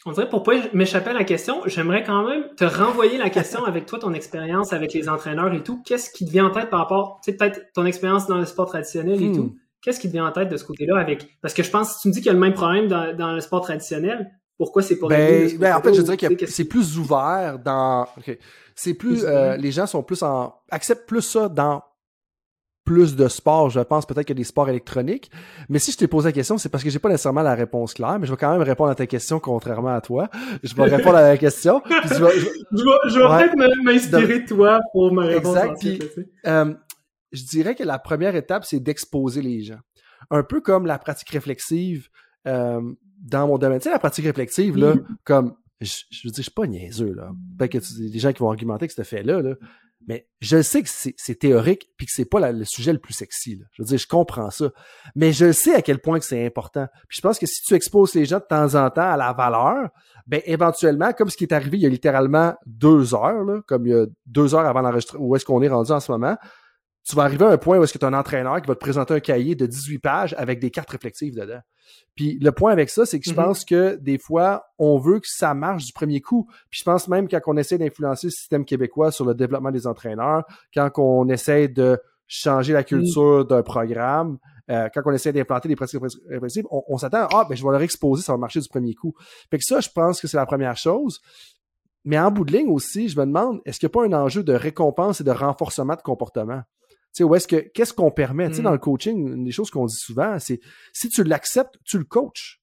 On 0.05 0.13
dirait 0.13 0.29
pour 0.29 0.43
pas 0.43 0.55
m'échapper 0.73 1.11
à 1.11 1.13
la 1.13 1.23
question, 1.25 1.61
j'aimerais 1.67 2.03
quand 2.03 2.27
même 2.29 2.45
te 2.57 2.65
renvoyer 2.65 3.19
la 3.19 3.31
question 3.31 3.65
avec 3.65 3.87
toi, 3.87 3.99
ton 4.01 4.13
expérience 4.15 4.73
avec 4.73 4.93
les 4.95 5.09
entraîneurs 5.09 5.53
et 5.55 5.63
tout. 5.63 5.81
Qu'est-ce 5.85 6.11
qui 6.11 6.25
te 6.27 6.31
vient 6.31 6.47
en 6.47 6.51
tête 6.51 6.71
par 6.71 6.81
rapport, 6.81 7.21
tu 7.25 7.31
sais, 7.31 7.37
peut-être 7.37 7.61
ton 7.73 7.87
expérience 7.87 8.27
dans 8.27 8.39
le 8.39 8.45
sport 8.47 8.67
traditionnel 8.67 9.23
et 9.23 9.29
Hmm. 9.29 9.37
tout. 9.37 9.57
Qu'est-ce 9.81 10.01
qui 10.01 10.09
te 10.09 10.13
vient 10.13 10.27
en 10.27 10.33
tête 10.33 10.49
de 10.49 10.57
ce 10.57 10.65
côté-là 10.65 10.99
avec, 10.99 11.27
parce 11.41 11.55
que 11.55 11.63
je 11.63 11.71
pense, 11.71 11.95
si 11.97 12.01
tu 12.03 12.09
me 12.09 12.13
dis 12.13 12.19
qu'il 12.21 12.27
y 12.27 12.31
a 12.31 12.35
le 12.35 12.39
même 12.41 12.55
problème 12.55 12.89
dans, 12.89 13.17
dans 13.17 13.33
le 13.33 13.41
sport 13.41 13.61
traditionnel, 13.63 14.31
pourquoi 14.59 14.83
c'est 14.83 14.95
de 14.95 15.07
Ben, 15.09 15.49
ce 15.49 15.57
ben, 15.57 15.75
en 15.77 15.81
fait, 15.83 15.95
je 15.95 16.03
dirais 16.03 16.17
que 16.17 16.47
c'est 16.47 16.65
plus 16.67 16.99
ouvert 16.99 17.59
dans. 17.65 18.03
ok. 18.17 18.39
C'est 18.77 18.95
plus. 18.95 19.25
Euh, 19.25 19.57
les 19.57 19.73
gens 19.73 19.87
sont 19.87 20.03
plus 20.03 20.23
en. 20.23 20.55
acceptent 20.71 21.07
plus 21.09 21.23
ça 21.23 21.49
dans 21.49 21.83
plus 22.85 23.15
de 23.15 23.29
sports, 23.29 23.71
je 23.71 23.81
pense, 23.81 24.07
peut-être 24.07 24.27
que 24.27 24.33
des 24.33 24.45
sports 24.45 24.69
électroniques. 24.69 25.31
Mais 25.69 25.79
si 25.79 25.93
je 25.93 25.99
t'ai 25.99 26.09
posé 26.09 26.29
la 26.29 26.33
question, 26.33 26.59
c'est 26.59 26.69
parce 26.69 26.83
que 26.83 26.91
j'ai 26.91 26.99
pas 26.99 27.09
nécessairement 27.09 27.43
la 27.43 27.55
réponse 27.55 27.95
claire, 27.95 28.19
mais 28.19 28.27
je 28.27 28.33
vais 28.33 28.37
quand 28.37 28.51
même 28.53 28.63
répondre 28.63 28.91
à 28.91 28.95
ta 28.95 29.07
question, 29.07 29.39
contrairement 29.39 29.95
à 29.95 30.01
toi. 30.01 30.29
Je 30.65 30.75
vais 30.75 30.85
répondre 30.85 31.17
à 31.17 31.23
la 31.23 31.37
question. 31.39 31.81
puis 31.81 31.95
je 32.09 32.25
vais- 32.25 32.39
je 32.39 32.49
Je 33.09 33.19
vais, 33.19 33.25
Ouais. 33.27 33.49
peut-être 33.51 33.83
m'inspirer 33.85 34.41
de 34.41 34.47
toi 34.47 34.81
pour 34.93 35.13
me 35.13 35.25
répondre. 35.25 35.59
Exact, 35.59 35.79
puis-. 35.81 35.99
Euh, 36.47 36.75
je 37.31 37.45
dirais 37.45 37.75
que 37.75 37.85
la 37.85 37.99
première 37.99 38.35
étape, 38.37 38.65
c'est 38.65 38.81
d'exposer 38.81 39.43
les 39.43 39.63
gens. 39.63 39.79
Un 40.31 40.43
peu 40.43 40.61
comme 40.61 40.87
la 40.87 40.99
pratique 40.99 41.31
réflexive 41.31 42.09
euh, 42.49 42.81
dans 43.21 43.47
mon 43.47 43.59
domaine. 43.59 43.79
Tu 43.79 43.85
sais, 43.85 43.91
la 43.91 43.99
pratique 44.01 44.25
réflexive, 44.25 44.77
là, 44.77 44.95
Mhm. 44.95 45.05
comme, 45.25 45.55
je, 45.81 45.93
je 46.11 46.27
veux 46.27 46.31
dire, 46.33 46.37
je 46.39 46.43
suis 46.43 46.51
pas 46.51 46.67
niaiseux, 46.67 47.13
là. 47.15 47.31
Peut-être 47.59 47.73
que 47.73 47.79
tu- 47.79 48.11
des 48.11 48.19
gens 48.19 48.33
qui 48.33 48.41
vont 48.41 48.49
argumenter 48.51 48.87
que 48.89 48.93
ce 48.93 49.03
fait-là, 49.03 49.41
là. 49.41 49.55
Mais 50.09 50.27
je 50.41 50.63
sais 50.63 50.83
que 50.83 50.89
c'est 50.89 51.35
théorique 51.39 51.91
puis 51.97 52.07
que 52.07 52.13
c'est 52.13 52.25
pas 52.25 52.51
le 52.51 52.65
sujet 52.65 52.93
le 52.93 52.99
plus 52.99 53.13
sexy. 53.13 53.57
Là. 53.57 53.67
Je 53.73 53.83
veux 53.83 53.87
dire, 53.87 53.99
je 53.99 54.07
comprends 54.07 54.51
ça. 54.51 54.71
Mais 55.15 55.33
je 55.33 55.53
sais 55.53 55.75
à 55.75 55.83
quel 55.83 56.01
point 56.01 56.19
que 56.19 56.25
c'est 56.25 56.45
important. 56.45 56.87
Puis 57.09 57.19
je 57.19 57.21
pense 57.21 57.39
que 57.39 57.47
si 57.47 57.63
tu 57.63 57.75
exposes 57.75 58.15
les 58.15 58.25
gens 58.25 58.39
de 58.39 58.45
temps 58.45 58.75
en 58.75 58.91
temps 58.91 59.11
à 59.11 59.17
la 59.17 59.33
valeur, 59.33 59.91
ben 60.27 60.41
éventuellement, 60.45 61.13
comme 61.13 61.31
ce 61.31 61.37
qui 61.37 61.45
est 61.45 61.53
arrivé 61.53 61.79
il 61.79 61.83
y 61.83 61.87
a 61.87 61.89
littéralement 61.89 62.55
deux 62.67 63.15
heures, 63.15 63.45
là, 63.45 63.61
comme 63.67 63.87
il 63.87 63.91
y 63.91 63.97
a 63.97 64.07
deux 64.27 64.55
heures 64.55 64.67
avant 64.67 64.81
l'enregistrement, 64.81 65.25
où 65.25 65.37
est-ce 65.37 65.45
qu'on 65.45 65.63
est 65.63 65.69
rendu 65.69 65.93
en 65.93 66.01
ce 66.01 66.11
moment, 66.11 66.37
tu 67.09 67.17
vas 67.17 67.25
arriver 67.25 67.45
à 67.45 67.49
un 67.49 67.59
point 67.59 67.79
où 67.79 67.85
est-ce 67.85 67.93
que 67.93 67.99
tu 67.99 68.05
as 68.05 68.09
un 68.09 68.13
entraîneur 68.15 68.61
qui 68.63 68.69
va 68.69 68.75
te 68.75 68.81
présenter 68.81 69.15
un 69.15 69.21
cahier 69.21 69.55
de 69.55 69.67
18 69.67 69.99
pages 69.99 70.35
avec 70.39 70.61
des 70.61 70.71
cartes 70.71 70.91
réflexives 70.91 71.35
dedans. 71.35 71.61
Puis 72.15 72.39
le 72.41 72.53
point 72.53 72.71
avec 72.73 72.91
ça, 72.91 73.05
c'est 73.07 73.19
que 73.19 73.25
je 73.27 73.31
Mhm. 73.31 73.37
pense 73.45 73.65
que 73.65 73.97
des 73.97 74.19
fois, 74.19 74.65
on 74.79 74.99
veut 74.99 75.19
que 75.19 75.27
ça 75.29 75.53
marche 75.55 75.85
du 75.87 75.93
premier 75.93 76.21
coup. 76.21 76.47
Puis 76.71 76.81
je 76.81 76.85
pense 76.85 77.09
même 77.09 77.29
quand 77.29 77.41
on 77.47 77.57
essaie 77.57 77.77
d'influencer 77.79 78.29
le 78.29 78.31
système 78.31 78.65
québécois 78.65 79.11
sur 79.11 79.25
le 79.25 79.35
développement 79.35 79.71
des 79.73 79.87
entraîneurs, 79.87 80.45
quand 80.75 80.91
on 80.99 81.29
essaie 81.29 81.69
de 81.69 81.99
changer 82.29 82.73
la 82.73 82.85
culture 82.85 83.45
d'un 83.45 83.63
programme, 83.63 84.39
euh, 84.71 84.89
quand 84.95 85.03
on 85.05 85.13
essaie 85.13 85.33
d'implanter 85.33 85.69
des 85.69 85.77
pratiques 85.77 86.01
réflexives, 86.31 86.65
on, 86.71 86.83
on 86.89 86.97
s'attend, 86.99 87.27
ah, 87.33 87.45
ben 87.49 87.55
je 87.57 87.63
vais 87.65 87.71
leur 87.73 87.83
exposer, 87.83 88.23
ça 88.23 88.33
va 88.33 88.39
marcher 88.39 88.61
du 88.61 88.69
premier 88.69 88.95
coup. 88.95 89.13
Fait 89.51 89.59
que 89.59 89.65
ça, 89.65 89.81
je 89.81 89.89
pense 89.93 90.21
que 90.21 90.29
c'est 90.29 90.37
la 90.39 90.47
première 90.47 90.77
chose. 90.77 91.21
Mais 92.05 92.19
en 92.19 92.31
bout 92.31 92.45
de 92.45 92.53
ligne 92.53 92.69
aussi, 92.71 93.09
je 93.09 93.19
me 93.19 93.27
demande, 93.27 93.61
est-ce 93.65 93.79
qu'il 93.79 93.87
n'y 93.89 93.93
a 93.93 94.09
pas 94.09 94.17
un 94.17 94.23
enjeu 94.25 94.43
de 94.43 94.53
récompense 94.55 95.21
et 95.21 95.25
de 95.25 95.31
renforcement 95.31 95.95
de 95.95 96.01
comportement? 96.03 96.63
Sais, 97.13 97.25
où 97.25 97.35
est-ce 97.35 97.47
que, 97.47 97.57
qu'est-ce 97.57 97.93
qu'on 97.93 98.11
permet? 98.11 98.49
Tu 98.49 98.55
sais, 98.57 98.61
Mm. 98.63 98.65
dans 98.65 98.73
le 98.73 98.79
coaching, 98.79 99.35
une 99.35 99.45
des 99.45 99.53
choses 99.53 99.71
qu'on 99.71 99.87
dit 99.87 99.95
souvent, 99.97 100.39
c'est 100.39 100.61
si 100.93 101.09
tu 101.09 101.23
l'acceptes, 101.25 101.77
tu 101.85 101.99
le 101.99 102.05
coaches. 102.05 102.61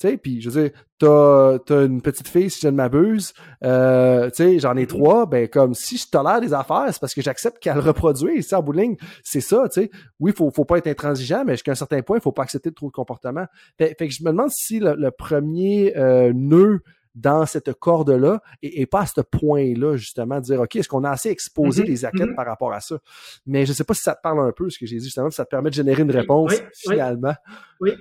Tu 0.00 0.08
sais, 0.08 0.16
puis 0.16 0.40
je 0.40 0.50
veux 0.50 0.62
dire, 0.62 0.72
t'as, 0.98 1.58
t'as 1.60 1.84
une 1.84 2.00
petite 2.02 2.26
fille, 2.26 2.50
si 2.50 2.60
je 2.62 2.66
ne 2.68 2.72
m'abuse, 2.72 3.34
euh, 3.62 4.30
tu 4.30 4.36
sais, 4.36 4.58
j'en 4.58 4.76
ai 4.76 4.80
Mhm. 4.82 4.86
trois, 4.88 5.26
ben 5.26 5.46
comme 5.46 5.74
si 5.74 5.96
je 5.98 6.08
tolère 6.08 6.40
des 6.40 6.52
affaires, 6.54 6.86
c'est 6.90 6.98
parce 7.00 7.14
que 7.14 7.22
j'accepte 7.22 7.58
qu'elle 7.62 7.74
le 7.74 7.80
reproduise. 7.80 8.48
Sais, 8.48 8.56
en 8.56 8.62
bout 8.62 8.72
de 8.72 8.80
ligne, 8.80 8.96
c'est 9.22 9.40
ça, 9.42 9.68
tu 9.68 9.82
sais. 9.82 9.90
Oui, 10.18 10.32
faut, 10.36 10.50
faut 10.50 10.64
pas 10.64 10.78
être 10.78 10.88
intransigeant, 10.88 11.44
mais 11.44 11.52
jusqu'à 11.52 11.72
un 11.72 11.76
certain 11.76 12.02
point, 12.02 12.16
il 12.16 12.20
faut 12.22 12.32
pas 12.32 12.42
accepter 12.42 12.72
trop 12.72 12.86
de 12.88 12.92
comportement. 12.92 13.44
Fait, 13.78 13.94
fait 13.96 14.08
que 14.08 14.14
je 14.14 14.24
me 14.24 14.30
demande 14.30 14.50
si 14.50 14.80
le, 14.80 14.94
le 14.96 15.10
premier 15.12 15.96
euh, 15.96 16.32
nœud 16.34 16.80
dans 17.14 17.46
cette 17.46 17.72
corde-là 17.74 18.42
et, 18.62 18.82
et 18.82 18.86
pas 18.86 19.00
à 19.00 19.06
ce 19.06 19.20
point-là, 19.20 19.96
justement, 19.96 20.36
de 20.36 20.44
dire, 20.44 20.60
OK, 20.60 20.76
est-ce 20.76 20.88
qu'on 20.88 21.04
a 21.04 21.10
assez 21.10 21.28
exposé 21.28 21.82
les 21.82 22.04
athlètes 22.04 22.30
mhm. 22.30 22.36
par 22.36 22.46
rapport 22.46 22.72
à 22.72 22.80
ça? 22.80 22.98
Mais 23.46 23.66
je 23.66 23.72
sais 23.72 23.84
pas 23.84 23.94
si 23.94 24.02
ça 24.02 24.14
te 24.14 24.20
parle 24.22 24.40
un 24.40 24.52
peu, 24.52 24.70
ce 24.70 24.78
que 24.78 24.86
j'ai 24.86 24.96
dit, 24.96 25.04
justement, 25.04 25.30
si 25.30 25.36
ça 25.36 25.44
te 25.44 25.50
permet 25.50 25.70
de 25.70 25.74
générer 25.74 26.02
une 26.02 26.10
réponse, 26.10 26.52
Oui, 26.52 26.58
oui. 26.86 26.94
finalement. 26.94 27.34
Oui. 27.80 27.92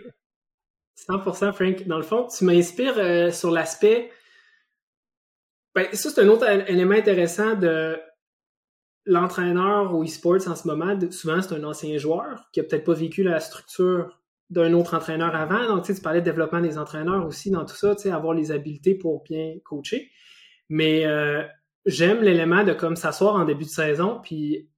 100% 1.09 1.53
Frank. 1.53 1.87
Dans 1.87 1.97
le 1.97 2.03
fond, 2.03 2.27
tu 2.27 2.45
m'inspires 2.45 2.97
euh, 2.97 3.31
sur 3.31 3.51
l'aspect. 3.51 4.11
Ben, 5.73 5.87
ça, 5.93 6.09
c'est 6.09 6.21
un 6.21 6.27
autre 6.27 6.47
élément 6.69 6.95
intéressant 6.95 7.55
de 7.55 7.99
l'entraîneur 9.05 9.95
au 9.95 10.03
e-sports 10.03 10.47
en 10.47 10.55
ce 10.55 10.67
moment. 10.67 10.97
Souvent, 11.09 11.41
c'est 11.41 11.55
un 11.55 11.63
ancien 11.63 11.97
joueur 11.97 12.49
qui 12.51 12.59
a 12.59 12.63
peut-être 12.63 12.83
pas 12.83 12.93
vécu 12.93 13.23
la 13.23 13.39
structure 13.39 14.20
d'un 14.51 14.73
autre 14.73 14.93
entraîneur 14.95 15.33
avant. 15.33 15.65
Donc, 15.67 15.85
tu 15.85 15.87
sais, 15.87 15.95
tu 15.95 16.01
parlais 16.01 16.19
de 16.19 16.25
développement 16.25 16.61
des 16.61 16.77
entraîneurs 16.77 17.25
aussi 17.25 17.49
dans 17.49 17.65
tout 17.65 17.75
ça, 17.75 17.95
tu 17.95 18.03
sais, 18.03 18.11
avoir 18.11 18.33
les 18.33 18.51
habiletés 18.51 18.93
pour 18.95 19.23
bien 19.23 19.55
coacher. 19.63 20.11
Mais 20.69 21.05
euh, 21.05 21.41
j'aime 21.85 22.21
l'élément 22.21 22.63
de 22.63 22.73
comme 22.73 22.95
s'asseoir 22.95 23.35
en 23.35 23.45
début 23.45 23.63
de 23.63 23.69
saison, 23.69 24.19
puis 24.21 24.69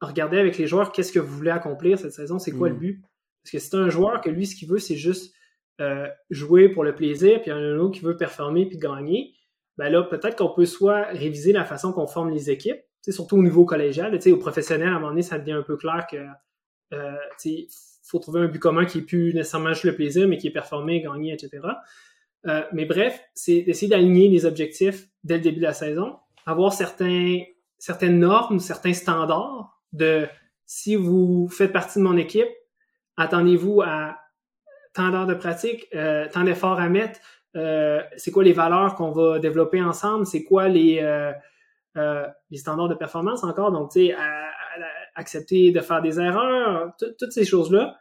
regarder 0.00 0.38
avec 0.38 0.58
les 0.58 0.66
joueurs 0.66 0.92
qu'est-ce 0.92 1.12
que 1.12 1.18
vous 1.18 1.36
voulez 1.36 1.50
accomplir 1.50 1.98
cette 1.98 2.12
saison, 2.12 2.38
c'est 2.38 2.52
quoi 2.52 2.70
Mm. 2.70 2.72
le 2.72 2.78
but? 2.78 3.02
Parce 3.42 3.52
que 3.52 3.58
c'est 3.58 3.76
un 3.76 3.88
joueur 3.90 4.20
que 4.20 4.30
lui, 4.30 4.46
ce 4.46 4.56
qu'il 4.56 4.68
veut, 4.68 4.78
c'est 4.78 4.96
juste 4.96 5.34
euh, 5.80 6.08
jouer 6.30 6.68
pour 6.70 6.82
le 6.82 6.94
plaisir, 6.94 7.40
puis 7.40 7.50
il 7.50 7.54
y 7.54 7.56
en 7.56 7.58
a 7.58 7.60
un 7.60 7.78
autre 7.78 7.98
qui 7.98 8.04
veut 8.04 8.16
performer 8.16 8.66
puis 8.66 8.78
gagner. 8.78 9.34
Ben 9.76 9.90
là, 9.90 10.02
peut-être 10.02 10.36
qu'on 10.36 10.48
peut 10.48 10.66
soit 10.66 11.02
réviser 11.04 11.52
la 11.52 11.64
façon 11.64 11.92
qu'on 11.92 12.06
forme 12.06 12.30
les 12.30 12.50
équipes, 12.50 12.80
surtout 13.08 13.36
au 13.36 13.42
niveau 13.42 13.64
collégial. 13.64 14.10
Tu 14.12 14.20
sais, 14.22 14.32
au 14.32 14.38
professionnel, 14.38 14.88
à 14.88 14.92
un 14.92 14.94
moment 14.94 15.10
donné, 15.10 15.22
ça 15.22 15.38
devient 15.38 15.52
un 15.52 15.62
peu 15.62 15.76
clair 15.76 16.06
que 16.10 16.16
euh, 16.94 17.16
tu 17.40 17.50
sais, 17.50 17.66
faut 18.08 18.18
trouver 18.18 18.40
un 18.40 18.48
but 18.48 18.58
commun 18.58 18.86
qui 18.86 18.98
est 18.98 19.02
plus 19.02 19.34
nécessairement 19.34 19.72
juste 19.74 19.84
le 19.84 19.94
plaisir, 19.94 20.26
mais 20.26 20.38
qui 20.38 20.46
est 20.46 20.52
performé, 20.52 21.02
gagné, 21.02 21.34
etc. 21.34 21.60
Euh, 22.46 22.62
mais 22.72 22.86
bref, 22.86 23.20
c'est 23.34 23.62
d'essayer 23.62 23.88
d'aligner 23.88 24.28
les 24.28 24.46
objectifs 24.46 25.08
dès 25.24 25.36
le 25.36 25.42
début 25.42 25.58
de 25.58 25.64
la 25.64 25.74
saison, 25.74 26.16
avoir 26.46 26.72
certains, 26.72 27.40
certaines 27.78 28.18
normes, 28.18 28.60
certains 28.60 28.94
standards 28.94 29.78
de 29.92 30.26
si 30.64 30.96
vous 30.96 31.48
faites 31.48 31.72
partie 31.72 31.98
de 31.98 32.04
mon 32.04 32.16
équipe, 32.16 32.48
attendez-vous 33.16 33.82
à 33.82 34.18
tant 34.94 35.10
d'heures 35.10 35.26
de 35.26 35.34
pratique, 35.34 35.86
euh, 35.94 36.26
tant 36.32 36.44
d'efforts 36.44 36.80
à 36.80 36.88
mettre, 36.88 37.20
euh, 37.56 38.00
c'est 38.16 38.30
quoi 38.30 38.44
les 38.44 38.52
valeurs 38.52 38.94
qu'on 38.94 39.10
va 39.10 39.38
développer 39.38 39.82
ensemble, 39.82 40.26
c'est 40.26 40.44
quoi 40.44 40.68
les, 40.68 41.02
les 41.94 42.58
standards 42.58 42.88
de 42.88 42.94
performance 42.94 43.44
encore, 43.44 43.72
donc 43.72 43.90
tu 43.90 44.06
sais, 44.06 44.14
accepter 45.18 45.70
de 45.72 45.80
faire 45.80 46.00
des 46.02 46.18
erreurs, 46.18 46.92
tout- 46.98 47.12
toutes 47.18 47.32
ces 47.32 47.44
choses-là. 47.44 47.96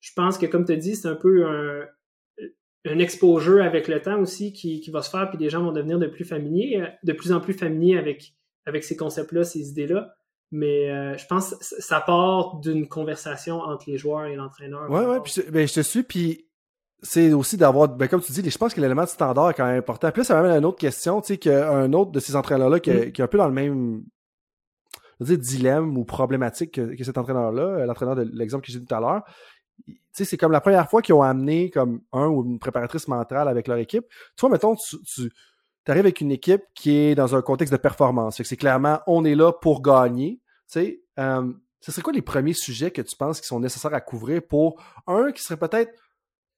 Je 0.00 0.10
pense 0.14 0.38
que 0.38 0.46
comme 0.46 0.64
tu 0.64 0.72
as 0.72 0.76
dit, 0.76 0.94
c'est 0.94 1.08
un 1.08 1.16
peu 1.16 1.46
un, 1.46 1.84
un 2.86 2.98
exposure 3.00 3.62
avec 3.62 3.88
le 3.88 4.00
temps 4.00 4.20
aussi 4.20 4.52
qui, 4.52 4.80
qui 4.80 4.90
va 4.90 5.02
se 5.02 5.10
faire, 5.10 5.28
puis 5.28 5.38
les 5.38 5.50
gens 5.50 5.62
vont 5.62 5.72
devenir 5.72 5.98
de 5.98 6.06
plus 6.06 6.24
familiers, 6.24 6.84
de 7.02 7.12
plus 7.12 7.32
en 7.32 7.40
plus 7.40 7.54
familiers 7.54 7.98
avec, 7.98 8.34
avec 8.66 8.84
ces 8.84 8.96
concepts-là, 8.96 9.44
ces 9.44 9.68
idées-là. 9.70 10.14
Mais 10.50 10.90
euh, 10.90 11.16
je 11.18 11.26
pense 11.26 11.50
que 11.54 11.56
ça 11.60 12.00
part 12.00 12.56
d'une 12.60 12.88
conversation 12.88 13.56
entre 13.60 13.84
les 13.90 13.98
joueurs 13.98 14.24
et 14.26 14.34
l'entraîneur. 14.36 14.88
Ouais, 14.90 15.04
ouais, 15.04 15.20
puis 15.22 15.32
je, 15.36 15.50
ben, 15.50 15.66
je 15.68 15.74
te 15.74 15.80
suis, 15.80 16.02
puis 16.04 16.46
c'est 17.02 17.32
aussi 17.34 17.56
d'avoir, 17.58 17.88
ben, 17.88 18.08
comme 18.08 18.22
tu 18.22 18.32
dis, 18.32 18.48
je 18.48 18.56
pense 18.58 18.72
que 18.72 18.80
l'élément 18.80 19.04
de 19.04 19.08
standard 19.08 19.50
est 19.50 19.54
quand 19.54 19.66
même 19.66 19.78
important. 19.78 20.10
Puis 20.10 20.20
là, 20.20 20.24
ça 20.24 20.34
m'amène 20.34 20.52
à 20.52 20.56
une 20.58 20.64
autre 20.64 20.78
question, 20.78 21.20
tu 21.20 21.28
sais, 21.34 21.38
qu'un 21.38 21.92
autre 21.92 22.12
de 22.12 22.20
ces 22.20 22.34
entraîneurs-là 22.34 22.80
qui, 22.80 22.90
est- 22.90 23.06
Mm. 23.08 23.12
qui 23.12 23.20
est 23.20 23.24
un 23.24 23.28
peu 23.28 23.36
dans 23.38 23.46
le 23.48 23.52
même, 23.52 24.02
dilemme 25.20 25.96
ou 25.96 26.04
problématique 26.04 26.74
que, 26.74 27.04
cet 27.04 27.18
entraîneur-là, 27.18 27.62
euh, 27.62 27.86
l'entraîneur 27.86 28.16
de 28.16 28.22
l'exemple 28.32 28.64
que 28.64 28.72
j'ai 28.72 28.78
dit 28.78 28.86
tout 28.86 28.94
à 28.94 29.00
l'heure. 29.00 29.22
C'est 30.12 30.36
comme 30.36 30.50
la 30.50 30.60
première 30.60 30.90
fois 30.90 31.02
qu'ils 31.02 31.14
ont 31.14 31.22
amené 31.22 31.70
comme 31.70 32.00
un 32.12 32.26
ou 32.26 32.44
une 32.44 32.58
préparatrice 32.58 33.06
mentale 33.06 33.46
avec 33.46 33.68
leur 33.68 33.78
équipe. 33.78 34.04
Tu 34.36 34.40
vois, 34.40 34.50
mettons, 34.50 34.74
tu, 34.74 34.96
tu 35.04 35.30
arrives 35.86 36.04
avec 36.04 36.20
une 36.20 36.32
équipe 36.32 36.62
qui 36.74 36.96
est 36.96 37.14
dans 37.14 37.36
un 37.36 37.42
contexte 37.42 37.72
de 37.72 37.78
performance. 37.78 38.42
C'est 38.42 38.56
clairement, 38.56 39.00
on 39.06 39.24
est 39.24 39.36
là 39.36 39.52
pour 39.52 39.80
gagner. 39.80 40.40
Tu 40.70 41.00
euh, 41.18 41.52
ce 41.80 41.92
serait 41.92 42.02
quoi 42.02 42.12
les 42.12 42.22
premiers 42.22 42.52
sujets 42.52 42.90
que 42.90 43.02
tu 43.02 43.16
penses 43.16 43.40
qui 43.40 43.46
sont 43.46 43.60
nécessaires 43.60 43.94
à 43.94 44.00
couvrir 44.00 44.42
pour 44.46 44.82
un 45.06 45.30
qui 45.32 45.42
serait 45.42 45.56
peut-être 45.56 45.92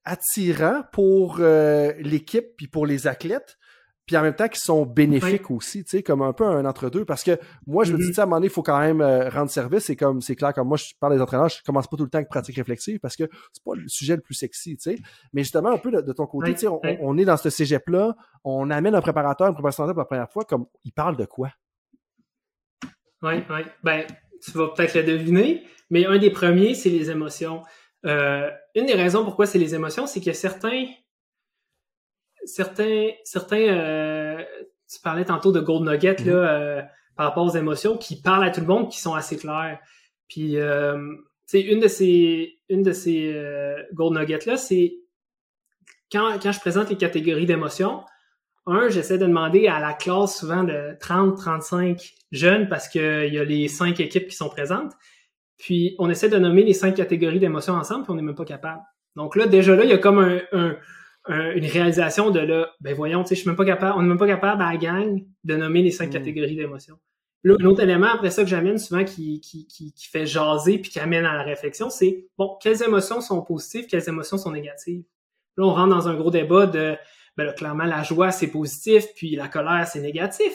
attirant 0.03 0.83
pour 0.91 1.37
euh, 1.39 1.93
l'équipe 1.99 2.57
puis 2.57 2.67
pour 2.67 2.85
les 2.85 3.07
athlètes, 3.07 3.57
puis 4.05 4.17
en 4.17 4.23
même 4.23 4.35
temps 4.35 4.47
qui 4.47 4.59
sont 4.59 4.85
bénéfiques 4.85 5.49
aussi, 5.51 5.83
tu 5.83 5.91
sais, 5.91 6.03
comme 6.03 6.21
un 6.21 6.33
peu 6.33 6.43
un 6.45 6.65
entre-deux. 6.65 7.05
Parce 7.05 7.23
que 7.23 7.37
moi, 7.67 7.83
je 7.83 7.93
me 7.93 7.97
dis, 7.97 8.03
Mhm. 8.03 8.09
tu 8.09 8.13
sais, 8.15 8.21
à 8.21 8.23
un 8.23 8.25
moment 8.27 8.37
donné, 8.37 8.47
il 8.47 8.53
faut 8.53 8.63
quand 8.63 8.79
même 8.79 9.01
euh, 9.01 9.29
rendre 9.29 9.49
service. 9.49 9.85
C'est 9.85 9.95
comme, 9.95 10.21
c'est 10.21 10.35
clair, 10.35 10.53
comme 10.53 10.67
moi, 10.67 10.77
je 10.77 10.85
parle 10.99 11.15
des 11.15 11.21
entraîneurs, 11.21 11.49
je 11.49 11.61
commence 11.63 11.87
pas 11.87 11.97
tout 11.97 12.03
le 12.03 12.09
temps 12.09 12.17
avec 12.17 12.29
pratique 12.29 12.55
réflexive 12.55 12.99
parce 12.99 13.15
que 13.15 13.23
c'est 13.53 13.63
pas 13.63 13.75
le 13.75 13.87
sujet 13.87 14.15
le 14.15 14.21
plus 14.21 14.33
sexy, 14.33 14.75
tu 14.77 14.91
sais. 14.91 14.99
Mais 15.33 15.43
justement, 15.43 15.69
un 15.69 15.77
peu 15.77 15.91
de, 15.91 16.01
de 16.01 16.13
ton 16.13 16.25
côté, 16.25 16.53
tu 16.53 16.61
sais, 16.61 16.67
on, 16.67 17.17
est 17.17 17.25
dans 17.25 17.37
ce 17.37 17.49
cégep-là, 17.49 18.15
on 18.43 18.69
amène 18.69 18.95
un 18.95 19.01
préparateur, 19.01 19.47
un 19.47 19.53
préparateur 19.53 19.87
pour 19.87 19.99
la 19.99 20.05
première 20.05 20.31
fois, 20.31 20.43
comme, 20.45 20.65
il 20.83 20.91
parle 20.91 21.15
de 21.15 21.25
quoi? 21.25 21.51
Oui, 23.21 23.33
oui. 23.49 23.61
Ben, 23.83 24.05
tu 24.43 24.51
vas 24.51 24.69
peut-être 24.69 24.95
le 24.95 25.03
deviner, 25.03 25.63
mais 25.89 26.05
un 26.05 26.17
des 26.17 26.31
premiers, 26.31 26.73
c'est 26.73 26.89
les 26.89 27.11
émotions. 27.11 27.61
Euh, 28.05 28.49
une 28.73 28.87
des 28.87 28.95
raisons 28.95 29.23
pourquoi 29.23 29.45
c'est 29.45 29.59
les 29.59 29.75
émotions, 29.75 30.07
c'est 30.07 30.21
que 30.21 30.33
certains, 30.33 30.85
certains, 32.45 33.09
certains, 33.23 33.57
euh, 33.67 34.43
tu 34.91 34.99
parlais 35.01 35.25
tantôt 35.25 35.51
de 35.51 35.59
gold 35.59 35.87
nugget 35.87 36.17
Mhm. 36.21 36.27
là, 36.27 36.33
euh, 36.33 36.81
par 37.15 37.27
rapport 37.27 37.45
aux 37.45 37.55
émotions, 37.57 37.97
qui 37.97 38.21
parlent 38.21 38.43
à 38.43 38.49
tout 38.51 38.61
le 38.61 38.67
monde, 38.67 38.89
qui 38.89 38.99
sont 38.99 39.13
assez 39.13 39.37
clairs. 39.37 39.79
Puis, 40.27 40.57
euh, 40.57 40.97
tu 41.47 41.59
sais, 41.59 41.61
une 41.61 41.79
de 41.79 41.87
ces, 41.87 42.59
une 42.69 42.83
de 42.83 42.91
ces 42.93 43.31
euh, 43.33 43.75
gold 43.93 44.17
nuggets 44.17 44.45
là, 44.45 44.57
c'est 44.57 44.95
quand, 46.11 46.37
quand 46.41 46.51
je 46.51 46.59
présente 46.59 46.89
les 46.89 46.97
catégories 46.97 47.45
d'émotions, 47.45 48.01
un, 48.65 48.89
j'essaie 48.89 49.17
de 49.17 49.25
demander 49.25 49.67
à 49.67 49.79
la 49.79 49.93
classe 49.93 50.37
souvent 50.39 50.63
de 50.63 50.95
30-35 50.99 52.13
jeunes 52.31 52.67
parce 52.69 52.87
qu'il 52.87 53.33
y 53.33 53.39
a 53.39 53.43
les 53.43 53.67
cinq 53.67 53.99
équipes 53.99 54.27
qui 54.27 54.35
sont 54.35 54.49
présentes. 54.49 54.91
Puis 55.57 55.95
on 55.99 56.09
essaie 56.09 56.29
de 56.29 56.37
nommer 56.37 56.63
les 56.63 56.73
cinq 56.73 56.95
catégories 56.95 57.39
d'émotions 57.39 57.73
ensemble, 57.73 58.03
puis 58.03 58.11
on 58.11 58.15
n'est 58.15 58.21
même 58.21 58.35
pas 58.35 58.45
capable. 58.45 58.81
Donc 59.15 59.35
là, 59.35 59.47
déjà 59.47 59.75
là, 59.75 59.83
il 59.83 59.89
y 59.89 59.93
a 59.93 59.97
comme 59.97 60.19
un, 60.19 60.39
un- 60.51 60.75
un- 61.25 61.51
une 61.51 61.65
réalisation 61.65 62.31
de 62.31 62.39
là, 62.39 62.69
ben 62.81 62.93
voyons, 62.95 63.23
tu 63.23 63.29
sais, 63.29 63.35
je 63.35 63.41
suis 63.41 63.49
même 63.49 63.57
pas 63.57 63.65
capable, 63.65 63.97
on 63.97 64.01
n'est 64.01 64.07
même 64.09 64.17
pas 64.17 64.27
capable 64.27 64.61
à 64.61 64.71
la 64.71 64.77
gang 64.77 65.23
de 65.43 65.55
nommer 65.55 65.81
les 65.81 65.91
cinq 65.91 66.07
Mm. 66.09 66.13
catégories 66.13 66.55
d'émotions. 66.55 66.97
Là, 67.43 67.55
un 67.59 67.65
autre 67.65 67.81
élément 67.81 68.07
après 68.13 68.29
ça 68.29 68.43
que 68.43 68.49
j'amène 68.49 68.77
souvent 68.77 69.03
qui, 69.03 69.41
qui, 69.41 69.65
qui, 69.67 69.93
qui 69.93 70.07
fait 70.07 70.25
jaser 70.27 70.77
puis 70.77 70.91
qui 70.91 70.99
amène 70.99 71.25
à 71.25 71.33
la 71.33 71.43
réflexion, 71.43 71.89
c'est 71.89 72.27
bon, 72.37 72.57
quelles 72.61 72.83
émotions 72.83 73.19
sont 73.21 73.41
positives, 73.41 73.87
quelles 73.87 74.07
émotions 74.07 74.37
sont 74.37 74.51
négatives? 74.51 75.03
Là, 75.57 75.65
on 75.65 75.73
rentre 75.73 75.89
dans 75.89 76.07
un 76.07 76.15
gros 76.15 76.31
débat 76.31 76.65
de 76.67 76.95
ben 77.37 77.45
là, 77.45 77.53
clairement, 77.53 77.85
la 77.85 78.03
joie, 78.03 78.31
c'est 78.31 78.47
positif, 78.47 79.05
puis 79.15 79.35
la 79.35 79.47
colère, 79.47 79.87
c'est 79.87 80.01
négatif. 80.01 80.53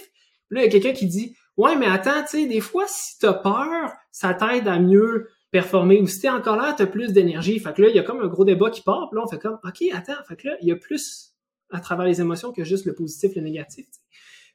Là, 0.50 0.60
il 0.60 0.64
y 0.64 0.66
a 0.68 0.70
quelqu'un 0.70 0.92
qui 0.92 1.06
dit 1.06 1.34
Ouais, 1.56 1.74
mais 1.74 1.86
attends, 1.86 2.22
tu 2.22 2.42
sais, 2.42 2.46
des 2.46 2.60
fois, 2.60 2.84
si 2.86 3.18
t'as 3.18 3.32
peur, 3.32 3.90
ça 4.12 4.34
t'aide 4.34 4.68
à 4.68 4.78
mieux 4.78 5.28
performer. 5.56 6.00
Ou 6.00 6.06
si 6.06 6.20
t'es 6.20 6.28
en 6.28 6.40
colère, 6.40 6.74
t'as 6.76 6.86
plus 6.86 7.12
d'énergie. 7.12 7.58
Fait 7.58 7.72
que 7.72 7.82
là, 7.82 7.88
il 7.88 7.96
y 7.96 7.98
a 7.98 8.02
comme 8.02 8.20
un 8.20 8.26
gros 8.26 8.44
débat 8.44 8.70
qui 8.70 8.82
part, 8.82 9.08
puis 9.10 9.16
là, 9.16 9.24
on 9.24 9.28
fait 9.28 9.38
comme 9.38 9.58
OK, 9.64 9.84
attends, 9.92 10.22
fait 10.28 10.36
que 10.36 10.48
là, 10.48 10.56
il 10.60 10.68
y 10.68 10.72
a 10.72 10.76
plus 10.76 11.34
à 11.70 11.80
travers 11.80 12.06
les 12.06 12.20
émotions 12.20 12.52
que 12.52 12.62
juste 12.64 12.84
le 12.84 12.94
positif, 12.94 13.34
le 13.34 13.42
négatif. 13.42 13.86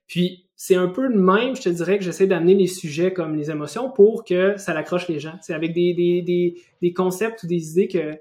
Puis 0.07 0.47
c'est 0.55 0.75
un 0.75 0.87
peu 0.87 1.07
le 1.07 1.17
même, 1.17 1.55
je 1.55 1.61
te 1.61 1.69
dirais 1.69 1.97
que 1.97 2.03
j'essaie 2.03 2.27
d'amener 2.27 2.53
les 2.53 2.67
sujets 2.67 3.13
comme 3.13 3.35
les 3.35 3.49
émotions 3.49 3.89
pour 3.89 4.23
que 4.23 4.57
ça 4.57 4.73
l'accroche 4.73 5.07
les 5.07 5.19
gens. 5.19 5.33
C'est 5.41 5.53
avec 5.53 5.73
des, 5.73 5.93
des, 5.93 6.21
des, 6.21 6.61
des 6.81 6.93
concepts 6.93 7.43
ou 7.43 7.47
des 7.47 7.71
idées 7.71 7.87
que 7.87 8.11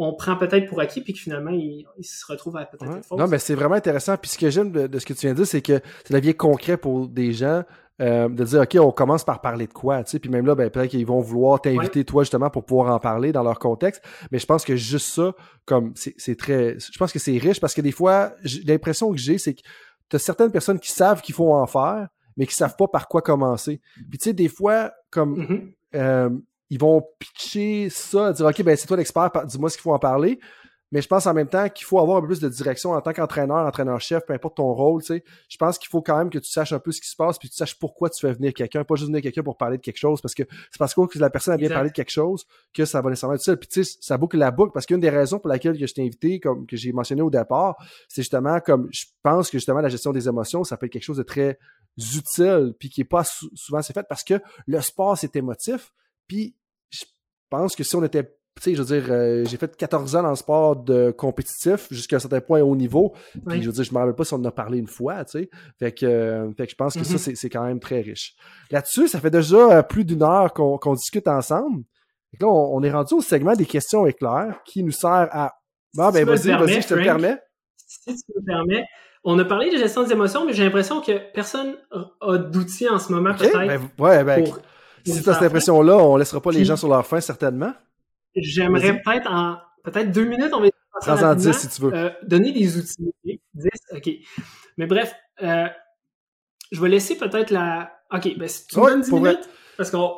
on 0.00 0.14
prend 0.14 0.36
peut-être 0.36 0.66
pour 0.66 0.80
acquis 0.80 1.00
puis 1.00 1.12
que 1.12 1.18
finalement 1.18 1.50
ils, 1.50 1.84
ils 1.98 2.04
se 2.04 2.24
retrouvent 2.24 2.56
à 2.56 2.66
peut-être 2.66 2.88
Ouais. 2.88 3.18
Non, 3.18 3.26
mais 3.26 3.40
c'est 3.40 3.56
vraiment 3.56 3.74
intéressant. 3.74 4.16
Puis 4.16 4.30
ce 4.30 4.38
que 4.38 4.48
j'aime 4.48 4.70
de, 4.70 4.86
de 4.86 4.98
ce 5.00 5.06
que 5.06 5.12
tu 5.12 5.22
viens 5.22 5.32
de 5.32 5.38
dire, 5.38 5.46
c'est 5.46 5.62
que 5.62 5.80
ça 6.04 6.14
devient 6.14 6.34
concret 6.34 6.76
pour 6.76 7.08
des 7.08 7.32
gens 7.32 7.64
euh, 8.00 8.28
de 8.28 8.44
dire, 8.44 8.60
OK, 8.60 8.76
on 8.80 8.92
commence 8.92 9.24
par 9.24 9.40
parler 9.40 9.66
de 9.66 9.72
quoi, 9.72 10.04
tu 10.04 10.12
sais. 10.12 10.18
Puis 10.18 10.30
même 10.30 10.46
là, 10.46 10.54
ben, 10.54 10.70
peut-être 10.70 10.90
qu'ils 10.90 11.06
vont 11.06 11.20
vouloir 11.20 11.60
t'inviter, 11.60 12.04
toi, 12.04 12.22
justement, 12.22 12.48
pour 12.50 12.64
pouvoir 12.64 12.94
en 12.94 12.98
parler 13.00 13.32
dans 13.32 13.42
leur 13.42 13.58
contexte. 13.58 14.02
Mais 14.30 14.38
je 14.38 14.46
pense 14.46 14.64
que 14.64 14.76
juste 14.76 15.12
ça, 15.14 15.32
comme, 15.64 15.92
c'est 15.94 16.36
très, 16.36 16.78
je 16.78 16.98
pense 16.98 17.12
que 17.12 17.18
c'est 17.18 17.36
riche 17.38 17.60
parce 17.60 17.74
que 17.74 17.80
des 17.80 17.92
fois, 17.92 18.32
l'impression 18.66 19.10
que 19.10 19.18
j'ai, 19.18 19.36
c'est 19.38 19.54
que 19.54 19.62
tu 20.08 20.16
as 20.16 20.18
certaines 20.20 20.50
personnes 20.52 20.78
qui 20.78 20.90
savent 20.90 21.20
qu'il 21.22 21.34
faut 21.34 21.52
en 21.52 21.66
faire, 21.66 22.08
mais 22.36 22.46
qui 22.46 22.54
savent 22.54 22.76
pas 22.76 22.86
par 22.86 23.08
quoi 23.08 23.20
commencer. 23.20 23.80
Puis 24.08 24.18
tu 24.18 24.24
sais, 24.24 24.32
des 24.32 24.48
fois, 24.48 24.92
comme, 25.10 25.36
Mhm. 25.36 25.72
euh, 25.96 26.30
ils 26.70 26.78
vont 26.78 27.02
pitcher 27.18 27.88
ça, 27.90 28.32
dire 28.32 28.46
OK, 28.46 28.62
ben 28.62 28.76
c'est 28.76 28.86
toi 28.86 28.96
l'expert, 28.96 29.30
dis-moi 29.46 29.70
ce 29.70 29.76
qu'il 29.76 29.82
faut 29.82 29.92
en 29.92 29.98
parler. 29.98 30.38
Mais 30.90 31.02
je 31.02 31.08
pense 31.08 31.26
en 31.26 31.34
même 31.34 31.48
temps 31.48 31.68
qu'il 31.68 31.84
faut 31.86 31.98
avoir 31.98 32.16
un 32.16 32.20
peu 32.22 32.28
plus 32.28 32.40
de 32.40 32.48
direction 32.48 32.92
en 32.92 33.00
tant 33.02 33.12
qu'entraîneur, 33.12 33.66
entraîneur-chef, 33.66 34.24
peu 34.24 34.32
importe 34.32 34.56
ton 34.56 34.72
rôle, 34.72 35.02
tu 35.02 35.08
sais. 35.08 35.24
Je 35.48 35.56
pense 35.58 35.78
qu'il 35.78 35.88
faut 35.88 36.00
quand 36.00 36.16
même 36.16 36.30
que 36.30 36.38
tu 36.38 36.50
saches 36.50 36.72
un 36.72 36.78
peu 36.78 36.92
ce 36.92 37.00
qui 37.00 37.08
se 37.08 37.16
passe, 37.16 37.38
puis 37.38 37.50
tu 37.50 37.56
saches 37.56 37.78
pourquoi 37.78 38.08
tu 38.08 38.20
fais 38.20 38.32
venir 38.32 38.54
quelqu'un, 38.54 38.84
pas 38.84 38.94
juste 38.94 39.08
venir 39.08 39.22
quelqu'un 39.22 39.42
pour 39.42 39.56
parler 39.56 39.76
de 39.76 39.82
quelque 39.82 39.98
chose, 39.98 40.20
parce 40.22 40.34
que 40.34 40.44
c'est 40.70 40.78
parce 40.78 40.94
que 40.94 41.18
la 41.18 41.28
personne 41.30 41.54
a 41.54 41.56
bien 41.58 41.66
Exact. 41.66 41.74
parlé 41.76 41.90
de 41.90 41.94
quelque 41.94 42.10
chose 42.10 42.46
que 42.72 42.84
ça 42.84 43.02
va 43.02 43.10
nécessairement 43.10 43.34
être 43.34 43.42
ça. 43.42 43.56
Puis 43.56 43.68
tu 43.68 43.84
sais, 43.84 43.98
ça 44.00 44.16
boucle 44.16 44.38
la 44.38 44.50
boucle, 44.50 44.72
parce 44.72 44.86
qu'une 44.86 45.00
des 45.00 45.10
raisons 45.10 45.38
pour 45.38 45.48
laquelle 45.48 45.78
que 45.78 45.86
je 45.86 45.92
t'ai 45.92 46.02
invité, 46.02 46.40
comme 46.40 46.66
que 46.66 46.76
j'ai 46.76 46.92
mentionné 46.92 47.20
au 47.22 47.30
départ, 47.30 47.76
c'est 48.08 48.22
justement 48.22 48.58
comme 48.60 48.88
je 48.90 49.04
pense 49.22 49.50
que 49.50 49.58
justement 49.58 49.80
la 49.80 49.88
gestion 49.90 50.12
des 50.12 50.26
émotions, 50.26 50.64
ça 50.64 50.76
peut 50.76 50.86
être 50.86 50.92
quelque 50.92 51.02
chose 51.04 51.18
de 51.18 51.22
très 51.22 51.58
utile, 51.98 52.74
puis 52.78 52.88
qui 52.88 53.02
est 53.02 53.04
pas 53.04 53.24
sou- 53.24 53.50
souvent 53.54 53.82
c'est 53.82 53.92
fait 53.92 54.06
parce 54.08 54.24
que 54.24 54.40
le 54.66 54.80
sport 54.80 55.18
c'est 55.18 55.36
émotif, 55.36 55.92
puis 56.26 56.54
je 56.90 57.04
pense 57.50 57.74
que 57.76 57.84
si 57.84 57.96
on 57.96 58.04
était 58.04 58.37
tu 58.60 58.70
sais, 58.70 58.76
je 58.76 58.82
veux 58.82 59.00
dire, 59.00 59.06
euh, 59.10 59.44
j'ai 59.46 59.56
fait 59.56 59.76
14 59.76 60.16
ans 60.16 60.22
dans 60.22 60.30
le 60.30 60.36
sport 60.36 60.76
de 60.76 61.10
compétitif 61.10 61.86
jusqu'à 61.90 62.16
un 62.16 62.18
certain 62.20 62.40
point 62.40 62.60
au 62.60 62.74
niveau. 62.76 63.14
Puis 63.32 63.40
Oui. 63.46 63.62
je 63.62 63.66
veux 63.66 63.72
dire, 63.72 63.84
je 63.84 63.92
me 63.92 63.98
rappelle 63.98 64.14
pas 64.14 64.24
si 64.24 64.34
on 64.34 64.38
en 64.38 64.44
a 64.44 64.50
parlé 64.50 64.78
une 64.78 64.86
fois, 64.86 65.24
tu 65.24 65.38
sais. 65.40 65.50
Fait 65.78 65.92
que, 65.92 66.06
euh, 66.06 66.50
fait 66.56 66.66
que 66.66 66.70
je 66.72 66.76
pense 66.76 66.94
que 66.94 67.04
ça, 67.04 67.12
Mhm. 67.12 67.18
c'est 67.18 67.34
c'est 67.36 67.48
quand 67.50 67.64
même 67.64 67.80
très 67.80 68.00
riche. 68.00 68.34
Là-dessus, 68.70 69.08
ça 69.08 69.20
fait 69.20 69.30
déjà 69.30 69.56
euh, 69.78 69.82
plus 69.82 70.04
d'une 70.04 70.22
heure 70.22 70.52
qu'on 70.52 70.78
qu'on 70.78 70.94
discute 70.94 71.28
ensemble. 71.28 71.82
Fait 72.30 72.36
que 72.38 72.44
là, 72.44 72.50
on, 72.50 72.76
on 72.76 72.82
est 72.82 72.90
rendu 72.90 73.14
au 73.14 73.20
segment 73.22 73.54
des 73.54 73.66
questions 73.66 74.06
éclair 74.06 74.60
qui 74.64 74.82
nous 74.82 74.92
sert 74.92 75.28
à. 75.32 75.52
Bon, 75.94 76.08
Si 76.08 76.12
ben 76.18 76.24
vas-y, 76.26 76.50
vas-y, 76.50 76.82
je 76.82 76.86
te 76.88 76.94
le 76.94 77.02
Frank. 77.04 77.20
permets. 77.20 77.38
Si 77.86 78.14
tu 78.16 78.32
me 78.36 78.44
permets, 78.44 78.84
on 79.24 79.38
a 79.38 79.44
parlé 79.46 79.70
de 79.70 79.78
gestion 79.78 80.02
des 80.04 80.12
émotions, 80.12 80.44
mais 80.44 80.52
j'ai 80.52 80.64
l'impression 80.64 81.00
que 81.00 81.12
personne 81.32 81.76
a- 82.20 82.36
d'outils 82.38 82.88
en 82.88 82.98
ce 82.98 83.10
moment, 83.12 83.34
peut-être. 83.34 83.56
ben, 83.58 83.80
ouais, 83.98 84.22
ben, 84.24 84.44
pour- 84.44 84.58
si 85.06 85.22
tu 85.22 85.30
as 85.30 85.34
cette 85.34 85.42
impression-là, 85.44 85.96
on 85.96 86.16
laissera 86.18 86.40
pas 86.42 86.50
les 86.52 86.64
gens 86.66 86.76
sur 86.76 86.88
leur 86.88 87.06
faim, 87.06 87.20
certainement. 87.20 87.72
J'aimerais 88.42 89.00
peut-être 89.02 89.30
en 89.30 89.58
peut-être 89.84 90.10
deux 90.12 90.24
minutes, 90.24 90.50
on 90.52 90.60
va 90.60 90.68
passer 91.00 91.10
rapidement, 91.24 91.52
10 91.52 91.58
si 91.58 91.68
tu 91.68 91.82
veux. 91.82 91.94
euh, 91.94 92.10
donner 92.22 92.52
des 92.52 92.76
outils. 92.76 93.12
ok? 93.24 93.38
10, 93.54 93.68
ok. 93.92 94.10
Mais 94.76 94.86
bref, 94.86 95.14
euh, 95.42 95.66
je 96.72 96.80
vais 96.80 96.88
laisser 96.88 97.16
peut-être 97.16 97.50
la. 97.50 97.92
Ok, 98.12 98.36
ben 98.38 98.48
si 98.48 98.66
tu 98.66 98.78
me 98.78 98.86
donnes 98.86 99.00
10 99.02 99.10
pour 99.10 99.20
vrai. 99.20 99.32
minutes, 99.34 99.48
parce 99.76 99.90
qu'on. 99.90 100.12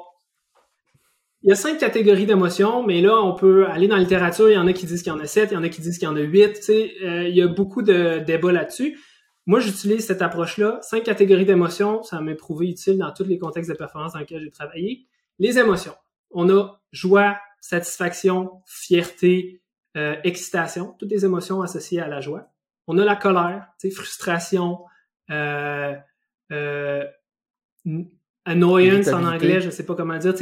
Il 1.43 1.49
y 1.49 1.53
a 1.53 1.57
cinq 1.57 1.79
catégories 1.79 2.27
d'émotions, 2.27 2.83
mais 2.83 3.01
là, 3.01 3.17
on 3.23 3.35
peut 3.35 3.67
aller 3.67 3.89
dans 3.89 3.97
la 3.97 4.03
littérature. 4.03 4.51
Il 4.51 4.55
y 4.55 4.59
en 4.59 4.67
a 4.67 4.75
qui 4.75 4.85
disent 4.85 5.03
qu'il 5.03 5.11
y 5.11 5.17
en 5.17 5.21
a 5.21 5.27
sept, 5.27 5.51
il 5.51 5.55
y 5.55 5.57
en 5.57 5.63
a 5.63 5.71
qui 5.71 5.81
disent 5.81 5.97
qu'il 5.99 6.07
y 6.07 6.11
en 6.11 6.17
a 6.17 6.21
huit. 6.21 6.53
Tu 6.57 6.63
sais, 6.63 6.93
euh, 7.03 7.29
il 7.29 7.35
y 7.35 7.41
a 7.41 7.49
beaucoup 7.49 7.81
de 7.81 8.19
débats 8.19 8.53
là-dessus. 8.53 8.99
Moi, 9.47 9.59
j'utilise 9.59 10.05
cette 10.07 10.21
approche-là. 10.21 10.79
Cinq 10.83 11.03
catégories 11.03 11.47
d'émotions, 11.47 12.03
ça 12.03 12.21
m'a 12.21 12.35
prouvé 12.35 12.69
utile 12.69 12.99
dans 12.99 13.11
tous 13.13 13.25
les 13.25 13.39
contextes 13.39 13.71
de 13.71 13.75
performance 13.75 14.13
dans 14.13 14.19
lesquels 14.19 14.43
j'ai 14.43 14.51
travaillé. 14.51 15.07
Les 15.39 15.59
émotions. 15.59 15.95
On 16.31 16.51
a 16.51 16.79
joie, 16.93 17.39
satisfaction, 17.61 18.63
fierté, 18.67 19.61
euh, 19.97 20.17
excitation, 20.25 20.95
toutes 20.99 21.11
les 21.11 21.25
émotions 21.25 21.63
associées 21.63 22.01
à 22.01 22.09
la 22.09 22.21
joie. 22.21 22.51
On 22.87 22.99
a 22.99 23.05
la 23.05 23.17
colère, 23.17 23.69
frustration, 23.93 24.81
euh, 25.31 25.95
euh, 26.53 27.05
annoyance 28.45 29.09
en 29.09 29.25
anglais, 29.25 29.61
je 29.61 29.71
sais 29.71 29.85
pas 29.87 29.95
comment 29.95 30.19
dire, 30.19 30.35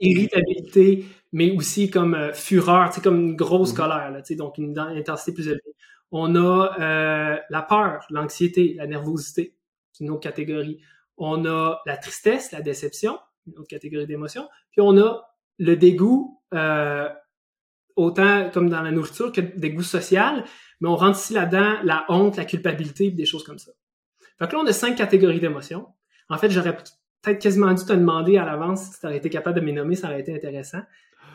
irritabilité, 0.00 1.04
mais 1.32 1.50
aussi 1.56 1.90
comme 1.90 2.14
euh, 2.14 2.32
fureur, 2.32 2.90
comme 3.02 3.18
une 3.20 3.36
grosse 3.36 3.70
Mhm. 3.72 3.76
colère, 3.76 4.10
là, 4.10 4.22
tu 4.22 4.28
sais, 4.28 4.36
donc 4.36 4.58
une 4.58 4.78
in- 4.78 4.96
intensité 4.96 5.32
plus 5.32 5.48
élevée. 5.48 5.74
On 6.10 6.36
a 6.36 6.76
euh, 6.80 7.36
la 7.50 7.62
peur, 7.62 8.06
l'anxiété, 8.10 8.74
la 8.74 8.86
nervosité, 8.86 9.54
c'est 9.92 10.04
une 10.04 10.10
autre 10.10 10.20
catégorie. 10.20 10.80
On 11.16 11.44
a 11.46 11.80
la 11.84 11.96
tristesse, 11.96 12.52
la 12.52 12.60
déception, 12.62 13.18
une 13.46 13.58
autre 13.58 13.68
catégorie 13.68 14.06
d'émotions. 14.06 14.48
Puis 14.70 14.80
on 14.80 14.96
a 14.98 15.24
le 15.58 15.76
dégoût, 15.76 16.37
euh, 16.54 17.08
autant 17.96 18.50
comme 18.50 18.68
dans 18.68 18.82
la 18.82 18.90
nourriture 18.90 19.32
que 19.32 19.40
le 19.40 19.48
dégoût 19.56 19.82
social, 19.82 20.44
mais 20.80 20.88
on 20.88 20.96
rentre 20.96 21.18
ici 21.18 21.34
là-dedans 21.34 21.78
la 21.82 22.04
honte, 22.08 22.36
la 22.36 22.44
culpabilité, 22.44 23.10
des 23.10 23.26
choses 23.26 23.44
comme 23.44 23.58
ça. 23.58 23.72
Fait 24.38 24.46
que 24.46 24.52
là, 24.52 24.60
on 24.62 24.66
a 24.66 24.72
cinq 24.72 24.96
catégories 24.96 25.40
d'émotions. 25.40 25.86
En 26.28 26.38
fait, 26.38 26.50
j'aurais 26.50 26.76
peut-être 26.76 27.40
quasiment 27.40 27.72
dû 27.72 27.84
te 27.84 27.92
demander 27.92 28.38
à 28.38 28.44
l'avance 28.44 28.82
si 28.92 29.00
tu 29.00 29.06
aurais 29.06 29.16
été 29.16 29.30
capable 29.30 29.58
de 29.60 29.64
me 29.64 29.72
nommer, 29.72 29.96
ça 29.96 30.08
aurait 30.08 30.20
été 30.20 30.34
intéressant. 30.34 30.80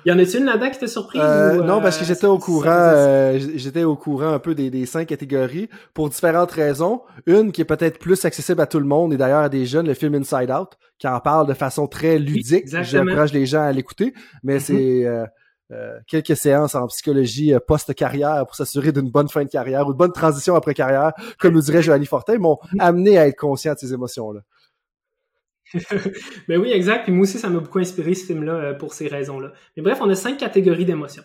Y 0.05 0.11
en 0.11 0.19
a-tu 0.19 0.37
une 0.37 0.45
là-dedans 0.45 0.69
qui 0.69 0.79
t'a 0.79 0.87
surpris? 0.87 1.19
Euh, 1.19 1.59
ou, 1.59 1.63
non, 1.63 1.81
parce 1.81 1.97
euh, 1.97 1.99
que 2.01 2.05
j'étais 2.05 2.27
au 2.27 2.37
courant, 2.37 2.69
euh, 2.69 3.39
j'étais 3.55 3.83
au 3.83 3.95
courant 3.95 4.33
un 4.33 4.39
peu 4.39 4.53
des, 4.53 4.69
des 4.69 4.85
cinq 4.85 5.07
catégories 5.07 5.69
pour 5.93 6.09
différentes 6.09 6.51
raisons. 6.51 7.01
Une 7.25 7.51
qui 7.51 7.61
est 7.61 7.65
peut-être 7.65 7.99
plus 7.99 8.25
accessible 8.25 8.61
à 8.61 8.67
tout 8.67 8.79
le 8.79 8.85
monde 8.85 9.13
et 9.13 9.17
d'ailleurs 9.17 9.41
à 9.41 9.49
des 9.49 9.65
jeunes, 9.65 9.87
le 9.87 9.93
film 9.93 10.15
Inside 10.15 10.51
Out, 10.51 10.71
qui 10.99 11.07
en 11.07 11.19
parle 11.19 11.47
de 11.47 11.53
façon 11.53 11.87
très 11.87 12.19
ludique. 12.19 12.65
J'encourage 12.67 13.33
les 13.33 13.45
gens 13.45 13.61
à 13.63 13.71
l'écouter, 13.71 14.13
mais 14.43 14.55
Mhm. 14.55 14.59
c'est 14.59 15.05
euh, 15.05 15.25
euh, 15.71 15.97
quelques 16.07 16.35
séances 16.35 16.75
en 16.75 16.87
psychologie 16.87 17.53
euh, 17.53 17.59
post-carrière 17.65 18.45
pour 18.45 18.55
s'assurer 18.55 18.91
d'une 18.91 19.09
bonne 19.09 19.29
fin 19.29 19.43
de 19.43 19.49
carrière 19.49 19.87
ou 19.87 19.93
de 19.93 19.97
bonne 19.97 20.11
transition 20.11 20.55
après 20.55 20.73
carrière, 20.73 21.13
comme 21.39 21.53
nous 21.53 21.61
dirait 21.61 21.81
Joanie 21.81 22.05
Fortin, 22.05 22.37
m'ont 22.37 22.57
amené 22.79 23.17
à 23.17 23.27
être 23.27 23.37
conscient 23.37 23.73
de 23.73 23.79
ces 23.79 23.93
émotions-là. 23.93 24.41
Ben 26.47 26.59
oui, 26.59 26.71
exact. 26.71 27.03
Puis 27.03 27.11
moi 27.11 27.23
aussi, 27.23 27.39
ça 27.39 27.49
m'a 27.49 27.59
beaucoup 27.59 27.79
inspiré 27.79 28.13
ce 28.13 28.25
film-là 28.25 28.53
euh, 28.53 28.73
pour 28.73 28.93
ces 28.93 29.07
raisons-là. 29.07 29.51
Mais 29.75 29.83
bref, 29.83 29.99
on 30.01 30.09
a 30.09 30.15
cinq 30.15 30.37
catégories 30.37 30.85
d'émotions. 30.85 31.23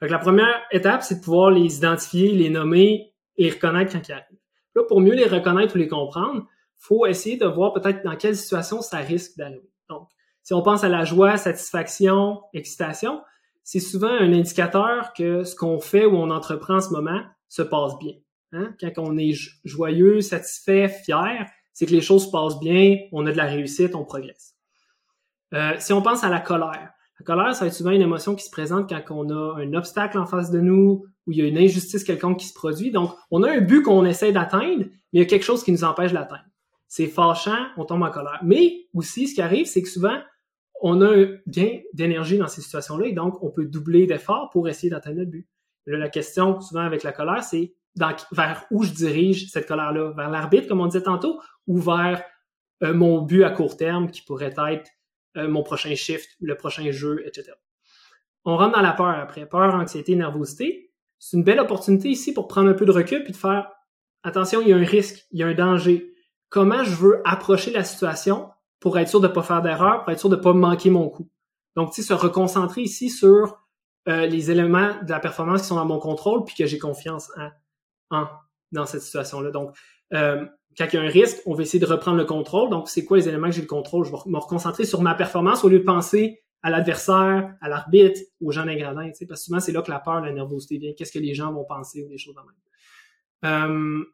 Fait 0.00 0.06
que 0.06 0.12
la 0.12 0.18
première 0.18 0.62
étape, 0.70 1.02
c'est 1.02 1.16
de 1.16 1.20
pouvoir 1.20 1.50
les 1.50 1.76
identifier, 1.76 2.32
les 2.32 2.50
nommer 2.50 3.12
et 3.36 3.44
les 3.44 3.50
reconnaître 3.50 3.92
quand 3.92 4.08
ils 4.08 4.12
arrivent. 4.12 4.38
Là, 4.74 4.82
pour 4.88 5.00
mieux 5.00 5.14
les 5.14 5.26
reconnaître 5.26 5.76
ou 5.76 5.78
les 5.78 5.88
comprendre, 5.88 6.46
faut 6.76 7.06
essayer 7.06 7.36
de 7.36 7.46
voir 7.46 7.72
peut-être 7.72 8.02
dans 8.04 8.16
quelle 8.16 8.36
situation 8.36 8.80
ça 8.80 8.98
risque 8.98 9.36
d'arriver. 9.36 9.70
Donc, 9.88 10.08
si 10.42 10.54
on 10.54 10.62
pense 10.62 10.82
à 10.82 10.88
la 10.88 11.04
joie, 11.04 11.36
satisfaction, 11.36 12.40
excitation, 12.52 13.22
c'est 13.62 13.80
souvent 13.80 14.08
un 14.08 14.32
indicateur 14.32 15.12
que 15.12 15.44
ce 15.44 15.54
qu'on 15.54 15.78
fait 15.78 16.04
ou 16.04 16.16
on 16.16 16.30
entreprend 16.30 16.76
en 16.76 16.80
ce 16.80 16.90
moment 16.90 17.20
se 17.48 17.62
passe 17.62 17.96
bien. 17.98 18.14
Hein? 18.52 18.74
Quand 18.80 18.90
on 18.98 19.16
est 19.16 19.34
joyeux, 19.64 20.20
satisfait, 20.20 20.88
fier, 20.88 21.46
c'est 21.72 21.86
que 21.86 21.92
les 21.92 22.00
choses 22.00 22.26
se 22.26 22.30
passent 22.30 22.58
bien, 22.60 22.98
on 23.12 23.26
a 23.26 23.32
de 23.32 23.36
la 23.36 23.46
réussite, 23.46 23.94
on 23.94 24.04
progresse. 24.04 24.54
Euh, 25.54 25.74
si 25.78 25.92
on 25.92 26.02
pense 26.02 26.24
à 26.24 26.28
la 26.28 26.40
colère, 26.40 26.92
la 27.20 27.24
colère, 27.24 27.54
ça 27.54 27.60
va 27.60 27.66
être 27.68 27.74
souvent 27.74 27.90
une 27.90 28.02
émotion 28.02 28.34
qui 28.34 28.44
se 28.44 28.50
présente 28.50 28.90
quand 28.90 29.14
on 29.14 29.30
a 29.30 29.60
un 29.60 29.74
obstacle 29.74 30.18
en 30.18 30.26
face 30.26 30.50
de 30.50 30.60
nous, 30.60 31.04
ou 31.26 31.32
il 31.32 31.38
y 31.38 31.42
a 31.42 31.46
une 31.46 31.58
injustice 31.58 32.04
quelconque 32.04 32.38
qui 32.38 32.46
se 32.46 32.54
produit. 32.54 32.90
Donc, 32.90 33.14
on 33.30 33.42
a 33.42 33.50
un 33.50 33.60
but 33.60 33.82
qu'on 33.82 34.04
essaie 34.04 34.32
d'atteindre, 34.32 34.86
mais 34.86 34.90
il 35.12 35.18
y 35.20 35.22
a 35.22 35.26
quelque 35.26 35.44
chose 35.44 35.62
qui 35.62 35.72
nous 35.72 35.84
empêche 35.84 36.12
d'atteindre. 36.12 36.44
C'est 36.88 37.06
fâchant, 37.06 37.66
on 37.76 37.84
tombe 37.84 38.02
en 38.02 38.10
colère. 38.10 38.40
Mais 38.42 38.86
aussi, 38.94 39.28
ce 39.28 39.34
qui 39.34 39.42
arrive, 39.42 39.66
c'est 39.66 39.82
que 39.82 39.88
souvent, 39.88 40.18
on 40.80 41.00
a 41.00 41.16
un 41.16 41.36
gain 41.46 41.78
d'énergie 41.94 42.38
dans 42.38 42.48
ces 42.48 42.60
situations-là 42.60 43.06
et 43.06 43.12
donc 43.12 43.40
on 43.42 43.50
peut 43.50 43.64
doubler 43.64 44.06
d'efforts 44.06 44.50
pour 44.50 44.68
essayer 44.68 44.90
d'atteindre 44.90 45.18
notre 45.18 45.30
but. 45.30 45.46
Là, 45.86 45.98
la 45.98 46.08
question, 46.08 46.60
souvent 46.60 46.82
avec 46.82 47.04
la 47.04 47.12
colère, 47.12 47.44
c'est 47.44 47.72
vers 47.96 48.64
où 48.70 48.84
je 48.84 48.92
dirige 48.92 49.50
cette 49.50 49.66
colère-là? 49.66 50.12
Vers 50.16 50.30
l'arbitre, 50.30 50.68
comme 50.68 50.80
on 50.80 50.86
disait 50.86 51.02
tantôt, 51.02 51.40
ou 51.66 51.78
vers 51.78 52.22
euh, 52.82 52.94
mon 52.94 53.22
but 53.22 53.44
à 53.44 53.50
court 53.50 53.76
terme 53.76 54.10
qui 54.10 54.22
pourrait 54.22 54.54
être 54.68 54.90
euh, 55.36 55.48
mon 55.48 55.62
prochain 55.62 55.94
shift, 55.94 56.28
le 56.40 56.56
prochain 56.56 56.90
jeu, 56.90 57.22
etc. 57.26 57.52
On 58.44 58.56
rentre 58.56 58.76
dans 58.76 58.82
la 58.82 58.92
peur 58.92 59.08
après. 59.08 59.46
Peur, 59.46 59.74
anxiété, 59.74 60.16
nervosité. 60.16 60.92
C'est 61.18 61.36
une 61.36 61.44
belle 61.44 61.60
opportunité 61.60 62.08
ici 62.08 62.34
pour 62.34 62.48
prendre 62.48 62.68
un 62.68 62.74
peu 62.74 62.84
de 62.84 62.90
recul 62.90 63.22
puis 63.22 63.32
de 63.32 63.36
faire 63.36 63.70
attention, 64.24 64.60
il 64.60 64.68
y 64.68 64.72
a 64.72 64.76
un 64.76 64.84
risque, 64.84 65.26
il 65.30 65.40
y 65.40 65.42
a 65.42 65.46
un 65.46 65.54
danger. 65.54 66.12
Comment 66.48 66.84
je 66.84 66.94
veux 66.94 67.22
approcher 67.24 67.70
la 67.70 67.84
situation 67.84 68.50
pour 68.80 68.98
être 68.98 69.08
sûr 69.08 69.20
de 69.20 69.28
ne 69.28 69.32
pas 69.32 69.42
faire 69.42 69.62
d'erreur, 69.62 70.02
pour 70.02 70.12
être 70.12 70.18
sûr 70.18 70.28
de 70.28 70.36
ne 70.36 70.40
pas 70.40 70.52
manquer 70.52 70.90
mon 70.90 71.08
coup? 71.08 71.28
Donc, 71.76 71.90
tu 71.92 72.02
sais, 72.02 72.08
se 72.08 72.12
reconcentrer 72.12 72.82
ici 72.82 73.08
sur 73.08 73.58
euh, 74.08 74.26
les 74.26 74.50
éléments 74.50 75.00
de 75.02 75.10
la 75.10 75.20
performance 75.20 75.62
qui 75.62 75.68
sont 75.68 75.76
dans 75.76 75.86
mon 75.86 75.98
contrôle, 75.98 76.44
puis 76.44 76.54
que 76.56 76.66
j'ai 76.66 76.78
confiance 76.78 77.30
en, 77.36 77.48
dans 78.72 78.86
cette 78.86 79.02
situation-là. 79.02 79.50
Donc, 79.50 79.76
euh, 80.12 80.44
quand 80.76 80.86
il 80.92 80.94
y 80.94 80.98
a 80.98 81.02
un 81.02 81.08
risque, 81.08 81.38
on 81.46 81.54
va 81.54 81.62
essayer 81.62 81.80
de 81.80 81.86
reprendre 81.86 82.16
le 82.16 82.24
contrôle. 82.24 82.70
Donc, 82.70 82.88
c'est 82.88 83.04
quoi 83.04 83.18
les 83.18 83.28
éléments 83.28 83.48
que 83.48 83.54
j'ai 83.54 83.62
le 83.62 83.66
contrôle? 83.66 84.04
Je 84.04 84.10
vais 84.10 84.18
me 84.26 84.38
reconcentrer 84.38 84.84
sur 84.84 85.02
ma 85.02 85.14
performance 85.14 85.64
au 85.64 85.68
lieu 85.68 85.80
de 85.80 85.84
penser 85.84 86.42
à 86.62 86.70
l'adversaire, 86.70 87.54
à 87.60 87.68
l'arbitre, 87.68 88.20
aux 88.40 88.52
gens 88.52 88.64
sais, 88.64 89.26
parce 89.26 89.40
que 89.40 89.44
souvent, 89.46 89.60
c'est 89.60 89.72
là 89.72 89.82
que 89.82 89.90
la 89.90 89.98
peur, 89.98 90.20
la 90.20 90.32
nervosité 90.32 90.78
vient. 90.78 90.92
Qu'est-ce 90.96 91.12
que 91.12 91.18
les 91.18 91.34
gens 91.34 91.52
vont 91.52 91.64
penser 91.64 92.02
ou 92.02 92.08
des 92.08 92.18
choses 92.18 92.36
de 92.36 92.40
même. 92.40 94.00
Euh, 94.00 94.04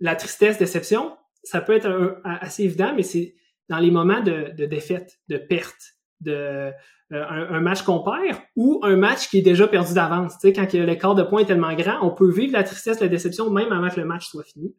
la 0.00 0.16
tristesse, 0.16 0.58
déception, 0.58 1.16
ça 1.42 1.60
peut 1.60 1.74
être 1.74 2.20
assez 2.24 2.64
évident, 2.64 2.94
mais 2.94 3.02
c'est 3.02 3.36
dans 3.68 3.78
les 3.78 3.90
moments 3.90 4.20
de, 4.20 4.64
défaite, 4.64 5.20
de 5.28 5.36
perte, 5.36 5.95
de 6.20 6.72
euh, 7.12 7.24
un, 7.28 7.60
match 7.60 7.82
qu'on 7.82 8.00
perd 8.00 8.38
ou 8.56 8.80
un 8.82 8.96
match 8.96 9.28
qui 9.28 9.38
est 9.38 9.42
déjà 9.42 9.68
perdu 9.68 9.94
d'avance. 9.94 10.38
Tu 10.38 10.48
sais, 10.48 10.52
quand 10.52 10.72
l'écart 10.72 11.14
de 11.14 11.22
points 11.22 11.42
est 11.42 11.46
tellement 11.46 11.74
grand, 11.74 11.98
on 12.02 12.10
peut 12.10 12.30
vivre 12.30 12.52
la 12.52 12.64
tristesse, 12.64 13.00
la 13.00 13.08
déception 13.08 13.50
même 13.50 13.72
avant 13.72 13.88
que 13.88 14.00
le 14.00 14.06
match 14.06 14.28
soit 14.28 14.44
fini. 14.44 14.74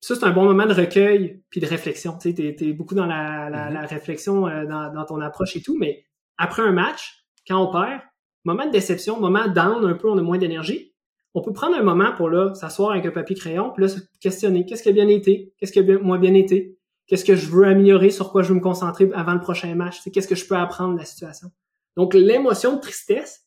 ça, 0.00 0.14
c'est 0.14 0.24
un 0.24 0.30
bon 0.30 0.44
moment 0.44 0.66
de 0.66 0.74
recueil 0.74 1.42
puis 1.50 1.60
de 1.60 1.66
réflexion. 1.66 2.16
Tu 2.18 2.34
sais, 2.34 2.56
es, 2.60 2.72
beaucoup 2.72 2.94
dans 2.94 3.06
la, 3.06 3.50
mm-hmm. 3.50 3.86
réflexion 3.86 4.46
euh, 4.46 4.64
dans, 4.64 5.04
ton 5.06 5.20
approche 5.20 5.56
et 5.56 5.62
tout, 5.62 5.76
mais 5.76 6.04
après 6.36 6.62
un 6.62 6.72
match, 6.72 7.24
quand 7.46 7.60
on 7.60 7.72
perd, 7.72 8.00
moment 8.44 8.66
de 8.66 8.70
déception, 8.70 9.18
moment 9.18 9.48
down, 9.48 9.84
un 9.84 9.94
peu, 9.94 10.08
on 10.08 10.18
a 10.18 10.22
moins 10.22 10.38
d'énergie, 10.38 10.94
on 11.34 11.42
peut 11.42 11.52
prendre 11.52 11.76
un 11.76 11.82
moment 11.82 12.12
pour 12.12 12.30
là 12.30 12.54
s'asseoir 12.54 12.92
avec 12.92 13.06
un 13.06 13.10
papier 13.10 13.36
crayon, 13.36 13.70
puis 13.70 13.82
là 13.82 13.88
se 13.88 13.98
questionner 14.20 14.64
qu'est-ce 14.64 14.82
qui 14.82 14.88
a 14.88 14.92
bien 14.92 15.08
été, 15.08 15.52
qu'est-ce 15.58 15.72
qui 15.72 15.78
a 15.78 15.82
bien, 15.82 15.98
moins 15.98 16.18
bien 16.18 16.34
été, 16.34 16.77
qu'est-ce 17.08 17.24
que 17.24 17.34
je 17.34 17.48
veux 17.48 17.64
améliorer, 17.64 18.10
sur 18.10 18.30
quoi 18.30 18.42
je 18.42 18.50
veux 18.50 18.54
me 18.54 18.60
concentrer 18.60 19.10
avant 19.14 19.34
le 19.34 19.40
prochain 19.40 19.74
match, 19.74 20.02
qu'est-ce 20.12 20.28
que 20.28 20.36
je 20.36 20.46
peux 20.46 20.56
apprendre 20.56 20.94
de 20.94 20.98
la 20.98 21.04
situation? 21.04 21.50
Donc 21.96 22.14
l'émotion 22.14 22.76
de 22.76 22.80
tristesse, 22.80 23.46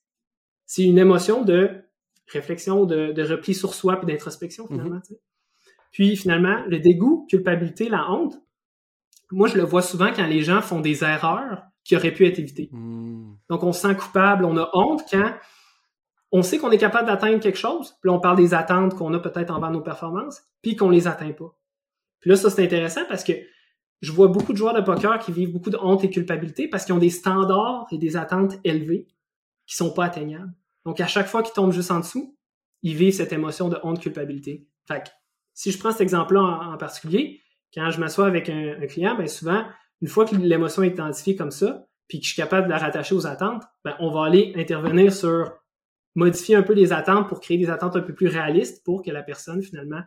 c'est 0.66 0.84
une 0.84 0.98
émotion 0.98 1.44
de 1.44 1.70
réflexion, 2.28 2.86
de, 2.86 3.22
repli 3.24 3.54
sur 3.54 3.74
soi 3.74 3.98
puis 3.98 4.08
d'introspection 4.08 4.68
finalement. 4.68 4.98
Mm-hmm. 4.98 5.18
Puis 5.92 6.16
finalement, 6.16 6.64
le 6.68 6.80
dégoût, 6.80 7.26
culpabilité, 7.30 7.90
la 7.90 8.10
honte, 8.10 8.36
moi 9.32 9.48
je 9.48 9.58
le 9.58 9.64
vois 9.64 9.82
souvent 9.82 10.12
quand 10.14 10.28
les 10.28 10.42
gens 10.42 10.62
font 10.62 10.82
des 10.82 11.04
erreurs 11.04 11.64
qui 11.84 11.96
auraient 11.96 12.14
pu 12.14 12.26
être 12.26 12.40
évitées. 12.40 12.70
Mm. 12.72 13.34
Donc 13.50 13.64
on 13.64 13.74
se 13.74 13.82
sent 13.82 13.96
coupable, 13.96 14.46
on 14.46 14.58
a 14.58 14.70
honte 14.74 15.04
quand 15.10 15.34
on 16.32 16.42
sait 16.42 16.58
qu'on 16.58 16.72
est 16.72 16.78
capable 16.78 17.08
d'atteindre 17.08 17.40
quelque 17.40 17.58
chose, 17.58 17.98
puis 18.02 18.10
on 18.10 18.20
parle 18.20 18.38
des 18.38 18.54
attentes 18.54 18.96
qu'on 18.96 19.14
a 19.14 19.20
peut-être 19.20 19.52
envers 19.52 19.72
nos 19.72 19.82
performances, 19.82 20.44
puis 20.62 20.78
qu'on 20.78 20.90
les 20.90 21.08
atteint 21.08 21.34
pas. 21.34 21.54
Puis 22.22 22.30
là, 22.30 22.36
ça, 22.36 22.50
c'est 22.50 22.64
intéressant 22.64 23.02
parce 23.10 23.24
que 23.24 23.34
je 24.02 24.12
vois 24.12 24.28
beaucoup 24.28 24.54
de 24.54 24.58
joueurs 24.58 24.74
de 24.74 24.82
poker 24.82 25.20
qui 25.20 25.32
vivent 25.32 25.52
beaucoup 25.52 25.70
de 25.70 25.78
honte 25.78 26.04
et 26.04 26.10
culpabilité 26.10 26.68
parce 26.68 26.86
qu'ils 26.86 26.94
ont 26.94 27.00
des 27.00 27.10
standards 27.10 27.86
et 27.92 27.98
des 27.98 28.16
attentes 28.16 28.56
élevées 28.64 29.08
qui 29.68 29.76
sont 29.76 29.92
pas 29.92 30.06
atteignables. 30.06 30.54
Donc, 30.86 31.00
à 31.00 31.08
chaque 31.08 31.28
fois 31.28 31.44
qu'ils 31.44 31.54
tombent 31.54 31.72
juste 31.72 31.92
en 31.92 32.00
dessous, 32.00 32.36
ils 32.82 32.96
vivent 32.96 33.14
cette 33.14 33.34
émotion 33.34 33.70
de 33.70 33.78
honte, 33.84 34.00
culpabilité. 34.00 34.68
Fait 34.88 35.04
que, 35.04 35.10
si 35.54 35.72
je 35.72 35.78
prends 35.78 35.92
cet 35.92 36.02
exemple-là 36.02 36.72
en, 36.74 36.78
particulier, 36.78 37.42
quand 37.74 37.92
je 37.92 38.00
m'assois 38.00 38.26
avec 38.26 38.50
un, 38.50 38.76
client, 38.88 39.16
ben 39.16 39.28
souvent, 39.28 39.64
une 40.02 40.08
fois 40.08 40.26
que 40.26 40.36
l'émotion 40.36 40.82
est 40.82 40.90
identifiée 40.90 41.36
comme 41.36 41.52
ça, 41.52 41.88
puis 42.08 42.20
que 42.20 42.26
je 42.26 42.32
suis 42.32 42.42
capable 42.42 42.68
de 42.68 42.72
la 42.72 42.80
rattacher 42.80 43.14
aux 43.14 43.28
attentes, 43.28 43.64
ben 43.86 43.96
on 44.00 44.10
va 44.10 44.26
aller 44.26 44.54
intervenir 44.56 45.14
sur 45.14 45.54
modifier 46.16 46.56
un 46.56 46.64
peu 46.64 46.74
les 46.74 46.92
attentes 46.92 47.30
pour 47.30 47.40
créer 47.40 47.58
des 47.58 47.70
attentes 47.70 47.96
un 47.96 48.02
peu 48.02 48.14
plus 48.14 48.28
réalistes 48.28 48.84
pour 48.84 49.04
que 49.04 49.12
la 49.12 49.24
personne, 49.24 49.62
finalement, 49.62 50.02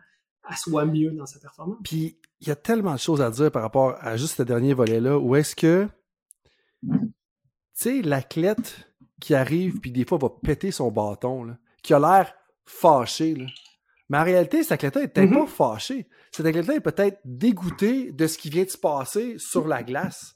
soit 0.55 0.85
mieux 0.85 1.11
dans 1.11 1.25
sa 1.25 1.39
performance. 1.39 1.77
Puis, 1.83 2.19
il 2.41 2.47
y 2.47 2.51
a 2.51 2.55
tellement 2.55 2.93
de 2.93 2.99
choses 2.99 3.21
à 3.21 3.31
dire 3.31 3.51
par 3.51 3.61
rapport 3.61 3.95
à 3.99 4.17
juste 4.17 4.37
ce 4.37 4.43
dernier 4.43 4.73
volet-là, 4.73 5.17
où 5.17 5.35
est-ce 5.35 5.55
que, 5.55 5.87
tu 6.83 6.99
sais, 7.73 8.01
l'athlète 8.01 8.89
qui 9.19 9.33
arrive, 9.33 9.79
puis 9.79 9.91
des 9.91 10.05
fois 10.05 10.17
va 10.17 10.29
péter 10.29 10.71
son 10.71 10.91
bâton, 10.91 11.55
qui 11.81 11.93
a 11.93 11.99
l'air 11.99 12.33
fâché, 12.65 13.35
mais 14.09 14.17
en 14.17 14.23
réalité, 14.23 14.63
cet 14.63 14.83
athlète 14.83 14.97
est 14.97 15.07
peut-être 15.07 15.31
mm-hmm. 15.31 15.45
pas 15.45 15.73
fâché. 15.73 16.07
Cet 16.31 16.45
athlète 16.45 16.69
est 16.69 16.79
peut-être 16.79 17.19
dégoûté 17.25 18.11
de 18.11 18.27
ce 18.27 18.37
qui 18.37 18.49
vient 18.49 18.63
de 18.63 18.69
se 18.69 18.77
passer 18.77 19.37
sur 19.39 19.67
la 19.67 19.83
glace. 19.83 20.35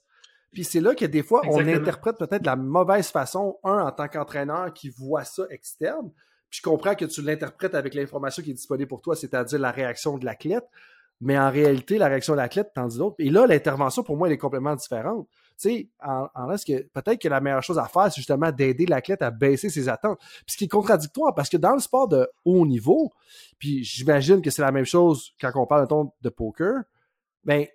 Puis 0.52 0.64
c'est 0.64 0.80
là 0.80 0.96
que 0.96 1.06
des 1.06 1.22
fois, 1.22 1.42
on 1.48 1.60
interprète 1.60 2.18
peut-être 2.18 2.42
de 2.42 2.48
la 2.48 2.56
mauvaise 2.56 3.10
façon, 3.10 3.60
un, 3.64 3.82
en 3.86 3.92
tant 3.92 4.08
qu'entraîneur 4.08 4.74
qui 4.74 4.90
voit 4.90 5.24
ça 5.24 5.44
externe. 5.52 6.12
Puis 6.50 6.60
je 6.60 6.62
comprends 6.62 6.96
que 6.96 7.06
tu 7.06 7.22
l'interprètes 7.22 7.76
avec 7.76 7.94
l'information 7.94 8.44
qui 8.44 8.52
est 8.52 8.56
disponible 8.56 8.88
pour 8.88 9.02
toi, 9.02 9.16
c'est-à-dire 9.16 9.60
la 9.60 9.72
réaction 9.72 10.18
de 10.18 10.26
l'athlète. 10.26 10.66
Mais 11.22 11.38
en 11.38 11.52
réalité, 11.52 11.98
la 11.98 12.08
réaction 12.08 12.34
de 12.34 12.38
l'athlète, 12.38 12.72
t'en 12.74 12.88
dis 12.88 12.98
d'autres. 12.98 13.18
Et 13.20 13.30
là, 13.30 13.46
l'intervention, 13.46 14.04
pour 14.04 14.16
moi, 14.16 14.28
elle 14.28 14.34
est 14.34 14.38
complètement 14.38 14.76
différente. 14.76 15.28
Tu 15.60 15.70
sais, 15.70 15.90
en, 16.02 16.30
en 16.34 16.48
que 16.56 16.84
peut-être 16.94 17.22
que 17.22 17.28
la 17.28 17.42
meilleure 17.42 17.62
chose 17.62 17.78
à 17.78 17.86
faire, 17.86 18.06
c'est 18.06 18.16
justement 18.16 18.52
d'aider 18.52 18.86
l'athlète 18.86 19.22
à 19.22 19.30
baisser 19.30 19.70
ses 19.70 19.90
attentes. 19.90 20.18
Puis 20.20 20.54
ce 20.54 20.58
qui 20.58 20.64
est 20.64 20.70
contradictoire, 20.70 21.36
parce 21.36 21.50
que 21.50 21.58
dans 21.58 21.74
le 21.74 21.80
sport 21.80 22.08
de 22.08 22.26
haut 22.46 22.66
niveau, 22.66 23.12
puis 23.58 23.84
j'imagine 23.84 24.42
que 24.42 24.50
c'est 24.50 24.62
la 24.62 24.72
même 24.72 24.86
chose 24.86 25.34
quand 25.42 25.52
on 25.56 25.66
parle 25.66 25.88
de 26.22 26.30
poker, 26.30 26.84
ben 27.44 27.68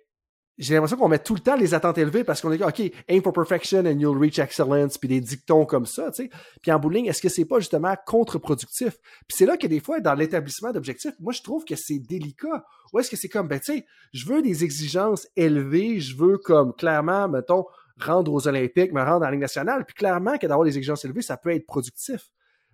j'ai 0.57 0.73
l'impression 0.73 0.97
qu'on 0.97 1.09
met 1.09 1.19
tout 1.19 1.33
le 1.33 1.41
temps 1.41 1.55
les 1.55 1.73
attentes 1.73 1.97
élevées 1.97 2.23
parce 2.23 2.41
qu'on 2.41 2.51
est 2.51 2.63
OK, 2.63 2.81
aim 3.09 3.21
for 3.21 3.33
perfection 3.33 3.79
and 3.85 3.99
you'll 3.99 4.17
reach 4.17 4.39
excellence, 4.39 4.97
puis 4.97 5.09
des 5.09 5.19
dictons 5.19 5.65
comme 5.65 5.85
ça, 5.85 6.11
tu 6.11 6.23
sais. 6.23 6.29
Puis 6.61 6.71
en 6.71 6.79
bowling, 6.79 7.09
est-ce 7.09 7.21
que 7.21 7.29
c'est 7.29 7.45
pas 7.45 7.59
justement 7.59 7.93
contre-productif? 8.05 8.97
Puis 9.27 9.35
c'est 9.37 9.45
là 9.45 9.57
que 9.57 9.67
des 9.67 9.79
fois, 9.79 9.99
dans 9.99 10.13
l'établissement 10.13 10.71
d'objectifs, 10.71 11.13
moi, 11.19 11.33
je 11.33 11.41
trouve 11.41 11.65
que 11.65 11.75
c'est 11.75 11.99
délicat. 11.99 12.63
Ou 12.93 12.99
est-ce 12.99 13.09
que 13.09 13.17
c'est 13.17 13.27
comme, 13.27 13.47
ben, 13.47 13.59
tu 13.59 13.73
sais, 13.73 13.85
je 14.13 14.25
veux 14.25 14.41
des 14.41 14.63
exigences 14.63 15.27
élevées, 15.35 15.99
je 15.99 16.15
veux 16.15 16.37
comme, 16.37 16.73
clairement, 16.73 17.27
mettons, 17.27 17.65
rendre 17.99 18.31
aux 18.31 18.47
Olympiques, 18.47 18.93
me 18.93 19.01
rendre 19.01 19.25
en 19.25 19.29
Ligue 19.29 19.41
nationale, 19.41 19.85
puis 19.85 19.95
clairement 19.95 20.37
que 20.37 20.47
d'avoir 20.47 20.65
des 20.65 20.77
exigences 20.77 21.03
élevées, 21.05 21.21
ça 21.21 21.37
peut 21.37 21.51
être 21.51 21.65
productif. 21.65 22.29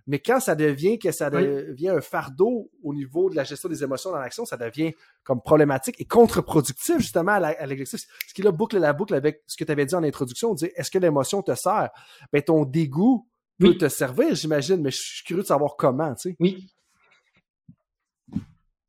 Mais 0.07 0.19
quand 0.19 0.40
ça 0.40 0.56
devient 0.56 0.99
que 0.99 1.11
ça 1.11 1.30
devient 1.30 1.90
un 1.90 2.02
fardeau 2.02 2.69
au 2.84 2.94
niveau 2.94 3.30
de 3.30 3.36
la 3.36 3.44
gestion 3.44 3.69
des 3.69 3.84
émotions 3.84 4.11
dans 4.11 4.19
l'action, 4.19 4.45
ça 4.45 4.57
devient 4.57 4.94
comme 5.23 5.41
problématique 5.41 5.95
et 5.99 6.06
contre-productif 6.06 6.98
justement 6.99 7.34
à 7.34 7.65
l'exercice. 7.65 8.07
Ce 8.28 8.34
qui 8.34 8.41
là 8.41 8.52
boucle 8.52 8.78
la 8.78 8.94
boucle 8.94 9.14
avec 9.14 9.44
ce 9.48 9.57
que 9.57 9.64
tu 9.64 9.72
avais 9.72 9.86
dit 9.86 9.95
en 9.95 10.03
introduction, 10.03 10.53
dire 10.53 10.69
est-ce 10.76 10.91
que 10.91 10.99
l'émotion 10.99 11.41
te 11.41 11.53
sert? 11.56 11.90
Ben 12.34 12.41
ton 12.41 12.65
dégoût 12.65 13.28
peut 13.60 13.78
te 13.78 13.90
servir, 13.90 14.34
j'imagine, 14.34 14.82
mais 14.82 14.91
je 14.91 14.99
suis 14.99 15.23
curieux 15.23 15.44
de 15.44 15.48
savoir 15.48 15.76
comment, 15.78 16.15
tu 16.15 16.32
sais. 16.32 16.36
Oui. 16.40 16.68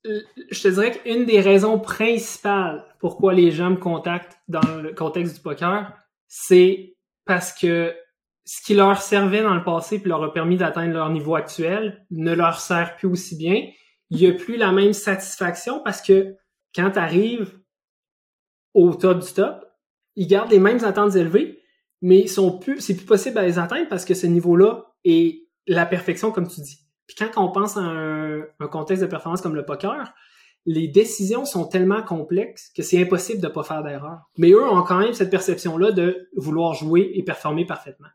Euh, 0.07 0.21
je 0.51 0.63
te 0.63 0.69
dirais 0.69 0.99
qu'une 0.99 1.27
des 1.27 1.41
raisons 1.41 1.79
principales 1.79 2.85
pourquoi 2.99 3.35
les 3.35 3.51
gens 3.51 3.71
me 3.71 3.77
contactent 3.77 4.39
dans 4.49 4.77
le 4.81 4.95
contexte 4.95 5.35
du 5.35 5.41
poker, 5.41 5.93
c'est 6.27 6.97
parce 7.25 7.53
que 7.53 7.95
ce 8.45 8.61
qui 8.63 8.75
leur 8.75 9.01
servait 9.01 9.43
dans 9.43 9.55
le 9.55 9.63
passé 9.63 9.99
puis 9.99 10.09
leur 10.09 10.23
a 10.23 10.33
permis 10.33 10.57
d'atteindre 10.57 10.95
leur 10.95 11.11
niveau 11.11 11.35
actuel 11.35 12.05
ne 12.11 12.35
leur 12.35 12.61
sert 12.61 12.97
plus 12.97 13.09
aussi 13.09 13.37
bien. 13.37 13.67
Il 14.11 14.19
n'y 14.19 14.27
a 14.27 14.33
plus 14.33 14.57
la 14.57 14.73
même 14.73 14.93
satisfaction 14.93 15.81
parce 15.83 16.03
que 16.03 16.37
quand 16.75 16.93
tu 16.93 16.99
arrives 16.99 17.59
au 18.75 18.95
top 18.95 19.21
du 19.21 19.33
top, 19.33 19.65
ils 20.17 20.27
gardent 20.27 20.51
les 20.51 20.59
mêmes 20.59 20.85
attentes 20.85 21.17
élevées, 21.17 21.61
mais 22.01 22.19
ils 22.19 22.29
sont 22.29 22.59
plus, 22.59 22.81
c'est 22.81 22.97
plus 22.97 23.07
possible 23.07 23.39
à 23.39 23.43
les 23.43 23.59
atteindre 23.59 23.89
parce 23.89 24.05
que 24.05 24.15
ce 24.15 24.27
niveau-là 24.27 24.93
est 25.05 25.47
la 25.67 25.87
perfection, 25.87 26.33
comme 26.33 26.49
tu 26.49 26.61
dis. 26.61 26.79
Puis 27.07 27.17
quand 27.17 27.43
on 27.43 27.51
pense 27.51 27.77
à 27.77 27.81
un, 27.81 28.43
contexte 28.71 29.03
de 29.03 29.09
performance 29.09 29.41
comme 29.41 29.55
le 29.55 29.65
poker, 29.65 30.13
les 30.65 30.89
décisions 30.89 31.45
sont 31.45 31.67
tellement 31.67 32.03
complexes 32.03 32.71
que 32.75 32.83
c'est 32.83 33.01
impossible 33.01 33.41
de 33.41 33.49
pas 33.49 33.63
faire 33.63 33.83
d'erreur. 33.83 34.31
Mais 34.39 34.51
eux 34.51 34.69
ont 34.69 34.83
quand 34.83 34.99
même 34.99 35.13
cette 35.13 35.31
perception-là 35.31 35.93
de 35.93 36.29
vouloir 36.37 36.75
jouer 36.75 37.11
et 37.15 37.23
performer 37.23 37.67
parfaitement. 37.67 38.09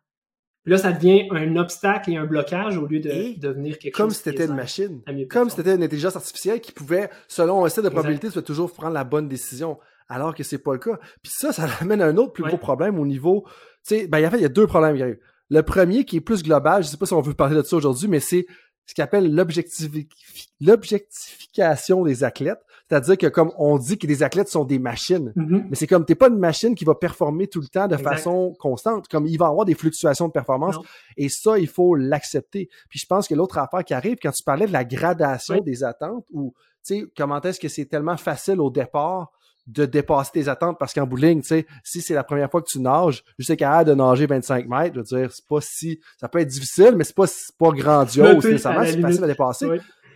Puis 0.68 0.74
là, 0.74 0.80
ça 0.80 0.92
devient 0.92 1.30
un 1.32 1.56
obstacle 1.56 2.12
et 2.12 2.18
un 2.18 2.26
blocage 2.26 2.78
au 2.78 2.88
lieu 2.88 3.00
de 3.00 3.40
devenir 3.40 3.80
quelque 3.80 3.96
comme 3.96 4.10
chose. 4.10 4.22
Comme 4.22 4.34
si 4.34 4.38
c'était 4.38 4.48
une 4.48 4.56
machine. 4.58 5.02
Comme 5.30 5.50
si 5.50 5.56
c'était 5.56 5.76
une 5.76 5.82
intelligence 5.82 6.18
artificielle 6.18 6.60
qui 6.60 6.74
pouvait, 6.74 7.10
selon 7.30 7.64
un 7.64 7.70
set 7.70 7.86
de 7.86 7.90
probabilité, 7.90 8.30
toujours 8.42 8.74
prendre 8.74 8.94
la 8.94 9.06
bonne 9.06 9.30
décision. 9.30 9.80
Alors 10.10 10.36
que 10.36 10.44
c'est 10.44 10.58
pas 10.58 10.74
le 10.74 10.80
cas. 10.80 11.00
Puis 11.24 11.32
ça, 11.34 11.54
ça 11.54 11.70
amène 11.80 12.02
à 12.02 12.08
un 12.08 12.18
autre 12.18 12.34
plus 12.34 12.44
gros 12.44 12.58
problème 12.58 13.00
au 13.00 13.06
niveau. 13.06 13.46
Tu 13.88 13.96
sais, 13.96 14.08
ben, 14.08 14.28
en 14.28 14.30
fait, 14.30 14.40
il 14.40 14.42
y 14.42 14.46
a 14.46 14.50
deux 14.50 14.68
problèmes 14.68 14.98
qui 14.98 15.04
arrivent. 15.04 15.22
Le 15.50 15.62
premier 15.62 16.04
qui 16.04 16.18
est 16.18 16.22
plus 16.22 16.44
global, 16.44 16.84
je 16.84 16.90
sais 16.90 16.98
pas 16.98 17.06
si 17.06 17.14
on 17.14 17.22
veut 17.22 17.34
parler 17.34 17.56
de 17.56 17.62
ça 17.62 17.78
aujourd'hui, 17.78 18.10
mais 18.10 18.20
c'est 18.20 18.46
ce 18.86 18.94
qu'on 18.94 19.04
appelle 19.04 19.34
l'objectification 19.34 22.04
des 22.04 22.26
athlètes. 22.26 22.60
C'est-à-dire 22.90 23.18
que 23.18 23.28
comme 23.28 23.52
on 23.58 23.78
dit 23.78 23.98
que 23.98 24.08
les 24.08 24.24
athlètes 24.24 24.48
sont 24.48 24.64
des 24.64 24.80
machines, 24.80 25.34
mm-hmm. 25.36 25.66
mais 25.70 25.76
c'est 25.76 25.88
comme 25.88 26.06
t'es 26.06 26.16
pas 26.16 26.30
une 26.30 26.38
machine 26.38 26.74
qui 26.74 26.86
va 26.86 26.96
performer 26.96 27.48
tout 27.48 27.60
le 27.60 27.68
temps 27.68 27.88
de 27.88 27.98
façon 27.98 28.54
constante. 28.60 29.08
Comme 29.10 29.26
il 29.26 29.38
va 29.38 29.46
y 29.46 29.50
avoir 29.50 29.66
des 29.66 29.74
fluctuations 29.74 30.28
de 30.28 30.32
performance 30.32 30.78
et 31.18 31.28
ça, 31.30 31.58
il 31.58 31.68
faut 31.68 31.96
l'accepter. 31.96 32.70
Puis 32.90 33.00
je 33.00 33.06
pense 33.06 33.28
que 33.28 33.36
l'autre 33.36 33.58
affaire 33.58 33.84
qui 33.84 33.94
arrive, 33.94 34.18
quand 34.22 34.32
tu 34.32 34.44
parlais 34.44 34.68
de 34.68 34.74
la 34.74 34.86
gradation 34.86 35.60
des 35.60 35.84
attentes 35.84 36.26
ou 36.32 36.54
tu 36.86 37.00
sais, 37.00 37.06
comment 37.18 37.42
est-ce 37.42 37.60
que 37.60 37.68
c'est 37.68 37.86
tellement 37.86 38.16
facile 38.16 38.62
au 38.62 38.70
départ 38.70 39.32
de 39.66 39.86
dépasser 39.86 40.32
tes 40.32 40.48
attentes? 40.48 40.78
Parce 40.80 40.94
qu'en 40.94 41.06
bowling, 41.06 41.42
tu 41.42 41.48
sais, 41.50 41.66
si 41.84 42.00
c'est 42.00 42.14
la 42.14 42.24
première 42.24 42.50
fois 42.50 42.62
que 42.62 42.68
tu 42.70 42.80
nages, 42.80 43.24
je 43.38 43.46
sais 43.46 43.58
capable 43.58 43.90
de 43.90 43.96
nager 43.96 44.26
25 44.26 44.68
mètres, 44.68 44.96
je 44.96 45.00
veux 45.00 45.22
dire, 45.22 45.32
c'est 45.34 45.46
pas 45.46 45.60
si, 45.60 46.00
ça 46.18 46.30
peut 46.30 46.40
être 46.40 46.48
difficile, 46.48 46.94
mais 46.96 47.04
c'est 47.04 47.16
pas, 47.16 47.26
pas 47.60 47.72
grandiose 47.72 48.46
nécessairement, 48.46 48.86
c'est 48.86 49.02
facile 49.02 49.24
à 49.26 49.28
dépasser. 49.28 49.68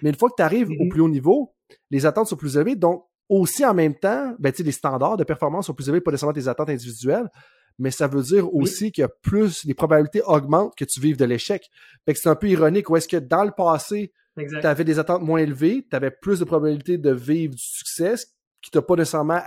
Mais 0.01 0.09
une 0.09 0.15
fois 0.15 0.29
que 0.29 0.35
tu 0.37 0.43
arrives 0.43 0.69
au 0.69 0.71
mm-hmm. 0.71 0.89
plus 0.89 1.01
haut 1.01 1.09
niveau, 1.09 1.53
les 1.91 2.05
attentes 2.05 2.27
sont 2.27 2.35
plus 2.35 2.57
élevées, 2.57 2.75
donc 2.75 3.05
aussi 3.29 3.63
en 3.65 3.73
même 3.73 3.95
temps, 3.95 4.35
ben, 4.39 4.51
les 4.57 4.71
standards 4.71 5.17
de 5.17 5.23
performance 5.23 5.67
sont 5.67 5.73
plus 5.73 5.87
élevés, 5.87 6.01
pas 6.01 6.11
nécessairement 6.11 6.33
tes 6.33 6.47
attentes 6.47 6.69
individuelles, 6.69 7.29
mais 7.77 7.91
ça 7.91 8.07
veut 8.07 8.23
dire 8.23 8.53
aussi 8.53 8.91
que 8.91 9.03
plus 9.21 9.63
les 9.65 9.73
probabilités 9.73 10.21
augmentent 10.25 10.75
que 10.75 10.85
tu 10.85 10.99
vives 10.99 11.17
de 11.17 11.25
l'échec. 11.25 11.69
Fait 12.05 12.13
que 12.13 12.19
c'est 12.19 12.29
un 12.29 12.35
peu 12.35 12.49
ironique, 12.49 12.89
où 12.89 12.97
est-ce 12.97 13.07
que 13.07 13.17
dans 13.17 13.43
le 13.43 13.51
passé, 13.51 14.11
tu 14.37 14.55
avais 14.65 14.83
des 14.83 14.99
attentes 14.99 15.21
moins 15.21 15.39
élevées, 15.39 15.85
tu 15.89 15.95
avais 15.95 16.11
plus 16.11 16.39
de 16.39 16.45
probabilités 16.45 16.97
de 16.97 17.11
vivre 17.11 17.55
du 17.55 17.63
succès, 17.63 18.15
qui 18.61 18.69
t'a 18.69 18.81
pas 18.81 18.95
nécessairement 18.95 19.41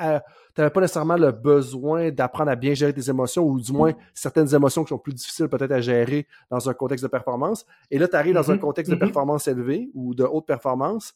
t'avais 0.54 0.70
pas 0.70 0.80
nécessairement 0.80 1.16
le 1.16 1.32
besoin 1.32 2.10
d'apprendre 2.10 2.50
à 2.50 2.56
bien 2.56 2.74
gérer 2.74 2.92
tes 2.92 3.08
émotions 3.08 3.44
ou 3.44 3.60
du 3.60 3.72
moins 3.72 3.92
mm. 3.92 3.96
certaines 4.14 4.54
émotions 4.54 4.84
qui 4.84 4.88
sont 4.88 4.98
plus 4.98 5.14
difficiles 5.14 5.48
peut-être 5.48 5.72
à 5.72 5.80
gérer 5.80 6.26
dans 6.50 6.68
un 6.68 6.74
contexte 6.74 7.04
de 7.04 7.08
performance. 7.08 7.66
Et 7.90 7.98
là, 7.98 8.08
tu 8.08 8.16
arrives 8.16 8.34
dans 8.34 8.50
un 8.50 8.56
mm-hmm. 8.56 8.60
contexte 8.60 8.90
de 8.90 8.96
mm-hmm. 8.96 9.00
performance 9.00 9.48
élevé 9.48 9.90
ou 9.94 10.14
de 10.14 10.24
haute 10.24 10.46
performance. 10.46 11.14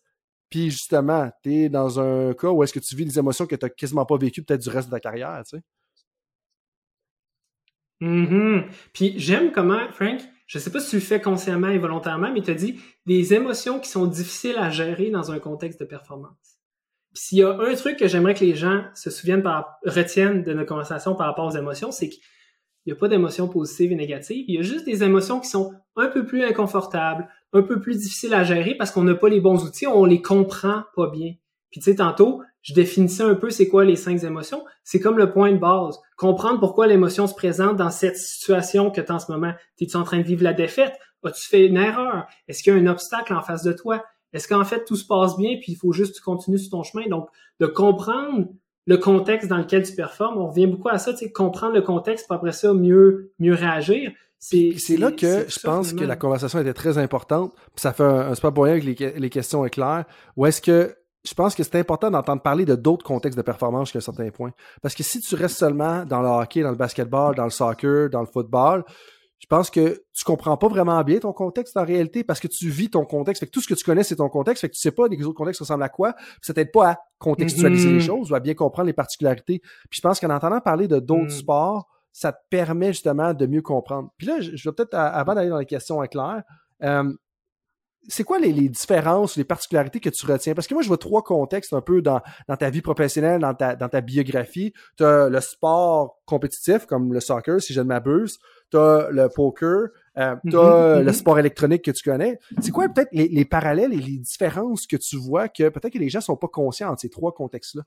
Puis 0.50 0.70
justement, 0.70 1.30
tu 1.42 1.54
es 1.54 1.68
dans 1.68 2.00
un 2.00 2.32
cas 2.34 2.48
où 2.48 2.62
est-ce 2.62 2.72
que 2.72 2.78
tu 2.78 2.96
vis 2.96 3.04
des 3.04 3.18
émotions 3.18 3.46
que 3.46 3.56
tu 3.56 3.64
n'as 3.64 3.70
quasiment 3.70 4.06
pas 4.06 4.16
vécues 4.16 4.42
peut-être 4.42 4.62
du 4.62 4.70
reste 4.70 4.88
de 4.88 4.92
ta 4.92 5.00
carrière, 5.00 5.42
tu 5.48 5.56
sais? 5.56 5.62
Mm-hmm. 8.00 8.64
Puis 8.92 9.14
j'aime 9.16 9.50
comment, 9.50 9.90
Frank, 9.90 10.20
je 10.46 10.58
sais 10.58 10.70
pas 10.70 10.80
si 10.80 10.90
tu 10.90 10.96
le 10.96 11.02
fais 11.02 11.20
consciemment 11.20 11.68
et 11.68 11.78
volontairement, 11.78 12.32
mais 12.32 12.42
tu 12.42 12.50
as 12.50 12.54
dit 12.54 12.80
des 13.06 13.34
émotions 13.34 13.80
qui 13.80 13.90
sont 13.90 14.06
difficiles 14.06 14.56
à 14.56 14.70
gérer 14.70 15.10
dans 15.10 15.32
un 15.32 15.40
contexte 15.40 15.80
de 15.80 15.84
performance 15.84 16.58
s'il 17.18 17.38
y 17.38 17.42
a 17.42 17.50
un 17.50 17.74
truc 17.74 17.96
que 17.96 18.06
j'aimerais 18.06 18.34
que 18.34 18.44
les 18.44 18.54
gens 18.54 18.84
se 18.94 19.10
souviennent, 19.10 19.42
par, 19.42 19.78
retiennent 19.84 20.44
de 20.44 20.52
nos 20.52 20.64
conversations 20.64 21.16
par 21.16 21.26
rapport 21.26 21.46
aux 21.46 21.56
émotions, 21.56 21.90
c'est 21.90 22.08
qu'il 22.08 22.20
n'y 22.86 22.92
a 22.92 22.96
pas 22.96 23.08
d'émotions 23.08 23.48
positives 23.48 23.90
et 23.90 23.96
négatives. 23.96 24.44
Il 24.46 24.54
y 24.54 24.58
a 24.58 24.62
juste 24.62 24.84
des 24.84 25.02
émotions 25.02 25.40
qui 25.40 25.48
sont 25.48 25.72
un 25.96 26.06
peu 26.06 26.24
plus 26.24 26.44
inconfortables, 26.44 27.28
un 27.52 27.62
peu 27.62 27.80
plus 27.80 27.98
difficiles 27.98 28.34
à 28.34 28.44
gérer 28.44 28.74
parce 28.74 28.90
qu'on 28.90 29.04
n'a 29.04 29.14
pas 29.14 29.28
les 29.28 29.40
bons 29.40 29.64
outils, 29.64 29.86
on 29.86 30.04
les 30.04 30.22
comprend 30.22 30.84
pas 30.94 31.08
bien. 31.08 31.34
Puis 31.70 31.80
tu 31.80 31.90
sais, 31.90 31.96
tantôt, 31.96 32.42
je 32.62 32.74
définissais 32.74 33.22
un 33.22 33.34
peu 33.34 33.50
c'est 33.50 33.68
quoi 33.68 33.84
les 33.84 33.96
cinq 33.96 34.22
émotions. 34.24 34.64
C'est 34.84 35.00
comme 35.00 35.18
le 35.18 35.30
point 35.30 35.52
de 35.52 35.58
base. 35.58 35.98
Comprendre 36.16 36.60
pourquoi 36.60 36.86
l'émotion 36.86 37.26
se 37.26 37.34
présente 37.34 37.76
dans 37.76 37.90
cette 37.90 38.16
situation 38.16 38.90
que 38.90 39.00
tu 39.00 39.12
en 39.12 39.18
ce 39.18 39.30
moment. 39.30 39.52
Es-tu 39.80 39.96
en 39.96 40.04
train 40.04 40.18
de 40.18 40.22
vivre 40.22 40.44
la 40.44 40.52
défaite? 40.52 40.94
As-tu 41.24 41.48
fait 41.48 41.66
une 41.66 41.76
erreur? 41.76 42.26
Est-ce 42.46 42.62
qu'il 42.62 42.74
y 42.74 42.76
a 42.76 42.78
un 42.78 42.86
obstacle 42.86 43.34
en 43.34 43.42
face 43.42 43.62
de 43.62 43.72
toi? 43.72 44.04
Est-ce 44.32 44.48
qu'en 44.48 44.64
fait 44.64 44.84
tout 44.84 44.96
se 44.96 45.06
passe 45.06 45.36
bien 45.36 45.56
puis 45.60 45.72
il 45.72 45.76
faut 45.76 45.92
juste 45.92 46.12
que 46.12 46.18
tu 46.18 46.22
continues 46.22 46.58
sur 46.58 46.70
ton 46.70 46.82
chemin? 46.82 47.06
Donc, 47.08 47.28
de 47.60 47.66
comprendre 47.66 48.48
le 48.86 48.96
contexte 48.96 49.48
dans 49.48 49.58
lequel 49.58 49.82
tu 49.82 49.94
performes, 49.94 50.38
on 50.38 50.48
revient 50.48 50.66
beaucoup 50.66 50.88
à 50.88 50.98
ça, 50.98 51.12
tu 51.12 51.18
sais, 51.18 51.30
comprendre 51.30 51.74
le 51.74 51.82
contexte 51.82 52.26
pour 52.26 52.36
après 52.36 52.52
ça 52.52 52.72
mieux, 52.72 53.32
mieux 53.38 53.54
réagir. 53.54 54.12
C'est 54.38 54.96
là 54.96 55.10
que 55.10 55.46
je 55.48 55.60
pense 55.60 55.92
que 55.92 56.04
la 56.04 56.16
conversation 56.16 56.60
était 56.60 56.74
très 56.74 56.98
importante. 56.98 57.52
Puis 57.74 57.82
ça 57.82 57.92
fait 57.92 58.04
un, 58.04 58.34
super 58.34 58.52
bon 58.52 58.64
que 58.64 58.84
les, 58.84 59.12
les 59.18 59.30
questions 59.30 59.62
claires. 59.64 60.04
Ou 60.36 60.46
est-ce 60.46 60.62
que 60.62 60.94
je 61.24 61.34
pense 61.34 61.54
que 61.54 61.62
c'est 61.62 61.76
important 61.76 62.10
d'entendre 62.10 62.42
parler 62.42 62.64
de 62.64 62.74
d'autres 62.74 63.04
contextes 63.04 63.36
de 63.36 63.42
performance 63.42 63.88
jusqu'à 63.88 63.98
un 63.98 64.12
certain 64.12 64.30
point. 64.30 64.52
Parce 64.82 64.94
que 64.94 65.02
si 65.02 65.20
tu 65.20 65.34
restes 65.34 65.58
seulement 65.58 66.04
dans 66.04 66.22
le 66.22 66.28
hockey, 66.28 66.62
dans 66.62 66.70
le 66.70 66.76
basketball, 66.76 67.34
dans 67.34 67.44
le 67.44 67.50
soccer, 67.50 68.08
dans 68.08 68.20
le 68.20 68.26
football, 68.26 68.84
je 69.38 69.46
pense 69.46 69.70
que 69.70 70.02
tu 70.12 70.24
comprends 70.24 70.56
pas 70.56 70.68
vraiment 70.68 71.02
bien 71.04 71.18
ton 71.18 71.32
contexte 71.32 71.76
en 71.76 71.84
réalité 71.84 72.24
parce 72.24 72.40
que 72.40 72.48
tu 72.48 72.70
vis 72.70 72.90
ton 72.90 73.04
contexte. 73.04 73.40
Fait 73.40 73.46
que 73.46 73.52
tout 73.52 73.60
ce 73.60 73.68
que 73.68 73.74
tu 73.74 73.84
connais, 73.84 74.02
c'est 74.02 74.16
ton 74.16 74.28
contexte. 74.28 74.62
Fait 74.62 74.68
que 74.68 74.74
tu 74.74 74.80
sais 74.80 74.90
pas 74.90 75.06
les 75.06 75.22
autres 75.24 75.36
contextes 75.36 75.60
ressemblent 75.60 75.84
à 75.84 75.88
quoi. 75.88 76.14
ça 76.42 76.54
t'aide 76.54 76.72
pas 76.72 76.90
à 76.90 76.96
contextualiser 77.18 77.90
les 77.90 77.98
mm-hmm. 77.98 78.06
choses 78.06 78.32
ou 78.32 78.34
à 78.34 78.40
bien 78.40 78.54
comprendre 78.54 78.86
les 78.86 78.92
particularités. 78.92 79.60
Puis 79.90 79.98
je 79.98 80.00
pense 80.00 80.18
qu'en 80.18 80.30
entendant 80.30 80.60
parler 80.60 80.88
de 80.88 80.98
d'autres 80.98 81.26
mm. 81.26 81.30
sports, 81.30 81.86
ça 82.12 82.32
te 82.32 82.38
permet 82.50 82.88
justement 82.88 83.34
de 83.34 83.46
mieux 83.46 83.62
comprendre. 83.62 84.10
Puis 84.16 84.26
là, 84.26 84.40
je, 84.40 84.50
vais 84.50 84.74
peut-être, 84.74 84.94
avant 84.94 85.34
d'aller 85.34 85.50
dans 85.50 85.58
les 85.58 85.66
questions 85.66 86.00
à 86.00 86.08
Claire, 86.08 86.42
euh, 86.82 87.12
c'est 88.08 88.24
quoi 88.24 88.38
les, 88.38 88.52
différences, 88.68 89.36
les 89.36 89.44
particularités 89.44 90.00
que 90.00 90.08
tu 90.08 90.24
retiens? 90.24 90.54
Parce 90.54 90.66
que 90.66 90.74
moi, 90.74 90.82
je 90.82 90.88
vois 90.88 90.96
trois 90.96 91.22
contextes 91.22 91.74
un 91.74 91.82
peu 91.82 92.00
dans, 92.00 92.20
ta 92.58 92.70
vie 92.70 92.80
professionnelle, 92.80 93.40
dans 93.40 93.54
ta, 93.54 93.76
dans 93.76 93.88
ta 93.88 94.00
biographie. 94.00 94.72
Tu 94.96 95.04
as 95.04 95.28
le 95.28 95.40
sport 95.40 96.18
compétitif, 96.24 96.86
comme 96.86 97.12
le 97.12 97.20
soccer, 97.20 97.60
si 97.60 97.74
je 97.74 97.80
ne 97.80 97.86
m'abuse. 97.86 98.38
Tu 98.70 98.78
as 98.78 99.08
le 99.10 99.28
poker. 99.28 99.88
Euh, 100.16 100.36
tu 100.48 100.56
as 100.56 100.60
mm-hmm, 100.60 101.02
le 101.02 101.10
mm-hmm. 101.10 101.12
sport 101.12 101.38
électronique 101.38 101.84
que 101.84 101.90
tu 101.90 102.02
connais. 102.02 102.38
C'est 102.60 102.70
quoi 102.70 102.88
peut-être 102.88 103.10
les, 103.12 103.44
parallèles 103.44 103.92
et 103.92 103.98
les 103.98 104.18
différences 104.18 104.86
que 104.86 104.96
tu 104.96 105.16
vois 105.16 105.48
que 105.48 105.68
peut-être 105.68 105.92
que 105.92 105.98
les 105.98 106.08
gens 106.08 106.20
sont 106.20 106.36
pas 106.36 106.48
conscients 106.48 106.94
de 106.94 106.98
ces 106.98 107.10
trois 107.10 107.32
contextes-là? 107.32 107.82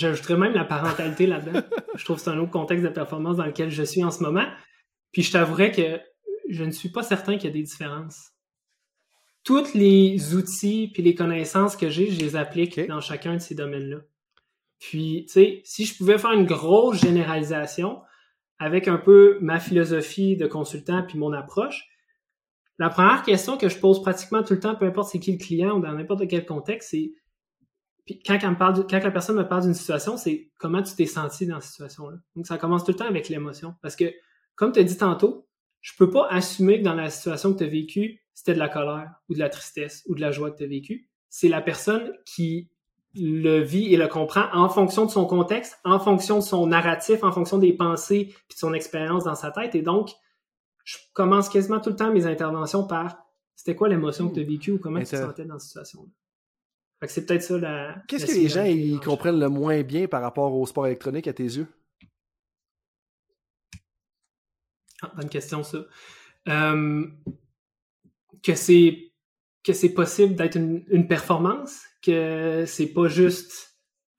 J'ajouterais 0.00 0.38
même 0.38 0.54
la 0.54 0.64
parentalité 0.64 1.26
là-dedans. 1.26 1.60
je 1.94 2.04
trouve 2.04 2.16
que 2.16 2.22
c'est 2.22 2.30
un 2.30 2.38
autre 2.38 2.50
contexte 2.50 2.84
de 2.84 2.90
performance 2.90 3.36
dans 3.36 3.44
lequel 3.44 3.70
je 3.70 3.82
suis 3.82 4.02
en 4.02 4.10
ce 4.10 4.22
moment. 4.22 4.46
Puis 5.12 5.22
je 5.22 5.30
t'avouerais 5.30 5.72
que 5.72 6.00
je 6.48 6.64
ne 6.64 6.70
suis 6.70 6.88
pas 6.88 7.02
certain 7.02 7.36
qu'il 7.36 7.50
y 7.50 7.52
a 7.52 7.54
des 7.54 7.62
différences. 7.62 8.30
Tous 9.44 9.74
les 9.74 10.34
outils 10.34 10.90
puis 10.92 11.02
les 11.02 11.14
connaissances 11.14 11.76
que 11.76 11.90
j'ai, 11.90 12.10
je 12.10 12.18
les 12.18 12.34
applique 12.34 12.80
dans 12.88 13.00
chacun 13.00 13.34
de 13.34 13.40
ces 13.40 13.54
domaines-là. 13.54 13.98
Puis, 14.78 15.26
tu 15.26 15.32
sais, 15.34 15.60
si 15.64 15.84
je 15.84 15.94
pouvais 15.96 16.16
faire 16.16 16.32
une 16.32 16.46
grosse 16.46 17.02
généralisation 17.02 18.00
avec 18.58 18.88
un 18.88 18.96
peu 18.96 19.38
ma 19.42 19.60
philosophie 19.60 20.36
de 20.36 20.46
consultant 20.46 21.02
puis 21.02 21.18
mon 21.18 21.34
approche, 21.34 21.90
la 22.78 22.88
première 22.88 23.22
question 23.22 23.58
que 23.58 23.68
je 23.68 23.78
pose 23.78 24.00
pratiquement 24.00 24.42
tout 24.42 24.54
le 24.54 24.60
temps, 24.60 24.74
peu 24.74 24.86
importe 24.86 25.10
c'est 25.10 25.18
qui 25.18 25.32
le 25.32 25.38
client 25.38 25.76
ou 25.76 25.80
dans 25.80 25.92
n'importe 25.92 26.26
quel 26.26 26.46
contexte, 26.46 26.90
c'est 26.92 27.12
quand, 28.26 28.38
me 28.50 28.56
parle, 28.56 28.86
quand 28.86 29.02
la 29.02 29.10
personne 29.10 29.36
me 29.36 29.46
parle 29.46 29.62
d'une 29.62 29.74
situation, 29.74 30.16
c'est 30.16 30.50
comment 30.58 30.82
tu 30.82 30.94
t'es 30.94 31.06
senti 31.06 31.46
dans 31.46 31.60
cette 31.60 31.70
situation-là. 31.70 32.18
Donc, 32.36 32.46
ça 32.46 32.58
commence 32.58 32.84
tout 32.84 32.92
le 32.92 32.96
temps 32.96 33.06
avec 33.06 33.28
l'émotion. 33.28 33.74
Parce 33.82 33.96
que, 33.96 34.12
comme 34.54 34.72
tu 34.72 34.80
as 34.80 34.84
dit 34.84 34.96
tantôt, 34.96 35.46
je 35.80 35.92
peux 35.96 36.10
pas 36.10 36.26
assumer 36.30 36.80
que 36.80 36.84
dans 36.84 36.94
la 36.94 37.10
situation 37.10 37.52
que 37.52 37.58
tu 37.58 37.64
as 37.64 37.68
vécue, 37.68 38.22
c'était 38.34 38.54
de 38.54 38.58
la 38.58 38.68
colère 38.68 39.10
ou 39.28 39.34
de 39.34 39.38
la 39.38 39.48
tristesse 39.48 40.02
ou 40.06 40.14
de 40.14 40.20
la 40.20 40.30
joie 40.30 40.50
que 40.50 40.58
tu 40.58 40.64
as 40.64 40.68
vécue. 40.68 41.08
C'est 41.28 41.48
la 41.48 41.60
personne 41.60 42.12
qui 42.24 42.70
le 43.14 43.60
vit 43.60 43.92
et 43.92 43.96
le 43.96 44.06
comprend 44.06 44.46
en 44.52 44.68
fonction 44.68 45.04
de 45.04 45.10
son 45.10 45.26
contexte, 45.26 45.78
en 45.84 45.98
fonction 45.98 46.36
de 46.36 46.44
son 46.44 46.66
narratif, 46.66 47.24
en 47.24 47.32
fonction 47.32 47.58
des 47.58 47.72
pensées 47.72 48.26
puis 48.48 48.54
de 48.54 48.58
son 48.58 48.72
expérience 48.72 49.24
dans 49.24 49.34
sa 49.34 49.50
tête. 49.50 49.74
Et 49.74 49.82
donc, 49.82 50.10
je 50.84 50.96
commence 51.12 51.48
quasiment 51.48 51.80
tout 51.80 51.90
le 51.90 51.96
temps 51.96 52.12
mes 52.12 52.26
interventions 52.26 52.86
par 52.86 53.18
c'était 53.56 53.74
quoi 53.74 53.88
l'émotion 53.88 54.28
que 54.28 54.34
tu 54.34 54.40
as 54.40 54.44
vécue 54.44 54.70
ou 54.72 54.78
comment 54.78 55.00
tu 55.00 55.06
te 55.06 55.16
sentais 55.16 55.44
dans 55.44 55.58
cette 55.58 55.68
situation-là? 55.68 56.08
C'est 57.06 57.26
peut-être 57.26 57.42
ça 57.42 57.58
la. 57.58 57.96
Qu'est-ce 58.08 58.26
que 58.26 58.32
les 58.32 58.48
gens 58.48 58.64
ils 58.64 59.00
comprennent 59.00 59.40
le 59.40 59.48
moins 59.48 59.82
bien 59.82 60.06
par 60.06 60.22
rapport 60.22 60.54
au 60.54 60.66
sport 60.66 60.86
électronique 60.86 61.26
à 61.28 61.32
tes 61.32 61.44
yeux? 61.44 61.66
Ah, 65.02 65.12
bonne 65.16 65.28
question, 65.30 65.62
ça. 65.62 65.78
Euh, 66.48 67.06
que 68.42 68.54
c'est 68.54 69.12
que 69.64 69.72
c'est 69.72 69.90
possible 69.90 70.34
d'être 70.34 70.56
une, 70.56 71.06
performance, 71.06 71.82
que 72.02 72.64
c'est 72.66 72.86
pas 72.86 73.08
juste 73.08 73.76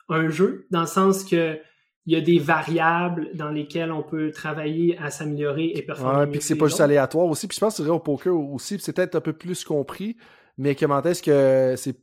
un 0.10 0.30
jeu, 0.30 0.68
dans 0.70 0.82
le 0.82 0.88
sens 0.88 1.24
que 1.24 1.60
il 2.08 2.14
y 2.14 2.16
a 2.16 2.22
des 2.22 2.40
variables 2.40 3.30
dans 3.36 3.50
lesquelles 3.50 3.92
on 3.92 4.02
peut 4.02 4.32
travailler 4.32 4.98
à 4.98 5.12
s'améliorer 5.12 5.72
et 5.76 5.84
performer. 5.84 6.20
Ouais, 6.20 6.28
puis 6.28 6.40
que 6.40 6.46
c'est 6.46 6.56
pas 6.56 6.68
juste 6.68 6.82
aléatoire 6.82 7.28
aussi. 7.28 7.48
Puis 7.48 7.56
je 7.56 7.60
pense 7.60 7.74
que 7.74 7.78
c'est 7.78 7.84
vrai 7.84 7.96
au 7.96 8.00
poker 8.00 8.36
aussi, 8.36 8.80
c'est 8.80 8.92
peut-être 8.94 9.16
un 9.16 9.22
peu 9.22 9.34
plus 9.34 9.64
compris, 9.64 10.18
mais 10.58 10.74
comment 10.74 11.02
est-ce 11.04 11.22
que 11.22 11.76
c'est 11.78 11.96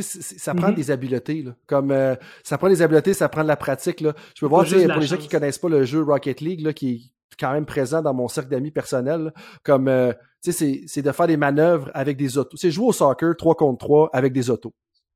ça 0.00 0.54
prend 0.54 0.68
Mhm. 0.68 0.74
des 0.74 0.90
habiletés. 0.90 1.42
Là. 1.42 1.54
Comme 1.66 1.90
euh, 1.90 2.14
ça 2.42 2.56
prend 2.58 2.68
des 2.68 2.80
habiletés, 2.82 3.12
ça 3.14 3.28
prend 3.28 3.42
de 3.42 3.48
la 3.48 3.56
pratique. 3.56 4.00
Là. 4.00 4.14
Je 4.34 4.40
peux 4.40 4.46
voir, 4.46 4.64
pour 4.88 5.00
les 5.00 5.06
gens 5.06 5.16
qui 5.16 5.28
connaissent 5.28 5.58
pas 5.58 5.68
le 5.68 5.84
jeu 5.84 6.02
Rocket 6.02 6.40
League, 6.40 6.60
là, 6.60 6.72
qui 6.72 6.90
est 6.94 7.36
quand 7.38 7.52
même 7.52 7.66
présent 7.66 8.00
dans 8.02 8.14
mon 8.14 8.28
cercle 8.28 8.50
d'amis 8.50 8.70
personnel, 8.70 9.20
là, 9.24 9.32
comme 9.64 9.88
euh, 9.88 10.12
tu 10.42 10.50
sais, 10.50 10.52
c'est- 10.52 10.80
c'est 10.86 11.02
de 11.02 11.12
faire 11.12 11.26
des 11.26 11.36
manœuvres 11.36 11.90
avec 11.94 12.16
des 12.16 12.38
autos. 12.38 12.56
C'est 12.56 12.70
jouer 12.70 12.86
au 12.86 12.92
soccer 12.92 13.36
3 13.36 13.54
contre 13.54 13.78
3 13.78 14.10
avec 14.12 14.32
des 14.32 14.48
autos. 14.50 14.72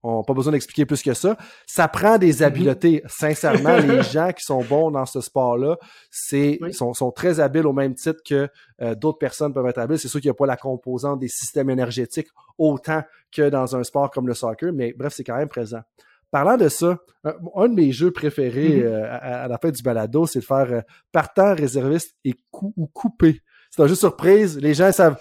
On 0.08 0.18
n'a 0.18 0.22
pas 0.24 0.34
besoin 0.34 0.52
d'expliquer 0.52 0.86
plus 0.86 1.02
que 1.02 1.14
ça. 1.14 1.36
Ça 1.66 1.88
prend 1.88 2.12
Mhm. 2.14 2.18
des 2.18 2.42
habiletés. 2.42 3.02
Sincèrement, 3.06 3.76
les 3.78 4.02
gens 4.02 4.32
qui 4.32 4.44
sont 4.44 4.62
bons 4.62 4.90
dans 4.90 5.04
ce 5.06 5.20
sport-là, 5.20 5.76
c'est 6.10 6.58
Oui. 6.60 6.72
sont, 6.72 6.94
sont 6.94 7.10
très 7.10 7.40
habiles 7.40 7.66
au 7.66 7.72
même 7.72 7.94
titre 7.94 8.20
que 8.24 8.48
euh, 8.82 8.94
d'autres 8.94 9.18
personnes 9.18 9.52
peuvent 9.52 9.66
être 9.66 9.78
habiles. 9.78 9.98
C'est 9.98 10.08
sûr 10.08 10.20
qu'il 10.20 10.28
n'y 10.28 10.32
a 10.32 10.34
pas 10.34 10.46
la 10.46 10.56
composante 10.56 11.18
des 11.20 11.28
systèmes 11.28 11.70
énergétiques 11.70 12.28
autant 12.58 13.02
que 13.34 13.48
dans 13.48 13.74
un 13.76 13.82
sport 13.82 14.10
comme 14.10 14.28
le 14.28 14.34
soccer, 14.34 14.72
mais 14.72 14.94
bref, 14.96 15.12
c'est 15.16 15.24
quand 15.24 15.36
même 15.36 15.48
présent. 15.48 15.80
Parlant 16.30 16.56
de 16.56 16.68
ça, 16.68 16.98
un, 17.24 17.34
un 17.56 17.68
de 17.68 17.74
mes 17.74 17.92
jeux 17.92 18.10
préférés 18.10 18.80
Mhm. 18.80 18.86
euh, 18.86 19.04
à, 19.10 19.44
à 19.44 19.48
la 19.48 19.58
fin 19.58 19.70
du 19.70 19.82
balado, 19.82 20.26
c'est 20.26 20.40
de 20.40 20.44
faire 20.44 20.66
euh, 20.72 20.80
partant, 21.12 21.54
réserviste 21.54 22.14
et 22.24 22.34
coup 22.50 22.72
ou 22.76 22.86
coupé. 22.86 23.40
C'est 23.70 23.82
un 23.82 23.86
jeu 23.86 23.94
surprise. 23.94 24.58
Les 24.58 24.74
gens 24.74 24.90
savent. 24.92 25.18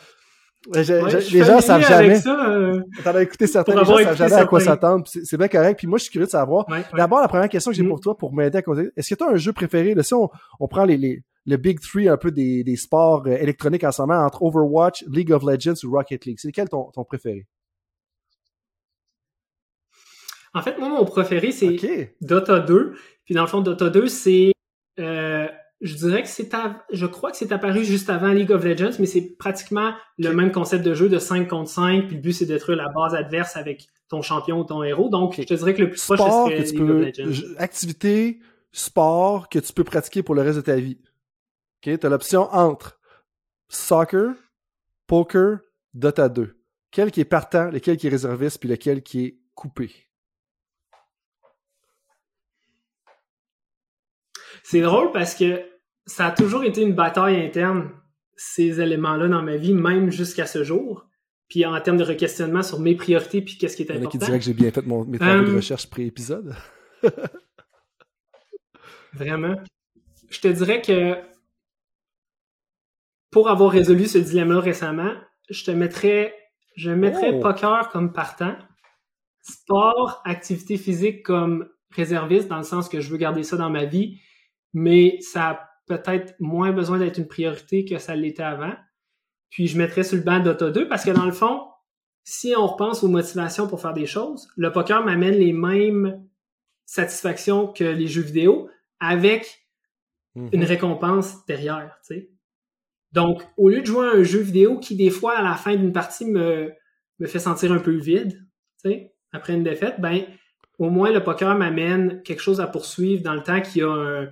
Les 0.74 0.84
gens- 0.84 1.04
Ouais, 1.04 1.10
je 1.12 1.18
suis 1.20 1.38
les 1.38 1.44
gens 1.44 1.60
savent 1.62 1.86
jamais. 1.88 2.16
ça, 2.20 2.50
euh, 2.50 2.82
T'en 3.04 3.16
as 3.16 3.22
écouté 3.24 3.48
certains, 3.48 3.74
les 3.76 3.86
gens 3.86 3.98
savent 3.98 4.18
jamais 4.18 4.34
à 4.34 4.46
quoi 4.46 4.60
s'attendre. 4.60 5.06
C'est 5.08 5.38
bien 5.38 5.48
correct. 5.48 5.78
Puis 5.78 5.88
moi, 5.88 5.98
je 5.98 6.04
suis 6.04 6.12
curieux 6.12 6.26
de 6.26 6.32
savoir. 6.32 6.68
ouais, 6.70 6.78
ouais. 6.78 6.84
D'abord, 6.96 7.22
la 7.22 7.28
première 7.28 7.50
question 7.50 7.72
que 7.72 7.78
j'ai 7.78 7.84
Mhm. 7.84 7.90
pour 7.90 8.00
toi, 8.00 8.18
pour 8.18 8.34
m'aider 8.34 8.58
à 8.58 8.62
compter, 8.62 8.90
est-ce 8.98 9.14
que 9.14 9.16
tu 9.16 9.24
as 9.24 9.28
un 9.32 9.36
jeu 9.36 9.54
préféré? 9.54 9.94
Là, 9.94 10.04
si 10.04 10.14
on, 10.14 10.30
on 10.60 10.68
prend 10.68 10.86
les, 10.86 10.98
les, 10.98 11.24
le 11.46 11.58
Big 11.58 11.80
Three 11.80 12.08
un 12.10 12.18
peu 12.18 12.32
des, 12.32 12.64
des 12.64 12.76
sports 12.76 13.24
euh, 13.28 13.38
électroniques 13.38 13.84
en 13.84 13.92
ce 13.92 14.02
moment, 14.02 14.26
entre 14.26 14.42
Overwatch, 14.44 15.04
League 15.08 15.32
of 15.32 15.44
Legends 15.44 15.76
ou 15.84 15.92
Rocket 15.92 16.26
League, 16.26 16.38
c'est 16.42 16.48
lequel 16.48 16.68
ton, 16.70 16.90
ton 16.92 17.04
préféré? 17.04 17.46
En 20.54 20.62
fait, 20.62 20.78
moi, 20.80 20.90
mon 20.90 21.06
préféré, 21.06 21.52
c'est. 21.52 22.16
Dota 22.22 22.60
2. 22.60 22.94
Puis 23.26 23.36
dans 23.36 23.42
le 23.42 23.48
fond, 23.48 23.62
Dota 23.62 23.90
2, 23.90 24.08
c'est... 24.08 24.52
euh, 25.00 25.48
je 25.86 25.96
dirais 25.96 26.24
que 26.24 26.28
c'est... 26.28 26.50
Je 26.92 27.06
crois 27.06 27.32
que 27.32 27.38
c'est 27.38 27.52
apparu 27.52 27.86
juste 27.86 28.10
avant 28.10 28.30
League 28.30 28.52
of 28.52 28.64
Legends, 28.64 28.98
mais 29.00 29.06
c'est 29.06 29.36
pratiquement 29.38 29.94
le 30.18 30.34
même 30.34 30.52
concept 30.52 30.84
de 30.84 30.94
jeu 30.96 31.10
de 31.10 31.20
5 31.20 31.48
contre 31.48 31.70
5. 31.70 32.08
Puis 32.08 32.16
le 32.16 32.22
but, 32.22 32.34
c'est 32.34 32.46
de 32.46 32.54
détruire 32.54 32.78
la 32.78 32.90
base 32.90 33.14
adverse 33.14 33.56
avec 33.56 33.88
ton 34.10 34.22
champion 34.24 34.60
ou 34.60 34.64
ton 34.64 34.82
héros. 34.84 35.10
Donc, 35.10 35.36
je 35.38 35.44
te 35.44 35.54
dirais 35.54 35.76
que 35.76 35.84
le 35.84 35.90
plus 35.92 36.04
proche, 36.04 36.20
ce 36.20 36.26
Sport 36.26 36.48
serait 36.48 36.64
que 36.64 36.70
tu 36.70 36.76
League 36.76 36.90
of. 36.90 37.18
Legends. 37.18 37.56
Activité, 37.58 38.40
sport 38.72 39.48
que 39.48 39.60
tu 39.60 39.74
peux 39.74 39.84
pratiquer 39.84 40.24
pour 40.24 40.34
le 40.34 40.42
reste 40.42 40.58
de 40.58 40.64
ta 40.64 40.76
vie. 40.76 40.98
OK? 41.86 42.00
Tu 42.00 42.06
as 42.06 42.10
l'option 42.10 42.52
entre 42.52 43.00
soccer, 43.68 44.34
poker, 45.06 45.60
Dota 45.94 46.30
2. 46.30 46.58
Quel 46.90 47.12
qui 47.12 47.22
est 47.22 47.26
partant, 47.26 47.70
lequel 47.70 47.98
qui 47.98 48.08
est 48.08 48.10
réserviste, 48.10 48.60
puis 48.60 48.70
lequel 48.70 49.04
qui 49.04 49.26
est 49.26 49.40
coupé? 49.54 49.92
C'est 54.64 54.82
drôle 54.82 55.12
parce 55.12 55.36
que 55.36 55.62
ça 56.06 56.28
a 56.28 56.32
toujours 56.32 56.64
été 56.64 56.82
une 56.82 56.94
bataille 56.94 57.42
interne, 57.44 57.90
ces 58.36 58.82
éléments-là 58.82 59.28
dans 59.28 59.42
ma 59.42 59.56
vie, 59.58 59.74
même 59.74 60.12
jusqu'à 60.12 60.46
ce 60.46 60.64
jour. 60.64 61.08
Puis 61.48 61.66
en 61.66 61.80
termes 61.80 61.98
de 61.98 62.04
re-questionnement 62.04 62.64
sur 62.64 62.80
mes 62.80 62.96
priorités 62.96 63.42
puis 63.42 63.58
qu'est-ce 63.58 63.76
qui 63.78 63.84
est 63.84 63.86
Il 63.90 63.96
y 63.96 63.98
en 64.00 64.02
a 64.02 64.02
qui 64.02 64.06
important. 64.18 64.26
diraient 64.26 64.40
que 64.40 64.46
j'ai 64.46 64.54
bien 64.54 64.72
fait 64.72 64.86
mon, 64.86 65.06
mes 65.06 65.20
travaux 65.20 65.44
de 65.46 65.52
Euh, 65.52 65.56
recherche 65.58 65.88
pré-épisode. 65.90 66.56
Vraiment. 69.14 69.56
Je 70.30 70.40
te 70.42 70.48
dirais 70.48 70.82
que 70.82 71.16
pour 73.32 73.50
avoir 73.50 73.72
résolu 73.72 74.08
ce 74.08 74.18
dilemme-là 74.18 74.60
récemment, 74.60 75.12
je 75.50 75.64
te 75.64 75.72
mettrais, 75.72 76.34
je 76.76 76.92
mettrais 76.92 77.32
Oh. 77.34 77.40
poker 77.42 77.90
comme 77.90 78.12
partant, 78.14 78.56
sport, 79.42 80.22
activité 80.26 80.78
physique 80.78 81.24
comme 81.24 81.70
réserviste, 81.92 82.48
dans 82.48 82.58
le 82.58 82.64
sens 82.64 82.90
que 82.90 83.00
je 83.02 83.10
veux 83.12 83.18
garder 83.18 83.44
ça 83.44 83.56
dans 83.58 83.70
ma 83.70 83.86
vie, 83.86 84.20
mais 84.74 85.18
ça 85.22 85.50
a 85.50 85.70
peut-être 85.88 86.34
moins 86.40 86.72
besoin 86.72 86.98
d'être 87.00 87.18
une 87.18 87.28
priorité 87.28 87.86
que 87.86 87.98
ça 87.98 88.16
l'était 88.16 88.44
avant. 88.44 88.74
Puis 89.50 89.68
je 89.68 89.78
mettrais 89.78 90.04
sur 90.04 90.18
le 90.18 90.24
banc 90.24 90.40
d'Auto 90.40 90.70
2 90.72 90.88
parce 90.88 91.06
que 91.06 91.12
dans 91.12 91.26
le 91.26 91.32
fond, 91.32 91.62
si 92.24 92.54
on 92.58 92.66
repense 92.68 93.04
aux 93.04 93.08
motivations 93.08 93.68
pour 93.68 93.80
faire 93.82 93.94
des 93.94 94.08
choses, 94.08 94.48
le 94.58 94.72
poker 94.72 95.04
m'amène 95.06 95.36
les 95.36 95.54
mêmes 95.54 96.24
satisfactions 96.86 97.68
que 97.68 97.84
les 97.84 98.08
jeux 98.08 98.22
vidéo 98.22 98.70
avec 99.00 99.62
Mhm. 100.36 100.50
une 100.52 100.64
récompense 100.66 101.46
derrière, 101.46 101.98
tu 102.06 102.16
sais. 102.16 102.30
Donc, 103.14 103.42
au 103.56 103.70
lieu 103.70 103.80
de 103.82 103.86
jouer 103.86 104.06
à 104.08 104.12
un 104.12 104.24
jeu 104.24 104.40
vidéo 104.42 104.80
qui, 104.80 104.98
des 104.98 105.10
fois, 105.10 105.38
à 105.38 105.42
la 105.42 105.54
fin 105.56 105.76
d'une 105.76 105.94
partie, 105.94 106.26
me, 106.26 106.74
me 107.20 107.28
fait 107.28 107.40
sentir 107.40 107.72
un 107.72 107.80
peu 107.80 107.96
vide, 107.96 108.32
tu 108.84 108.90
sais, 108.90 109.14
après 109.32 109.54
une 109.54 109.64
défaite, 109.64 110.02
ben, 110.02 110.26
au 110.78 110.90
moins, 110.90 111.12
le 111.14 111.24
poker 111.24 111.56
m'amène 111.58 112.22
quelque 112.24 112.42
chose 112.42 112.60
à 112.60 112.68
poursuivre 112.68 113.24
dans 113.24 113.34
le 113.34 113.44
temps 113.44 113.62
qui 113.62 113.82
a 113.82 113.88
un- 113.90 114.28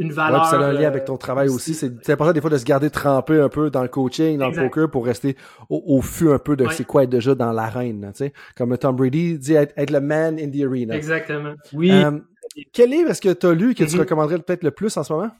une 0.00 0.12
valeur. 0.12 0.46
ça 0.46 0.58
a 0.58 0.64
un 0.64 0.72
lien 0.72 0.82
euh, 0.82 0.86
avec 0.88 1.04
ton 1.04 1.16
travail 1.16 1.48
aussi. 1.48 1.74
C'est 1.74 1.92
c'est 2.04 2.12
important 2.14 2.32
des 2.32 2.40
fois 2.40 2.50
de 2.50 2.56
se 2.58 2.64
garder 2.64 2.90
trempé 2.90 3.38
un 3.38 3.48
peu 3.48 3.70
dans 3.70 3.82
le 3.82 3.88
coaching, 3.88 4.38
dans 4.38 4.48
Exact. 4.48 4.62
le 4.62 4.68
poker 4.68 4.90
pour 4.90 5.04
rester 5.06 5.36
au, 5.68 5.80
au 5.86 6.00
fût 6.02 6.30
un 6.32 6.38
peu 6.38 6.56
de 6.56 6.64
Ouais. 6.64 6.72
c'est 6.72 6.84
quoi 6.84 7.04
être 7.04 7.10
déjà 7.10 7.34
dans 7.34 7.52
l'arène. 7.52 8.10
sais. 8.14 8.32
Comme 8.56 8.76
Tom 8.78 8.96
Brady 8.96 9.38
dit 9.38 9.54
être, 9.54 9.72
être 9.76 9.90
le 9.90 10.00
man 10.00 10.38
in 10.40 10.50
the 10.50 10.64
arena. 10.64 10.96
Exactement. 10.96 11.54
Oui. 11.72 11.90
Euh, 11.92 12.18
quel 12.72 12.90
livre 12.90 13.10
est-ce 13.10 13.20
que 13.20 13.32
tu 13.32 13.46
as 13.46 13.52
lu 13.52 13.74
que 13.74 13.84
tu 13.84 13.94
Mhm. 13.94 14.00
recommanderais 14.00 14.38
peut-être 14.40 14.64
le 14.64 14.72
plus 14.72 14.96
en 14.96 15.04
ce 15.04 15.12
moment? 15.12 15.30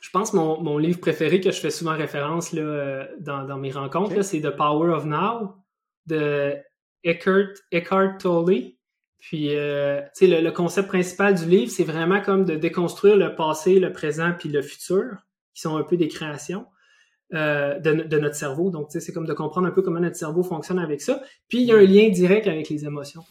Je 0.00 0.10
pense 0.10 0.30
que 0.30 0.36
mon, 0.36 0.60
mon 0.62 0.78
livre 0.78 1.00
préféré 1.00 1.40
que 1.40 1.50
je 1.50 1.60
fais 1.60 1.70
souvent 1.70 1.94
référence 1.94 2.52
là, 2.52 2.62
euh, 2.62 3.06
dans, 3.20 3.44
dans 3.44 3.58
mes 3.58 3.70
rencontres, 3.70 4.22
c'est 4.22 4.40
The 4.40 4.50
Power 4.56 4.90
of 4.90 5.04
Now 5.04 5.54
de 6.06 6.56
Eckhart, 7.04 7.54
Eckhart 7.70 8.18
Tolle. 8.18 8.72
Puis, 9.28 9.54
euh, 9.54 10.00
tu 10.16 10.24
sais, 10.24 10.26
le, 10.26 10.40
le 10.40 10.50
concept 10.52 10.88
principal 10.88 11.34
du 11.34 11.44
livre, 11.44 11.70
c'est 11.70 11.84
vraiment 11.84 12.22
comme 12.22 12.46
de 12.46 12.54
déconstruire 12.56 13.14
le 13.14 13.34
passé, 13.34 13.78
le 13.78 13.92
présent, 13.92 14.32
puis 14.38 14.48
le 14.48 14.62
futur, 14.62 15.18
qui 15.54 15.60
sont 15.60 15.76
un 15.76 15.82
peu 15.82 15.98
des 15.98 16.08
créations 16.08 16.64
euh, 17.34 17.78
de, 17.78 17.92
no- 17.92 18.04
de 18.04 18.18
notre 18.18 18.36
cerveau. 18.36 18.70
Donc, 18.70 18.88
tu 18.88 18.92
sais, 18.92 19.00
c'est 19.04 19.12
comme 19.12 19.26
de 19.26 19.34
comprendre 19.34 19.66
un 19.68 19.70
peu 19.70 19.82
comment 19.82 20.00
notre 20.00 20.16
cerveau 20.16 20.42
fonctionne 20.42 20.78
avec 20.78 21.02
ça. 21.02 21.20
Puis, 21.46 21.58
il 21.60 21.64
y 21.66 21.72
a 21.72 21.76
un 21.76 21.84
lien 21.84 22.08
direct 22.08 22.46
avec 22.46 22.70
les 22.70 22.86
émotions. 22.86 23.22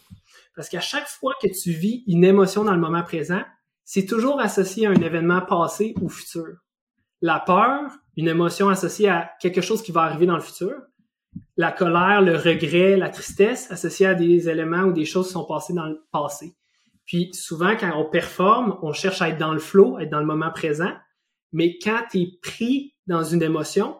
Parce 0.54 0.68
qu'à 0.68 0.78
chaque 0.80 1.08
fois 1.08 1.34
que 1.42 1.48
tu 1.48 1.72
vis 1.72 2.04
une 2.06 2.22
émotion 2.22 2.62
dans 2.62 2.74
le 2.74 2.80
moment 2.80 3.02
présent, 3.02 3.42
c'est 3.84 4.06
toujours 4.06 4.40
associé 4.40 4.86
à 4.86 4.90
un 4.90 5.02
événement 5.02 5.40
passé 5.40 5.94
ou 6.00 6.08
futur. 6.08 6.46
La 7.22 7.40
peur, 7.40 7.90
une 8.16 8.28
émotion 8.28 8.68
associée 8.68 9.08
à 9.08 9.32
quelque 9.40 9.62
chose 9.62 9.82
qui 9.82 9.90
va 9.90 10.02
arriver 10.02 10.26
dans 10.26 10.36
le 10.36 10.42
futur. 10.42 10.74
La 11.58 11.72
colère, 11.72 12.22
le 12.22 12.36
regret, 12.36 12.96
la 12.96 13.10
tristesse 13.10 13.70
associée 13.70 14.06
à 14.06 14.14
des 14.14 14.48
éléments 14.48 14.84
ou 14.84 14.92
des 14.92 15.04
choses 15.04 15.26
qui 15.26 15.32
sont 15.32 15.44
passées 15.44 15.74
dans 15.74 15.86
le 15.86 16.00
passé. 16.12 16.54
Puis 17.04 17.30
souvent, 17.34 17.74
quand 17.76 17.92
on 17.96 18.08
performe, 18.08 18.78
on 18.82 18.92
cherche 18.92 19.20
à 19.20 19.28
être 19.28 19.38
dans 19.38 19.52
le 19.52 19.58
flow, 19.58 19.98
être 19.98 20.08
dans 20.10 20.20
le 20.20 20.26
moment 20.26 20.50
présent. 20.52 20.92
Mais 21.52 21.76
quand 21.82 22.02
tu 22.10 22.18
es 22.20 22.28
pris 22.40 22.94
dans 23.06 23.24
une 23.24 23.42
émotion, 23.42 23.96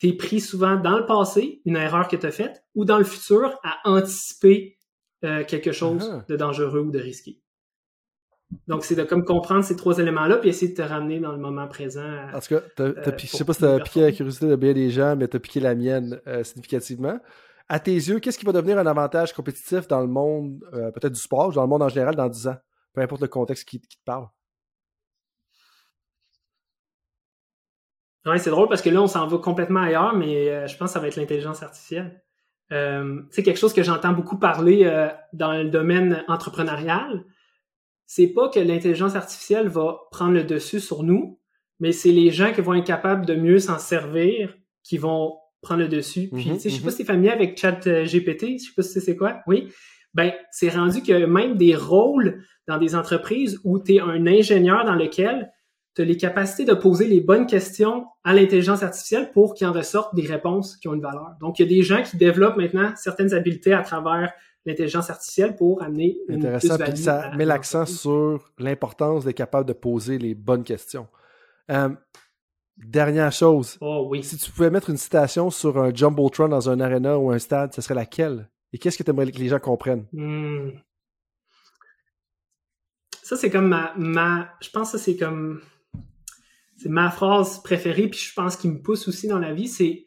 tu 0.00 0.08
es 0.08 0.12
pris 0.14 0.40
souvent 0.40 0.76
dans 0.76 0.98
le 0.98 1.06
passé, 1.06 1.62
une 1.64 1.76
erreur 1.76 2.08
que 2.08 2.16
tu 2.16 2.26
as 2.26 2.32
faite, 2.32 2.64
ou 2.74 2.84
dans 2.84 2.98
le 2.98 3.04
futur 3.04 3.56
à 3.62 3.78
anticiper 3.84 4.76
euh, 5.24 5.44
quelque 5.44 5.72
chose 5.72 6.10
Ah. 6.12 6.24
de 6.28 6.36
dangereux 6.36 6.80
ou 6.80 6.90
de 6.90 6.98
risqué. 6.98 7.40
Donc, 8.68 8.84
c'est 8.84 8.94
de 8.94 9.02
comme 9.02 9.24
comprendre 9.24 9.64
ces 9.64 9.74
trois 9.76 9.98
éléments-là, 9.98 10.36
puis 10.36 10.48
essayer 10.50 10.70
de 10.72 10.76
te 10.76 10.82
ramener 10.82 11.18
dans 11.18 11.32
le 11.32 11.38
moment 11.38 11.66
présent. 11.66 12.00
à- 12.04 12.36
En 12.36 12.40
tout 12.40 12.54
cas, 12.54 12.60
Euh, 12.80 12.94
je 13.18 13.26
sais 13.26 13.44
pas 13.44 13.52
si 13.52 13.58
tu 13.60 13.64
as 13.66 13.80
piqué 13.80 14.00
la 14.02 14.12
curiosité 14.12 14.46
de 14.46 14.56
bien 14.56 14.72
des 14.72 14.90
gens, 14.90 15.16
mais 15.16 15.26
tu 15.28 15.36
as 15.36 15.40
piqué 15.40 15.58
la 15.60 15.74
mienne 15.74 16.20
euh, 16.26 16.44
significativement. 16.44 17.18
À 17.68 17.80
tes 17.80 17.94
yeux, 17.94 18.20
qu'est-ce 18.20 18.38
qui 18.38 18.46
va 18.46 18.52
devenir 18.52 18.78
un 18.78 18.86
avantage 18.86 19.32
compétitif 19.32 19.88
dans 19.88 20.00
le 20.00 20.06
monde, 20.06 20.64
euh, 20.74 20.92
peut-être 20.92 21.12
du 21.14 21.20
sport, 21.20 21.48
ou 21.48 21.52
dans 21.52 21.62
le 21.62 21.68
monde 21.68 21.82
en 21.82 21.88
général, 21.88 22.14
dans 22.14 22.28
10 22.28 22.46
ans? 22.46 22.56
Peu 22.92 23.00
importe 23.00 23.20
le 23.22 23.28
contexte 23.28 23.68
qui, 23.68 23.80
qui 23.80 23.98
te 23.98 24.04
parle. 24.04 24.28
Ouais, 28.24 28.38
c'est 28.38 28.50
drôle 28.50 28.68
parce 28.68 28.82
que 28.82 28.90
là, 28.90 29.00
on 29.02 29.06
s'en 29.06 29.26
va 29.26 29.38
complètement 29.38 29.80
ailleurs, 29.82 30.14
mais 30.16 30.48
euh, 30.48 30.66
je 30.66 30.76
pense 30.76 30.88
que 30.88 30.92
ça 30.94 31.00
va 31.00 31.06
être 31.08 31.16
l'intelligence 31.16 31.62
artificielle. 31.62 32.20
Euh, 32.72 33.22
c'est 33.30 33.44
quelque 33.44 33.58
chose 33.58 33.72
que 33.72 33.84
j'entends 33.84 34.12
beaucoup 34.12 34.38
parler 34.38 34.84
euh, 34.84 35.08
dans 35.32 35.52
le 35.52 35.64
domaine 35.70 36.24
entrepreneurial. 36.26 37.24
C'est 38.06 38.28
pas 38.28 38.48
que 38.48 38.60
l'intelligence 38.60 39.16
artificielle 39.16 39.68
va 39.68 39.98
prendre 40.10 40.32
le 40.32 40.44
dessus 40.44 40.80
sur 40.80 41.02
nous, 41.02 41.38
mais 41.80 41.92
c'est 41.92 42.12
les 42.12 42.30
gens 42.30 42.52
qui 42.52 42.60
vont 42.60 42.74
être 42.74 42.86
capables 42.86 43.26
de 43.26 43.34
mieux 43.34 43.58
s'en 43.58 43.78
servir 43.78 44.56
qui 44.82 44.98
vont 44.98 45.34
prendre 45.60 45.82
le 45.82 45.88
dessus. 45.88 46.28
Puis, 46.32 46.48
Mhm, 46.48 46.54
tu 46.54 46.60
sais, 46.60 46.68
je 46.70 46.74
sais 46.74 46.80
mhm. 46.80 46.84
pas 46.84 46.90
si 46.92 46.96
t'es 46.98 47.04
familier 47.04 47.30
avec 47.30 47.58
ChatGPT, 47.58 48.58
je 48.58 48.64
sais 48.64 48.74
pas 48.76 48.82
si 48.82 49.00
c'est 49.00 49.16
quoi. 49.16 49.40
Oui. 49.46 49.68
Ben, 50.14 50.32
c'est 50.50 50.70
rendu 50.70 51.02
que 51.02 51.26
même 51.26 51.56
des 51.56 51.74
rôles 51.74 52.42
dans 52.68 52.78
des 52.78 52.94
entreprises 52.94 53.60
où 53.64 53.78
tu 53.78 53.96
es 53.96 54.00
un 54.00 54.26
ingénieur 54.26 54.84
dans 54.84 54.94
lequel 54.94 55.52
tu 55.94 56.02
as 56.02 56.04
les 56.04 56.16
capacités 56.16 56.64
de 56.64 56.74
poser 56.74 57.06
les 57.06 57.20
bonnes 57.20 57.46
questions 57.46 58.06
à 58.24 58.32
l'intelligence 58.32 58.82
artificielle 58.82 59.30
pour 59.32 59.54
qu'il 59.54 59.66
en 59.66 59.72
ressorte 59.72 60.14
des 60.14 60.26
réponses 60.26 60.76
qui 60.76 60.88
ont 60.88 60.94
une 60.94 61.02
valeur. 61.02 61.32
Donc, 61.40 61.58
il 61.58 61.62
y 61.62 61.64
a 61.66 61.68
des 61.76 61.82
gens 61.82 62.02
qui 62.02 62.16
développent 62.16 62.56
maintenant 62.56 62.92
certaines 62.96 63.34
habiletés 63.34 63.72
à 63.72 63.82
travers 63.82 64.32
l'intelligence 64.66 65.08
artificielle 65.08 65.56
pour 65.56 65.82
amener 65.82 66.18
une 66.28 66.38
Intéressant. 66.38 66.76
Puis 66.76 66.96
ça 66.98 67.30
met 67.36 67.44
l'accent 67.46 67.86
sur 67.86 68.52
l'importance 68.58 69.24
d'être 69.24 69.36
capable 69.36 69.66
de 69.66 69.72
poser 69.72 70.18
les 70.18 70.34
bonnes 70.34 70.64
questions. 70.64 71.06
Euh, 71.70 71.88
Dernière 72.76 73.32
chose. 73.32 73.78
Oh 73.80 74.06
oui. 74.10 74.22
Si 74.22 74.36
tu 74.36 74.50
pouvais 74.50 74.68
mettre 74.68 74.90
une 74.90 74.98
citation 74.98 75.50
sur 75.50 75.78
un 75.78 75.94
Jumbotron 75.94 76.48
dans 76.48 76.68
un 76.68 76.78
arena 76.80 77.18
ou 77.18 77.30
un 77.30 77.38
stade, 77.38 77.72
ce 77.72 77.80
serait 77.80 77.94
laquelle? 77.94 78.50
Et 78.72 78.78
qu'est-ce 78.78 78.98
que 78.98 79.02
tu 79.02 79.08
aimerais 79.08 79.32
que 79.32 79.38
les 79.38 79.48
gens 79.48 79.58
comprennent? 79.58 80.06
Hmm. 80.12 80.72
Ça, 83.22 83.36
c'est 83.36 83.48
comme 83.48 83.68
ma, 83.68 83.94
ma. 83.96 84.50
Je 84.60 84.68
pense 84.68 84.92
que 84.92 84.98
c'est 84.98 85.16
comme. 85.16 85.62
C'est 86.76 86.90
ma 86.90 87.10
phrase 87.10 87.62
préférée, 87.62 88.08
puis 88.08 88.20
je 88.20 88.34
pense 88.34 88.56
qu'il 88.56 88.70
me 88.70 88.82
pousse 88.82 89.08
aussi 89.08 89.26
dans 89.26 89.38
la 89.38 89.54
vie. 89.54 89.68
C'est. 89.68 90.04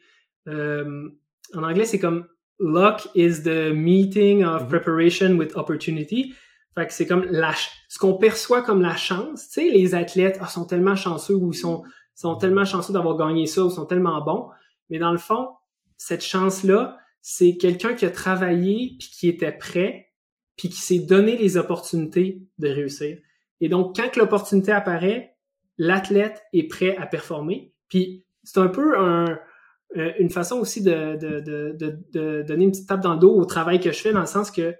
euh, 0.47 1.09
en 1.55 1.63
anglais, 1.63 1.85
c'est 1.85 1.97
comme 1.97 2.27
luck 2.59 3.07
is 3.15 3.43
the 3.43 3.71
meeting 3.73 4.43
of 4.43 4.63
Mhm. 4.63 4.67
preparation 4.69 5.37
with 5.37 5.55
opportunity. 5.55 6.33
Fait 6.75 6.87
que 6.87 6.93
c'est 6.93 7.07
comme 7.07 7.25
la, 7.29 7.53
ce 7.87 7.97
qu'on 7.97 8.13
perçoit 8.15 8.61
comme 8.61 8.81
la 8.81 8.95
chance. 8.95 9.47
Tu 9.49 9.61
sais, 9.61 9.69
les 9.69 9.95
athlètes 9.95 10.37
ah, 10.41 10.47
sont 10.47 10.65
tellement 10.65 10.95
chanceux 10.95 11.35
ou 11.35 11.51
sont, 11.53 11.83
sont 12.15 12.35
tellement 12.35 12.65
chanceux 12.65 12.93
d'avoir 12.93 13.17
gagné 13.17 13.47
ça 13.47 13.63
ou 13.63 13.69
sont 13.69 13.85
tellement 13.85 14.21
bons. 14.21 14.49
Mais 14.89 14.99
dans 14.99 15.11
le 15.11 15.17
fond, 15.17 15.49
cette 15.97 16.23
chance-là, 16.23 16.97
c'est 17.21 17.57
quelqu'un 17.57 17.93
qui 17.95 18.05
a 18.05 18.11
travaillé 18.11 18.95
puis 18.99 19.09
qui 19.09 19.27
était 19.27 19.51
prêt 19.51 20.11
puis 20.55 20.69
qui 20.69 20.79
s'est 20.81 20.99
donné 20.99 21.37
les 21.37 21.57
opportunités 21.57 22.41
de 22.57 22.67
réussir. 22.69 23.17
Et 23.61 23.69
donc, 23.69 23.95
quand 23.95 24.15
l'opportunité 24.17 24.71
apparaît, 24.71 25.35
l'athlète 25.77 26.43
est 26.53 26.67
prêt 26.67 26.97
à 26.97 27.05
performer. 27.05 27.73
Puis 27.87 28.25
c'est 28.43 28.59
un 28.59 28.67
peu 28.67 28.97
un, 28.97 29.39
euh, 29.97 30.11
une 30.19 30.29
façon 30.29 30.57
aussi 30.57 30.81
de, 30.81 31.15
de, 31.15 31.39
de, 31.39 31.99
de, 32.13 32.43
donner 32.43 32.65
une 32.65 32.71
petite 32.71 32.87
tape 32.87 33.01
dans 33.01 33.13
le 33.13 33.19
dos 33.19 33.35
au 33.35 33.45
travail 33.45 33.79
que 33.79 33.91
je 33.91 33.99
fais, 33.99 34.13
dans 34.13 34.19
le 34.19 34.27
sens 34.27 34.51
que 34.51 34.75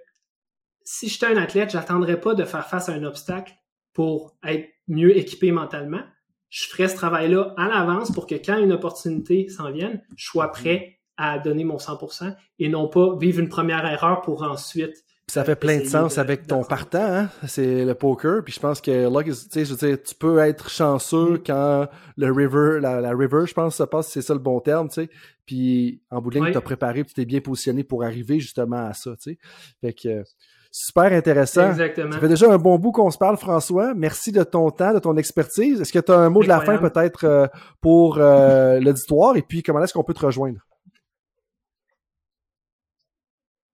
si 0.84 1.08
j'étais 1.08 1.26
un 1.26 1.36
athlète, 1.36 1.70
j'attendrais 1.70 2.20
pas 2.20 2.34
de 2.34 2.44
faire 2.44 2.66
face 2.68 2.88
à 2.88 2.92
un 2.92 3.04
obstacle 3.04 3.52
pour 3.92 4.36
être 4.44 4.68
mieux 4.88 5.16
équipé 5.16 5.52
mentalement. 5.52 6.02
Je 6.48 6.66
ferais 6.68 6.88
ce 6.88 6.96
travail-là 6.96 7.54
à 7.56 7.68
l'avance 7.68 8.12
pour 8.12 8.26
que 8.26 8.34
quand 8.34 8.58
une 8.58 8.72
opportunité 8.72 9.48
s'en 9.48 9.70
vienne, 9.70 10.02
je 10.16 10.26
sois 10.26 10.50
prêt 10.50 11.00
à 11.16 11.38
donner 11.38 11.64
mon 11.64 11.76
100% 11.76 12.34
et 12.58 12.68
non 12.68 12.88
pas 12.88 13.16
vivre 13.16 13.40
une 13.40 13.48
première 13.48 13.84
erreur 13.86 14.22
pour 14.22 14.42
ensuite 14.42 15.04
ça 15.30 15.44
fait 15.44 15.56
plein 15.56 15.78
de 15.78 15.84
sens 15.84 16.18
avec 16.18 16.46
ton 16.46 16.62
partant, 16.64 17.02
hein? 17.02 17.28
C'est 17.46 17.84
le 17.84 17.94
poker. 17.94 18.42
Puis 18.44 18.52
je 18.54 18.60
pense 18.60 18.80
que 18.80 18.90
is- 19.28 19.48
tu 19.48 19.50
sais, 19.50 19.64
je 19.64 19.74
veux 19.74 19.88
dire, 19.88 20.02
tu 20.02 20.14
peux 20.14 20.38
être 20.38 20.68
chanceux 20.70 21.34
Mm. 21.34 21.42
quand 21.46 21.88
le 22.16 22.32
river, 22.32 22.78
la, 22.80 23.00
la 23.00 23.10
river, 23.10 23.46
je 23.46 23.54
pense, 23.54 23.76
se 23.76 23.82
passe, 23.84 24.08
c'est 24.08 24.22
ça 24.22 24.32
le 24.34 24.40
bon 24.40 24.60
terme, 24.60 24.88
tu 24.88 24.94
sais. 25.02 25.10
Puis 25.46 26.02
en 26.10 26.20
bout 26.20 26.30
de 26.30 26.34
ligne, 26.36 26.44
Oui. 26.46 26.52
tu 26.52 26.58
as 26.58 26.60
préparé, 26.60 27.04
tu 27.04 27.14
t'es 27.14 27.24
bien 27.24 27.40
positionné 27.40 27.82
pour 27.84 28.04
arriver 28.04 28.38
justement 28.40 28.86
à 28.86 28.92
ça, 28.94 29.10
tu 29.16 29.32
sais. 29.32 29.38
Fait 29.80 29.92
que 29.92 30.08
euh, 30.08 30.22
super 30.70 31.12
intéressant. 31.12 31.70
Exactement. 31.70 32.12
Ça 32.12 32.18
fait 32.20 32.28
déjà 32.28 32.52
un 32.52 32.58
bon 32.58 32.78
bout 32.78 32.92
qu'on 32.92 33.10
se 33.10 33.18
parle, 33.18 33.36
François. 33.36 33.92
Merci 33.94 34.30
de 34.32 34.42
ton 34.44 34.70
temps, 34.70 34.94
de 34.94 35.00
ton 35.00 35.16
expertise. 35.16 35.80
Est-ce 35.80 35.92
que 35.92 35.98
tu 35.98 36.12
as 36.12 36.16
un 36.18 36.30
mot 36.30 36.42
de 36.42 36.48
la 36.48 36.60
fin 36.60 36.78
peut-être 36.78 37.24
euh, 37.24 37.46
pour 37.80 38.18
euh, 38.18 38.78
l'auditoire? 38.80 39.36
Et 39.36 39.42
puis 39.42 39.62
comment 39.62 39.82
est-ce 39.82 39.92
qu'on 39.94 40.04
peut 40.04 40.14
te 40.14 40.24
rejoindre? 40.24 40.58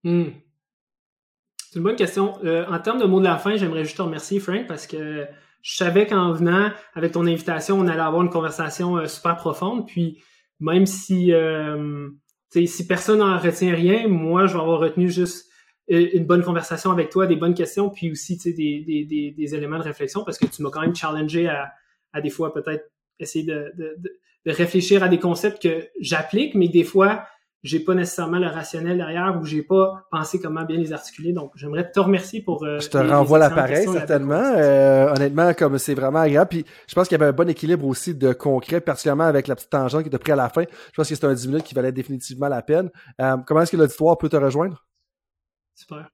Hmm. 0.04 0.28
C'est 1.77 1.81
une 1.81 1.85
bonne 1.85 1.97
question. 1.97 2.39
Euh, 2.43 2.65
en 2.70 2.78
termes 2.78 2.98
de 2.98 3.05
mots 3.05 3.19
de 3.19 3.24
la 3.24 3.36
fin, 3.36 3.55
j'aimerais 3.57 3.85
juste 3.85 3.98
te 3.98 4.03
remercier, 4.03 4.40
Frank, 4.40 4.66
parce 4.66 4.86
que 4.86 5.27
je 5.61 5.77
savais 5.77 6.07
qu'en 6.07 6.32
venant 6.32 6.70
avec 6.94 7.12
ton 7.12 7.27
invitation, 7.27 7.78
on 7.78 7.86
allait 7.86 8.01
avoir 8.01 8.23
une 8.23 8.31
conversation 8.31 8.97
euh, 8.97 9.05
super 9.05 9.36
profonde. 9.36 9.86
Puis 9.86 10.23
même 10.59 10.86
si, 10.86 11.35
euh, 11.35 12.09
si 12.48 12.86
personne 12.86 13.19
n'en 13.19 13.36
retient 13.36 13.74
rien, 13.74 14.09
moi, 14.09 14.47
je 14.47 14.55
vais 14.55 14.61
avoir 14.61 14.81
retenu 14.81 15.11
juste 15.11 15.51
une 15.89 16.24
bonne 16.24 16.43
conversation 16.43 16.93
avec 16.93 17.11
toi, 17.11 17.27
des 17.27 17.36
bonnes 17.36 17.53
questions, 17.53 17.90
puis 17.90 18.11
aussi 18.11 18.39
des, 18.39 19.35
des, 19.36 19.55
éléments 19.55 19.78
de 19.78 19.85
réflexion, 19.85 20.24
parce 20.24 20.39
que 20.39 20.47
tu 20.47 20.62
m'as 20.62 20.70
quand 20.70 20.81
même 20.81 20.97
challengé 20.97 21.47
à, 21.47 22.23
des 22.23 22.31
fois 22.31 22.55
peut-être 22.55 22.90
essayer 23.20 23.44
de, 23.44 23.70
réfléchir 24.47 25.03
à 25.03 25.09
des 25.09 25.19
concepts 25.19 25.62
que 25.62 25.86
j'applique, 26.01 26.55
mais 26.55 26.69
des 26.69 26.85
fois, 26.85 27.27
j'ai 27.62 27.80
pas 27.80 27.94
nécessairement 27.94 28.38
le 28.38 28.46
rationnel 28.46 28.96
derrière 28.96 29.36
ou 29.40 29.44
j'ai 29.44 29.62
pas 29.62 30.06
pensé 30.10 30.40
comment 30.40 30.62
bien 30.64 30.76
les 30.78 30.92
articuler. 30.92 31.32
Donc, 31.32 31.52
j'aimerais 31.56 31.90
te 31.90 31.98
remercier 31.98 32.40
pour. 32.42 32.64
euh, 32.64 32.78
Je 32.78 32.88
te 32.88 32.98
les- 32.98 33.10
renvoie 33.12 33.38
l'appareil, 33.38 33.86
certainement. 33.88 34.34
Euh, 34.56 35.12
honnêtement, 35.12 35.52
comme 35.54 35.78
c'est 35.78 35.94
vraiment 35.94 36.20
agréable. 36.20 36.48
Puis 36.50 36.64
je 36.86 36.94
pense 36.94 37.08
qu'il 37.08 37.18
y 37.18 37.20
avait 37.20 37.30
un 37.30 37.34
bon 37.34 37.48
équilibre 37.48 37.84
aussi 37.86 38.14
de 38.14 38.32
concret, 38.32 38.80
particulièrement 38.80 39.24
avec 39.24 39.48
la 39.48 39.56
petite 39.56 39.70
tangente 39.70 40.04
qui 40.04 40.10
t'a 40.10 40.18
pris 40.18 40.32
à 40.32 40.36
la 40.36 40.48
fin. 40.48 40.62
Je 40.62 40.92
pense 40.96 41.08
que 41.08 41.14
c'est 41.14 41.24
un 41.26 41.34
10 41.34 41.48
minutes 41.48 41.64
qui 41.64 41.74
valait 41.74 41.92
définitivement 41.92 42.48
la 42.48 42.62
peine. 42.62 42.90
Euh, 43.20 43.36
comment 43.46 43.62
est-ce 43.62 43.72
que 43.72 43.76
l'auditoire 43.76 44.16
peut 44.18 44.28
te 44.28 44.36
rejoindre? 44.36 44.84
Super. 45.74 46.08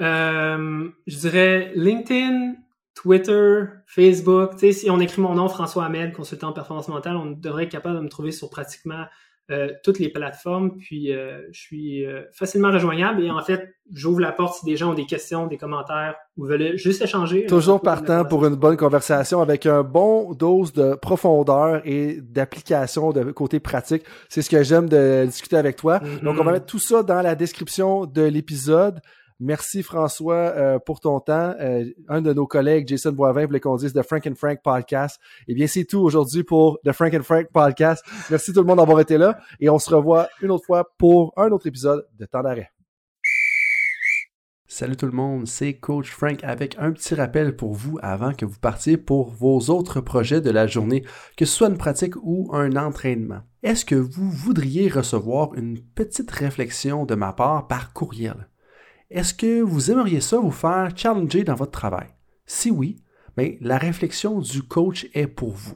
Euh, 0.00 0.88
je 1.06 1.18
dirais 1.18 1.72
LinkedIn, 1.74 2.54
Twitter, 2.94 3.64
Facebook. 3.86 4.52
Tu 4.52 4.58
sais, 4.58 4.72
si 4.72 4.90
on 4.90 5.00
écrit 5.00 5.20
mon 5.20 5.34
nom, 5.34 5.48
François 5.48 5.84
Hamel, 5.86 6.12
consultant 6.12 6.48
en 6.48 6.52
performance 6.52 6.88
mentale, 6.88 7.16
on 7.16 7.30
devrait 7.30 7.64
être 7.64 7.72
capable 7.72 7.96
de 7.96 8.02
me 8.02 8.08
trouver 8.08 8.32
sur 8.32 8.50
pratiquement 8.50 9.04
euh, 9.50 9.68
toutes 9.82 9.98
les 9.98 10.08
plateformes. 10.08 10.78
Puis, 10.78 11.12
euh, 11.12 11.42
je 11.50 11.60
suis 11.60 12.06
euh, 12.06 12.22
facilement 12.32 12.70
rejoignable. 12.70 13.24
Et 13.24 13.30
en 13.30 13.42
fait, 13.42 13.74
j'ouvre 13.92 14.20
la 14.20 14.30
porte 14.30 14.60
si 14.60 14.64
des 14.64 14.76
gens 14.76 14.92
ont 14.92 14.94
des 14.94 15.04
questions, 15.04 15.48
des 15.48 15.58
commentaires 15.58 16.14
ou 16.36 16.46
veulent 16.46 16.76
juste 16.76 17.02
échanger. 17.02 17.46
Toujours 17.46 17.80
partant 17.82 18.24
pour 18.24 18.46
une 18.46 18.54
bonne 18.54 18.76
conversation 18.76 19.42
avec 19.42 19.66
un 19.66 19.82
bon 19.82 20.32
dose 20.32 20.72
de 20.72 20.94
profondeur 20.94 21.82
et 21.84 22.20
d'application 22.22 23.12
de 23.12 23.32
côté 23.32 23.58
pratique. 23.58 24.04
C'est 24.28 24.42
ce 24.42 24.48
que 24.48 24.62
j'aime 24.62 24.88
de 24.88 25.24
discuter 25.26 25.56
avec 25.56 25.76
toi. 25.76 25.98
Mhm. 25.98 26.20
Donc, 26.20 26.36
on 26.40 26.44
va 26.44 26.52
mettre 26.52 26.66
tout 26.66 26.78
ça 26.78 27.02
dans 27.02 27.20
la 27.20 27.34
description 27.34 28.06
de 28.06 28.22
l'épisode. 28.22 29.00
Merci 29.44 29.82
François 29.82 30.54
euh, 30.56 30.78
pour 30.78 31.00
ton 31.00 31.18
temps. 31.18 31.56
Euh, 31.58 31.84
un 32.08 32.22
de 32.22 32.32
nos 32.32 32.46
collègues, 32.46 32.86
Jason 32.86 33.10
Boivin, 33.10 33.44
voulait 33.44 33.58
qu'on 33.58 33.74
dise 33.74 33.92
The 33.92 34.02
Frank 34.02 34.24
and 34.28 34.36
Frank 34.36 34.60
Podcast. 34.62 35.20
Eh 35.48 35.54
bien, 35.54 35.66
c'est 35.66 35.84
tout 35.84 35.98
aujourd'hui 35.98 36.44
pour 36.44 36.78
The 36.84 36.92
Frank 36.92 37.12
and 37.12 37.24
Frank 37.24 37.48
Podcast. 37.52 38.04
Merci 38.30 38.52
tout 38.52 38.60
le 38.60 38.66
monde 38.66 38.78
d'avoir 38.78 39.00
été 39.00 39.18
là 39.18 39.36
et 39.58 39.68
on 39.68 39.80
se 39.80 39.92
revoit 39.92 40.28
une 40.42 40.52
autre 40.52 40.64
fois 40.64 40.92
pour 40.96 41.32
un 41.36 41.50
autre 41.50 41.66
épisode 41.66 42.06
de 42.16 42.24
Temps 42.24 42.44
d'arrêt. 42.44 42.70
Salut 44.68 44.96
tout 44.96 45.06
le 45.06 45.12
monde, 45.12 45.48
c'est 45.48 45.74
Coach 45.74 46.12
Frank 46.12 46.38
avec 46.44 46.76
un 46.78 46.92
petit 46.92 47.16
rappel 47.16 47.56
pour 47.56 47.74
vous 47.74 47.98
avant 48.00 48.34
que 48.34 48.46
vous 48.46 48.60
partiez 48.60 48.96
pour 48.96 49.30
vos 49.30 49.58
autres 49.70 50.00
projets 50.00 50.40
de 50.40 50.50
la 50.50 50.68
journée, 50.68 51.04
que 51.36 51.46
ce 51.46 51.56
soit 51.56 51.68
une 51.68 51.78
pratique 51.78 52.14
ou 52.22 52.48
un 52.52 52.76
entraînement. 52.76 53.40
Est-ce 53.64 53.84
que 53.84 53.96
vous 53.96 54.30
voudriez 54.30 54.88
recevoir 54.88 55.52
une 55.54 55.80
petite 55.80 56.30
réflexion 56.30 57.06
de 57.06 57.16
ma 57.16 57.32
part 57.32 57.66
par 57.66 57.92
courriel? 57.92 58.46
Est-ce 59.12 59.34
que 59.34 59.60
vous 59.60 59.90
aimeriez 59.90 60.22
ça 60.22 60.38
vous 60.38 60.50
faire 60.50 60.88
challenger 60.96 61.44
dans 61.44 61.54
votre 61.54 61.70
travail? 61.70 62.06
Si 62.46 62.70
oui, 62.70 62.96
bien, 63.36 63.56
la 63.60 63.76
réflexion 63.76 64.38
du 64.38 64.62
coach 64.62 65.06
est 65.12 65.26
pour 65.26 65.50
vous. 65.50 65.74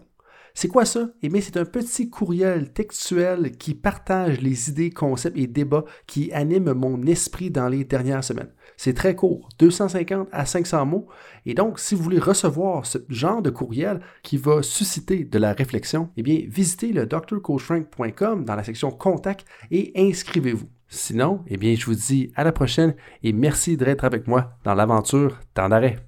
C'est 0.55 0.69
quoi 0.69 0.87
ça? 0.87 1.11
Eh 1.23 1.29
bien, 1.29 1.43
c'est 1.43 1.59
un 1.59 1.67
petit 1.67 2.09
courriel 2.09 2.73
textuel 2.73 3.59
qui 3.59 3.75
partage 3.75 4.41
les 4.41 4.71
idées, 4.71 4.89
concepts 4.89 5.37
et 5.37 5.47
débats 5.47 5.85
qui 6.07 6.33
animent 6.33 6.73
mon 6.73 7.03
esprit 7.03 7.51
dans 7.51 7.69
les 7.69 7.85
dernières 7.85 8.25
semaines. 8.25 8.55
C'est 8.79 8.95
très 8.95 9.15
court, 9.15 9.51
250 9.59 10.29
à 10.33 10.47
500 10.47 10.87
mots. 10.87 11.07
Et 11.45 11.53
donc, 11.53 11.79
si 11.79 11.95
vous 11.95 12.03
voulez 12.03 12.19
recevoir 12.19 12.87
ce 12.87 12.97
genre 13.11 13.43
de 13.43 13.51
courriel 13.51 14.01
qui 14.23 14.39
va 14.39 14.63
susciter 14.63 15.25
de 15.25 15.39
la 15.39 15.53
réflexion, 15.53 16.09
eh 16.17 16.23
bien, 16.23 16.41
visitez 16.49 16.91
le 16.95 17.05
drcoachfrank.com 17.05 18.47
dans 18.47 18.57
la 18.57 18.65
section 18.65 18.91
Contact 18.91 19.45
et 19.71 19.93
inscrivez-vous. 19.95 20.71
Sinon, 20.89 21.43
eh 21.49 21.57
bien, 21.57 21.75
je 21.75 21.87
vous 21.87 21.95
dis 21.95 22.31
à 22.37 22.45
la 22.45 22.53
prochaine 22.53 22.95
et 23.23 23.33
merci 23.33 23.77
d'être 23.77 24.05
avec 24.05 24.27
moi 24.27 24.59
dans 24.65 24.75
l'aventure 24.75 25.39
Temps 25.55 25.69
d'arrêt. 25.69 26.06